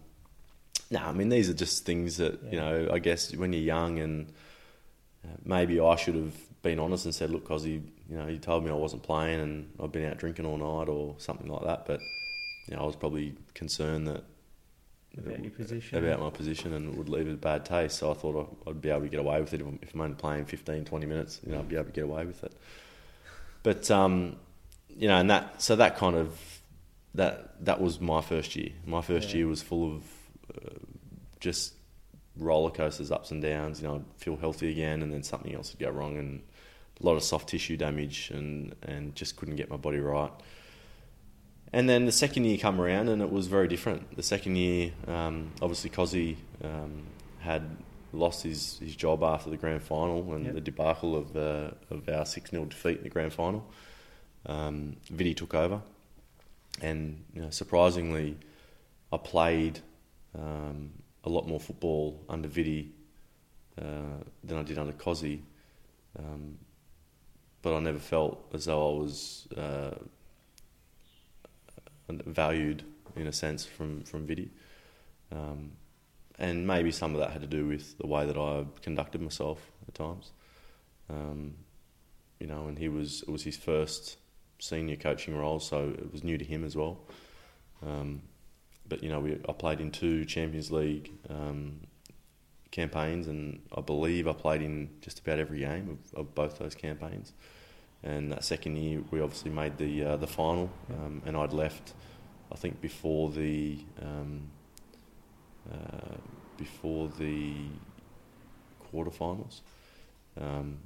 no, 0.92 1.00
I 1.00 1.14
mean 1.14 1.30
these 1.30 1.50
are 1.50 1.54
just 1.54 1.86
things 1.86 2.18
that 2.18 2.44
you 2.44 2.60
know. 2.60 2.90
I 2.92 3.00
guess 3.00 3.34
when 3.36 3.54
you're 3.54 3.62
young, 3.62 4.00
and 4.00 4.34
uh, 5.26 5.38
maybe 5.44 5.80
I 5.80 5.96
should 5.96 6.16
have 6.16 6.36
been 6.62 6.80
honest 6.80 7.06
and 7.06 7.16
said, 7.16 7.32
"Look, 7.32 7.46
Cosy, 7.46 7.82
you 8.10 8.18
know, 8.18 8.28
he 8.28 8.38
told 8.38 8.66
me 8.66 8.72
I 8.72 8.74
wasn't 8.74 9.04
playing, 9.04 9.40
and 9.40 9.72
I've 9.82 9.92
been 9.92 10.10
out 10.10 10.18
drinking 10.18 10.46
all 10.46 10.58
night, 10.58 10.90
or 10.90 11.16
something 11.18 11.48
like 11.48 11.64
that." 11.64 11.86
But 11.86 12.02
you 12.68 12.76
know, 12.76 12.84
I 12.84 12.86
was 12.86 12.98
probably 12.98 13.36
concerned 13.54 14.08
that 14.08 14.24
About 15.18 15.42
your 15.42 15.52
position. 15.52 15.98
about 16.04 16.20
my 16.22 16.30
position 16.30 16.74
and 16.74 16.94
it 16.94 16.98
would 16.98 17.10
leave 17.10 17.28
a 17.28 17.34
bad 17.34 17.66
taste. 17.66 17.98
So 17.98 18.12
I 18.12 18.14
thought 18.14 18.58
I'd 18.66 18.82
be 18.82 18.90
able 18.90 19.02
to 19.02 19.10
get 19.10 19.20
away 19.20 19.42
with 19.42 19.54
it 19.54 19.60
if 19.62 19.68
I'm, 19.68 19.80
if 19.82 19.94
I'm 19.94 20.02
only 20.02 20.16
playing 20.16 20.46
15, 20.46 20.86
20 20.86 21.06
minutes. 21.06 21.40
You 21.46 21.52
know, 21.52 21.60
I'd 21.60 21.68
be 21.70 21.76
able 21.76 21.86
to 21.88 21.92
get 21.92 22.06
away 22.06 22.26
with 22.26 22.44
it. 22.44 22.54
But 23.64 23.92
um, 23.92 24.38
you 24.90 25.08
know, 25.08 25.18
and 25.18 25.30
that 25.30 25.62
so 25.62 25.76
that 25.76 25.98
kind 25.98 26.16
of 26.16 26.38
that 27.16 27.64
that 27.66 27.82
was 27.82 28.00
my 28.00 28.22
first 28.22 28.56
year. 28.56 28.70
My 28.86 29.02
first 29.02 29.30
Yeah. 29.32 29.38
year 29.40 29.48
was 29.48 29.62
full 29.62 29.96
of 29.98 30.04
uh, 30.56 30.70
just 31.40 31.74
roller 32.38 32.72
coasters, 32.72 33.12
ups 33.12 33.32
and 33.32 33.42
downs. 33.42 33.82
You 33.82 33.88
know, 33.90 33.96
I'd 33.96 34.06
feel 34.18 34.38
healthy 34.38 34.72
again, 34.72 35.02
and 35.02 35.12
then 35.12 35.24
something 35.24 35.54
else 35.54 35.74
would 35.74 35.80
go 35.80 35.90
wrong, 35.92 36.18
and 36.18 36.42
a 37.02 37.06
lot 37.06 37.16
of 37.18 37.24
soft 37.24 37.50
tissue 37.50 37.76
damage, 37.78 38.32
and 38.34 38.74
and 38.84 39.14
just 39.16 39.36
couldn't 39.36 39.58
get 39.58 39.70
my 39.70 39.78
body 39.78 40.00
right. 40.00 40.32
And 41.74 41.88
then 41.88 42.06
the 42.06 42.12
second 42.12 42.44
year 42.46 42.58
come 42.58 42.82
around, 42.82 43.08
and 43.08 43.22
it 43.22 43.32
was 43.32 43.48
very 43.48 43.68
different. 43.68 44.16
The 44.18 44.24
second 44.24 44.58
year, 44.58 44.92
um, 45.08 45.52
obviously, 45.62 45.90
Cozzy 45.90 46.36
um, 46.64 47.04
had 47.40 47.64
lost 48.12 48.44
his, 48.44 48.78
his 48.80 48.94
job 48.96 49.24
after 49.24 49.50
the 49.50 49.56
grand 49.56 49.82
final 49.82 50.34
and 50.34 50.46
Yep. 50.46 50.54
the 50.56 50.62
debacle 50.62 51.16
of 51.16 51.38
uh, 51.38 51.72
of 51.90 52.10
our 52.10 52.26
six 52.26 52.50
0 52.52 52.66
defeat 52.66 52.98
in 52.98 53.04
the 53.04 53.10
grand 53.10 53.32
final. 53.34 53.66
Um, 54.46 54.98
Vidi 55.10 55.34
took 55.34 55.54
over, 55.54 55.82
and 56.82 57.24
you 57.34 57.42
know, 57.42 57.50
surprisingly, 57.52 58.38
I 59.14 59.18
played 59.18 59.80
um, 60.38 60.92
a 61.24 61.30
lot 61.30 61.48
more 61.48 61.60
football 61.60 62.20
under 62.28 62.50
Vidi 62.50 62.92
uh, 63.82 64.20
than 64.44 64.58
I 64.58 64.64
did 64.64 64.78
under 64.78 64.94
Cozzy. 64.94 65.40
Um, 66.20 66.58
but 67.62 67.76
I 67.76 67.80
never 67.80 68.00
felt 68.00 68.44
as 68.54 68.66
though 68.66 68.96
I 68.96 69.00
was 69.00 69.48
uh, 69.56 69.92
valued 72.20 72.84
in 73.16 73.28
a 73.28 73.34
sense 73.34 73.66
from 73.66 74.04
from 74.04 74.26
Vidi, 74.26 74.52
um, 75.32 75.72
and 76.40 76.66
maybe 76.66 76.92
some 76.92 77.14
of 77.14 77.20
that 77.20 77.32
had 77.32 77.42
to 77.42 77.48
do 77.48 77.68
with 77.68 77.98
the 77.98 78.08
way 78.08 78.26
that 78.26 78.38
I 78.38 78.66
conducted 78.82 79.22
myself 79.22 79.60
at 79.88 79.94
times. 79.94 80.32
Um, 81.10 81.56
you 82.40 82.48
know, 82.48 82.68
and 82.68 82.78
he 82.78 82.90
was 82.90 83.22
it 83.24 83.30
was 83.30 83.44
his 83.44 83.58
first 83.58 84.18
senior 84.60 84.96
coaching 84.96 85.36
role, 85.36 85.60
so 85.60 85.90
it 85.90 86.12
was 86.12 86.24
new 86.24 86.38
to 86.38 86.46
him 86.46 86.64
as 86.64 86.76
well. 86.76 87.00
Um, 87.86 88.22
but 88.88 89.04
you 89.04 89.10
know, 89.10 89.20
we, 89.20 89.40
I 89.48 89.54
played 89.54 89.80
in 89.80 89.92
two 89.92 90.26
Champions 90.26 90.72
League 90.72 91.12
um, 91.30 91.82
campaigns, 92.72 93.28
and 93.28 93.62
I 93.76 93.82
believe 93.82 94.28
I 94.28 94.34
played 94.34 94.62
in 94.62 94.90
just 95.02 95.20
about 95.20 95.40
every 95.40 95.60
game 95.60 96.00
of, 96.14 96.20
of 96.20 96.36
both 96.36 96.58
those 96.60 96.76
campaigns. 96.76 97.34
And 98.04 98.32
that 98.32 98.44
second 98.44 98.78
year, 98.78 99.02
we 99.12 99.22
obviously 99.22 99.52
made 99.52 99.78
the 99.78 100.04
uh, 100.04 100.18
the 100.18 100.28
final, 100.28 100.72
um, 100.90 101.22
and 101.26 101.38
I'd 101.38 101.54
left, 101.54 101.94
I 102.52 102.56
think, 102.56 102.82
before 102.82 103.30
the 103.30 103.78
um, 104.02 104.42
uh, 105.72 106.16
before 106.58 107.10
the 107.20 107.54
quarterfinals. 108.92 109.62
Um, 110.40 110.80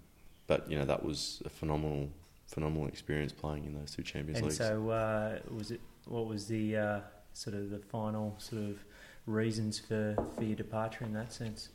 but 0.47 0.69
you 0.69 0.77
know 0.77 0.85
that 0.85 1.03
was 1.03 1.41
a 1.45 1.49
phenomenal 1.49 2.09
phenomenal 2.47 2.87
experience 2.87 3.31
playing 3.31 3.65
in 3.65 3.73
those 3.73 3.95
two 3.95 4.03
Champions 4.03 4.39
And 4.39 4.47
Leagues. 4.47 4.57
so, 4.57 4.89
uh, 4.89 5.39
was 5.53 5.71
it? 5.71 5.81
What 6.07 6.27
was 6.27 6.47
the 6.47 6.77
uh, 6.77 6.99
sort 7.33 7.55
of 7.55 7.69
the 7.69 7.79
final 7.79 8.35
sort 8.37 8.61
of 8.61 8.83
reasons 9.25 9.79
for, 9.79 10.15
for 10.35 10.43
your 10.43 10.55
departure 10.55 11.03
in 11.03 11.13
that 11.13 11.33
sense? 11.33 11.69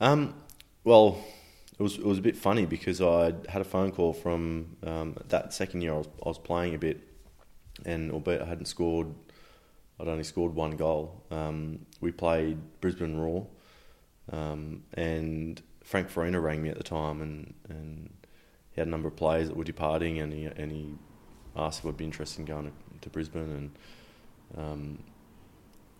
Um, 0.00 0.34
well, 0.84 1.18
it 1.78 1.82
was 1.82 1.96
it 1.96 2.04
was 2.04 2.18
a 2.18 2.22
bit 2.22 2.36
funny 2.36 2.66
because 2.66 3.00
I 3.00 3.34
had 3.48 3.60
a 3.60 3.64
phone 3.64 3.92
call 3.92 4.12
from 4.12 4.76
um, 4.84 5.16
that 5.28 5.52
second 5.54 5.82
year 5.82 5.94
I 5.94 5.98
was, 5.98 6.08
I 6.24 6.28
was 6.28 6.38
playing 6.38 6.74
a 6.74 6.78
bit, 6.78 7.00
and 7.84 8.10
albeit 8.10 8.42
I 8.42 8.46
hadn't 8.46 8.66
scored, 8.66 9.14
I'd 10.00 10.08
only 10.08 10.24
scored 10.24 10.54
one 10.54 10.72
goal. 10.72 11.24
Um, 11.30 11.86
we 12.00 12.10
played 12.10 12.58
Brisbane 12.80 13.16
Roar, 13.16 13.46
um, 14.32 14.82
and 14.94 15.62
Frank 15.84 16.08
Farina 16.08 16.40
rang 16.40 16.62
me 16.62 16.68
at 16.68 16.78
the 16.78 16.84
time, 16.84 17.22
and, 17.22 17.54
and 17.68 18.10
he 18.72 18.80
had 18.80 18.88
a 18.88 18.90
number 18.90 19.08
of 19.08 19.16
players 19.16 19.48
that 19.48 19.56
were 19.56 19.64
departing, 19.64 20.18
and 20.18 20.32
he 20.32 20.46
and 20.46 20.72
he 20.72 20.94
asked 21.54 21.80
if 21.80 21.86
I'd 21.86 21.96
be 21.96 22.04
interested 22.04 22.40
in 22.40 22.44
going 22.46 22.66
to, 22.66 22.72
to 23.02 23.10
Brisbane, 23.10 23.70
and 24.56 24.64
um, 24.64 24.98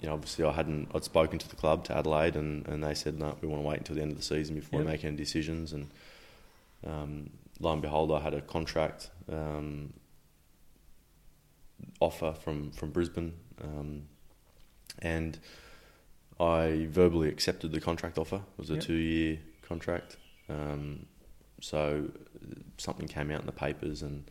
you 0.01 0.09
know, 0.09 0.15
obviously 0.15 0.45
I 0.45 0.53
hadn't. 0.53 0.89
I'd 0.95 1.05
spoken 1.05 1.39
to 1.39 1.49
the 1.49 1.57
club 1.57 1.85
to 1.85 1.97
Adelaide, 1.97 2.37
and, 2.37 2.67
and 2.69 2.83
they 2.85 2.95
said 2.95 3.19
no, 3.19 3.37
we 3.41 3.49
want 3.49 3.63
to 3.63 3.69
wait 3.69 3.79
until 3.79 3.97
the 3.97 4.03
end 4.03 4.13
of 4.13 4.17
the 4.19 4.23
season 4.25 4.55
before 4.55 4.79
Yep. 4.81 4.87
we 4.87 4.93
make 4.93 5.05
any 5.05 5.17
decisions. 5.17 5.73
And 5.73 5.91
um, 6.87 7.31
lo 7.61 7.73
and 7.73 7.83
behold, 7.83 8.13
I 8.13 8.21
had 8.21 8.35
a 8.35 8.41
contract 8.41 9.11
um, 9.31 9.93
offer 12.01 12.33
from 12.33 12.71
from 12.71 12.91
Brisbane, 12.91 13.35
um, 13.63 14.03
and 15.01 15.39
I 16.41 16.87
verbally 16.91 17.29
accepted 17.29 17.73
the 17.73 17.81
contract 17.81 18.19
offer. 18.19 18.37
It 18.37 18.59
was 18.59 18.71
a 18.71 18.75
Yep. 18.75 18.83
two 18.83 18.95
year 18.95 19.39
contract. 19.63 20.17
Um, 20.49 21.07
so 21.61 22.09
something 22.79 23.09
came 23.09 23.31
out 23.33 23.41
in 23.41 23.47
the 23.47 23.53
papers, 23.53 24.03
and 24.03 24.31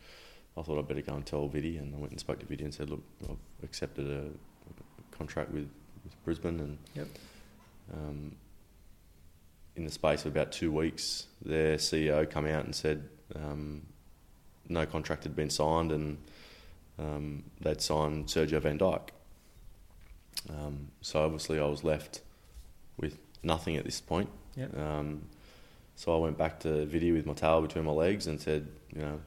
I 0.56 0.62
thought 0.62 0.78
I'd 0.78 0.88
better 0.88 1.02
go 1.02 1.14
and 1.14 1.26
tell 1.26 1.46
Vidi, 1.46 1.76
and 1.76 1.94
I 1.94 1.98
went 1.98 2.12
and 2.12 2.18
spoke 2.20 2.38
to 2.40 2.46
Vidi 2.46 2.64
and 2.64 2.72
said, 2.72 2.88
look, 2.88 3.02
I've 3.28 3.36
accepted 3.62 4.06
a 4.08 4.30
contract 5.18 5.50
with, 5.50 5.68
with 6.04 6.24
Brisbane, 6.24 6.60
and 6.60 6.78
Yep. 6.94 7.08
um, 7.92 8.32
in 9.76 9.84
the 9.84 9.90
space 9.90 10.24
of 10.24 10.32
about 10.32 10.52
two 10.52 10.72
weeks, 10.72 11.26
their 11.44 11.76
CEO 11.76 12.28
come 12.28 12.46
out 12.46 12.64
and 12.64 12.74
said 12.74 13.08
um, 13.36 13.82
no 14.68 14.86
contract 14.86 15.24
had 15.24 15.36
been 15.36 15.50
signed, 15.50 15.92
and 15.92 16.18
um, 16.98 17.44
they'd 17.60 17.80
signed 17.80 18.26
Sergio 18.26 18.60
van 18.60 18.78
Dijk. 18.78 19.08
Um, 20.50 20.88
so 21.00 21.22
obviously, 21.24 21.58
I 21.58 21.64
was 21.66 21.84
left 21.84 22.20
with 22.96 23.18
nothing 23.42 23.76
at 23.76 23.84
this 23.84 24.00
point. 24.00 24.28
Yep. 24.56 24.76
Um, 24.78 25.22
so 25.96 26.14
I 26.14 26.18
went 26.18 26.38
back 26.38 26.60
to 26.60 26.86
Vidi 26.86 27.12
with 27.12 27.26
my 27.26 27.32
tail 27.34 27.60
between 27.60 27.84
my 27.84 27.90
legs 27.92 28.26
and 28.28 28.40
said, 28.40 28.68
you 28.94 29.02
know, 29.02 29.20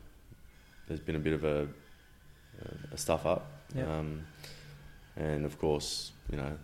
there's 0.87 0.99
been 1.01 1.15
a 1.17 1.19
bit 1.19 1.33
of 1.33 1.43
a, 1.43 1.67
a 2.93 2.97
stuff 2.97 3.25
up. 3.25 3.45
Yep. 3.75 3.87
Um, 3.87 4.25
and 5.21 5.45
of 5.45 5.59
course, 5.59 6.13
you 6.31 6.37
know, 6.37 6.57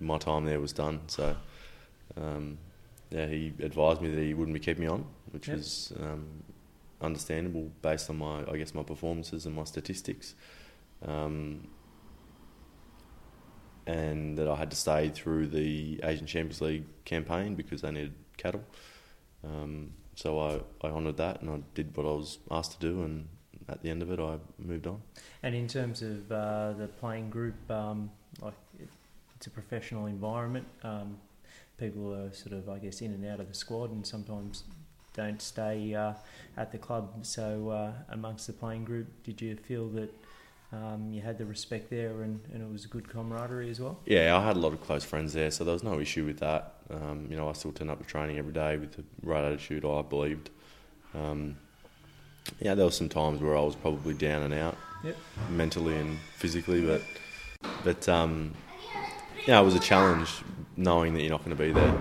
my 0.00 0.18
time 0.18 0.44
there 0.44 0.60
was 0.60 0.72
done. 0.72 1.00
So, 1.06 1.36
um, 2.16 2.58
yeah, 3.10 3.26
he 3.26 3.52
advised 3.60 4.00
me 4.00 4.08
that 4.14 4.20
he 4.20 4.34
wouldn't 4.34 4.54
be 4.54 4.60
keeping 4.60 4.84
me 4.84 4.90
on, 4.90 5.06
which 5.30 5.48
Yep. 5.48 5.58
is 5.58 5.92
um, 6.00 6.42
understandable 7.00 7.70
based 7.82 8.10
on 8.10 8.18
my, 8.18 8.44
I 8.50 8.56
guess, 8.56 8.74
my 8.74 8.82
performances 8.82 9.46
and 9.46 9.54
my 9.54 9.64
statistics. 9.64 10.34
Um, 11.06 11.68
and 13.86 14.38
that 14.38 14.48
I 14.48 14.56
had 14.56 14.70
to 14.70 14.76
stay 14.76 15.10
through 15.10 15.48
the 15.48 16.00
Asian 16.02 16.26
Champions 16.26 16.60
League 16.62 16.86
campaign 17.04 17.54
because 17.54 17.82
they 17.82 17.90
needed 17.90 18.14
cattle. 18.38 18.64
Um, 19.44 19.92
so 20.14 20.40
I, 20.40 20.86
I 20.86 20.90
honoured 20.90 21.18
that 21.18 21.42
and 21.42 21.50
I 21.50 21.60
did 21.74 21.94
what 21.96 22.06
I 22.06 22.12
was 22.12 22.38
asked 22.50 22.72
to 22.72 22.78
do, 22.78 23.02
and 23.02 23.28
at 23.68 23.82
the 23.82 23.90
end 23.90 24.02
of 24.02 24.10
it, 24.10 24.20
I 24.20 24.38
moved 24.58 24.86
on. 24.86 25.00
And 25.42 25.54
in 25.54 25.68
terms 25.68 26.02
of 26.02 26.30
uh, 26.30 26.72
the 26.72 26.88
playing 26.88 27.30
group, 27.30 27.54
um, 27.70 28.10
like 28.40 28.54
it's 29.36 29.46
a 29.46 29.50
professional 29.50 30.06
environment. 30.06 30.66
Um, 30.82 31.18
people 31.78 32.14
are 32.14 32.32
sort 32.32 32.52
of, 32.52 32.68
I 32.68 32.78
guess, 32.78 33.00
in 33.00 33.12
and 33.12 33.26
out 33.26 33.40
of 33.40 33.48
the 33.48 33.54
squad, 33.54 33.90
and 33.90 34.06
sometimes 34.06 34.64
don't 35.12 35.40
stay 35.40 35.94
uh, 35.94 36.14
at 36.56 36.72
the 36.72 36.78
club. 36.78 37.26
So, 37.26 37.70
uh, 37.70 37.92
amongst 38.10 38.46
the 38.46 38.52
playing 38.52 38.84
group, 38.84 39.06
did 39.22 39.40
you 39.40 39.56
feel 39.56 39.88
that 39.90 40.12
um, 40.72 41.10
you 41.12 41.20
had 41.20 41.38
the 41.38 41.44
respect 41.44 41.90
there, 41.90 42.22
and, 42.22 42.40
and 42.52 42.62
it 42.62 42.70
was 42.70 42.84
a 42.84 42.88
good 42.88 43.08
camaraderie 43.08 43.70
as 43.70 43.80
well? 43.80 43.98
Yeah, 44.06 44.36
I 44.36 44.44
had 44.44 44.56
a 44.56 44.60
lot 44.60 44.72
of 44.72 44.80
close 44.82 45.04
friends 45.04 45.32
there, 45.32 45.50
so 45.50 45.64
there 45.64 45.74
was 45.74 45.84
no 45.84 46.00
issue 46.00 46.24
with 46.24 46.38
that. 46.40 46.74
Um, 46.90 47.26
you 47.30 47.36
know, 47.36 47.48
I 47.48 47.52
still 47.52 47.72
turned 47.72 47.90
up 47.90 47.98
to 47.98 48.04
training 48.04 48.38
every 48.38 48.52
day 48.52 48.76
with 48.76 48.92
the 48.92 49.04
right 49.22 49.44
attitude, 49.44 49.84
I 49.84 50.02
believed. 50.02 50.50
Um, 51.14 51.56
yeah, 52.60 52.74
there 52.74 52.84
were 52.84 52.90
some 52.90 53.08
times 53.08 53.40
where 53.40 53.56
I 53.56 53.60
was 53.60 53.74
probably 53.76 54.14
down 54.14 54.42
and 54.42 54.54
out, 54.54 54.76
Yep. 55.02 55.16
mentally 55.50 55.96
and 55.96 56.18
physically, 56.36 56.80
but 56.80 57.02
but 57.82 58.08
um, 58.08 58.52
yeah, 59.46 59.60
it 59.60 59.64
was 59.64 59.74
a 59.74 59.80
challenge 59.80 60.30
knowing 60.76 61.14
that 61.14 61.20
you're 61.20 61.30
not 61.30 61.44
going 61.44 61.56
to 61.56 61.62
be 61.62 61.72
there 61.72 61.94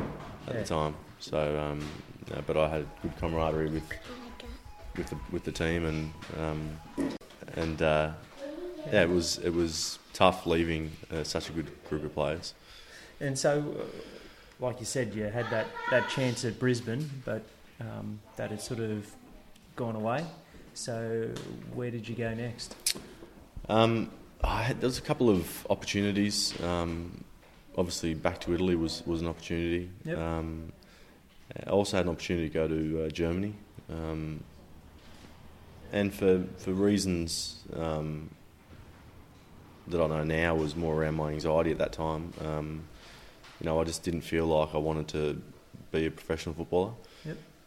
at 0.47 0.53
Yeah. 0.55 0.61
the 0.61 0.67
time. 0.67 0.95
So, 1.19 1.59
um, 1.59 1.81
yeah, 2.29 2.41
but 2.45 2.57
I 2.57 2.67
had 2.69 2.85
good 3.01 3.15
camaraderie 3.17 3.69
with 3.69 3.89
with 4.97 5.09
the 5.09 5.17
with 5.31 5.43
the 5.43 5.51
team, 5.51 5.85
and 5.85 6.13
um, 6.39 6.77
and 7.55 7.81
uh, 7.81 8.11
yeah, 8.91 9.03
it 9.03 9.09
was 9.09 9.37
it 9.39 9.53
was 9.53 9.99
tough 10.13 10.45
leaving 10.45 10.91
uh, 11.11 11.23
such 11.23 11.49
a 11.49 11.53
good 11.53 11.69
group 11.89 12.03
of 12.03 12.13
players. 12.13 12.53
And 13.19 13.37
so, 13.37 13.75
uh, 13.79 13.83
like 14.59 14.79
you 14.79 14.85
said, 14.85 15.13
you 15.13 15.23
had 15.23 15.49
that, 15.49 15.67
that 15.91 16.09
chance 16.09 16.43
at 16.45 16.59
Brisbane, 16.59 17.09
but 17.25 17.41
um, 17.79 18.19
that 18.35 18.51
had 18.51 18.61
sort 18.61 18.79
of 18.79 19.09
gone 19.75 19.95
away. 19.95 20.25
So, 20.73 21.29
where 21.73 21.91
did 21.91 22.07
you 22.07 22.15
go 22.15 22.33
next? 22.33 22.75
Um, 23.69 24.09
I 24.43 24.63
had, 24.63 24.81
there 24.81 24.87
was 24.87 24.97
a 24.97 25.03
couple 25.03 25.29
of 25.29 25.67
opportunities. 25.69 26.59
Um, 26.61 27.23
obviously, 27.77 28.13
back 28.13 28.39
to 28.41 28.53
Italy 28.53 28.75
was, 28.75 29.03
was 29.05 29.21
an 29.21 29.27
opportunity. 29.27 29.89
Yep. 30.05 30.17
Um, 30.17 30.73
I 31.65 31.69
also 31.69 31.97
had 31.97 32.05
an 32.05 32.11
opportunity 32.11 32.49
to 32.49 32.53
go 32.53 32.67
to 32.67 33.05
uh, 33.05 33.09
Germany, 33.09 33.53
um, 33.89 34.43
and 35.91 36.11
for 36.11 36.43
for 36.57 36.71
reasons 36.71 37.63
um, 37.75 38.29
that 39.87 40.01
I 40.01 40.07
know 40.07 40.23
now 40.23 40.55
was 40.55 40.75
more 40.75 40.95
around 40.95 41.15
my 41.15 41.31
anxiety 41.31 41.71
at 41.71 41.77
that 41.77 41.91
time. 41.91 42.33
Um, 42.43 42.83
you 43.59 43.65
know, 43.65 43.79
I 43.79 43.83
just 43.83 44.03
didn't 44.03 44.21
feel 44.21 44.47
like 44.47 44.73
I 44.73 44.77
wanted 44.77 45.07
to 45.09 45.41
be 45.91 46.07
a 46.07 46.11
professional 46.11 46.55
footballer. 46.55 46.93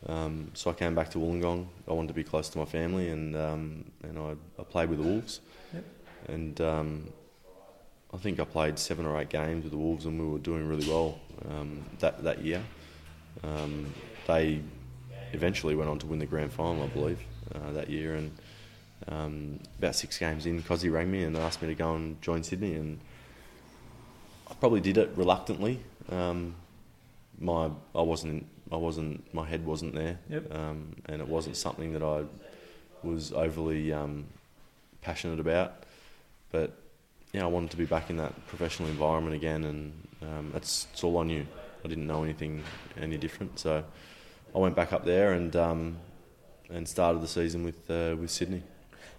Um, 0.06 0.51
so 0.55 0.70
I 0.70 0.74
came 0.74 0.94
back 0.94 1.10
to 1.10 1.18
Wollongong. 1.18 1.66
I 1.89 1.93
wanted 1.93 2.09
to 2.09 2.14
be 2.14 2.24
close 2.24 2.48
to 2.51 2.59
my 2.59 2.64
family, 2.64 3.09
and 3.09 3.36
um, 3.36 3.85
and 4.02 4.18
I, 4.18 4.35
I 4.59 4.64
played 4.64 4.89
with 4.89 4.98
the 4.98 5.05
Wolves. 5.05 5.40
Yep. 5.73 5.85
And 6.28 6.60
um, 6.60 7.09
I 8.12 8.18
think 8.18 8.39
I 8.39 8.44
played 8.44 8.78
seven 8.78 9.06
or 9.06 9.20
eight 9.20 9.31
games 9.31 9.64
with 9.64 9.73
the 9.73 9.78
Wolves, 9.78 10.05
and 10.05 10.20
we 10.20 10.27
were 10.27 10.39
doing 10.39 10.68
really 10.68 10.89
well 10.89 11.18
um, 11.51 11.85
that 11.98 12.23
that 12.24 12.40
year. 12.40 12.62
Um, 13.43 13.93
they 14.27 14.60
eventually 15.32 15.74
went 15.74 15.90
on 15.90 15.98
to 15.98 16.06
win 16.06 16.18
the 16.18 16.27
grand 16.27 16.52
final, 16.52 16.85
I 16.85 16.86
believe, 16.89 17.20
uh, 17.55 17.73
that 17.73 17.90
year. 17.90 18.14
And 18.14 18.31
um, 19.09 19.60
about 19.78 19.94
six 19.94 20.18
games 20.18 20.47
in, 20.47 20.62
Cosy 20.62 20.89
rang 20.89 21.10
me 21.10 21.24
and 21.24 21.36
asked 21.36 21.62
me 21.62 21.68
to 21.68 21.74
go 21.74 21.94
and 21.94 22.20
join 22.23 22.43
Sydney, 22.43 22.74
and 22.74 23.01
I 24.48 24.55
probably 24.55 24.81
did 24.81 24.98
it 24.98 25.10
reluctantly. 25.16 25.81
Um, 26.09 26.55
my 27.39 27.70
I 27.94 28.02
wasn't 28.02 28.47
I 28.72 28.76
wasn't 28.76 29.32
my 29.32 29.47
head 29.47 29.64
wasn't 29.64 29.94
there, 29.94 30.18
Yep. 30.28 30.55
um, 30.55 30.97
and 31.06 31.20
it 31.20 31.28
wasn't 31.28 31.56
something 31.56 31.93
that 31.93 32.02
I 32.02 32.24
was 33.02 33.32
overly 33.32 33.93
um, 33.93 34.26
passionate 35.02 35.38
about. 35.40 35.84
But 36.51 36.72
yeah, 37.32 37.44
I 37.44 37.47
wanted 37.47 37.70
to 37.72 37.76
be 37.76 37.84
back 37.84 38.10
in 38.10 38.16
that 38.16 38.47
professional 38.47 38.88
environment 38.88 39.34
again, 39.36 39.64
and 39.64 39.93
um, 40.22 40.51
that's, 40.52 40.84
that's 40.84 41.05
all 41.05 41.18
I 41.18 41.24
knew. 41.24 41.47
I 41.84 41.88
didn't 41.88 42.06
know 42.06 42.24
anything 42.24 42.62
any 43.01 43.16
different, 43.16 43.59
so 43.59 43.84
I 44.55 44.59
went 44.59 44.74
back 44.74 44.93
up 44.93 45.05
there 45.05 45.32
and 45.34 45.55
um, 45.55 45.98
and 46.68 46.88
started 46.88 47.22
the 47.22 47.28
season 47.28 47.62
with 47.64 47.88
uh, 47.90 48.16
with 48.18 48.30
Sydney. 48.30 48.62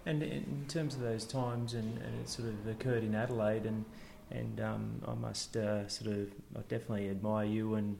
And 0.04 0.22
in 0.22 0.64
terms 0.68 0.94
of 0.94 1.00
those 1.00 1.24
times, 1.24 1.74
and, 1.74 1.98
and 1.98 2.20
it 2.20 2.28
sort 2.28 2.48
of 2.48 2.66
occurred 2.66 3.04
in 3.04 3.14
Adelaide, 3.14 3.64
and 3.64 3.84
and 4.30 4.60
um, 4.60 5.02
I 5.06 5.14
must 5.14 5.56
uh, 5.56 5.88
sort 5.88 6.10
of 6.10 6.28
I 6.56 6.60
definitely 6.68 7.08
admire 7.08 7.46
you, 7.46 7.74
and 7.74 7.96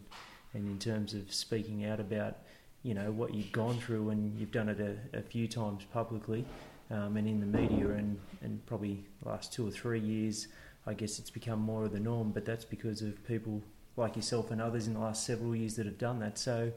and 0.55 0.67
in 0.67 0.79
terms 0.79 1.15
of 1.15 1.33
speaking 1.33 1.85
out 1.85 2.01
about 2.01 2.39
you 2.83 2.95
know 2.95 3.11
what 3.11 3.35
you've 3.35 3.53
gone 3.53 3.79
through, 3.79 4.11
and 4.11 4.39
you've 4.39 4.53
done 4.53 4.69
it 4.69 4.81
a, 4.81 5.19
a 5.19 5.23
few 5.23 5.49
times 5.49 5.85
publicly, 5.93 6.45
um, 6.91 7.17
and 7.17 7.29
in 7.29 7.41
the 7.41 7.47
media, 7.47 7.89
and 7.91 8.19
and 8.43 8.65
probably 8.67 9.05
the 9.23 9.29
last 9.29 9.53
two 9.53 9.67
or 9.67 9.71
three 9.71 10.01
years, 10.01 10.49
I 10.87 10.95
guess 10.95 11.19
it's 11.19 11.31
become 11.31 11.61
more 11.61 11.85
of 11.85 11.93
the 11.93 12.01
norm. 12.01 12.31
But 12.31 12.45
that's 12.45 12.65
because 12.65 13.03
of 13.03 13.27
people 13.27 13.63
like 13.97 14.17
yourself 14.17 14.51
and 14.51 14.63
others 14.63 14.87
in 14.87 14.95
the 14.95 15.01
last 15.01 15.27
several 15.27 15.55
years 15.57 15.75
that 15.77 15.87
have 15.87 15.99
done 15.99 16.21
that. 16.21 16.39
So, 16.39 16.73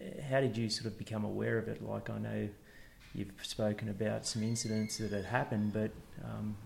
uh, 0.00 0.22
how 0.30 0.40
did 0.40 0.56
you 0.56 0.70
sort 0.70 0.86
of 0.86 0.96
become 0.96 1.24
aware 1.24 1.58
of 1.58 1.68
it? 1.68 1.82
Like 1.82 2.08
I 2.08 2.18
know 2.18 2.48
you've 3.14 3.32
spoken 3.42 3.88
about 3.88 4.26
some 4.26 4.42
incidents 4.42 4.98
that 4.98 5.10
had 5.10 5.24
happened, 5.24 5.72
but 5.72 5.90
um, 6.24 6.56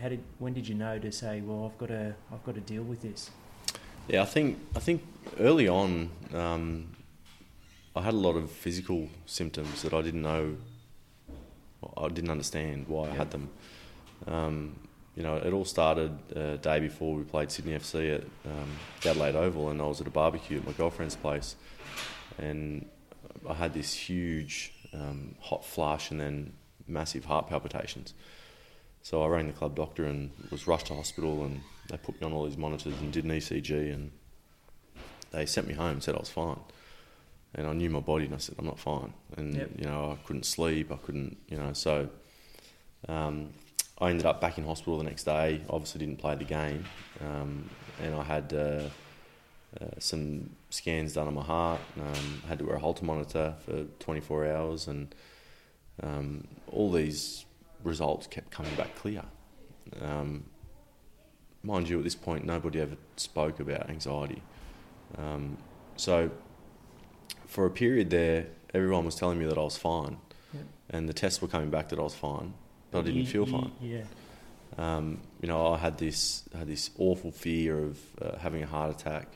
how 0.00 0.08
did 0.08 0.22
when 0.38 0.52
did 0.54 0.66
you 0.66 0.74
know 0.74 0.98
to 0.98 1.12
say, 1.12 1.42
well, 1.42 1.70
I've 1.70 1.78
got 1.78 1.88
to 1.88 2.14
I've 2.32 2.44
got 2.44 2.54
to 2.54 2.60
deal 2.60 2.82
with 2.82 3.02
this? 3.02 3.30
Yeah, 4.08 4.22
I 4.22 4.24
think 4.24 4.58
I 4.74 4.80
think 4.80 5.02
early 5.38 5.68
on, 5.68 6.10
um, 6.34 6.88
I 7.94 8.02
had 8.02 8.14
a 8.14 8.16
lot 8.16 8.36
of 8.36 8.50
physical 8.50 9.08
symptoms 9.26 9.82
that 9.82 9.94
I 9.94 10.02
didn't 10.02 10.22
know. 10.22 10.56
I 11.96 12.08
didn't 12.08 12.30
understand 12.30 12.88
why 12.88 13.10
I 13.10 13.14
had 13.14 13.30
them. 13.30 13.48
Um, 14.26 14.76
you 15.14 15.22
know, 15.22 15.36
it 15.36 15.52
all 15.52 15.64
started 15.64 16.18
a 16.34 16.56
day 16.56 16.80
before 16.80 17.14
we 17.14 17.22
played 17.22 17.50
Sydney 17.52 17.74
FC 17.74 18.16
at 18.16 18.22
um, 18.46 18.70
Adelaide 19.04 19.36
Oval, 19.36 19.68
and 19.68 19.80
I 19.80 19.84
was 19.86 20.00
at 20.00 20.06
a 20.06 20.10
barbecue 20.10 20.58
at 20.58 20.66
my 20.66 20.72
girlfriend's 20.72 21.16
place, 21.16 21.54
and 22.38 22.86
I 23.48 23.54
had 23.54 23.72
this 23.72 23.94
huge 23.94 24.72
um, 24.92 25.36
hot 25.40 25.64
flush 25.64 26.10
and 26.10 26.18
then 26.18 26.54
massive 26.88 27.26
heart 27.26 27.48
palpitations. 27.48 28.14
So 29.02 29.22
I 29.22 29.28
rang 29.28 29.46
the 29.46 29.52
club 29.52 29.76
doctor 29.76 30.04
and 30.06 30.30
was 30.50 30.66
rushed 30.66 30.86
to 30.86 30.94
hospital, 30.94 31.44
and 31.44 31.60
they 31.88 31.96
put 31.96 32.20
me 32.20 32.26
on 32.26 32.32
all 32.32 32.44
these 32.46 32.56
monitors 32.56 32.94
and 33.00 33.12
did 33.12 33.24
an 33.24 33.30
ECG, 33.30 33.92
and 33.92 34.10
they 35.30 35.46
sent 35.46 35.66
me 35.66 35.74
home 35.74 35.92
and 35.92 36.02
said 36.02 36.14
I 36.14 36.18
was 36.18 36.30
fine. 36.30 36.60
And 37.54 37.66
I 37.66 37.72
knew 37.74 37.90
my 37.90 38.00
body, 38.00 38.24
and 38.26 38.34
I 38.34 38.38
said 38.38 38.54
I'm 38.58 38.64
not 38.66 38.78
fine. 38.78 39.12
And 39.36 39.54
Yep. 39.54 39.70
you 39.78 39.84
know, 39.84 40.12
I 40.12 40.26
couldn't 40.26 40.46
sleep. 40.46 40.90
I 40.90 40.96
couldn't, 40.96 41.36
you 41.48 41.58
know. 41.58 41.72
So 41.74 42.08
um, 43.08 43.50
I 44.00 44.10
ended 44.10 44.26
up 44.26 44.40
back 44.40 44.56
in 44.58 44.64
hospital 44.64 44.98
the 44.98 45.04
next 45.04 45.24
day. 45.24 45.60
Obviously, 45.68 45.98
didn't 45.98 46.18
play 46.18 46.34
the 46.34 46.44
game, 46.44 46.84
um, 47.20 47.68
and 48.02 48.14
I 48.14 48.22
had 48.22 48.52
uh, 48.54 48.88
uh, 49.80 49.84
some 49.98 50.50
scans 50.70 51.12
done 51.12 51.26
on 51.26 51.34
my 51.34 51.42
heart. 51.42 51.80
Um, 51.98 52.42
I 52.44 52.48
had 52.48 52.58
to 52.60 52.64
wear 52.64 52.76
a 52.76 52.80
Holter 52.80 53.04
monitor 53.04 53.54
for 53.66 53.84
24 53.98 54.46
hours, 54.46 54.86
and 54.86 55.14
um, 56.02 56.46
all 56.68 56.90
these 56.90 57.44
results 57.84 58.26
kept 58.26 58.50
coming 58.50 58.74
back 58.76 58.94
clear. 58.96 59.24
Um, 60.00 60.44
mind 61.62 61.88
you, 61.88 61.98
at 61.98 62.04
this 62.04 62.14
point, 62.14 62.44
nobody 62.44 62.80
ever 62.80 62.96
spoke 63.16 63.60
about 63.60 63.88
anxiety. 63.90 64.42
Um, 65.18 65.58
so, 65.96 66.30
for 67.46 67.66
a 67.66 67.70
period 67.70 68.10
there, 68.10 68.46
everyone 68.74 69.04
was 69.04 69.14
telling 69.14 69.38
me 69.38 69.44
that 69.46 69.58
I 69.58 69.62
was 69.62 69.76
fine, 69.76 70.16
and 70.90 71.08
the 71.08 71.12
tests 71.12 71.40
were 71.42 71.48
coming 71.48 71.70
back 71.70 71.88
that 71.90 71.98
I 71.98 72.02
was 72.02 72.14
fine, 72.14 72.54
but 72.90 73.00
I 73.00 73.02
didn't 73.02 73.26
feel 73.26 73.46
fine. 73.46 73.72
Yeah, 73.80 74.04
Um, 74.78 75.20
you 75.40 75.48
know, 75.48 75.72
I 75.72 75.78
had 75.78 75.98
this 75.98 76.44
had 76.56 76.66
this 76.66 76.90
awful 76.98 77.30
fear 77.30 77.78
of 77.78 77.98
uh, 78.20 78.38
having 78.38 78.62
a 78.62 78.66
heart 78.66 78.90
attack. 78.90 79.28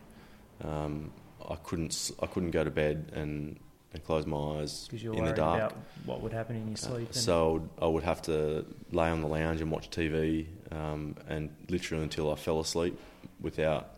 Um, 0.64 1.12
I 1.48 1.56
couldn't 1.56 2.10
I 2.22 2.26
couldn't 2.26 2.50
go 2.52 2.64
to 2.64 2.70
bed 2.70 3.12
and, 3.14 3.58
and 3.96 4.04
close 4.04 4.26
my 4.26 4.60
eyes 4.60 4.88
you're 4.92 5.14
in 5.14 5.24
the 5.24 5.32
dark. 5.32 5.56
about 5.72 5.76
what 6.04 6.20
would 6.22 6.32
happen 6.32 6.56
in 6.56 6.68
your 6.68 6.76
sleep. 6.76 7.06
and- 7.08 7.14
so 7.16 7.48
I 7.48 7.52
would, 7.52 7.68
I 7.82 7.86
would 7.86 8.04
have 8.04 8.22
to 8.22 8.64
lay 8.92 9.08
on 9.10 9.20
the 9.22 9.26
lounge 9.28 9.60
and 9.60 9.70
watch 9.70 9.90
TV, 9.90 10.46
um, 10.70 11.16
and 11.28 11.50
literally 11.68 12.04
until 12.04 12.30
I 12.32 12.36
fell 12.36 12.60
asleep 12.60 12.98
without 13.40 13.90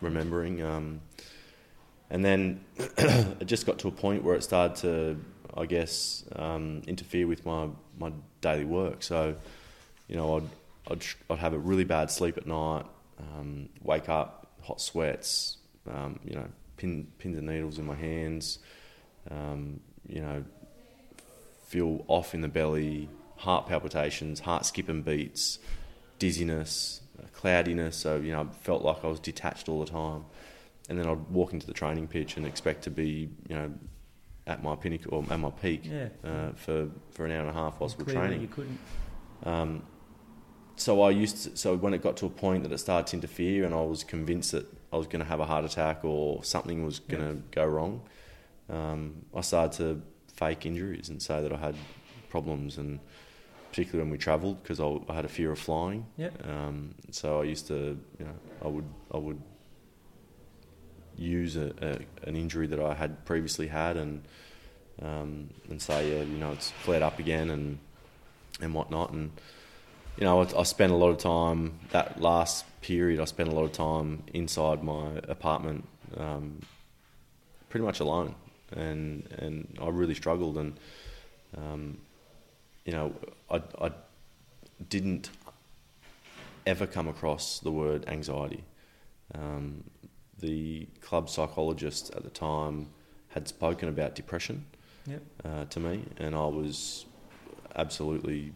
remembering. 0.00 0.62
Um, 0.62 1.00
and 2.10 2.24
then 2.24 2.64
it 2.76 3.44
just 3.46 3.66
got 3.66 3.78
to 3.80 3.88
a 3.88 3.92
point 3.92 4.22
where 4.24 4.34
it 4.34 4.42
started 4.42 4.76
to, 4.82 5.20
I 5.56 5.66
guess, 5.66 6.24
um, 6.36 6.82
interfere 6.86 7.26
with 7.26 7.44
my, 7.46 7.68
my 7.98 8.12
daily 8.40 8.64
work. 8.64 9.02
So, 9.02 9.36
you 10.08 10.16
know, 10.16 10.36
I'd, 10.36 10.48
I'd, 10.90 11.04
I'd 11.30 11.38
have 11.38 11.54
a 11.54 11.58
really 11.58 11.84
bad 11.84 12.10
sleep 12.10 12.36
at 12.36 12.46
night, 12.46 12.84
um, 13.18 13.68
wake 13.82 14.08
up, 14.08 14.46
hot 14.62 14.80
sweats, 14.80 15.58
um, 15.90 16.18
you 16.24 16.34
know, 16.34 16.46
pin, 16.76 17.06
pins 17.18 17.38
and 17.38 17.46
needles 17.46 17.78
in 17.78 17.86
my 17.86 17.94
hands, 17.94 18.58
um, 19.30 19.80
you 20.06 20.20
know, 20.20 20.44
feel 21.66 22.04
off 22.08 22.34
in 22.34 22.40
the 22.40 22.48
belly, 22.48 23.08
heart 23.36 23.66
palpitations, 23.66 24.40
heart 24.40 24.66
skipping 24.66 25.02
beats, 25.02 25.58
dizziness, 26.18 27.00
cloudiness. 27.32 27.96
So 27.96 28.16
you 28.16 28.32
know, 28.32 28.42
I 28.42 28.46
felt 28.62 28.82
like 28.82 29.04
I 29.04 29.08
was 29.08 29.20
detached 29.20 29.68
all 29.68 29.80
the 29.80 29.90
time. 29.90 30.24
And 30.88 30.98
then 30.98 31.06
I'd 31.06 31.30
walk 31.30 31.54
into 31.54 31.66
the 31.66 31.72
training 31.72 32.08
pitch 32.08 32.36
and 32.36 32.46
expect 32.46 32.84
to 32.84 32.90
be, 32.90 33.30
you 33.48 33.56
know, 33.56 33.72
at 34.46 34.62
my 34.62 34.76
pinnacle 34.76 35.14
or 35.14 35.32
at 35.32 35.40
my 35.40 35.50
peak 35.50 35.82
yeah, 35.84 36.08
uh, 36.22 36.52
for 36.54 36.88
for 37.10 37.24
an 37.24 37.32
hour 37.32 37.40
and 37.40 37.48
a 37.48 37.52
half 37.54 37.80
whilst 37.80 37.98
we're 37.98 38.04
training. 38.04 38.42
you 38.42 38.48
couldn't. 38.48 38.78
Um, 39.44 39.82
so 40.76 41.02
I 41.02 41.10
used 41.10 41.44
to, 41.44 41.56
so 41.56 41.76
when 41.76 41.94
it 41.94 42.02
got 42.02 42.16
to 42.18 42.26
a 42.26 42.30
point 42.30 42.64
that 42.64 42.72
it 42.72 42.78
started 42.78 43.06
to 43.08 43.16
interfere, 43.16 43.64
and 43.64 43.74
I 43.74 43.80
was 43.82 44.04
convinced 44.04 44.52
that 44.52 44.66
I 44.92 44.96
was 44.96 45.06
going 45.06 45.20
to 45.20 45.28
have 45.28 45.40
a 45.40 45.46
heart 45.46 45.64
attack 45.64 46.04
or 46.04 46.42
something 46.44 46.84
was 46.84 46.98
going 46.98 47.22
to 47.22 47.42
go 47.50 47.64
wrong, 47.64 48.02
um, 48.68 49.24
I 49.34 49.40
started 49.40 49.72
to 49.78 50.02
fake 50.34 50.66
injuries 50.66 51.08
and 51.08 51.22
say 51.22 51.42
that 51.42 51.52
I 51.52 51.56
had 51.56 51.76
problems, 52.30 52.78
and 52.78 53.00
particularly 53.70 54.04
when 54.04 54.10
we 54.10 54.18
travelled 54.18 54.62
because 54.62 54.80
I, 54.80 54.98
I 55.08 55.14
had 55.14 55.24
a 55.24 55.28
fear 55.28 55.52
of 55.52 55.58
flying. 55.58 56.06
Yep. 56.16 56.46
Um, 56.48 56.94
so 57.10 57.40
I 57.40 57.44
used 57.44 57.66
to, 57.68 57.98
you 58.18 58.24
know, 58.24 58.34
I 58.62 58.68
would 58.68 58.88
I 59.12 59.18
would 59.18 59.40
use 61.16 61.56
a, 61.56 61.72
a, 61.80 62.28
an 62.28 62.36
injury 62.36 62.66
that 62.66 62.80
I 62.80 62.94
had 62.94 63.24
previously 63.24 63.68
had 63.68 63.96
and 63.96 64.22
um, 65.02 65.50
and 65.68 65.80
say, 65.80 66.12
yeah, 66.12 66.22
you 66.22 66.38
know, 66.38 66.52
it's 66.52 66.70
flared 66.70 67.02
up 67.02 67.18
again 67.18 67.50
and 67.50 67.78
and 68.60 68.74
whatnot. 68.74 69.12
And 69.12 69.32
you 70.16 70.24
know, 70.24 70.42
I, 70.42 70.60
I 70.60 70.62
spent 70.62 70.92
a 70.92 70.96
lot 70.96 71.10
of 71.10 71.18
time 71.18 71.80
that 71.90 72.20
last 72.20 72.64
period. 72.80 73.20
I 73.20 73.24
spent 73.24 73.48
a 73.48 73.54
lot 73.54 73.64
of 73.64 73.72
time 73.72 74.22
inside 74.32 74.82
my 74.82 75.20
apartment, 75.28 75.86
um, 76.16 76.60
pretty 77.68 77.84
much 77.84 78.00
alone, 78.00 78.34
and 78.72 79.26
and 79.38 79.78
I 79.80 79.88
really 79.88 80.14
struggled. 80.14 80.56
And 80.58 80.78
um, 81.56 81.98
you 82.84 82.92
know, 82.92 83.14
I 83.50 83.62
I 83.80 83.90
didn't 84.88 85.30
ever 86.66 86.86
come 86.86 87.08
across 87.08 87.60
the 87.60 87.70
word 87.70 88.04
anxiety. 88.08 88.64
Um, 89.34 89.84
the 90.38 90.86
club 91.00 91.28
psychologist 91.30 92.12
at 92.14 92.22
the 92.24 92.30
time 92.30 92.88
had 93.28 93.48
spoken 93.48 93.88
about 93.88 94.14
depression 94.14 94.64
Yep. 95.06 95.22
uh, 95.44 95.64
to 95.66 95.80
me, 95.80 96.02
and 96.16 96.34
I 96.34 96.46
was 96.46 97.04
absolutely 97.76 98.52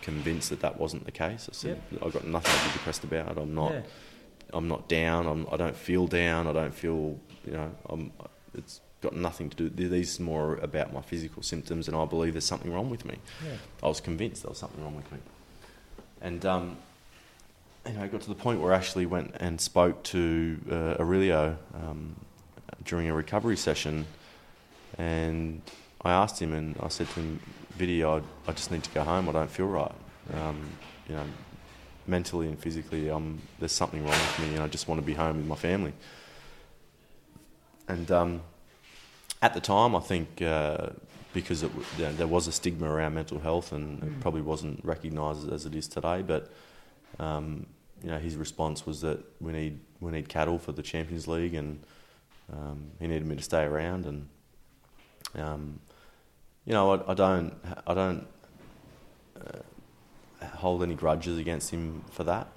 convinced 0.00 0.48
that 0.50 0.60
that 0.60 0.78
wasn't 0.80 1.04
the 1.04 1.12
case. 1.12 1.48
I 1.50 1.54
said, 1.54 1.80
I've 2.02 2.12
got 2.12 2.26
nothing 2.26 2.52
to 2.58 2.66
be 2.66 2.72
depressed 2.72 3.04
about. 3.04 3.36
I'm 3.38 3.54
not. 3.54 3.72
Yeah. 3.72 3.82
I'm 4.54 4.68
not 4.68 4.88
down. 4.88 5.26
I'm, 5.26 5.46
I 5.50 5.56
don't 5.56 5.76
feel 5.76 6.06
down. 6.06 6.46
I 6.46 6.52
don't 6.52 6.74
feel, 6.74 7.18
you 7.46 7.52
know, 7.52 7.70
I'm, 7.88 8.12
it's 8.54 8.80
got 9.02 9.14
nothing 9.14 9.50
to 9.50 9.68
do. 9.68 9.88
These 9.88 10.20
are 10.20 10.22
more 10.22 10.54
about 10.56 10.92
my 10.92 11.02
physical 11.02 11.42
symptoms, 11.42 11.88
and 11.88 11.96
I 11.96 12.04
believe 12.04 12.32
there's 12.34 12.46
something 12.46 12.72
wrong 12.72 12.88
with 12.88 13.04
me. 13.04 13.16
Yeah. 13.44 13.56
I 13.82 13.88
was 13.88 14.00
convinced 14.00 14.42
there 14.42 14.50
was 14.50 14.58
something 14.58 14.82
wrong 14.82 14.96
with 14.96 15.10
me. 15.12 15.18
And, 16.20 16.46
um, 16.46 16.76
you 17.86 17.94
know, 17.94 18.04
it 18.04 18.12
got 18.12 18.20
to 18.22 18.28
the 18.28 18.34
point 18.34 18.60
where 18.60 18.72
I 18.72 18.76
actually 18.76 19.06
went 19.06 19.34
and 19.40 19.60
spoke 19.60 20.02
to 20.04 20.58
uh, 20.70 21.02
Aurelio 21.02 21.58
um, 21.74 22.14
during 22.84 23.08
a 23.08 23.14
recovery 23.14 23.56
session, 23.56 24.06
and 24.98 25.60
I 26.02 26.12
asked 26.12 26.40
him, 26.40 26.52
and 26.52 26.76
I 26.80 26.88
said 26.88 27.08
to 27.10 27.20
him, 27.20 27.40
Vidi, 27.76 28.04
I, 28.04 28.22
I 28.46 28.52
just 28.52 28.70
need 28.70 28.84
to 28.84 28.90
go 28.90 29.02
home. 29.02 29.28
I 29.28 29.32
don't 29.32 29.50
feel 29.50 29.66
right. 29.66 29.92
Um, 30.32 30.60
you 31.08 31.16
know, 31.16 31.24
mentally 32.06 32.46
and 32.46 32.58
physically, 32.58 33.10
um, 33.10 33.40
there's 33.58 33.72
something 33.72 34.02
wrong 34.04 34.12
with 34.12 34.38
me, 34.40 34.54
and 34.54 34.62
I 34.62 34.68
just 34.68 34.86
want 34.86 35.00
to 35.00 35.06
be 35.06 35.14
home 35.14 35.38
with 35.38 35.46
my 35.46 35.56
family. 35.56 35.92
And 37.88 38.10
um, 38.10 38.42
at 39.42 39.52
the 39.54 39.60
time, 39.60 39.94
I 39.96 40.00
think 40.00 40.40
uh, 40.40 40.90
because 41.34 41.62
it, 41.62 41.70
there, 41.98 42.12
there 42.12 42.26
was 42.26 42.46
a 42.46 42.52
stigma 42.52 42.88
around 42.88 43.14
mental 43.14 43.38
health, 43.40 43.72
and 43.72 44.00
Mm. 44.00 44.06
it 44.06 44.20
probably 44.20 44.42
wasn't 44.42 44.84
recognised 44.84 45.50
as 45.52 45.66
it 45.66 45.74
is 45.74 45.88
today. 45.88 46.22
But 46.22 46.50
um, 47.18 47.66
you 48.02 48.08
know, 48.10 48.18
his 48.18 48.36
response 48.36 48.86
was 48.86 49.00
that 49.02 49.18
we 49.40 49.52
need 49.52 49.80
we 50.00 50.10
need 50.12 50.28
cattle 50.28 50.58
for 50.58 50.72
the 50.72 50.82
Champions 50.82 51.26
League, 51.28 51.54
and 51.54 51.80
um, 52.52 52.90
he 53.00 53.06
needed 53.06 53.26
me 53.26 53.36
to 53.36 53.42
stay 53.42 53.64
around. 53.64 54.06
And 54.06 54.28
um, 55.34 55.80
you 56.64 56.72
know, 56.72 56.92
I, 56.94 57.10
I 57.12 57.14
don't 57.14 57.54
I 57.86 57.94
don't 57.94 58.26
uh, 59.40 60.46
hold 60.56 60.82
any 60.82 60.94
grudges 60.94 61.38
against 61.38 61.70
him 61.70 62.04
for 62.10 62.24
that. 62.24 62.48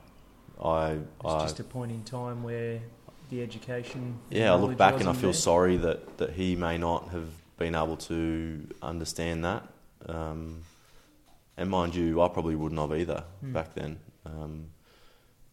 I 0.63 0.91
It's 0.93 0.99
I 1.25 1.43
just 1.43 1.59
a 1.59 1.63
point 1.63 1.91
in 1.91 2.03
time 2.03 2.43
where 2.43 2.79
the 3.35 3.43
education. 3.43 4.17
yeah, 4.29 4.53
I 4.53 4.55
look 4.55 4.77
back 4.77 4.99
and 4.99 5.09
I 5.09 5.13
feel 5.13 5.31
there. 5.31 5.33
sorry 5.33 5.77
that, 5.77 6.17
that 6.17 6.31
he 6.31 6.55
may 6.55 6.77
not 6.77 7.09
have 7.09 7.27
been 7.57 7.75
able 7.75 7.97
to 7.97 8.67
understand 8.81 9.43
that. 9.45 9.67
Um, 10.07 10.63
and 11.57 11.69
mind 11.69 11.95
you, 11.95 12.21
I 12.21 12.27
probably 12.27 12.55
wouldn't 12.55 12.79
have 12.79 12.93
either 12.97 13.23
Hmm. 13.41 13.53
back 13.53 13.73
then. 13.75 13.99
Um, 14.25 14.67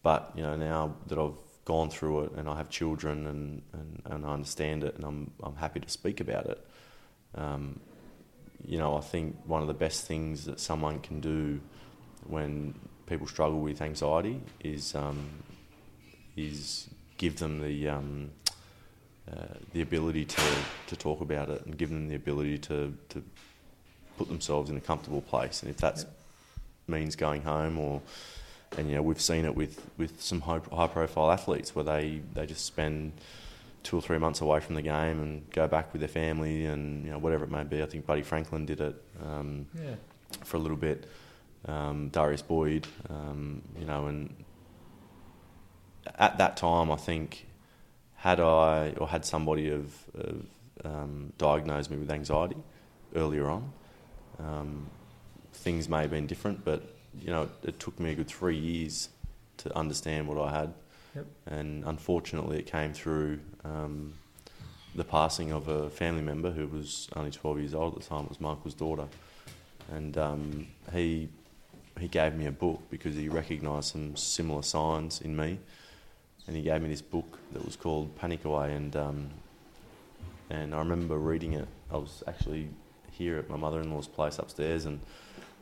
but 0.01 0.31
you 0.35 0.43
know, 0.43 0.55
now 0.55 0.95
that 1.07 1.17
I've 1.17 1.37
gone 1.65 1.89
through 1.89 2.25
it 2.25 2.31
and 2.33 2.49
I 2.49 2.57
have 2.57 2.69
children 2.69 3.25
and, 3.27 3.61
and, 3.71 4.01
and 4.05 4.25
I 4.25 4.33
understand 4.33 4.83
it 4.83 4.95
and 4.95 5.05
I'm 5.05 5.31
I'm 5.41 5.55
happy 5.55 5.79
to 5.79 5.89
speak 5.89 6.19
about 6.19 6.45
it. 6.47 6.67
Um, 7.35 7.79
you 8.65 8.77
know, 8.77 8.97
I 8.97 9.01
think 9.01 9.37
one 9.45 9.61
of 9.61 9.67
the 9.67 9.73
best 9.73 10.05
things 10.05 10.45
that 10.45 10.59
someone 10.59 10.99
can 10.99 11.19
do 11.21 11.61
when 12.25 12.73
people 13.05 13.27
struggle 13.27 13.59
with 13.61 13.81
anxiety 13.81 14.41
is 14.61 14.93
um, 14.95 15.29
is 16.35 16.89
give 17.23 17.37
them 17.39 17.61
the 17.61 17.87
um, 17.87 18.29
uh, 19.31 19.35
the 19.71 19.81
ability 19.81 20.25
to, 20.25 20.41
to 20.87 20.95
talk 20.97 21.21
about 21.21 21.47
it 21.49 21.65
and 21.65 21.77
give 21.77 21.89
them 21.89 22.09
the 22.09 22.15
ability 22.15 22.57
to, 22.57 22.93
to 23.07 23.23
put 24.17 24.27
themselves 24.27 24.69
in 24.69 24.75
a 24.75 24.81
comfortable 24.81 25.21
place. 25.21 25.61
And 25.63 25.71
if 25.71 25.77
that 25.77 25.97
Yep. 25.99 26.07
means 26.87 27.15
going 27.15 27.41
home 27.43 27.79
or 27.79 28.01
and 28.77 28.89
you 28.89 28.95
know 28.95 29.01
we've 29.01 29.21
seen 29.21 29.45
it 29.45 29.55
with, 29.55 29.79
with 29.97 30.21
some 30.21 30.41
high, 30.41 30.59
high 30.73 30.87
profile 30.87 31.31
athletes 31.31 31.73
where 31.73 31.85
they, 31.85 32.21
they 32.33 32.45
just 32.45 32.65
spend 32.65 33.13
two 33.83 33.95
or 33.97 34.01
three 34.01 34.17
months 34.17 34.41
away 34.41 34.59
from 34.59 34.75
the 34.75 34.81
game 34.81 35.21
and 35.21 35.49
go 35.51 35.67
back 35.69 35.93
with 35.93 36.01
their 36.01 36.09
family 36.23 36.65
and 36.65 37.05
you 37.05 37.11
know 37.11 37.17
whatever 37.19 37.45
it 37.45 37.51
may 37.51 37.63
be. 37.63 37.81
I 37.81 37.85
think 37.85 38.05
Buddy 38.05 38.23
Franklin 38.23 38.65
did 38.65 38.81
it 38.81 38.95
um, 39.23 39.65
Yeah. 39.81 39.95
for 40.43 40.57
a 40.57 40.59
little 40.59 40.77
bit. 40.89 41.07
Um, 41.65 42.09
Darius 42.09 42.41
Boyd, 42.41 42.85
um, 43.09 43.61
you 43.79 43.85
know, 43.85 44.07
and 44.07 44.33
at 46.17 46.37
that 46.37 46.57
time, 46.57 46.91
I 46.91 46.95
think 46.95 47.47
had 48.15 48.39
I 48.39 48.93
or 48.97 49.07
had 49.07 49.25
somebody 49.25 49.69
have, 49.69 49.93
have 50.17 50.45
um, 50.85 51.33
diagnosed 51.37 51.91
me 51.91 51.97
with 51.97 52.09
anxiety 52.11 52.57
earlier 53.15 53.49
on, 53.49 53.71
um, 54.39 54.87
things 55.53 55.87
may 55.89 56.01
have 56.01 56.11
been 56.11 56.27
different. 56.27 56.63
But 56.65 56.83
you 57.19 57.27
know, 57.31 57.43
it, 57.43 57.69
it 57.69 57.79
took 57.79 57.99
me 57.99 58.11
a 58.11 58.15
good 58.15 58.27
three 58.27 58.57
years 58.57 59.09
to 59.57 59.75
understand 59.77 60.27
what 60.27 60.37
I 60.37 60.51
had, 60.59 60.73
Yep. 61.15 61.25
and 61.45 61.83
unfortunately, 61.85 62.57
it 62.59 62.65
came 62.65 62.93
through. 62.93 63.39
Um, 63.63 64.13
the 64.95 65.03
passing 65.03 65.51
of 65.51 65.67
a 65.67 65.89
family 65.89 66.21
member 66.21 66.51
who 66.51 66.67
was 66.67 67.07
only 67.15 67.31
12 67.31 67.59
years 67.59 67.73
old 67.73 67.95
at 67.95 68.03
the 68.03 68.07
time, 68.07 68.25
it 68.25 68.29
was 68.29 68.39
Michael's 68.39 68.75
daughter. 68.75 69.07
And 69.91 70.17
um, 70.17 70.67
he, 70.93 71.29
he 71.99 72.07
gave 72.07 72.35
me 72.35 72.45
a 72.45 72.51
book 72.51 72.79
because 72.89 73.15
he 73.15 73.27
recognised 73.27 73.91
some 73.91 74.15
similar 74.15 74.61
signs 74.61 75.19
in 75.21 75.35
me. 75.35 75.57
And 76.47 76.55
he 76.55 76.61
gave 76.61 76.81
me 76.81 76.89
this 76.89 77.01
book 77.01 77.39
that 77.53 77.63
was 77.63 77.75
called 77.75 78.15
Panic 78.17 78.43
Away. 78.45 78.73
And, 78.73 78.95
um, 78.95 79.29
and 80.49 80.75
I 80.75 80.79
remember 80.79 81.17
reading 81.17 81.53
it. 81.53 81.67
I 81.91 81.97
was 81.97 82.23
actually 82.27 82.69
here 83.11 83.37
at 83.37 83.49
my 83.49 83.55
mother 83.57 83.79
in 83.79 83.91
law's 83.91 84.07
place 84.07 84.39
upstairs, 84.39 84.85
and 84.85 84.99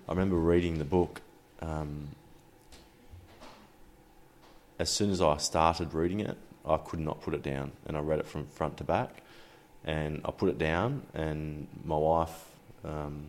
I 0.08 0.12
remember 0.12 0.38
reading 0.38 0.80
the 0.80 0.86
book. 0.86 1.22
Um, 1.62 2.10
as 4.80 4.90
soon 4.90 5.12
as 5.12 5.22
I 5.22 5.38
started 5.38 5.94
reading 5.94 6.22
it, 6.22 6.38
I 6.66 6.78
could 6.78 7.00
not 7.00 7.22
put 7.22 7.34
it 7.34 7.44
down, 7.44 7.72
and 7.86 7.96
I 7.96 8.00
read 8.00 8.20
it 8.20 8.28
from 8.28 8.48
front 8.48 8.78
to 8.78 8.84
back. 8.84 9.22
And 9.84 10.22
I 10.26 10.32
put 10.32 10.50
it 10.50 10.58
down, 10.58 11.04
and 11.14 11.68
my 11.84 11.98
wife, 11.98 12.46
um, 12.84 13.26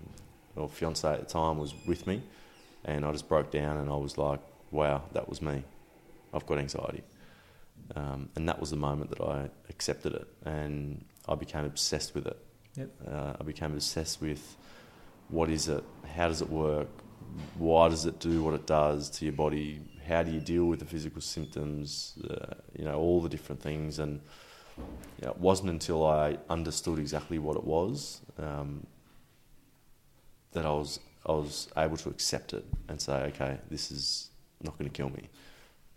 or 0.54 0.68
fiance 0.68 1.06
at 1.06 1.20
the 1.20 1.26
time, 1.26 1.58
was 1.58 1.74
with 1.86 2.06
me, 2.06 2.22
and 2.84 3.04
I 3.04 3.12
just 3.12 3.28
broke 3.28 3.50
down, 3.50 3.78
and 3.78 3.90
I 3.90 3.96
was 3.96 4.18
like, 4.18 4.40
"Wow, 4.70 5.02
that 5.12 5.28
was 5.28 5.40
me. 5.40 5.64
I've 6.32 6.46
got 6.46 6.58
anxiety." 6.58 7.02
Um, 7.94 8.28
and 8.36 8.48
that 8.48 8.58
was 8.60 8.70
the 8.70 8.76
moment 8.76 9.10
that 9.10 9.20
I 9.20 9.50
accepted 9.68 10.14
it, 10.14 10.26
and 10.44 11.04
I 11.28 11.34
became 11.34 11.64
obsessed 11.64 12.14
with 12.14 12.26
it. 12.26 12.38
Yep. 12.76 12.90
Uh, 13.06 13.32
I 13.38 13.42
became 13.44 13.72
obsessed 13.74 14.20
with 14.20 14.56
what 15.28 15.50
is 15.50 15.68
it, 15.68 15.84
how 16.14 16.28
does 16.28 16.40
it 16.40 16.48
work, 16.48 16.88
why 17.56 17.88
does 17.88 18.06
it 18.06 18.18
do 18.18 18.42
what 18.42 18.54
it 18.54 18.66
does 18.66 19.10
to 19.10 19.24
your 19.24 19.34
body, 19.34 19.80
how 20.06 20.22
do 20.22 20.30
you 20.30 20.40
deal 20.40 20.64
with 20.64 20.78
the 20.78 20.84
physical 20.84 21.20
symptoms, 21.20 22.18
uh, 22.28 22.54
you 22.78 22.84
know, 22.84 22.98
all 22.98 23.20
the 23.20 23.28
different 23.28 23.60
things. 23.62 23.98
And 23.98 24.20
you 24.78 25.26
know, 25.26 25.30
it 25.30 25.38
wasn't 25.38 25.70
until 25.70 26.06
I 26.06 26.38
understood 26.48 26.98
exactly 26.98 27.38
what 27.38 27.56
it 27.56 27.64
was 27.64 28.20
um, 28.38 28.86
that 30.52 30.64
I 30.66 30.70
was 30.70 31.00
I 31.24 31.32
was 31.32 31.68
able 31.76 31.96
to 31.98 32.08
accept 32.08 32.52
it 32.52 32.64
and 32.88 33.00
say, 33.00 33.14
okay, 33.28 33.58
this 33.70 33.92
is 33.92 34.30
not 34.60 34.76
going 34.76 34.90
to 34.90 34.96
kill 34.96 35.10
me. 35.10 35.28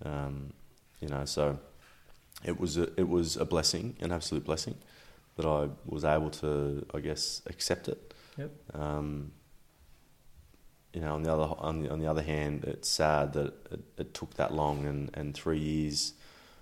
Um, 0.03 0.53
you 1.01 1.07
know, 1.07 1.25
so 1.25 1.59
it 2.45 2.59
was 2.59 2.77
a, 2.77 2.83
it 2.99 3.07
was 3.09 3.35
a 3.37 3.45
blessing, 3.45 3.95
an 3.99 4.11
absolute 4.11 4.45
blessing, 4.45 4.75
that 5.35 5.45
I 5.45 5.69
was 5.85 6.05
able 6.05 6.29
to, 6.31 6.85
I 6.93 6.99
guess, 6.99 7.41
accept 7.47 7.87
it. 7.89 8.13
Yep. 8.37 8.51
Um, 8.73 9.31
you 10.93 11.01
know, 11.01 11.13
on 11.15 11.23
the 11.23 11.33
other 11.33 11.53
on 11.57 11.81
the, 11.81 11.91
on 11.91 11.99
the 11.99 12.07
other 12.07 12.21
hand, 12.21 12.63
it's 12.63 12.87
sad 12.87 13.33
that 13.33 13.53
it, 13.71 13.79
it 13.97 14.13
took 14.13 14.35
that 14.35 14.53
long, 14.53 14.85
and, 14.85 15.09
and 15.13 15.33
three 15.33 15.59
years 15.59 16.13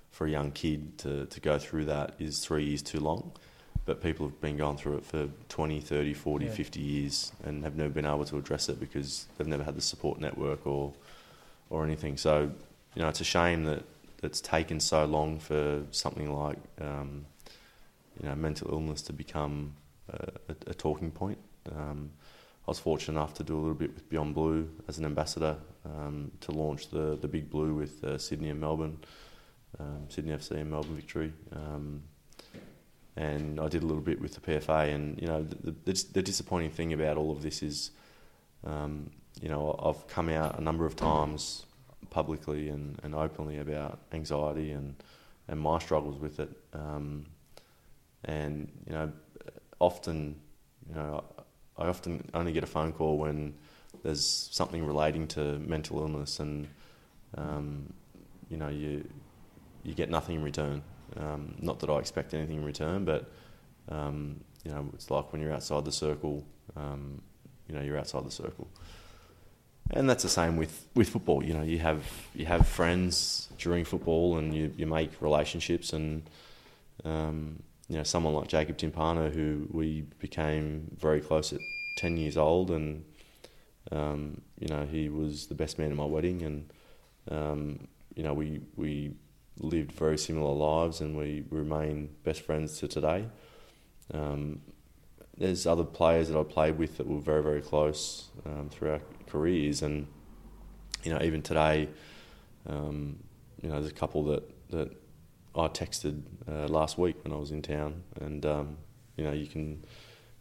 for 0.09 0.25
a 0.25 0.29
young 0.29 0.51
kid 0.51 0.97
to, 0.99 1.25
to 1.25 1.39
go 1.39 1.57
through 1.59 1.85
that 1.85 2.13
is 2.19 2.39
three 2.39 2.63
years 2.63 2.81
too 2.81 2.99
long. 2.99 3.31
But 3.85 4.01
people 4.01 4.27
have 4.27 4.39
been 4.39 4.57
going 4.57 4.77
through 4.77 4.97
it 4.97 5.05
for 5.05 5.27
20, 5.49 5.81
30, 5.81 6.13
40, 6.13 6.45
Yeah. 6.45 6.51
50 6.51 6.79
years 6.79 7.31
and 7.43 7.63
have 7.63 7.75
never 7.75 7.89
been 7.89 8.05
able 8.05 8.23
to 8.25 8.37
address 8.37 8.69
it 8.69 8.79
because 8.79 9.25
they've 9.37 9.47
never 9.47 9.63
had 9.63 9.75
the 9.75 9.81
support 9.81 10.19
network 10.19 10.65
or 10.65 10.93
or 11.69 11.83
anything. 11.83 12.17
So, 12.17 12.51
you 12.95 13.01
know, 13.01 13.09
it's 13.09 13.21
a 13.21 13.25
shame 13.25 13.65
that 13.65 13.83
it's 14.23 14.41
taken 14.41 14.79
so 14.79 15.05
long 15.05 15.39
for 15.39 15.83
something 15.91 16.33
like, 16.33 16.57
um, 16.79 17.25
you 18.21 18.27
know, 18.27 18.35
mental 18.35 18.71
illness 18.71 19.01
to 19.03 19.13
become 19.13 19.75
a, 20.09 20.29
a, 20.49 20.55
a 20.67 20.73
talking 20.73 21.11
point. 21.11 21.37
Um, 21.71 22.11
I 22.65 22.71
was 22.71 22.79
fortunate 22.79 23.19
enough 23.19 23.33
to 23.35 23.43
do 23.43 23.57
a 23.57 23.59
little 23.59 23.75
bit 23.75 23.93
with 23.93 24.09
Beyond 24.09 24.35
Blue 24.35 24.69
as 24.87 24.97
an 24.97 25.05
ambassador 25.05 25.57
um, 25.85 26.31
to 26.41 26.51
launch 26.51 26.89
the, 26.89 27.17
the 27.19 27.27
Big 27.27 27.49
Blue 27.49 27.73
with 27.73 28.03
uh, 28.03 28.17
Sydney 28.17 28.49
and 28.49 28.59
Melbourne, 28.59 28.97
um, 29.79 30.05
Sydney 30.07 30.31
FC 30.31 30.51
and 30.51 30.71
Melbourne 30.71 30.95
Victory. 30.95 31.33
Um, 31.51 32.03
and 33.15 33.59
I 33.59 33.67
did 33.67 33.83
a 33.83 33.85
little 33.85 34.01
bit 34.01 34.21
with 34.21 34.33
the 34.35 34.39
PFA. 34.39 34.93
And, 34.93 35.19
you 35.21 35.27
know, 35.27 35.43
the, 35.43 35.75
the, 35.83 36.05
the 36.13 36.21
disappointing 36.21 36.71
thing 36.71 36.93
about 36.93 37.17
all 37.17 37.31
of 37.31 37.43
this 37.43 37.61
is, 37.61 37.91
um, 38.65 39.11
you 39.41 39.49
know, 39.49 39.77
I've 39.83 40.07
come 40.07 40.29
out 40.29 40.57
a 40.57 40.61
number 40.61 40.85
of 40.85 40.95
times 40.95 41.65
publicly 42.09 42.69
and, 42.69 42.99
and 43.03 43.15
openly 43.15 43.59
about 43.59 43.99
anxiety 44.11 44.71
and, 44.71 44.95
and 45.47 45.59
my 45.59 45.79
struggles 45.79 46.19
with 46.19 46.39
it. 46.39 46.49
Um, 46.73 47.25
and, 48.25 48.71
you 48.87 48.93
know, 48.93 49.11
often, 49.79 50.35
you 50.89 50.95
know, 50.95 51.23
I 51.77 51.87
often 51.87 52.29
only 52.33 52.51
get 52.51 52.63
a 52.63 52.67
phone 52.67 52.93
call 52.93 53.17
when 53.17 53.55
there's 54.03 54.25
something 54.51 54.85
relating 54.85 55.27
to 55.29 55.59
mental 55.59 55.99
illness 55.99 56.39
and, 56.39 56.67
um, 57.37 57.91
you 58.49 58.57
know, 58.57 58.69
you, 58.69 59.07
you 59.83 59.93
get 59.93 60.09
nothing 60.09 60.37
in 60.37 60.43
return. 60.43 60.81
Um, 61.17 61.55
not 61.59 61.79
that 61.79 61.89
I 61.89 61.99
expect 61.99 62.33
anything 62.33 62.57
in 62.57 62.65
return, 62.65 63.05
but, 63.05 63.31
um, 63.89 64.39
you 64.63 64.71
know, 64.71 64.89
it's 64.93 65.11
like 65.11 65.31
when 65.31 65.41
you're 65.41 65.53
outside 65.53 65.85
the 65.85 65.91
circle, 65.91 66.45
um, 66.75 67.21
you 67.67 67.75
know, 67.75 67.81
you're 67.81 67.97
outside 67.97 68.25
the 68.25 68.31
circle. 68.31 68.67
And 69.95 70.09
that's 70.09 70.23
the 70.23 70.29
same 70.29 70.57
with, 70.57 70.87
with 70.95 71.09
football. 71.09 71.43
You 71.43 71.53
know, 71.53 71.63
you 71.63 71.79
have 71.79 72.03
you 72.35 72.45
have 72.45 72.67
friends 72.67 73.49
during 73.57 73.85
football, 73.85 74.37
and 74.37 74.53
you, 74.53 74.73
you 74.75 74.87
make 74.87 75.21
relationships, 75.21 75.93
and 75.93 76.23
um, 77.05 77.61
you 77.87 77.97
know 77.97 78.03
someone 78.03 78.33
like 78.33 78.47
Jacob 78.47 78.77
Timpano, 78.77 79.31
who 79.31 79.67
we 79.71 80.01
became 80.19 80.89
very 80.99 81.21
close 81.21 81.53
at 81.53 81.59
ten 81.97 82.17
years 82.17 82.37
old, 82.37 82.71
and 82.71 83.05
um, 83.91 84.41
you 84.59 84.67
know 84.67 84.85
he 84.85 85.09
was 85.09 85.47
the 85.47 85.55
best 85.55 85.77
man 85.77 85.91
at 85.91 85.97
my 85.97 86.05
wedding, 86.05 86.41
and 86.41 86.73
um, 87.29 87.87
you 88.15 88.23
know 88.23 88.33
we 88.33 88.61
we 88.75 89.13
lived 89.59 89.91
very 89.91 90.17
similar 90.17 90.53
lives, 90.53 91.01
and 91.01 91.15
we 91.15 91.45
remain 91.49 92.09
best 92.23 92.41
friends 92.41 92.79
to 92.79 92.87
today. 92.87 93.25
Um, 94.13 94.61
there's 95.37 95.65
other 95.65 95.83
players 95.83 96.29
that 96.29 96.39
I 96.39 96.43
played 96.43 96.77
with 96.77 96.97
that 96.97 97.07
were 97.07 97.19
very 97.19 97.43
very 97.43 97.61
close 97.61 98.29
um, 98.45 98.69
through 98.69 98.91
our 98.91 99.01
careers, 99.33 99.81
and 99.81 100.07
you 101.03 101.11
know 101.11 101.21
even 101.21 101.41
today, 101.41 101.89
um, 102.67 103.17
you 103.61 103.69
know 103.69 103.79
there's 103.79 103.91
a 103.91 103.95
couple 103.95 104.23
that 104.25 104.43
that 104.69 104.89
I 105.55 105.67
texted 105.67 106.21
uh, 106.47 106.67
last 106.67 106.97
week 106.97 107.17
when 107.23 107.33
I 107.33 107.37
was 107.37 107.51
in 107.51 107.61
town, 107.61 108.03
and 108.21 108.45
um, 108.45 108.77
you 109.17 109.23
know 109.23 109.33
you 109.33 109.47
can 109.47 109.83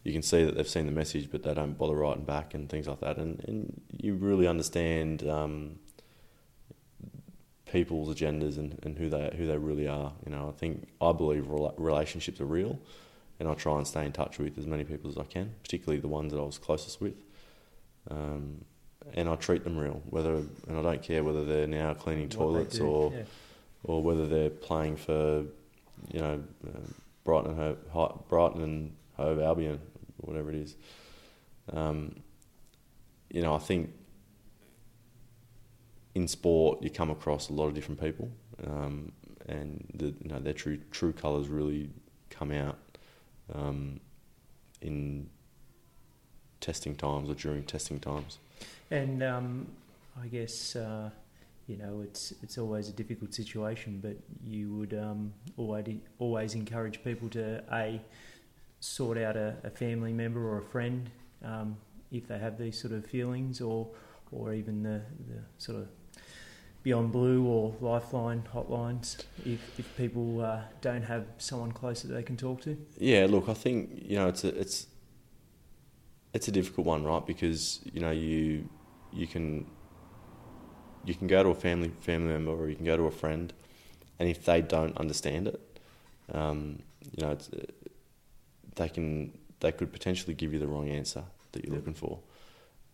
you 0.03 0.13
can 0.13 0.21
see 0.21 0.45
that 0.45 0.55
they've 0.55 0.67
seen 0.67 0.85
the 0.85 0.91
message, 0.91 1.29
but 1.31 1.43
they 1.43 1.53
don't 1.53 1.77
bother 1.77 1.95
writing 1.95 2.23
back 2.23 2.53
and 2.53 2.69
things 2.69 2.87
like 2.87 2.99
that, 3.01 3.17
and 3.17 3.43
and 3.47 3.81
you 3.91 4.15
really 4.15 4.47
understand. 4.47 5.27
Um, 5.27 5.79
people's 7.73 8.13
agendas 8.13 8.59
and, 8.59 8.79
and 8.83 8.99
who 8.99 9.09
they 9.09 9.33
who 9.35 9.47
they 9.47 9.57
really 9.57 9.87
are. 9.87 10.13
You 10.23 10.31
know, 10.31 10.47
I 10.47 10.51
think 10.51 10.89
I 11.01 11.11
believe 11.11 11.47
relationships 11.77 12.39
are 12.39 12.45
real, 12.45 12.77
and 13.39 13.49
I 13.49 13.55
try 13.55 13.77
and 13.77 13.87
stay 13.87 14.05
in 14.05 14.11
touch 14.11 14.37
with 14.37 14.59
as 14.59 14.67
many 14.67 14.83
people 14.83 15.09
as 15.09 15.17
I 15.17 15.23
can, 15.23 15.55
particularly 15.63 15.99
the 15.99 16.07
ones 16.07 16.31
that 16.31 16.39
I 16.39 16.43
was 16.43 16.59
closest 16.59 17.01
with. 17.01 17.15
Um, 18.11 18.65
and 19.13 19.29
I 19.29 19.35
treat 19.35 19.63
them 19.63 19.77
real, 19.77 20.01
whether 20.09 20.35
and 20.35 20.77
I 20.77 20.81
don't 20.81 21.01
care 21.01 21.23
whether 21.23 21.45
they're 21.45 21.67
now 21.67 21.93
cleaning 21.93 22.29
toilets 22.29 22.79
or 22.79 23.11
yeah. 23.13 23.23
or 23.83 24.01
whether 24.01 24.27
they're 24.27 24.49
playing 24.49 24.97
for, 24.97 25.45
you 26.11 26.19
know, 26.19 26.43
uh, 26.67 26.79
Brighton 27.23 27.51
and 27.51 27.77
Hove, 27.91 28.27
Brighton 28.27 28.61
and 28.61 28.95
Hove 29.17 29.39
Albion, 29.39 29.79
whatever 30.17 30.49
it 30.49 30.55
is. 30.55 30.75
Um, 31.71 32.15
you 33.29 33.41
know, 33.41 33.55
I 33.55 33.59
think 33.59 33.91
in 36.15 36.27
sport 36.27 36.81
you 36.83 36.89
come 36.89 37.09
across 37.09 37.49
a 37.49 37.53
lot 37.53 37.67
of 37.67 37.73
different 37.73 38.01
people, 38.01 38.29
um, 38.65 39.11
and 39.47 39.85
the, 39.93 40.07
you 40.21 40.29
know 40.29 40.39
their 40.39 40.53
true 40.53 40.79
true 40.91 41.13
colours 41.13 41.47
really 41.47 41.89
come 42.29 42.51
out 42.51 42.77
um, 43.53 43.99
in 44.81 45.29
testing 46.59 46.95
times 46.95 47.29
or 47.29 47.35
during 47.35 47.63
testing 47.63 47.99
times. 47.99 48.39
And 48.93 49.23
um, 49.23 49.67
I 50.21 50.27
guess 50.27 50.75
uh, 50.75 51.09
you 51.65 51.77
know 51.77 52.01
it's 52.03 52.31
it's 52.43 52.59
always 52.59 52.89
a 52.89 52.91
difficult 52.91 53.33
situation, 53.33 53.99
but 53.99 54.15
you 54.45 54.71
would 54.75 54.93
um, 54.93 55.33
always 55.57 55.97
always 56.19 56.53
encourage 56.53 57.03
people 57.03 57.27
to 57.29 57.63
a 57.73 57.99
sort 58.81 59.17
out 59.17 59.35
a, 59.35 59.55
a 59.63 59.71
family 59.71 60.13
member 60.13 60.47
or 60.47 60.59
a 60.59 60.61
friend 60.61 61.09
um, 61.43 61.75
if 62.11 62.27
they 62.27 62.37
have 62.37 62.59
these 62.59 62.79
sort 62.79 62.93
of 62.93 63.03
feelings, 63.03 63.61
or 63.61 63.87
or 64.31 64.53
even 64.53 64.83
the, 64.83 65.01
the 65.27 65.39
sort 65.57 65.79
of 65.79 65.87
Beyond 66.83 67.11
Blue 67.11 67.47
or 67.47 67.73
Lifeline 67.81 68.43
hotlines 68.53 69.23
if, 69.43 69.79
if 69.79 69.97
people 69.97 70.41
uh, 70.41 70.61
don't 70.81 71.01
have 71.03 71.25
someone 71.39 71.71
close 71.71 72.03
that 72.03 72.13
they 72.13 72.21
can 72.21 72.37
talk 72.37 72.61
to? 72.61 72.77
Yeah, 72.99 73.25
look, 73.27 73.49
I 73.49 73.55
think 73.55 73.89
you 74.05 74.17
know 74.17 74.27
it's 74.27 74.43
a, 74.43 74.49
it's 74.49 74.85
it's 76.35 76.47
a 76.47 76.51
difficult 76.51 76.85
one, 76.85 77.03
right? 77.03 77.25
Because 77.25 77.79
you 77.91 77.99
know 77.99 78.11
you 78.11 78.69
you 79.13 79.27
can 79.27 79.65
you 81.05 81.15
can 81.15 81.27
go 81.27 81.43
to 81.43 81.49
a 81.49 81.55
family 81.55 81.91
family 81.99 82.33
member 82.33 82.51
or 82.51 82.69
you 82.69 82.75
can 82.75 82.85
go 82.85 82.97
to 82.97 83.03
a 83.03 83.11
friend, 83.11 83.53
and 84.19 84.29
if 84.29 84.45
they 84.45 84.61
don't 84.61 84.97
understand 84.97 85.47
it, 85.47 85.79
um, 86.33 86.79
you 87.15 87.25
know 87.25 87.37
they 88.75 88.89
can 88.89 89.37
they 89.59 89.71
could 89.71 89.91
potentially 89.91 90.33
give 90.33 90.53
you 90.53 90.59
the 90.59 90.67
wrong 90.67 90.89
answer 90.89 91.23
that 91.51 91.65
you're 91.65 91.75
looking 91.75 91.93
for. 91.93 92.19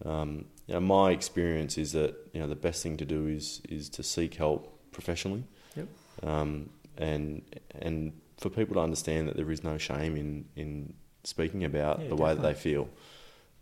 Um, 0.05 0.45
you 0.67 0.75
know, 0.75 0.79
my 0.79 1.11
experience 1.11 1.77
is 1.77 1.91
that 1.93 2.15
you 2.33 2.39
know 2.39 2.47
the 2.47 2.55
best 2.55 2.83
thing 2.83 2.97
to 2.97 3.05
do 3.05 3.27
is 3.27 3.61
is 3.67 3.89
to 3.89 4.03
seek 4.03 4.35
help 4.35 4.79
professionally, 4.91 5.43
yep. 5.75 5.87
um, 6.23 6.69
and 6.97 7.43
and 7.81 8.13
for 8.37 8.49
people 8.49 8.75
to 8.75 8.81
understand 8.81 9.27
that 9.27 9.35
there 9.35 9.51
is 9.51 9.63
no 9.63 9.77
shame 9.77 10.15
in 10.15 10.45
in 10.55 10.93
speaking 11.23 11.63
about 11.65 11.99
yeah, 11.99 12.09
the 12.09 12.15
definitely. 12.15 12.23
way 12.25 12.33
that 12.35 12.41
they 12.41 12.53
feel. 12.53 12.89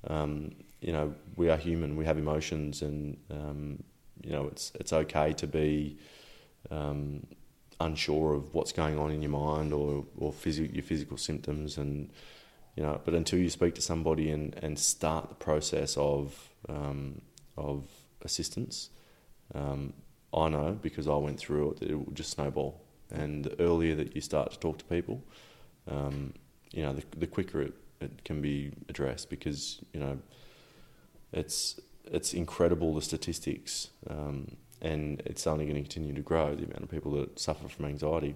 Um, 0.05 0.55
you 0.81 0.93
know, 0.93 1.13
we 1.35 1.49
are 1.49 1.57
human. 1.57 1.95
We 1.95 2.05
have 2.05 2.17
emotions, 2.17 2.81
and 2.81 3.17
um, 3.31 3.83
you 4.23 4.31
know, 4.31 4.47
it's 4.47 4.71
it's 4.75 4.93
okay 4.93 5.33
to 5.33 5.47
be 5.47 5.97
um, 6.69 7.25
unsure 7.79 8.33
of 8.33 8.53
what's 8.53 8.71
going 8.71 8.97
on 8.97 9.11
in 9.11 9.21
your 9.21 9.31
mind 9.31 9.73
or 9.73 10.05
or 10.17 10.31
phys- 10.31 10.73
your 10.73 10.83
physical 10.83 11.17
symptoms 11.17 11.77
and 11.77 12.09
you 12.77 12.83
know, 12.83 13.01
but 13.03 13.15
until 13.15 13.39
you 13.39 13.49
speak 13.49 13.73
to 13.75 13.81
somebody 13.81 14.29
and, 14.29 14.55
and 14.61 14.77
start 14.77 15.29
the 15.29 15.35
process 15.35 15.97
of 15.97 16.49
um, 16.69 17.21
of 17.57 17.89
assistance, 18.21 18.91
um, 19.55 19.93
I 20.31 20.47
know 20.49 20.77
because 20.79 21.07
I 21.07 21.15
went 21.15 21.39
through 21.39 21.71
it 21.71 21.89
it 21.89 21.95
will 21.95 22.13
just 22.13 22.29
snowball. 22.29 22.81
And 23.09 23.45
the 23.45 23.59
earlier 23.59 23.95
that 23.95 24.15
you 24.15 24.21
start 24.21 24.51
to 24.51 24.59
talk 24.59 24.77
to 24.79 24.85
people, 24.85 25.23
um, 25.89 26.33
you 26.71 26.83
know, 26.83 26.93
the, 26.93 27.03
the 27.17 27.25
quicker 27.25 27.61
it, 27.61 27.73
it 27.99 28.23
can 28.23 28.41
be 28.41 28.71
addressed 28.89 29.29
because 29.29 29.79
you 29.93 29.99
know, 29.99 30.19
it's 31.37 31.79
it's 32.05 32.33
incredible 32.33 32.95
the 32.95 33.01
statistics, 33.01 33.89
um, 34.09 34.55
and 34.81 35.21
it's 35.25 35.45
only 35.45 35.65
going 35.65 35.75
to 35.75 35.81
continue 35.81 36.13
to 36.13 36.21
grow 36.21 36.55
the 36.55 36.63
amount 36.63 36.83
of 36.83 36.89
people 36.89 37.11
that 37.13 37.39
suffer 37.39 37.67
from 37.67 37.85
anxiety. 37.85 38.35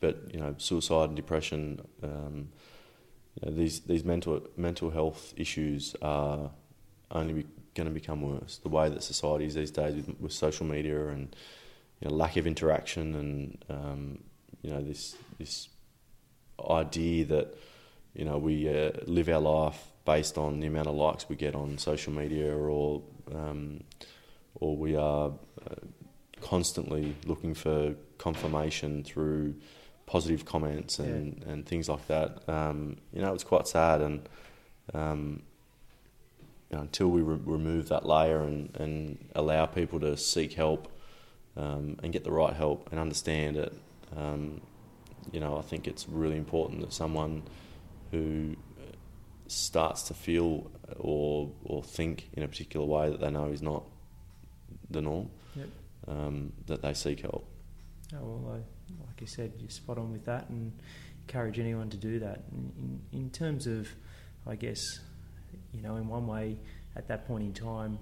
But 0.00 0.32
you 0.32 0.40
know, 0.40 0.54
suicide 0.58 1.10
and 1.10 1.16
depression 1.16 1.80
um, 2.02 2.48
you 3.40 3.50
know, 3.50 3.56
these 3.56 3.80
these 3.80 4.04
mental 4.04 4.42
mental 4.56 4.90
health 4.90 5.34
issues 5.36 5.94
are 6.02 6.50
only 7.10 7.46
going 7.74 7.86
to 7.86 7.92
become 7.92 8.22
worse. 8.22 8.58
The 8.58 8.68
way 8.68 8.88
that 8.88 9.02
society 9.02 9.46
is 9.46 9.54
these 9.54 9.70
days 9.70 9.94
with, 9.94 10.20
with 10.20 10.32
social 10.32 10.66
media 10.66 11.08
and 11.08 11.34
you 12.00 12.08
know, 12.08 12.14
lack 12.14 12.36
of 12.36 12.46
interaction 12.46 13.14
and 13.14 13.64
um, 13.68 14.18
you 14.62 14.70
know 14.70 14.82
this 14.82 15.16
this 15.38 15.68
idea 16.68 17.24
that 17.26 17.54
you 18.14 18.24
know 18.24 18.38
we 18.38 18.68
uh, 18.68 18.92
live 19.06 19.28
our 19.28 19.40
life 19.40 19.90
based 20.06 20.38
on 20.38 20.60
the 20.60 20.66
amount 20.66 20.86
of 20.86 20.94
likes 20.94 21.28
we 21.28 21.36
get 21.36 21.54
on 21.54 21.76
social 21.76 22.12
media 22.12 22.56
or 22.56 23.02
um, 23.34 23.80
or 24.54 24.76
we 24.76 24.96
are 24.96 25.32
uh, 25.70 25.74
constantly 26.40 27.14
looking 27.26 27.52
for 27.52 27.94
confirmation 28.16 29.04
through 29.04 29.54
positive 30.06 30.44
comments 30.44 30.98
and, 30.98 31.42
yeah. 31.44 31.52
and 31.52 31.66
things 31.66 31.88
like 31.88 32.06
that. 32.06 32.48
Um, 32.48 32.96
you 33.12 33.20
know, 33.20 33.34
it's 33.34 33.44
quite 33.44 33.66
sad, 33.66 34.00
and 34.00 34.28
um, 34.94 35.42
you 36.70 36.76
know, 36.76 36.82
until 36.82 37.08
we 37.08 37.22
re- 37.22 37.40
remove 37.44 37.88
that 37.88 38.06
layer 38.06 38.42
and, 38.42 38.74
and 38.76 39.18
allow 39.34 39.66
people 39.66 40.00
to 40.00 40.16
seek 40.16 40.54
help 40.54 40.88
um, 41.56 41.98
and 42.02 42.12
get 42.12 42.24
the 42.24 42.32
right 42.32 42.54
help 42.54 42.88
and 42.90 43.00
understand 43.00 43.56
it, 43.56 43.74
um, 44.16 44.60
you 45.32 45.40
know, 45.40 45.58
I 45.58 45.62
think 45.62 45.86
it's 45.86 46.08
really 46.08 46.36
important 46.36 46.80
that 46.80 46.92
someone 46.92 47.42
who 48.12 48.56
starts 49.50 50.02
to 50.04 50.14
feel 50.14 50.70
or 50.98 51.52
or 51.64 51.82
think 51.82 52.28
in 52.34 52.42
a 52.42 52.48
particular 52.48 52.86
way 52.86 53.10
that 53.10 53.20
they 53.20 53.30
know 53.30 53.46
is 53.46 53.62
not 53.62 53.84
the 54.90 55.00
norm, 55.00 55.30
yep. 55.54 55.68
Um, 56.06 56.52
that 56.66 56.82
they 56.82 56.94
seek 56.94 57.20
help. 57.20 57.48
Oh, 58.14 58.18
well, 58.22 58.54
I 58.54 59.06
like 59.06 59.20
you 59.20 59.26
said, 59.26 59.52
you're 59.58 59.70
spot 59.70 59.98
on 59.98 60.12
with 60.12 60.24
that, 60.26 60.48
and 60.48 60.72
encourage 61.26 61.58
anyone 61.58 61.90
to 61.90 61.96
do 61.96 62.18
that. 62.20 62.44
In, 62.52 63.00
in, 63.12 63.20
in 63.20 63.30
terms 63.30 63.66
of, 63.66 63.88
I 64.46 64.54
guess, 64.54 64.80
you 65.72 65.82
know, 65.82 65.96
in 65.96 66.06
one 66.06 66.26
way, 66.26 66.58
at 66.94 67.08
that 67.08 67.26
point 67.26 67.44
in 67.44 67.52
time, 67.52 67.98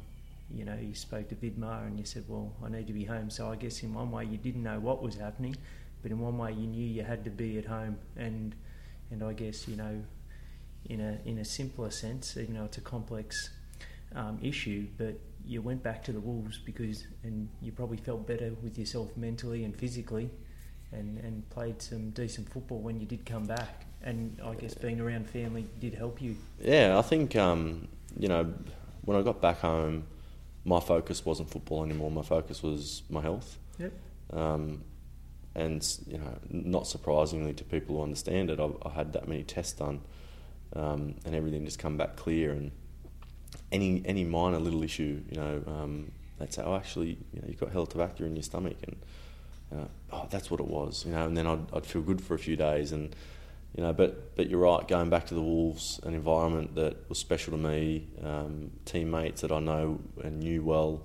you 0.55 0.65
know, 0.65 0.77
you 0.81 0.95
spoke 0.95 1.29
to 1.31 1.35
Vidmar 1.35 1.87
and 1.87 1.99
you 1.99 2.05
said, 2.05 2.25
"Well, 2.29 2.53
I 2.65 2.69
need 2.69 2.87
to 2.87 2.93
be 2.93 3.05
home." 3.05 3.31
So 3.31 3.51
I 3.51 3.57
guess 3.57 3.83
in 3.83 3.95
one 3.95 4.11
way 4.11 4.25
you 4.25 4.37
didn't 4.37 4.63
know 4.63 4.79
what 4.79 5.03
was 5.03 5.17
happening, 5.17 5.57
but 6.03 6.11
in 6.11 6.19
one 6.19 6.37
way 6.37 6.53
you 6.53 6.67
knew 6.67 6.85
you 6.85 7.03
had 7.03 7.25
to 7.25 7.31
be 7.31 7.59
at 7.59 7.65
home. 7.65 7.99
And 8.17 8.55
and 9.11 9.23
I 9.23 9.33
guess 9.33 9.67
you 9.67 9.77
know, 9.77 10.03
in 10.87 11.01
a 11.01 11.19
in 11.25 11.39
a 11.39 11.45
simpler 11.45 11.91
sense, 11.91 12.37
even 12.37 12.55
though 12.55 12.65
it's 12.65 12.79
a 12.79 12.83
complex 12.83 13.51
um, 14.15 14.39
issue, 14.43 14.87
but 14.97 15.15
you 15.47 15.61
went 15.61 15.83
back 15.83 16.03
to 16.05 16.13
the 16.13 16.21
Wolves 16.21 16.59
because, 16.59 17.05
and 17.23 17.49
you 17.61 17.73
probably 17.73 17.99
felt 17.99 18.27
better 18.27 18.53
with 18.63 18.79
yourself 18.79 19.15
mentally 19.17 19.65
and 19.65 19.77
physically 19.77 20.31
and, 20.93 21.19
and 21.19 21.49
played 21.51 21.83
some 21.83 22.11
decent 22.11 22.49
football 22.49 22.79
when 22.79 22.99
you 22.99 23.07
did 23.07 23.27
come 23.27 23.45
back. 23.45 23.85
And 24.03 24.39
I 24.45 24.55
guess 24.55 24.75
being 24.75 25.01
around 25.01 25.29
family 25.29 25.67
did 25.81 25.95
help 25.95 26.21
you. 26.23 26.37
Yeah, 26.61 26.99
I 26.99 27.03
think, 27.03 27.37
um, 27.37 27.89
you 28.19 28.29
know, 28.29 28.53
when 29.03 29.19
I 29.19 29.23
got 29.23 29.41
back 29.41 29.61
home, 29.61 30.05
my 30.65 30.81
focus 30.81 31.25
wasn't 31.25 31.51
football 31.51 31.85
anymore. 31.85 32.11
My 32.11 32.23
focus 32.23 32.63
was 32.63 33.03
my 33.11 33.21
health. 33.21 33.59
Yep. 33.79 33.93
Um, 34.33 34.83
and, 35.55 35.87
you 36.07 36.19
know, 36.19 36.39
not 36.51 36.87
surprisingly 36.87 37.53
to 37.55 37.65
people 37.65 37.97
who 37.97 38.03
understand 38.03 38.51
it, 38.51 38.61
I, 38.61 38.69
I 38.83 38.91
had 38.91 39.13
that 39.13 39.29
many 39.29 39.43
tests 39.43 39.75
done 39.75 40.01
um, 40.75 41.15
and 41.25 41.35
everything 41.35 41.65
just 41.65 41.79
come 41.79 41.97
back 41.97 42.17
clear. 42.17 42.53
And, 42.53 42.71
any 43.73 44.03
any 44.05 44.25
minor 44.25 44.59
little 44.59 44.83
issue, 44.83 45.21
you 45.29 45.37
know, 45.37 45.63
um, 45.67 46.13
they'd 46.39 46.53
say, 46.53 46.63
"Oh, 46.65 46.77
actually, 46.77 47.19
you 47.33 47.41
know, 47.41 47.49
you've 47.49 47.61
got 47.61 47.73
Helicobacter 47.73 48.21
in 48.21 48.37
your 48.37 48.43
stomach," 48.43 48.77
and 48.87 48.97
uh, 49.75 49.87
oh, 50.13 50.27
that's 50.31 50.51
what 50.51 50.61
it 50.61 50.67
was, 50.67 51.05
you 51.05 51.13
know. 51.13 51.27
And 51.27 51.37
then 51.37 51.47
I'd, 51.47 51.75
I'd 51.75 51.87
feel 51.87 52.03
good 52.03 52.21
for 52.21 52.35
a 52.35 52.39
few 52.39 52.57
days, 52.57 52.93
and 52.93 53.15
you 53.77 53.83
know, 53.83 53.93
but 53.93 54.37
but 54.37 54.49
you're 54.49 54.61
right. 54.61 54.87
Going 54.87 55.11
back 55.11 55.27
to 55.27 55.35
the 55.35 55.43
Wolves, 55.43 56.01
an 56.05 56.15
environment 56.15 56.75
that 56.77 57.09
was 57.09 57.19
special 57.19 57.53
to 57.53 57.59
me, 57.59 58.07
um, 58.23 58.71
teammates 58.85 59.41
that 59.41 59.53
I 59.53 59.59
know 59.59 60.01
and 60.23 60.41
knew 60.41 60.63
well, 60.63 61.03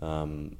um, 0.00 0.56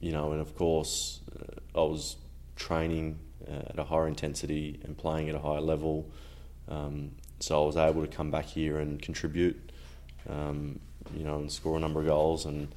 you 0.00 0.12
know, 0.12 0.32
and 0.32 0.40
of 0.40 0.56
course, 0.56 1.20
uh, 1.38 1.78
I 1.78 1.82
was 1.82 2.16
training 2.56 3.18
uh, 3.46 3.70
at 3.70 3.78
a 3.78 3.84
higher 3.84 4.08
intensity 4.08 4.80
and 4.84 4.96
playing 4.96 5.28
at 5.28 5.34
a 5.34 5.40
higher 5.40 5.60
level. 5.60 6.10
Um, 6.68 7.12
so 7.40 7.62
I 7.62 7.66
was 7.66 7.76
able 7.76 8.02
to 8.02 8.08
come 8.08 8.30
back 8.30 8.46
here 8.46 8.78
and 8.78 9.00
contribute, 9.00 9.70
um, 10.28 10.80
you 11.14 11.24
know, 11.24 11.36
and 11.36 11.50
score 11.50 11.76
a 11.76 11.80
number 11.80 12.00
of 12.00 12.06
goals. 12.06 12.44
And 12.46 12.68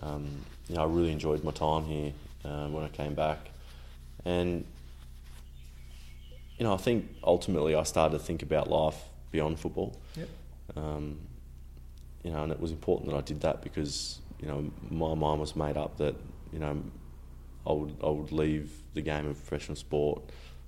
um, 0.00 0.26
you 0.68 0.76
know, 0.76 0.82
I 0.82 0.86
really 0.86 1.12
enjoyed 1.12 1.44
my 1.44 1.52
time 1.52 1.84
here 1.84 2.12
uh, 2.44 2.66
when 2.68 2.84
I 2.84 2.88
came 2.88 3.14
back. 3.14 3.38
And 4.24 4.64
you 6.58 6.64
know, 6.64 6.74
I 6.74 6.76
think 6.76 7.08
ultimately 7.22 7.74
I 7.74 7.82
started 7.82 8.18
to 8.18 8.24
think 8.24 8.42
about 8.42 8.68
life 8.68 9.00
beyond 9.30 9.58
football. 9.58 9.98
Yep. 10.16 10.28
Um, 10.76 11.20
you 12.22 12.30
know, 12.30 12.42
and 12.42 12.52
it 12.52 12.60
was 12.60 12.70
important 12.70 13.10
that 13.10 13.16
I 13.16 13.20
did 13.20 13.40
that 13.42 13.62
because 13.62 14.18
you 14.40 14.48
know 14.48 14.70
my 14.90 15.14
mind 15.14 15.40
was 15.40 15.54
made 15.54 15.76
up 15.76 15.98
that 15.98 16.14
you 16.52 16.58
know 16.58 16.82
I 17.66 17.72
would 17.72 17.96
I 18.02 18.08
would 18.08 18.32
leave 18.32 18.72
the 18.94 19.02
game 19.02 19.26
of 19.26 19.36
professional 19.36 19.76
sport 19.76 20.22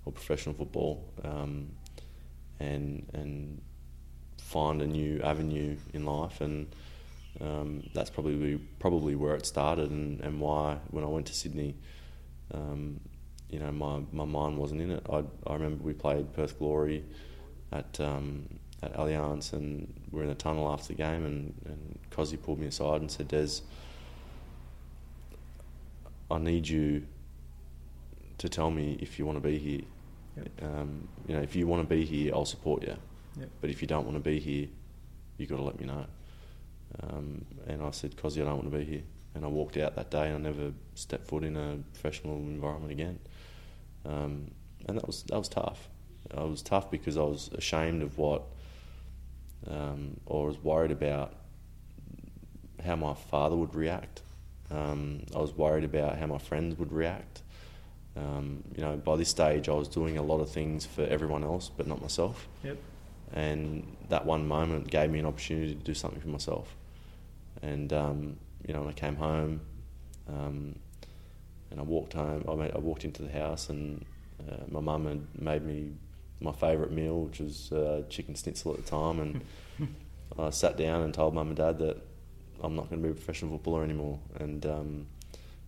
or 0.04 0.12
professional 0.12 0.54
football 0.54 1.04
um, 1.24 1.70
and 2.60 3.06
and 3.12 3.60
find 4.38 4.80
a 4.82 4.86
new 4.86 5.20
avenue 5.22 5.76
in 5.92 6.04
life 6.04 6.40
and 6.40 6.66
um, 7.40 7.82
that's 7.94 8.10
probably 8.10 8.58
probably 8.78 9.14
where 9.14 9.34
it 9.34 9.44
started 9.44 9.90
and, 9.90 10.20
and 10.20 10.40
why 10.40 10.78
when 10.90 11.04
I 11.04 11.08
went 11.08 11.26
to 11.26 11.34
Sydney 11.34 11.74
um, 12.54 13.00
you 13.50 13.58
know 13.58 13.72
my, 13.72 14.00
my 14.12 14.24
mind 14.24 14.56
wasn't 14.56 14.80
in 14.80 14.90
it 14.92 15.06
I, 15.10 15.24
I 15.46 15.54
remember 15.54 15.82
we 15.82 15.92
played 15.92 16.32
Perth 16.32 16.58
Glory 16.58 17.04
at 17.72 17.98
um, 18.00 18.48
at 18.82 18.94
Allianz 18.94 19.52
and 19.52 19.92
we 20.10 20.20
are 20.20 20.24
in 20.24 20.28
the 20.28 20.34
tunnel 20.34 20.70
after 20.70 20.88
the 20.88 20.94
game 20.94 21.24
and, 21.24 21.54
and 21.66 21.98
Cozzy 22.10 22.40
pulled 22.40 22.58
me 22.58 22.66
aside 22.66 23.00
and 23.00 23.10
said 23.10 23.28
Des 23.28 23.60
I 26.30 26.38
need 26.38 26.68
you 26.68 27.06
to 28.38 28.48
tell 28.48 28.70
me 28.70 28.98
if 29.00 29.18
you 29.18 29.26
want 29.26 29.36
to 29.36 29.48
be 29.48 29.58
here. 29.58 29.82
Yep. 30.36 30.48
Um, 30.62 31.08
you 31.26 31.34
know, 31.34 31.42
if 31.42 31.56
you 31.56 31.66
want 31.66 31.88
to 31.88 31.94
be 31.94 32.04
here, 32.04 32.34
I'll 32.34 32.44
support 32.44 32.82
you. 32.82 32.96
Yep. 33.38 33.48
But 33.60 33.70
if 33.70 33.82
you 33.82 33.88
don't 33.88 34.04
want 34.04 34.16
to 34.16 34.22
be 34.22 34.38
here, 34.38 34.68
you've 35.38 35.48
got 35.48 35.56
to 35.56 35.62
let 35.62 35.80
me 35.80 35.86
know. 35.86 36.06
Um, 37.02 37.44
and 37.66 37.82
I 37.82 37.90
said, 37.90 38.16
"Cozzy, 38.16 38.42
I 38.42 38.44
don't 38.44 38.56
want 38.56 38.70
to 38.70 38.78
be 38.78 38.84
here." 38.84 39.02
And 39.34 39.44
I 39.44 39.48
walked 39.48 39.76
out 39.76 39.96
that 39.96 40.10
day, 40.10 40.28
and 40.28 40.34
I 40.46 40.50
never 40.50 40.72
stepped 40.94 41.26
foot 41.26 41.44
in 41.44 41.56
a 41.56 41.78
professional 41.92 42.36
environment 42.36 42.92
again. 42.92 43.18
Um, 44.04 44.50
and 44.86 44.96
that 44.96 45.06
was 45.06 45.24
that 45.24 45.38
was 45.38 45.48
tough. 45.48 45.88
I 46.34 46.44
was 46.44 46.62
tough 46.62 46.90
because 46.90 47.16
I 47.16 47.22
was 47.22 47.50
ashamed 47.54 48.02
of 48.02 48.18
what, 48.18 48.42
um, 49.68 50.18
or 50.26 50.46
was 50.46 50.58
worried 50.58 50.90
about 50.90 51.34
how 52.84 52.96
my 52.96 53.14
father 53.14 53.56
would 53.56 53.74
react. 53.74 54.22
Um, 54.70 55.22
I 55.34 55.38
was 55.38 55.52
worried 55.52 55.84
about 55.84 56.18
how 56.18 56.26
my 56.26 56.38
friends 56.38 56.78
would 56.78 56.92
react. 56.92 57.42
Um, 58.16 58.64
you 58.74 58.82
know, 58.82 58.96
by 58.96 59.16
this 59.16 59.28
stage, 59.28 59.68
I 59.68 59.72
was 59.72 59.88
doing 59.88 60.16
a 60.16 60.22
lot 60.22 60.40
of 60.40 60.50
things 60.50 60.86
for 60.86 61.02
everyone 61.02 61.44
else, 61.44 61.70
but 61.76 61.86
not 61.86 62.00
myself. 62.00 62.48
Yep. 62.64 62.78
And 63.32 63.96
that 64.08 64.24
one 64.24 64.46
moment 64.46 64.88
gave 64.88 65.10
me 65.10 65.18
an 65.18 65.26
opportunity 65.26 65.74
to 65.74 65.80
do 65.80 65.94
something 65.94 66.20
for 66.20 66.28
myself. 66.28 66.74
And 67.62 67.92
um, 67.92 68.36
you 68.66 68.72
know, 68.72 68.80
when 68.80 68.90
I 68.90 68.92
came 68.92 69.16
home, 69.16 69.60
um, 70.28 70.76
and 71.70 71.80
I 71.80 71.82
walked 71.82 72.14
home, 72.14 72.44
I, 72.48 72.54
made, 72.54 72.72
I 72.74 72.78
walked 72.78 73.04
into 73.04 73.22
the 73.22 73.32
house, 73.32 73.68
and 73.68 74.04
uh, 74.40 74.64
my 74.68 74.80
mum 74.80 75.06
had 75.06 75.42
made 75.42 75.64
me 75.64 75.92
my 76.40 76.52
favourite 76.52 76.92
meal, 76.92 77.22
which 77.22 77.40
was 77.40 77.72
uh, 77.72 78.02
chicken 78.08 78.34
schnitzel 78.34 78.72
at 78.72 78.84
the 78.84 78.90
time, 78.90 79.20
and 79.20 79.94
I 80.38 80.50
sat 80.50 80.76
down 80.76 81.02
and 81.02 81.12
told 81.12 81.34
mum 81.34 81.48
and 81.48 81.56
dad 81.56 81.78
that 81.78 81.96
I'm 82.62 82.74
not 82.74 82.88
going 82.88 83.02
to 83.02 83.08
be 83.08 83.12
a 83.12 83.14
professional 83.14 83.52
footballer 83.52 83.84
anymore. 83.84 84.18
And 84.38 84.64
um, 84.66 85.06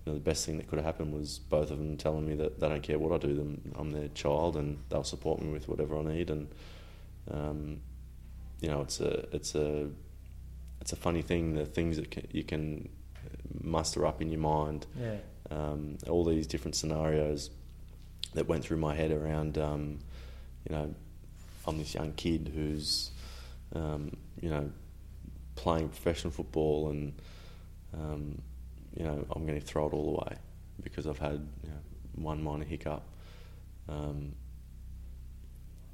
know, 0.08 0.14
the 0.14 0.20
best 0.20 0.44
thing 0.44 0.56
that 0.58 0.68
could 0.68 0.78
have 0.78 0.86
happened 0.86 1.12
was 1.12 1.38
both 1.38 1.70
of 1.70 1.78
them 1.78 1.96
telling 1.96 2.26
me 2.26 2.34
that 2.36 2.60
they 2.60 2.68
don't 2.68 2.82
care 2.82 2.98
what 2.98 3.12
I 3.12 3.26
do. 3.26 3.34
Them, 3.34 3.72
I'm 3.76 3.90
their 3.90 4.08
child, 4.08 4.56
and 4.56 4.78
they'll 4.88 5.04
support 5.04 5.40
me 5.40 5.50
with 5.50 5.68
whatever 5.68 5.98
I 5.98 6.02
need. 6.02 6.30
And 6.30 6.48
um, 7.30 7.80
you 8.60 8.68
know, 8.68 8.80
it's 8.80 9.00
a 9.00 9.26
it's 9.34 9.54
a 9.54 9.88
it's 10.80 10.92
a 10.92 10.96
funny 10.96 11.22
thing. 11.22 11.54
The 11.54 11.66
things 11.66 11.96
that 11.96 12.10
can, 12.10 12.26
you 12.30 12.44
can 12.44 12.88
muster 13.62 14.06
up 14.06 14.20
in 14.20 14.30
your 14.30 14.40
mind. 14.40 14.86
Yeah. 14.98 15.16
Um, 15.50 15.96
all 16.08 16.24
these 16.24 16.46
different 16.46 16.76
scenarios 16.76 17.50
that 18.34 18.46
went 18.46 18.64
through 18.64 18.76
my 18.76 18.94
head 18.94 19.10
around, 19.10 19.56
um, 19.58 19.98
you 20.68 20.74
know, 20.74 20.94
I'm 21.66 21.78
this 21.78 21.94
young 21.94 22.12
kid 22.12 22.52
who's, 22.54 23.10
um, 23.74 24.16
you 24.40 24.50
know, 24.50 24.70
playing 25.54 25.88
professional 25.88 26.32
football 26.32 26.90
and 26.90 27.12
um, 27.94 28.42
you 28.96 29.04
know 29.04 29.26
I'm 29.34 29.46
going 29.46 29.58
to 29.58 29.64
throw 29.64 29.86
it 29.86 29.92
all 29.92 30.16
away 30.16 30.36
because 30.82 31.06
I've 31.06 31.18
had 31.18 31.46
you 31.62 31.70
know, 31.70 31.80
one 32.14 32.42
minor 32.42 32.64
hiccup. 32.64 33.02
Um, 33.88 34.34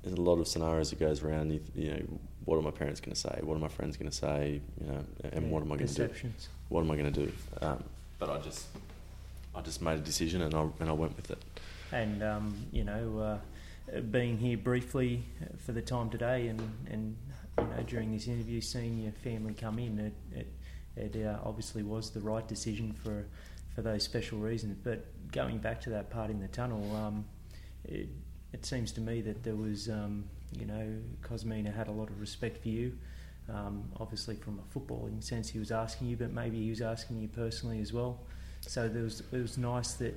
there's 0.02 0.18
a 0.18 0.20
lot 0.20 0.38
of 0.38 0.46
scenarios 0.46 0.90
that 0.90 1.00
goes 1.00 1.22
around. 1.22 1.50
You, 1.50 1.60
you 1.74 1.90
know, 1.90 2.18
what 2.44 2.56
are 2.56 2.62
my 2.62 2.70
parents 2.70 3.00
going 3.00 3.14
to 3.14 3.20
say? 3.20 3.40
What 3.42 3.56
are 3.56 3.60
my 3.60 3.68
friends 3.68 3.96
going 3.96 4.10
to 4.10 4.16
say? 4.16 4.60
You 4.80 4.86
know, 4.86 5.04
and 5.32 5.46
yeah. 5.46 5.50
what 5.50 5.62
am 5.62 5.72
I 5.72 5.76
going 5.76 5.88
to 5.88 6.08
do? 6.08 6.32
What 6.68 6.82
am 6.82 6.90
I 6.90 6.96
going 6.96 7.12
to 7.12 7.26
do? 7.26 7.32
Um, 7.62 7.84
but 8.18 8.28
I 8.28 8.38
just, 8.38 8.66
I 9.54 9.62
just 9.62 9.80
made 9.80 9.98
a 9.98 10.02
decision 10.02 10.42
and 10.42 10.54
I 10.54 10.66
and 10.80 10.88
I 10.88 10.92
went 10.92 11.16
with 11.16 11.30
it. 11.30 11.42
And 11.92 12.22
um, 12.22 12.66
you 12.72 12.84
know, 12.84 13.18
uh, 13.18 14.00
being 14.00 14.36
here 14.38 14.56
briefly 14.58 15.24
for 15.64 15.72
the 15.72 15.82
time 15.82 16.10
today, 16.10 16.48
and 16.48 16.60
and 16.90 17.16
you 17.58 17.64
know, 17.64 17.82
during 17.86 18.12
this 18.12 18.26
interview, 18.26 18.60
seeing 18.60 18.98
your 18.98 19.12
family 19.12 19.54
come 19.54 19.78
in, 19.78 19.98
it 19.98 20.38
it, 20.38 20.46
it 20.96 21.16
uh, 21.16 21.38
obviously 21.44 21.82
was 21.82 22.10
the 22.10 22.20
right 22.20 22.46
decision 22.46 22.92
for 22.92 23.26
for 23.74 23.82
those 23.82 24.04
special 24.04 24.38
reasons. 24.38 24.76
But 24.82 25.04
going 25.32 25.58
back 25.58 25.80
to 25.82 25.90
that 25.90 26.10
part 26.10 26.30
in 26.30 26.40
the 26.40 26.48
tunnel, 26.48 26.94
um, 26.96 27.24
it, 27.84 28.08
it 28.52 28.64
seems 28.64 28.92
to 28.92 29.00
me 29.00 29.20
that 29.22 29.42
there 29.42 29.56
was, 29.56 29.88
um, 29.88 30.24
you 30.56 30.64
know, 30.64 30.88
Kosmina 31.22 31.74
had 31.74 31.88
a 31.88 31.92
lot 31.92 32.08
of 32.08 32.20
respect 32.20 32.62
for 32.62 32.68
you. 32.68 32.96
Um, 33.52 33.84
obviously, 34.00 34.36
from 34.36 34.60
a 34.60 34.78
footballing 34.78 35.22
sense, 35.22 35.48
he 35.48 35.58
was 35.58 35.70
asking 35.72 36.06
you, 36.06 36.16
but 36.16 36.32
maybe 36.32 36.62
he 36.62 36.70
was 36.70 36.80
asking 36.80 37.20
you 37.20 37.28
personally 37.28 37.80
as 37.80 37.92
well. 37.92 38.20
So 38.60 38.88
there 38.88 39.02
was, 39.02 39.22
it 39.32 39.42
was 39.42 39.58
nice 39.58 39.94
that 39.94 40.14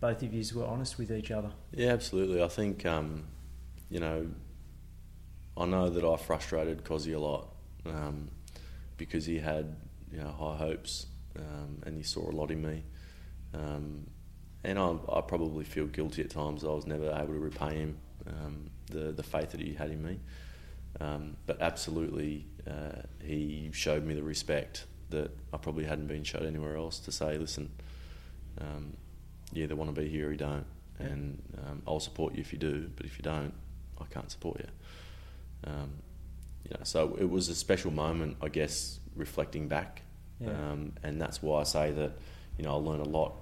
both 0.00 0.22
of 0.22 0.34
you 0.34 0.44
were 0.54 0.66
honest 0.66 0.98
with 0.98 1.10
each 1.10 1.30
other. 1.30 1.50
Yeah, 1.72 1.92
absolutely. 1.92 2.42
I 2.42 2.48
think, 2.48 2.84
um, 2.84 3.24
you 3.88 4.00
know, 4.00 4.26
I 5.56 5.64
know 5.64 5.88
that 5.88 6.04
I 6.04 6.16
frustrated 6.16 6.84
Cozzy 6.84 7.14
a 7.14 7.18
lot 7.18 7.48
um, 7.86 8.28
because 8.98 9.24
he 9.24 9.38
had 9.38 9.76
you 10.12 10.18
know 10.18 10.30
high 10.30 10.56
hopes 10.56 11.06
um, 11.38 11.82
and 11.86 11.96
he 11.96 12.02
saw 12.02 12.28
a 12.28 12.32
lot 12.32 12.50
in 12.50 12.60
me. 12.60 12.82
Um, 13.54 14.06
and 14.64 14.78
I, 14.78 14.96
I, 15.10 15.20
probably 15.22 15.64
feel 15.64 15.86
guilty 15.86 16.20
at 16.22 16.30
times. 16.30 16.64
I 16.64 16.68
was 16.68 16.86
never 16.86 17.10
able 17.10 17.32
to 17.32 17.38
repay 17.38 17.76
him 17.76 17.98
um, 18.26 18.70
the 18.90 19.12
the 19.12 19.22
faith 19.22 19.52
that 19.52 19.60
he 19.60 19.72
had 19.72 19.90
in 19.90 20.04
me. 20.04 20.18
Um, 21.00 21.36
but 21.46 21.62
absolutely, 21.62 22.46
uh, 22.66 23.02
he 23.22 23.70
showed 23.72 24.04
me 24.04 24.14
the 24.14 24.22
respect 24.22 24.84
that 25.10 25.30
I 25.52 25.56
probably 25.56 25.84
hadn't 25.84 26.08
been 26.08 26.24
showed 26.24 26.44
anywhere 26.44 26.76
else. 26.76 26.98
To 27.00 27.12
say, 27.12 27.38
listen, 27.38 27.70
um, 28.60 28.96
you 29.52 29.62
either 29.62 29.76
want 29.76 29.94
to 29.94 29.98
be 29.98 30.08
here 30.08 30.28
or 30.28 30.32
you 30.32 30.38
don't, 30.38 30.66
and 30.98 31.40
I'll 31.86 32.00
support 32.00 32.34
you 32.34 32.40
if 32.40 32.52
you 32.52 32.58
do. 32.58 32.90
But 32.96 33.06
if 33.06 33.16
you 33.16 33.22
don't, 33.22 33.54
I 34.00 34.04
can't 34.12 34.30
support 34.30 34.60
you. 34.60 35.70
Um, 35.70 35.90
you 36.64 36.70
know, 36.70 36.80
so 36.82 37.16
it 37.18 37.28
was 37.28 37.48
a 37.48 37.54
special 37.54 37.90
moment, 37.90 38.36
I 38.42 38.48
guess, 38.48 39.00
reflecting 39.16 39.68
back, 39.68 40.02
yeah. 40.40 40.50
um, 40.50 40.92
and 41.02 41.20
that's 41.20 41.42
why 41.42 41.60
I 41.60 41.64
say 41.64 41.92
that 41.92 42.12
you 42.58 42.64
know 42.64 42.72
I 42.72 42.78
learned 42.78 43.02
a 43.02 43.08
lot 43.08 43.34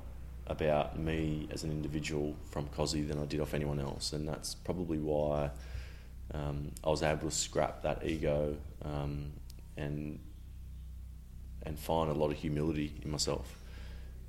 about 0.46 0.98
me 0.98 1.48
as 1.50 1.64
an 1.64 1.70
individual 1.70 2.36
from 2.50 2.68
Cozzy 2.68 3.06
than 3.06 3.20
I 3.20 3.24
did 3.24 3.40
off 3.40 3.54
anyone 3.54 3.80
else, 3.80 4.12
and 4.12 4.28
that's 4.28 4.54
probably 4.54 4.98
why 4.98 5.50
um, 6.34 6.72
I 6.84 6.88
was 6.88 7.02
able 7.02 7.28
to 7.28 7.34
scrap 7.34 7.82
that 7.82 8.06
ego 8.06 8.56
um, 8.84 9.32
and 9.76 10.18
and 11.64 11.78
find 11.78 12.10
a 12.10 12.14
lot 12.14 12.30
of 12.30 12.36
humility 12.36 12.92
in 13.02 13.10
myself. 13.10 13.56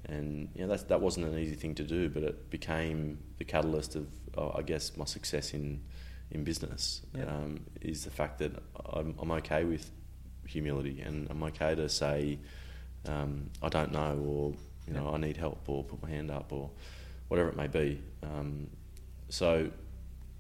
And 0.06 0.50
you 0.56 0.62
know, 0.62 0.76
that 0.76 0.88
that 0.90 1.02
wasn't 1.02 1.28
an 1.28 1.38
easy 1.38 1.56
thing 1.56 1.76
to 1.76 1.84
do, 1.84 2.10
but 2.10 2.24
it 2.24 2.50
became 2.50 3.20
the 3.38 3.44
catalyst 3.44 3.96
of, 3.96 4.08
uh, 4.38 4.50
I 4.58 4.62
guess, 4.62 4.98
my 4.98 5.06
success 5.06 5.54
in 5.54 5.82
in 6.32 6.44
business 6.44 7.02
yep. 7.16 7.30
um, 7.30 7.62
is 7.82 8.04
the 8.04 8.12
fact 8.12 8.40
that 8.40 8.52
I'm, 8.94 9.16
I'm, 9.20 9.32
okay 9.32 9.64
with 9.64 9.90
humility 10.46 11.02
and 11.02 11.28
I'm 11.30 11.42
okay 11.44 11.74
to 11.76 11.88
say 11.88 12.40
um, 13.08 13.50
I 13.62 13.70
don't 13.70 13.92
know 13.92 14.18
or 14.18 14.54
you 14.88 14.94
know 14.94 15.06
yep. 15.06 15.14
I 15.14 15.18
need 15.18 15.38
help 15.38 15.68
or 15.68 15.84
put 15.84 16.02
my 16.02 16.10
hand 16.10 16.30
up 16.32 16.52
or 16.52 16.70
whatever 17.30 17.50
it 17.50 17.56
may 17.56 17.68
be. 17.68 18.02
Um, 18.24 18.68
so 19.30 19.70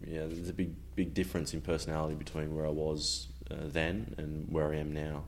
yeah, 0.06 0.26
there's 0.28 0.50
a 0.50 0.54
big 0.54 0.76
big 0.96 1.14
difference 1.14 1.54
in 1.54 1.62
personality 1.62 2.16
between 2.16 2.56
where 2.56 2.66
I 2.66 2.72
was 2.72 3.28
uh, 3.50 3.56
then 3.68 4.14
and 4.18 4.52
where 4.52 4.74
I 4.74 4.78
am 4.78 4.94
now. 4.94 5.24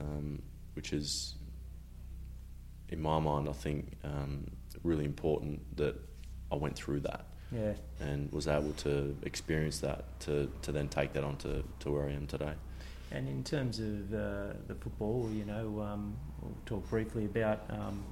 um, 0.00 0.42
which 0.74 0.92
is, 0.92 1.34
in 2.88 3.00
my 3.00 3.18
mind, 3.18 3.48
I 3.48 3.52
think 3.52 3.92
um, 4.04 4.46
really 4.82 5.04
important 5.04 5.76
that 5.76 5.96
I 6.52 6.56
went 6.56 6.76
through 6.76 7.00
that 7.00 7.26
Yeah. 7.56 7.72
and 8.00 8.30
was 8.32 8.46
able 8.48 8.72
to 8.72 9.16
experience 9.22 9.78
that 9.80 10.04
to, 10.20 10.50
to 10.62 10.72
then 10.72 10.88
take 10.88 11.14
that 11.14 11.24
on 11.24 11.36
to, 11.38 11.64
to 11.80 11.90
where 11.90 12.06
I 12.08 12.12
am 12.12 12.26
today. 12.26 12.52
And 13.10 13.28
in 13.28 13.44
terms 13.44 13.78
of 13.78 14.12
uh, 14.12 14.52
the 14.66 14.74
football, 14.74 15.30
you 15.32 15.44
know, 15.44 15.80
um, 15.80 16.16
we'll 16.42 16.56
talk 16.66 16.88
briefly 16.90 17.24
about. 17.24 17.62
Um, 17.70 18.04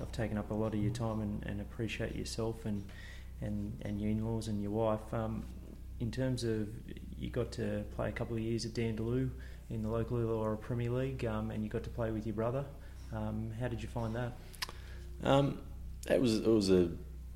I've 0.00 0.12
taken 0.12 0.38
up 0.38 0.50
a 0.50 0.54
lot 0.54 0.74
of 0.74 0.80
your 0.80 0.92
time 0.92 1.20
and, 1.20 1.44
and 1.46 1.60
appreciate 1.60 2.14
yourself 2.14 2.64
and 2.64 2.84
and, 3.40 3.76
and 3.82 4.00
your 4.00 4.10
in-laws 4.10 4.48
and 4.48 4.62
your 4.62 4.70
wife. 4.70 5.12
Um, 5.12 5.44
in 6.00 6.10
terms 6.10 6.44
of 6.44 6.68
you 7.18 7.30
got 7.30 7.52
to 7.52 7.84
play 7.94 8.08
a 8.08 8.12
couple 8.12 8.36
of 8.36 8.42
years 8.42 8.64
at 8.64 8.74
Dandaloo 8.74 9.30
in 9.70 9.82
the 9.82 9.88
local 9.88 10.18
Illawarra 10.18 10.60
Premier 10.60 10.90
League, 10.90 11.24
um, 11.24 11.50
and 11.50 11.62
you 11.62 11.70
got 11.70 11.84
to 11.84 11.90
play 11.90 12.10
with 12.10 12.26
your 12.26 12.34
brother. 12.34 12.64
Um, 13.12 13.50
how 13.60 13.68
did 13.68 13.82
you 13.82 13.88
find 13.88 14.14
that? 14.16 14.32
Um, 15.22 15.58
it 16.08 16.20
was 16.20 16.36
it 16.36 16.46
was 16.46 16.70
a, 16.70 16.90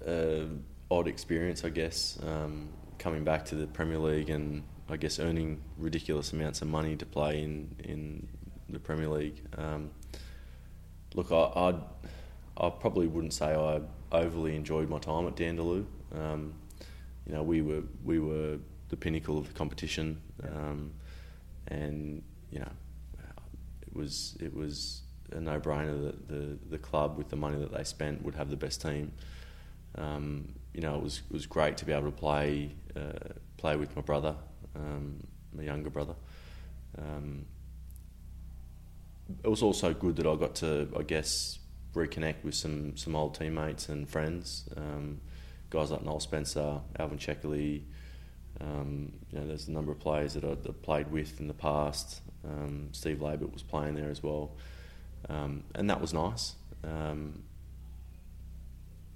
a 0.06 0.46
odd 0.90 1.08
experience, 1.08 1.64
I 1.64 1.70
guess, 1.70 2.18
um, 2.26 2.68
coming 2.98 3.24
back 3.24 3.44
to 3.46 3.54
the 3.54 3.66
Premier 3.66 3.98
League 3.98 4.30
and 4.30 4.62
I 4.88 4.96
guess 4.96 5.18
earning 5.18 5.60
ridiculous 5.76 6.32
amounts 6.32 6.62
of 6.62 6.68
money 6.68 6.96
to 6.96 7.06
play 7.06 7.42
in 7.42 7.74
in 7.84 8.28
the 8.68 8.78
Premier 8.78 9.08
League. 9.08 9.42
Um, 9.56 9.90
look, 11.14 11.30
I 11.30 11.52
I'd, 11.54 11.80
I 12.56 12.70
probably 12.70 13.06
wouldn't 13.06 13.34
say 13.34 13.54
I 13.54 13.80
overly 14.12 14.56
enjoyed 14.56 14.88
my 14.88 14.98
time 14.98 15.26
at 15.26 15.36
Dandaloo. 15.36 15.84
Um, 16.14 16.54
you 17.26 17.34
know, 17.34 17.42
we 17.42 17.60
were 17.60 17.82
we 18.04 18.18
were 18.18 18.58
the 18.88 18.96
pinnacle 18.96 19.38
of 19.38 19.46
the 19.48 19.54
competition, 19.54 20.20
um, 20.42 20.92
and 21.66 22.22
you 22.50 22.60
know, 22.60 22.72
it 23.86 23.94
was 23.94 24.36
it 24.40 24.54
was 24.54 25.02
a 25.32 25.40
no-brainer 25.40 26.02
that 26.04 26.28
the 26.28 26.58
the 26.70 26.78
club 26.78 27.18
with 27.18 27.28
the 27.28 27.36
money 27.36 27.58
that 27.58 27.72
they 27.72 27.84
spent 27.84 28.22
would 28.22 28.34
have 28.34 28.48
the 28.48 28.56
best 28.56 28.80
team. 28.80 29.12
Um, 29.96 30.54
you 30.78 30.82
know, 30.82 30.94
it 30.94 31.02
was 31.02 31.22
it 31.28 31.32
was 31.32 31.44
great 31.44 31.76
to 31.78 31.84
be 31.84 31.92
able 31.92 32.04
to 32.04 32.16
play 32.16 32.70
uh, 32.94 33.34
play 33.56 33.74
with 33.74 33.96
my 33.96 34.02
brother, 34.02 34.36
um, 34.76 35.26
my 35.52 35.64
younger 35.64 35.90
brother. 35.90 36.14
Um, 36.96 37.46
it 39.42 39.48
was 39.48 39.60
also 39.60 39.92
good 39.92 40.14
that 40.16 40.26
I 40.26 40.36
got 40.36 40.54
to, 40.56 40.88
I 40.96 41.02
guess, 41.02 41.58
reconnect 41.94 42.44
with 42.44 42.54
some 42.54 42.96
some 42.96 43.16
old 43.16 43.34
teammates 43.34 43.88
and 43.88 44.08
friends. 44.08 44.68
Um, 44.76 45.20
guys 45.68 45.90
like 45.90 46.04
Noel 46.04 46.20
Spencer, 46.20 46.80
Alvin 46.96 47.18
Ceccoli. 47.18 47.82
Um, 48.60 49.14
you 49.32 49.40
know, 49.40 49.48
there's 49.48 49.66
a 49.66 49.72
number 49.72 49.90
of 49.90 49.98
players 49.98 50.34
that 50.34 50.44
I 50.44 50.54
that 50.54 50.82
played 50.82 51.10
with 51.10 51.40
in 51.40 51.48
the 51.48 51.54
past. 51.54 52.20
Um, 52.44 52.90
Steve 52.92 53.18
Laybutt 53.18 53.52
was 53.52 53.64
playing 53.64 53.96
there 53.96 54.10
as 54.10 54.22
well, 54.22 54.52
um, 55.28 55.64
and 55.74 55.90
that 55.90 56.00
was 56.00 56.14
nice. 56.14 56.54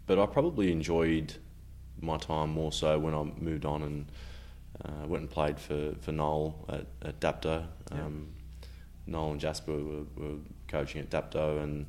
But 0.07 0.19
I 0.19 0.27
probably 0.27 0.73
enjoyed 0.73 1.35
my 2.03 2.16
time 2.19 2.51
more 2.51 2.73
so 2.73 2.99
when 2.99 3.15
I 3.15 3.23
moved 3.41 3.65
on 3.65 3.83
and 3.83 4.07
uh, 4.85 5.07
went 5.07 5.23
and 5.23 5.31
played 5.31 5.59
for, 5.59 5.95
for 6.01 6.12
Noel 6.12 6.65
at, 6.69 6.87
at 7.03 7.20
Dapto. 7.20 7.65
Um, 7.91 8.29
Noel 9.07 9.33
and 9.33 9.41
Jasper 9.41 9.73
were, 9.73 10.05
were 10.16 10.37
coaching 10.69 11.01
at 11.01 11.11
Dapto, 11.11 11.62
and 11.62 11.87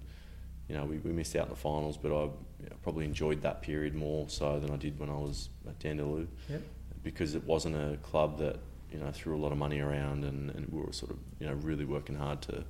you 0.67 0.75
know 0.75 0.85
we, 0.85 0.97
we 0.97 1.11
missed 1.11 1.35
out 1.35 1.43
in 1.45 1.49
the 1.49 1.55
finals, 1.55 1.97
but 1.97 2.11
I 2.11 2.23
you 2.23 2.69
know, 2.69 2.75
probably 2.81 3.05
enjoyed 3.05 3.41
that 3.41 3.61
period 3.61 3.93
more 3.95 4.29
so 4.29 4.59
than 4.59 4.71
I 4.71 4.77
did 4.77 4.99
when 4.99 5.09
I 5.09 5.17
was 5.17 5.49
at 5.67 5.79
Dandaloo 5.79 6.27
Yep. 6.49 6.61
because 7.03 7.35
it 7.35 7.43
wasn't 7.43 7.75
a 7.75 7.97
club 8.03 8.37
that 8.39 8.57
you 8.91 8.99
know 8.99 9.11
threw 9.11 9.35
a 9.35 9.41
lot 9.41 9.51
of 9.51 9.57
money 9.57 9.79
around, 9.79 10.23
and, 10.23 10.49
and 10.51 10.67
we 10.69 10.81
were 10.81 10.93
sort 10.93 11.11
of 11.11 11.17
you 11.39 11.47
know 11.47 11.53
really 11.53 11.85
working 11.85 12.15
hard 12.15 12.41
to 12.43 12.63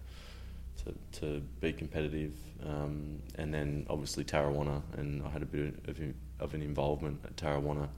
to, 0.84 1.20
to 1.20 1.40
be 1.62 1.72
competitive. 1.74 2.34
Um, 2.66 3.22
and 3.36 3.54
then 3.54 3.86
obviously 3.90 4.24
Tarrawanna, 4.24 4.82
and 4.98 5.24
I 5.24 5.30
had 5.30 5.42
a 5.42 5.46
bit 5.46 5.76
of, 5.88 6.00
of 6.40 6.54
an 6.54 6.62
involvement 6.62 7.20
at 7.24 7.36
Tarrawanna, 7.36 7.90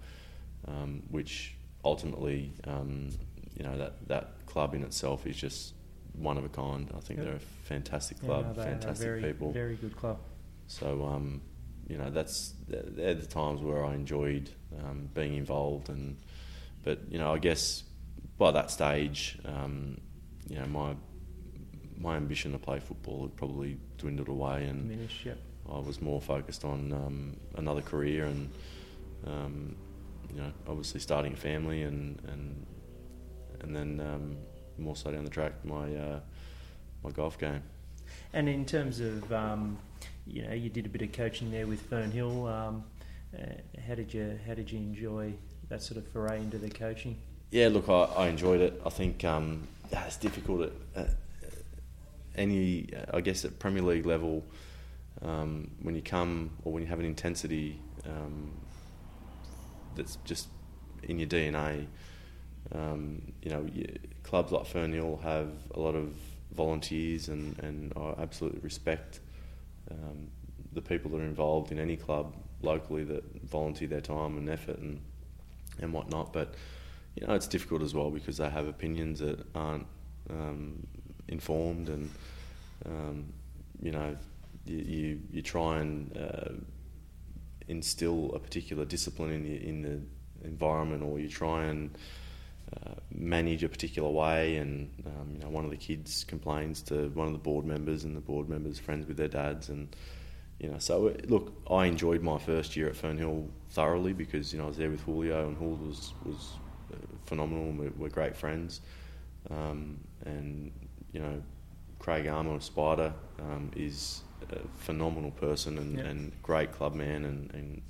um, 0.68 1.04
which 1.10 1.56
ultimately, 1.84 2.52
um, 2.66 3.10
you 3.56 3.64
know, 3.64 3.78
that, 3.78 4.08
that 4.08 4.46
club 4.46 4.74
in 4.74 4.84
itself 4.84 5.26
is 5.26 5.36
just 5.36 5.74
one 6.14 6.38
of 6.38 6.46
a 6.46 6.50
kind. 6.50 6.90
I 6.96 7.00
think 7.00 7.20
Yep. 7.20 7.26
they're 7.28 7.36
a 7.36 7.40
fantastic 7.40 8.18
Yeah, 8.22 8.28
club, 8.28 8.56
no, 8.58 8.64
are 8.64 8.66
a 8.66 8.72
fantastic 8.72 9.06
very, 9.06 9.22
people. 9.24 9.52
Very 9.52 9.76
good 9.76 9.96
club. 9.96 10.20
So, 10.68 11.06
um, 11.06 11.42
you 11.88 11.98
know, 11.98 12.10
that's 12.10 12.54
they're 12.68 13.14
the 13.14 13.28
times 13.28 13.62
where 13.62 13.86
I 13.86 13.94
enjoyed 13.94 14.50
um, 14.84 15.10
being 15.14 15.36
involved, 15.36 15.90
and 15.90 16.18
but 16.84 17.00
you 17.12 17.20
know, 17.20 17.32
I 17.34 17.38
guess 17.38 17.84
by 18.40 18.52
that 18.52 18.72
stage, 18.72 19.38
um, 19.46 20.00
you 20.50 20.58
know, 20.60 20.66
my 20.66 20.96
my 21.98 22.16
ambition 22.18 22.52
to 22.54 22.58
play 22.60 22.80
football 22.80 23.22
had 23.24 23.36
probably 23.36 23.78
dwindled 23.98 24.28
away, 24.30 24.66
and 24.66 24.90
Diminished, 24.90 25.26
yep. 25.26 25.38
I 25.72 25.80
was 25.80 26.02
more 26.02 26.22
focused 26.22 26.64
on 26.64 26.92
um, 26.94 27.38
another 27.56 27.82
career, 27.82 28.26
and 28.26 28.50
um, 29.26 29.76
you 30.30 30.42
know, 30.42 30.52
obviously 30.68 31.00
starting 31.00 31.34
a 31.34 31.38
family, 31.38 31.84
and 31.84 32.20
and 32.28 32.66
and 33.62 33.76
then 33.76 34.00
um, 34.00 34.38
more 34.78 34.96
so 34.96 35.12
down 35.12 35.24
the 35.24 35.30
track, 35.30 35.54
my 35.64 35.96
uh, 35.96 36.20
my 37.04 37.12
golf 37.12 37.38
game. 37.40 37.64
And 38.34 38.48
in 38.48 38.66
terms 38.66 39.00
of, 39.00 39.32
um, 39.32 39.78
you 40.28 40.44
know, 40.44 40.54
you 40.54 40.70
did 40.70 40.86
a 40.86 40.90
bit 40.90 41.02
of 41.02 41.12
coaching 41.12 41.52
there 41.52 41.68
with 41.68 41.90
Fernhill. 41.90 42.52
Um, 42.52 42.84
uh, 43.38 43.46
how 43.88 43.96
did 43.96 44.14
you 44.14 44.40
how 44.48 44.54
did 44.54 44.72
you 44.72 44.78
enjoy 44.78 45.34
that 45.70 45.82
sort 45.82 45.98
of 45.98 46.08
foray 46.10 46.38
into 46.38 46.58
the 46.58 46.70
coaching? 46.70 47.18
Yeah, 47.52 47.70
look, 47.70 47.90
I, 47.90 48.04
I 48.04 48.28
enjoyed 48.28 48.62
it. 48.62 48.82
I 48.86 48.90
think 48.90 49.24
um, 49.24 49.68
it's 49.92 50.18
difficult 50.18 50.72
at, 50.96 51.04
at 51.04 51.10
any, 52.36 52.90
I 53.14 53.22
guess, 53.22 53.46
at 53.46 53.60
Premier 53.60 53.82
League 53.82 54.06
level 54.06 54.44
um, 55.22 55.72
when 55.82 55.96
you 55.96 56.02
come 56.02 56.52
or 56.64 56.74
when 56.74 56.84
you 56.84 56.90
have 56.90 57.00
an 57.00 57.06
intensity 57.06 57.80
um, 58.06 58.52
that's 59.96 60.18
just 60.26 60.48
in 61.04 61.20
your 61.20 61.28
DNA. 61.28 61.88
Um, 62.74 63.34
you 63.42 63.52
know, 63.52 63.68
clubs 64.24 64.52
like 64.52 64.64
Fernhill 64.64 65.22
have 65.22 65.50
a 65.74 65.80
lot 65.80 65.96
of 65.96 66.16
volunteers, 66.52 67.28
and, 67.28 67.58
and 67.60 67.94
I 67.96 68.16
absolutely 68.22 68.60
respect 68.62 69.20
um, 69.92 70.30
the 70.74 70.82
people 70.82 71.12
that 71.12 71.18
are 71.18 71.26
involved 71.26 71.72
in 71.72 71.80
any 71.80 71.96
club 71.96 72.36
locally 72.62 73.04
that 73.04 73.24
volunteer 73.44 73.88
their 73.88 74.02
time 74.02 74.38
and 74.38 74.50
effort 74.50 74.80
and 74.80 75.00
and 75.82 75.94
whatnot. 75.94 76.34
But 76.34 76.56
you 77.16 77.28
know, 77.28 77.34
it's 77.34 77.48
difficult 77.48 77.82
as 77.82 77.94
well 77.94 78.10
because 78.10 78.38
they 78.38 78.50
have 78.50 78.68
opinions 78.68 79.20
that 79.20 79.46
aren't 79.54 79.88
um, 80.30 80.86
informed, 81.28 81.90
and 81.90 82.10
um, 82.86 83.26
you 83.82 83.92
know, 83.92 84.16
you, 84.66 84.78
you 84.78 85.20
you 85.32 85.42
try 85.42 85.80
and 85.80 86.18
uh, 86.18 86.54
instill 87.68 88.34
a 88.36 88.40
particular 88.40 88.86
discipline 88.86 89.32
in 89.32 89.44
the 89.44 89.68
in 89.68 89.82
the 89.82 90.48
environment, 90.48 91.04
or 91.04 91.20
you 91.20 91.30
try 91.30 91.66
and 91.66 91.98
uh, 92.76 92.96
manage 93.12 93.64
a 93.64 93.70
particular 93.70 94.10
way. 94.10 94.58
And 94.58 94.90
um, 95.06 95.32
you 95.34 95.40
know, 95.40 95.50
one 95.50 95.66
of 95.66 95.72
the 95.72 95.78
kids 95.78 96.24
complains 96.24 96.82
to 96.84 97.10
one 97.10 97.28
of 97.28 97.34
the 97.34 97.40
board 97.40 97.66
members, 97.66 98.04
and 98.04 98.16
the 98.16 98.22
board 98.22 98.50
members 98.50 98.80
friends 98.80 99.08
with 99.08 99.18
their 99.18 99.28
dads, 99.28 99.70
and 99.70 99.96
you 100.60 100.70
know, 100.72 100.80
so 100.80 101.08
it, 101.08 101.30
look, 101.30 101.54
I 101.70 101.86
enjoyed 101.86 102.22
my 102.22 102.38
first 102.38 102.76
year 102.76 102.88
at 102.88 102.96
Fernhill 102.96 103.50
thoroughly 103.70 104.14
because 104.14 104.54
you 104.54 104.60
know 104.60 104.66
I 104.66 104.68
was 104.68 104.78
there 104.78 104.90
with 104.90 105.02
Julio, 105.02 105.48
and 105.48 105.58
Julio 105.58 105.88
was 105.88 106.14
was 106.26 106.54
uh, 106.94 106.98
phenomenal. 107.26 107.66
and 107.66 107.80
We're, 107.80 107.94
we're 107.98 108.10
great 108.10 108.36
friends, 108.36 108.82
um, 109.50 110.00
and 110.26 110.72
you 111.12 111.22
know, 111.22 111.42
Craig 112.00 112.28
Armour 112.28 112.60
Spider 112.60 113.14
um, 113.40 113.72
is 113.76 114.22
a 114.52 114.60
phenomenal 114.78 115.32
person 115.32 115.78
and, 115.78 115.98
Yeah. 115.98 116.06
and 116.06 116.32
great 116.44 116.72
club 116.72 116.94
man 116.94 117.26
and, 117.26 117.52
and 117.54 117.82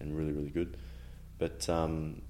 and 0.00 0.16
really 0.16 0.32
really 0.32 0.50
good. 0.50 0.76
But 1.38 1.68
um, 1.68 2.22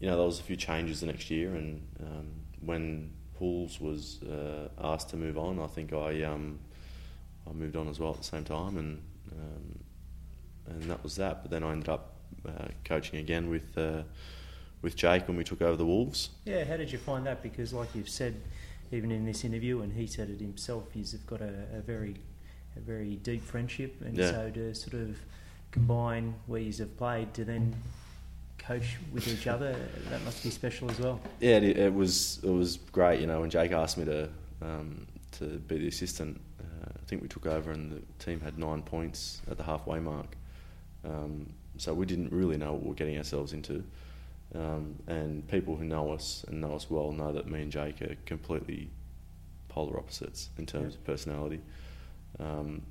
you 0.00 0.06
know, 0.08 0.16
there 0.16 0.26
was 0.26 0.40
a 0.40 0.42
few 0.42 0.56
changes 0.56 1.00
the 1.00 1.06
next 1.06 1.30
year, 1.30 1.54
and 1.54 1.86
um, 2.00 2.26
when 2.60 3.10
Pools 3.38 3.80
was 3.80 4.22
uh, 4.22 4.68
asked 4.78 5.10
to 5.10 5.16
move 5.16 5.36
on, 5.38 5.58
I 5.60 5.66
think 5.66 5.92
I 5.92 6.22
um, 6.22 6.58
I 7.48 7.52
moved 7.52 7.76
on 7.76 7.88
as 7.88 7.98
well 8.00 8.10
at 8.12 8.18
the 8.18 8.24
same 8.24 8.44
time, 8.44 8.76
and 8.78 9.02
um, 9.32 9.78
and 10.66 10.82
that 10.84 11.02
was 11.02 11.16
that. 11.16 11.42
But 11.42 11.50
then 11.50 11.62
I 11.62 11.72
ended 11.72 11.88
up 11.88 12.14
uh, 12.46 12.68
coaching 12.84 13.18
again 13.18 13.48
with 13.50 13.76
uh, 13.76 14.02
with 14.82 14.96
Jake 14.96 15.28
when 15.28 15.36
we 15.36 15.44
took 15.44 15.60
over 15.62 15.76
the 15.76 15.86
Wolves. 15.86 16.30
Yeah, 16.44 16.64
how 16.64 16.76
did 16.76 16.90
you 16.92 16.98
find 16.98 17.26
that? 17.26 17.42
Because, 17.42 17.72
like 17.72 17.94
you've 17.94 18.08
said, 18.08 18.40
even 18.92 19.10
in 19.10 19.24
this 19.26 19.44
interview, 19.44 19.82
and 19.82 19.92
he 19.92 20.06
said 20.06 20.30
it 20.30 20.40
himself, 20.40 20.84
you've 20.94 21.26
got 21.26 21.40
a, 21.42 21.66
a 21.74 21.80
very, 21.80 22.16
a 22.76 22.80
very 22.80 23.16
deep 23.16 23.42
friendship, 23.42 24.00
and 24.02 24.16
Yeah. 24.16 24.30
so 24.30 24.50
to 24.50 24.74
sort 24.74 24.94
of 24.94 25.18
combine 25.70 26.34
where 26.46 26.60
you 26.60 26.72
have 26.72 26.96
played 26.96 27.32
to 27.34 27.44
then 27.44 27.74
coach 28.58 28.98
with 29.12 29.26
each 29.28 29.46
other, 29.46 29.74
that 30.10 30.22
must 30.24 30.42
be 30.42 30.50
special 30.50 30.90
as 30.90 30.98
well. 31.00 31.20
Yeah, 31.40 31.56
it, 31.56 31.76
it 31.76 31.94
was 31.94 32.40
it 32.42 32.50
was 32.50 32.76
great. 32.92 33.20
You 33.20 33.26
know, 33.26 33.40
when 33.40 33.50
Jake 33.50 33.72
asked 33.72 33.98
me 33.98 34.04
to 34.04 34.28
um, 34.62 35.06
to 35.32 35.44
be 35.44 35.78
the 35.78 35.88
assistant, 35.88 36.40
uh, 36.60 36.90
I 36.90 37.06
think 37.06 37.22
we 37.22 37.28
took 37.28 37.46
over 37.46 37.70
and 37.70 37.92
the 37.92 38.24
team 38.24 38.40
had 38.40 38.58
nine 38.58 38.82
points 38.82 39.40
at 39.50 39.56
the 39.56 39.64
halfway 39.64 40.00
mark. 40.00 40.36
Um, 41.04 41.46
so 41.78 41.94
we 41.94 42.04
didn't 42.04 42.30
really 42.30 42.58
know 42.58 42.72
what 42.72 42.82
we 42.82 42.88
were 42.88 42.94
getting 42.94 43.16
ourselves 43.16 43.52
into. 43.52 43.82
Um, 44.54 44.96
and 45.06 45.46
people 45.48 45.76
who 45.76 45.84
know 45.84 46.12
us 46.12 46.44
and 46.48 46.60
know 46.60 46.74
us 46.74 46.90
well 46.90 47.12
know 47.12 47.32
that 47.32 47.46
me 47.46 47.62
and 47.62 47.72
Jake 47.72 48.02
are 48.02 48.16
completely 48.26 48.90
polar 49.68 49.96
opposites 49.96 50.50
in 50.58 50.66
terms 50.66 50.96
of 50.96 51.04
personality. 51.04 51.60
Um, 52.38 52.82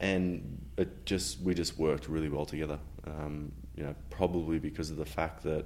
and 0.00 0.66
it 0.76 1.06
just 1.06 1.40
we 1.40 1.54
just 1.54 1.78
worked 1.78 2.08
really 2.08 2.28
well 2.28 2.44
together. 2.44 2.78
Um, 3.06 3.52
you 3.76 3.84
know, 3.84 3.94
probably 4.10 4.58
because 4.58 4.90
of 4.90 4.96
the 4.96 5.06
fact 5.06 5.42
that 5.44 5.64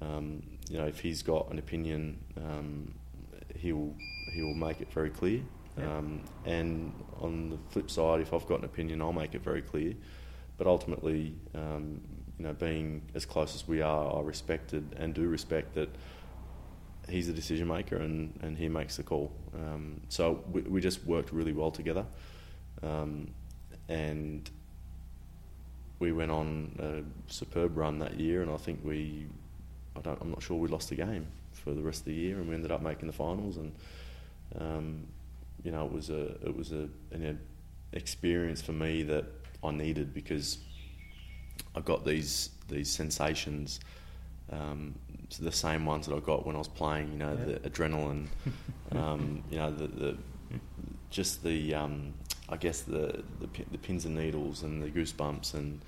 um, 0.00 0.42
you 0.68 0.78
know 0.78 0.86
if 0.86 1.00
he's 1.00 1.22
got 1.22 1.50
an 1.50 1.58
opinion, 1.58 2.18
um, 2.36 2.94
he'll 3.56 3.94
he 4.32 4.42
will 4.42 4.54
make 4.54 4.80
it 4.80 4.92
very 4.92 5.10
clear. 5.10 5.42
Um, 5.76 6.20
and 6.44 6.92
on 7.20 7.50
the 7.50 7.58
flip 7.70 7.90
side, 7.90 8.20
if 8.20 8.32
I've 8.32 8.46
got 8.46 8.60
an 8.60 8.64
opinion, 8.64 9.02
I'll 9.02 9.12
make 9.12 9.34
it 9.34 9.42
very 9.42 9.62
clear. 9.62 9.94
But 10.56 10.68
ultimately, 10.68 11.34
um, 11.54 12.00
you 12.38 12.44
know, 12.44 12.52
being 12.52 13.02
as 13.14 13.24
close 13.24 13.54
as 13.54 13.66
we 13.66 13.82
are, 13.82 14.16
I 14.16 14.20
respected 14.20 14.94
and 14.98 15.14
do 15.14 15.26
respect 15.26 15.74
that 15.74 15.88
he's 17.08 17.26
the 17.26 17.32
decision 17.32 17.68
maker 17.68 17.96
and, 17.96 18.38
and 18.42 18.56
he 18.56 18.68
makes 18.68 18.96
the 18.96 19.02
call. 19.02 19.32
Um, 19.54 20.00
so 20.08 20.42
we, 20.50 20.62
we 20.62 20.80
just 20.80 21.04
worked 21.04 21.32
really 21.32 21.52
well 21.52 21.70
together. 21.70 22.04
Um, 22.82 23.28
and 23.88 24.48
we 25.98 26.12
went 26.12 26.30
on 26.30 26.74
a 26.78 27.32
superb 27.32 27.76
run 27.76 27.98
that 28.00 28.18
year, 28.18 28.42
and 28.42 28.50
I 28.50 28.56
think 28.56 28.80
we, 28.82 29.26
I 29.96 30.00
don't, 30.00 30.20
I'm 30.20 30.30
not 30.30 30.42
sure 30.42 30.56
we 30.56 30.68
lost 30.68 30.90
a 30.90 30.94
game 30.94 31.26
for 31.52 31.72
the 31.72 31.82
rest 31.82 32.00
of 32.00 32.06
the 32.06 32.14
year, 32.14 32.38
and 32.38 32.48
we 32.48 32.54
ended 32.54 32.70
up 32.70 32.82
making 32.82 33.06
the 33.06 33.12
finals. 33.12 33.56
And 33.56 33.72
um, 34.58 35.06
you 35.62 35.70
know, 35.70 35.86
it 35.86 35.92
was 35.92 36.10
a 36.10 36.26
it 36.46 36.54
was 36.56 36.72
a, 36.72 36.88
an 37.12 37.38
experience 37.92 38.60
for 38.60 38.72
me 38.72 39.02
that 39.04 39.24
I 39.62 39.70
needed 39.70 40.12
because 40.12 40.58
I 41.74 41.80
got 41.80 42.04
these 42.04 42.50
these 42.68 42.90
sensations, 42.90 43.80
um, 44.50 44.94
the 45.40 45.52
same 45.52 45.86
ones 45.86 46.06
that 46.06 46.14
I 46.14 46.20
got 46.20 46.46
when 46.46 46.54
I 46.54 46.58
was 46.58 46.68
playing. 46.68 47.12
You 47.12 47.18
know, 47.18 47.36
yeah. 47.38 47.44
the 47.44 47.70
adrenaline, 47.70 48.26
um, 48.92 49.42
you 49.50 49.58
know, 49.58 49.70
the, 49.70 49.86
the 49.86 50.16
just 51.10 51.42
the 51.42 51.74
um, 51.74 52.14
I 52.48 52.56
guess 52.56 52.82
the, 52.82 53.22
the, 53.40 53.48
the 53.70 53.78
pins 53.78 54.04
and 54.04 54.14
needles 54.14 54.62
and 54.62 54.82
the 54.82 54.88
goosebumps 54.88 55.54
and 55.54 55.80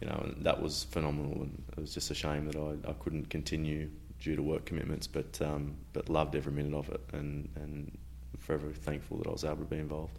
you 0.00 0.06
know 0.08 0.34
that 0.38 0.60
was 0.60 0.84
phenomenal 0.84 1.42
and 1.42 1.62
it 1.72 1.80
was 1.80 1.94
just 1.94 2.10
a 2.10 2.14
shame 2.14 2.46
that 2.46 2.56
I, 2.56 2.90
I 2.90 2.92
couldn't 2.94 3.30
continue 3.30 3.88
due 4.20 4.36
to 4.36 4.42
work 4.42 4.66
commitments 4.66 5.06
but 5.06 5.40
um, 5.40 5.74
but 5.94 6.10
loved 6.10 6.36
every 6.36 6.52
minute 6.52 6.74
of 6.76 6.90
it 6.90 7.00
and 7.12 7.48
and 7.56 7.96
forever 8.38 8.70
thankful 8.72 9.18
that 9.18 9.26
I 9.26 9.30
was 9.30 9.44
able 9.44 9.56
to 9.56 9.64
be 9.64 9.78
involved. 9.78 10.18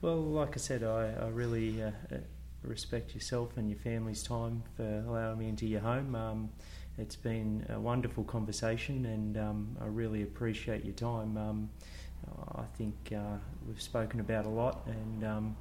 Well, 0.00 0.16
like 0.16 0.54
I 0.54 0.58
said, 0.58 0.84
I, 0.84 1.12
I 1.20 1.28
really 1.28 1.82
uh, 1.82 1.90
uh, 2.12 2.18
respect 2.62 3.14
yourself 3.14 3.56
and 3.56 3.68
your 3.68 3.78
family's 3.78 4.22
time 4.22 4.62
for 4.76 5.04
allowing 5.06 5.38
me 5.38 5.48
into 5.48 5.66
your 5.66 5.80
home. 5.80 6.14
Um, 6.14 6.50
it's 6.98 7.16
been 7.16 7.64
a 7.68 7.78
wonderful 7.78 8.24
conversation, 8.24 9.06
and 9.06 9.38
um, 9.38 9.76
I 9.80 9.86
really 9.86 10.22
appreciate 10.22 10.84
your 10.84 10.94
time. 10.94 11.36
Um, 11.36 11.70
I 12.56 12.64
think 12.76 13.12
uh, 13.14 13.38
we've 13.66 13.80
spoken 13.80 14.20
about 14.20 14.44
a 14.44 14.50
lot, 14.50 14.86
and 14.86 15.24
um, 15.24 15.56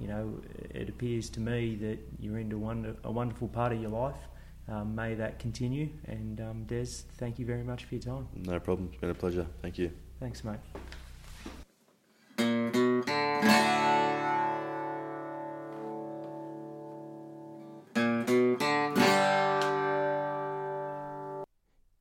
you 0.00 0.08
know, 0.08 0.40
it 0.70 0.88
appears 0.88 1.30
to 1.30 1.40
me 1.40 1.76
that 1.76 1.98
you're 2.18 2.38
into 2.38 2.58
one, 2.58 2.96
a 3.04 3.10
wonderful 3.10 3.48
part 3.48 3.72
of 3.72 3.80
your 3.80 3.90
life. 3.90 4.28
Um, 4.68 4.94
may 4.94 5.14
that 5.14 5.38
continue. 5.38 5.88
And 6.06 6.40
um, 6.40 6.64
Des, 6.64 6.86
thank 7.18 7.38
you 7.38 7.46
very 7.46 7.64
much 7.64 7.84
for 7.84 7.94
your 7.96 8.02
time. 8.02 8.28
No 8.36 8.60
problem. 8.60 8.88
It's 8.92 9.00
been 9.00 9.10
a 9.10 9.14
pleasure. 9.14 9.46
Thank 9.62 9.78
you. 9.78 9.90
Thanks, 10.20 10.42
mate. 10.44 10.60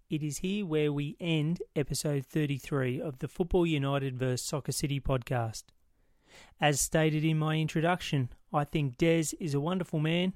It 0.09 0.23
is 0.23 0.39
here 0.39 0.65
where 0.65 0.91
we 0.91 1.15
end 1.19 1.61
episode 1.75 2.25
33 2.25 2.99
of 2.99 3.19
the 3.19 3.27
Football 3.27 3.67
United 3.67 4.17
vs 4.17 4.41
Soccer 4.41 4.71
City 4.71 4.99
podcast. 4.99 5.65
As 6.59 6.81
stated 6.81 7.23
in 7.23 7.37
my 7.37 7.57
introduction, 7.57 8.29
I 8.51 8.63
think 8.63 8.97
Des 8.97 9.25
is 9.39 9.53
a 9.53 9.59
wonderful 9.59 9.99
man, 9.99 10.33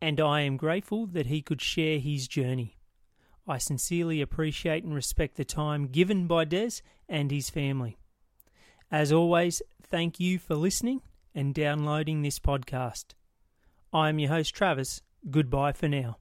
and 0.00 0.20
I 0.20 0.40
am 0.40 0.56
grateful 0.56 1.06
that 1.06 1.26
he 1.26 1.40
could 1.40 1.62
share 1.62 2.00
his 2.00 2.26
journey. 2.26 2.78
I 3.46 3.58
sincerely 3.58 4.20
appreciate 4.20 4.82
and 4.82 4.92
respect 4.92 5.36
the 5.36 5.44
time 5.44 5.86
given 5.86 6.26
by 6.26 6.44
Des 6.44 6.80
and 7.08 7.30
his 7.30 7.48
family. 7.48 7.98
As 8.90 9.12
always, 9.12 9.62
thank 9.80 10.18
you 10.18 10.40
for 10.40 10.56
listening 10.56 11.00
and 11.32 11.54
downloading 11.54 12.22
this 12.22 12.40
podcast. 12.40 13.14
I 13.92 14.08
am 14.08 14.18
your 14.18 14.30
host, 14.30 14.52
Travis. 14.52 15.00
Goodbye 15.30 15.74
for 15.74 15.86
now. 15.86 16.16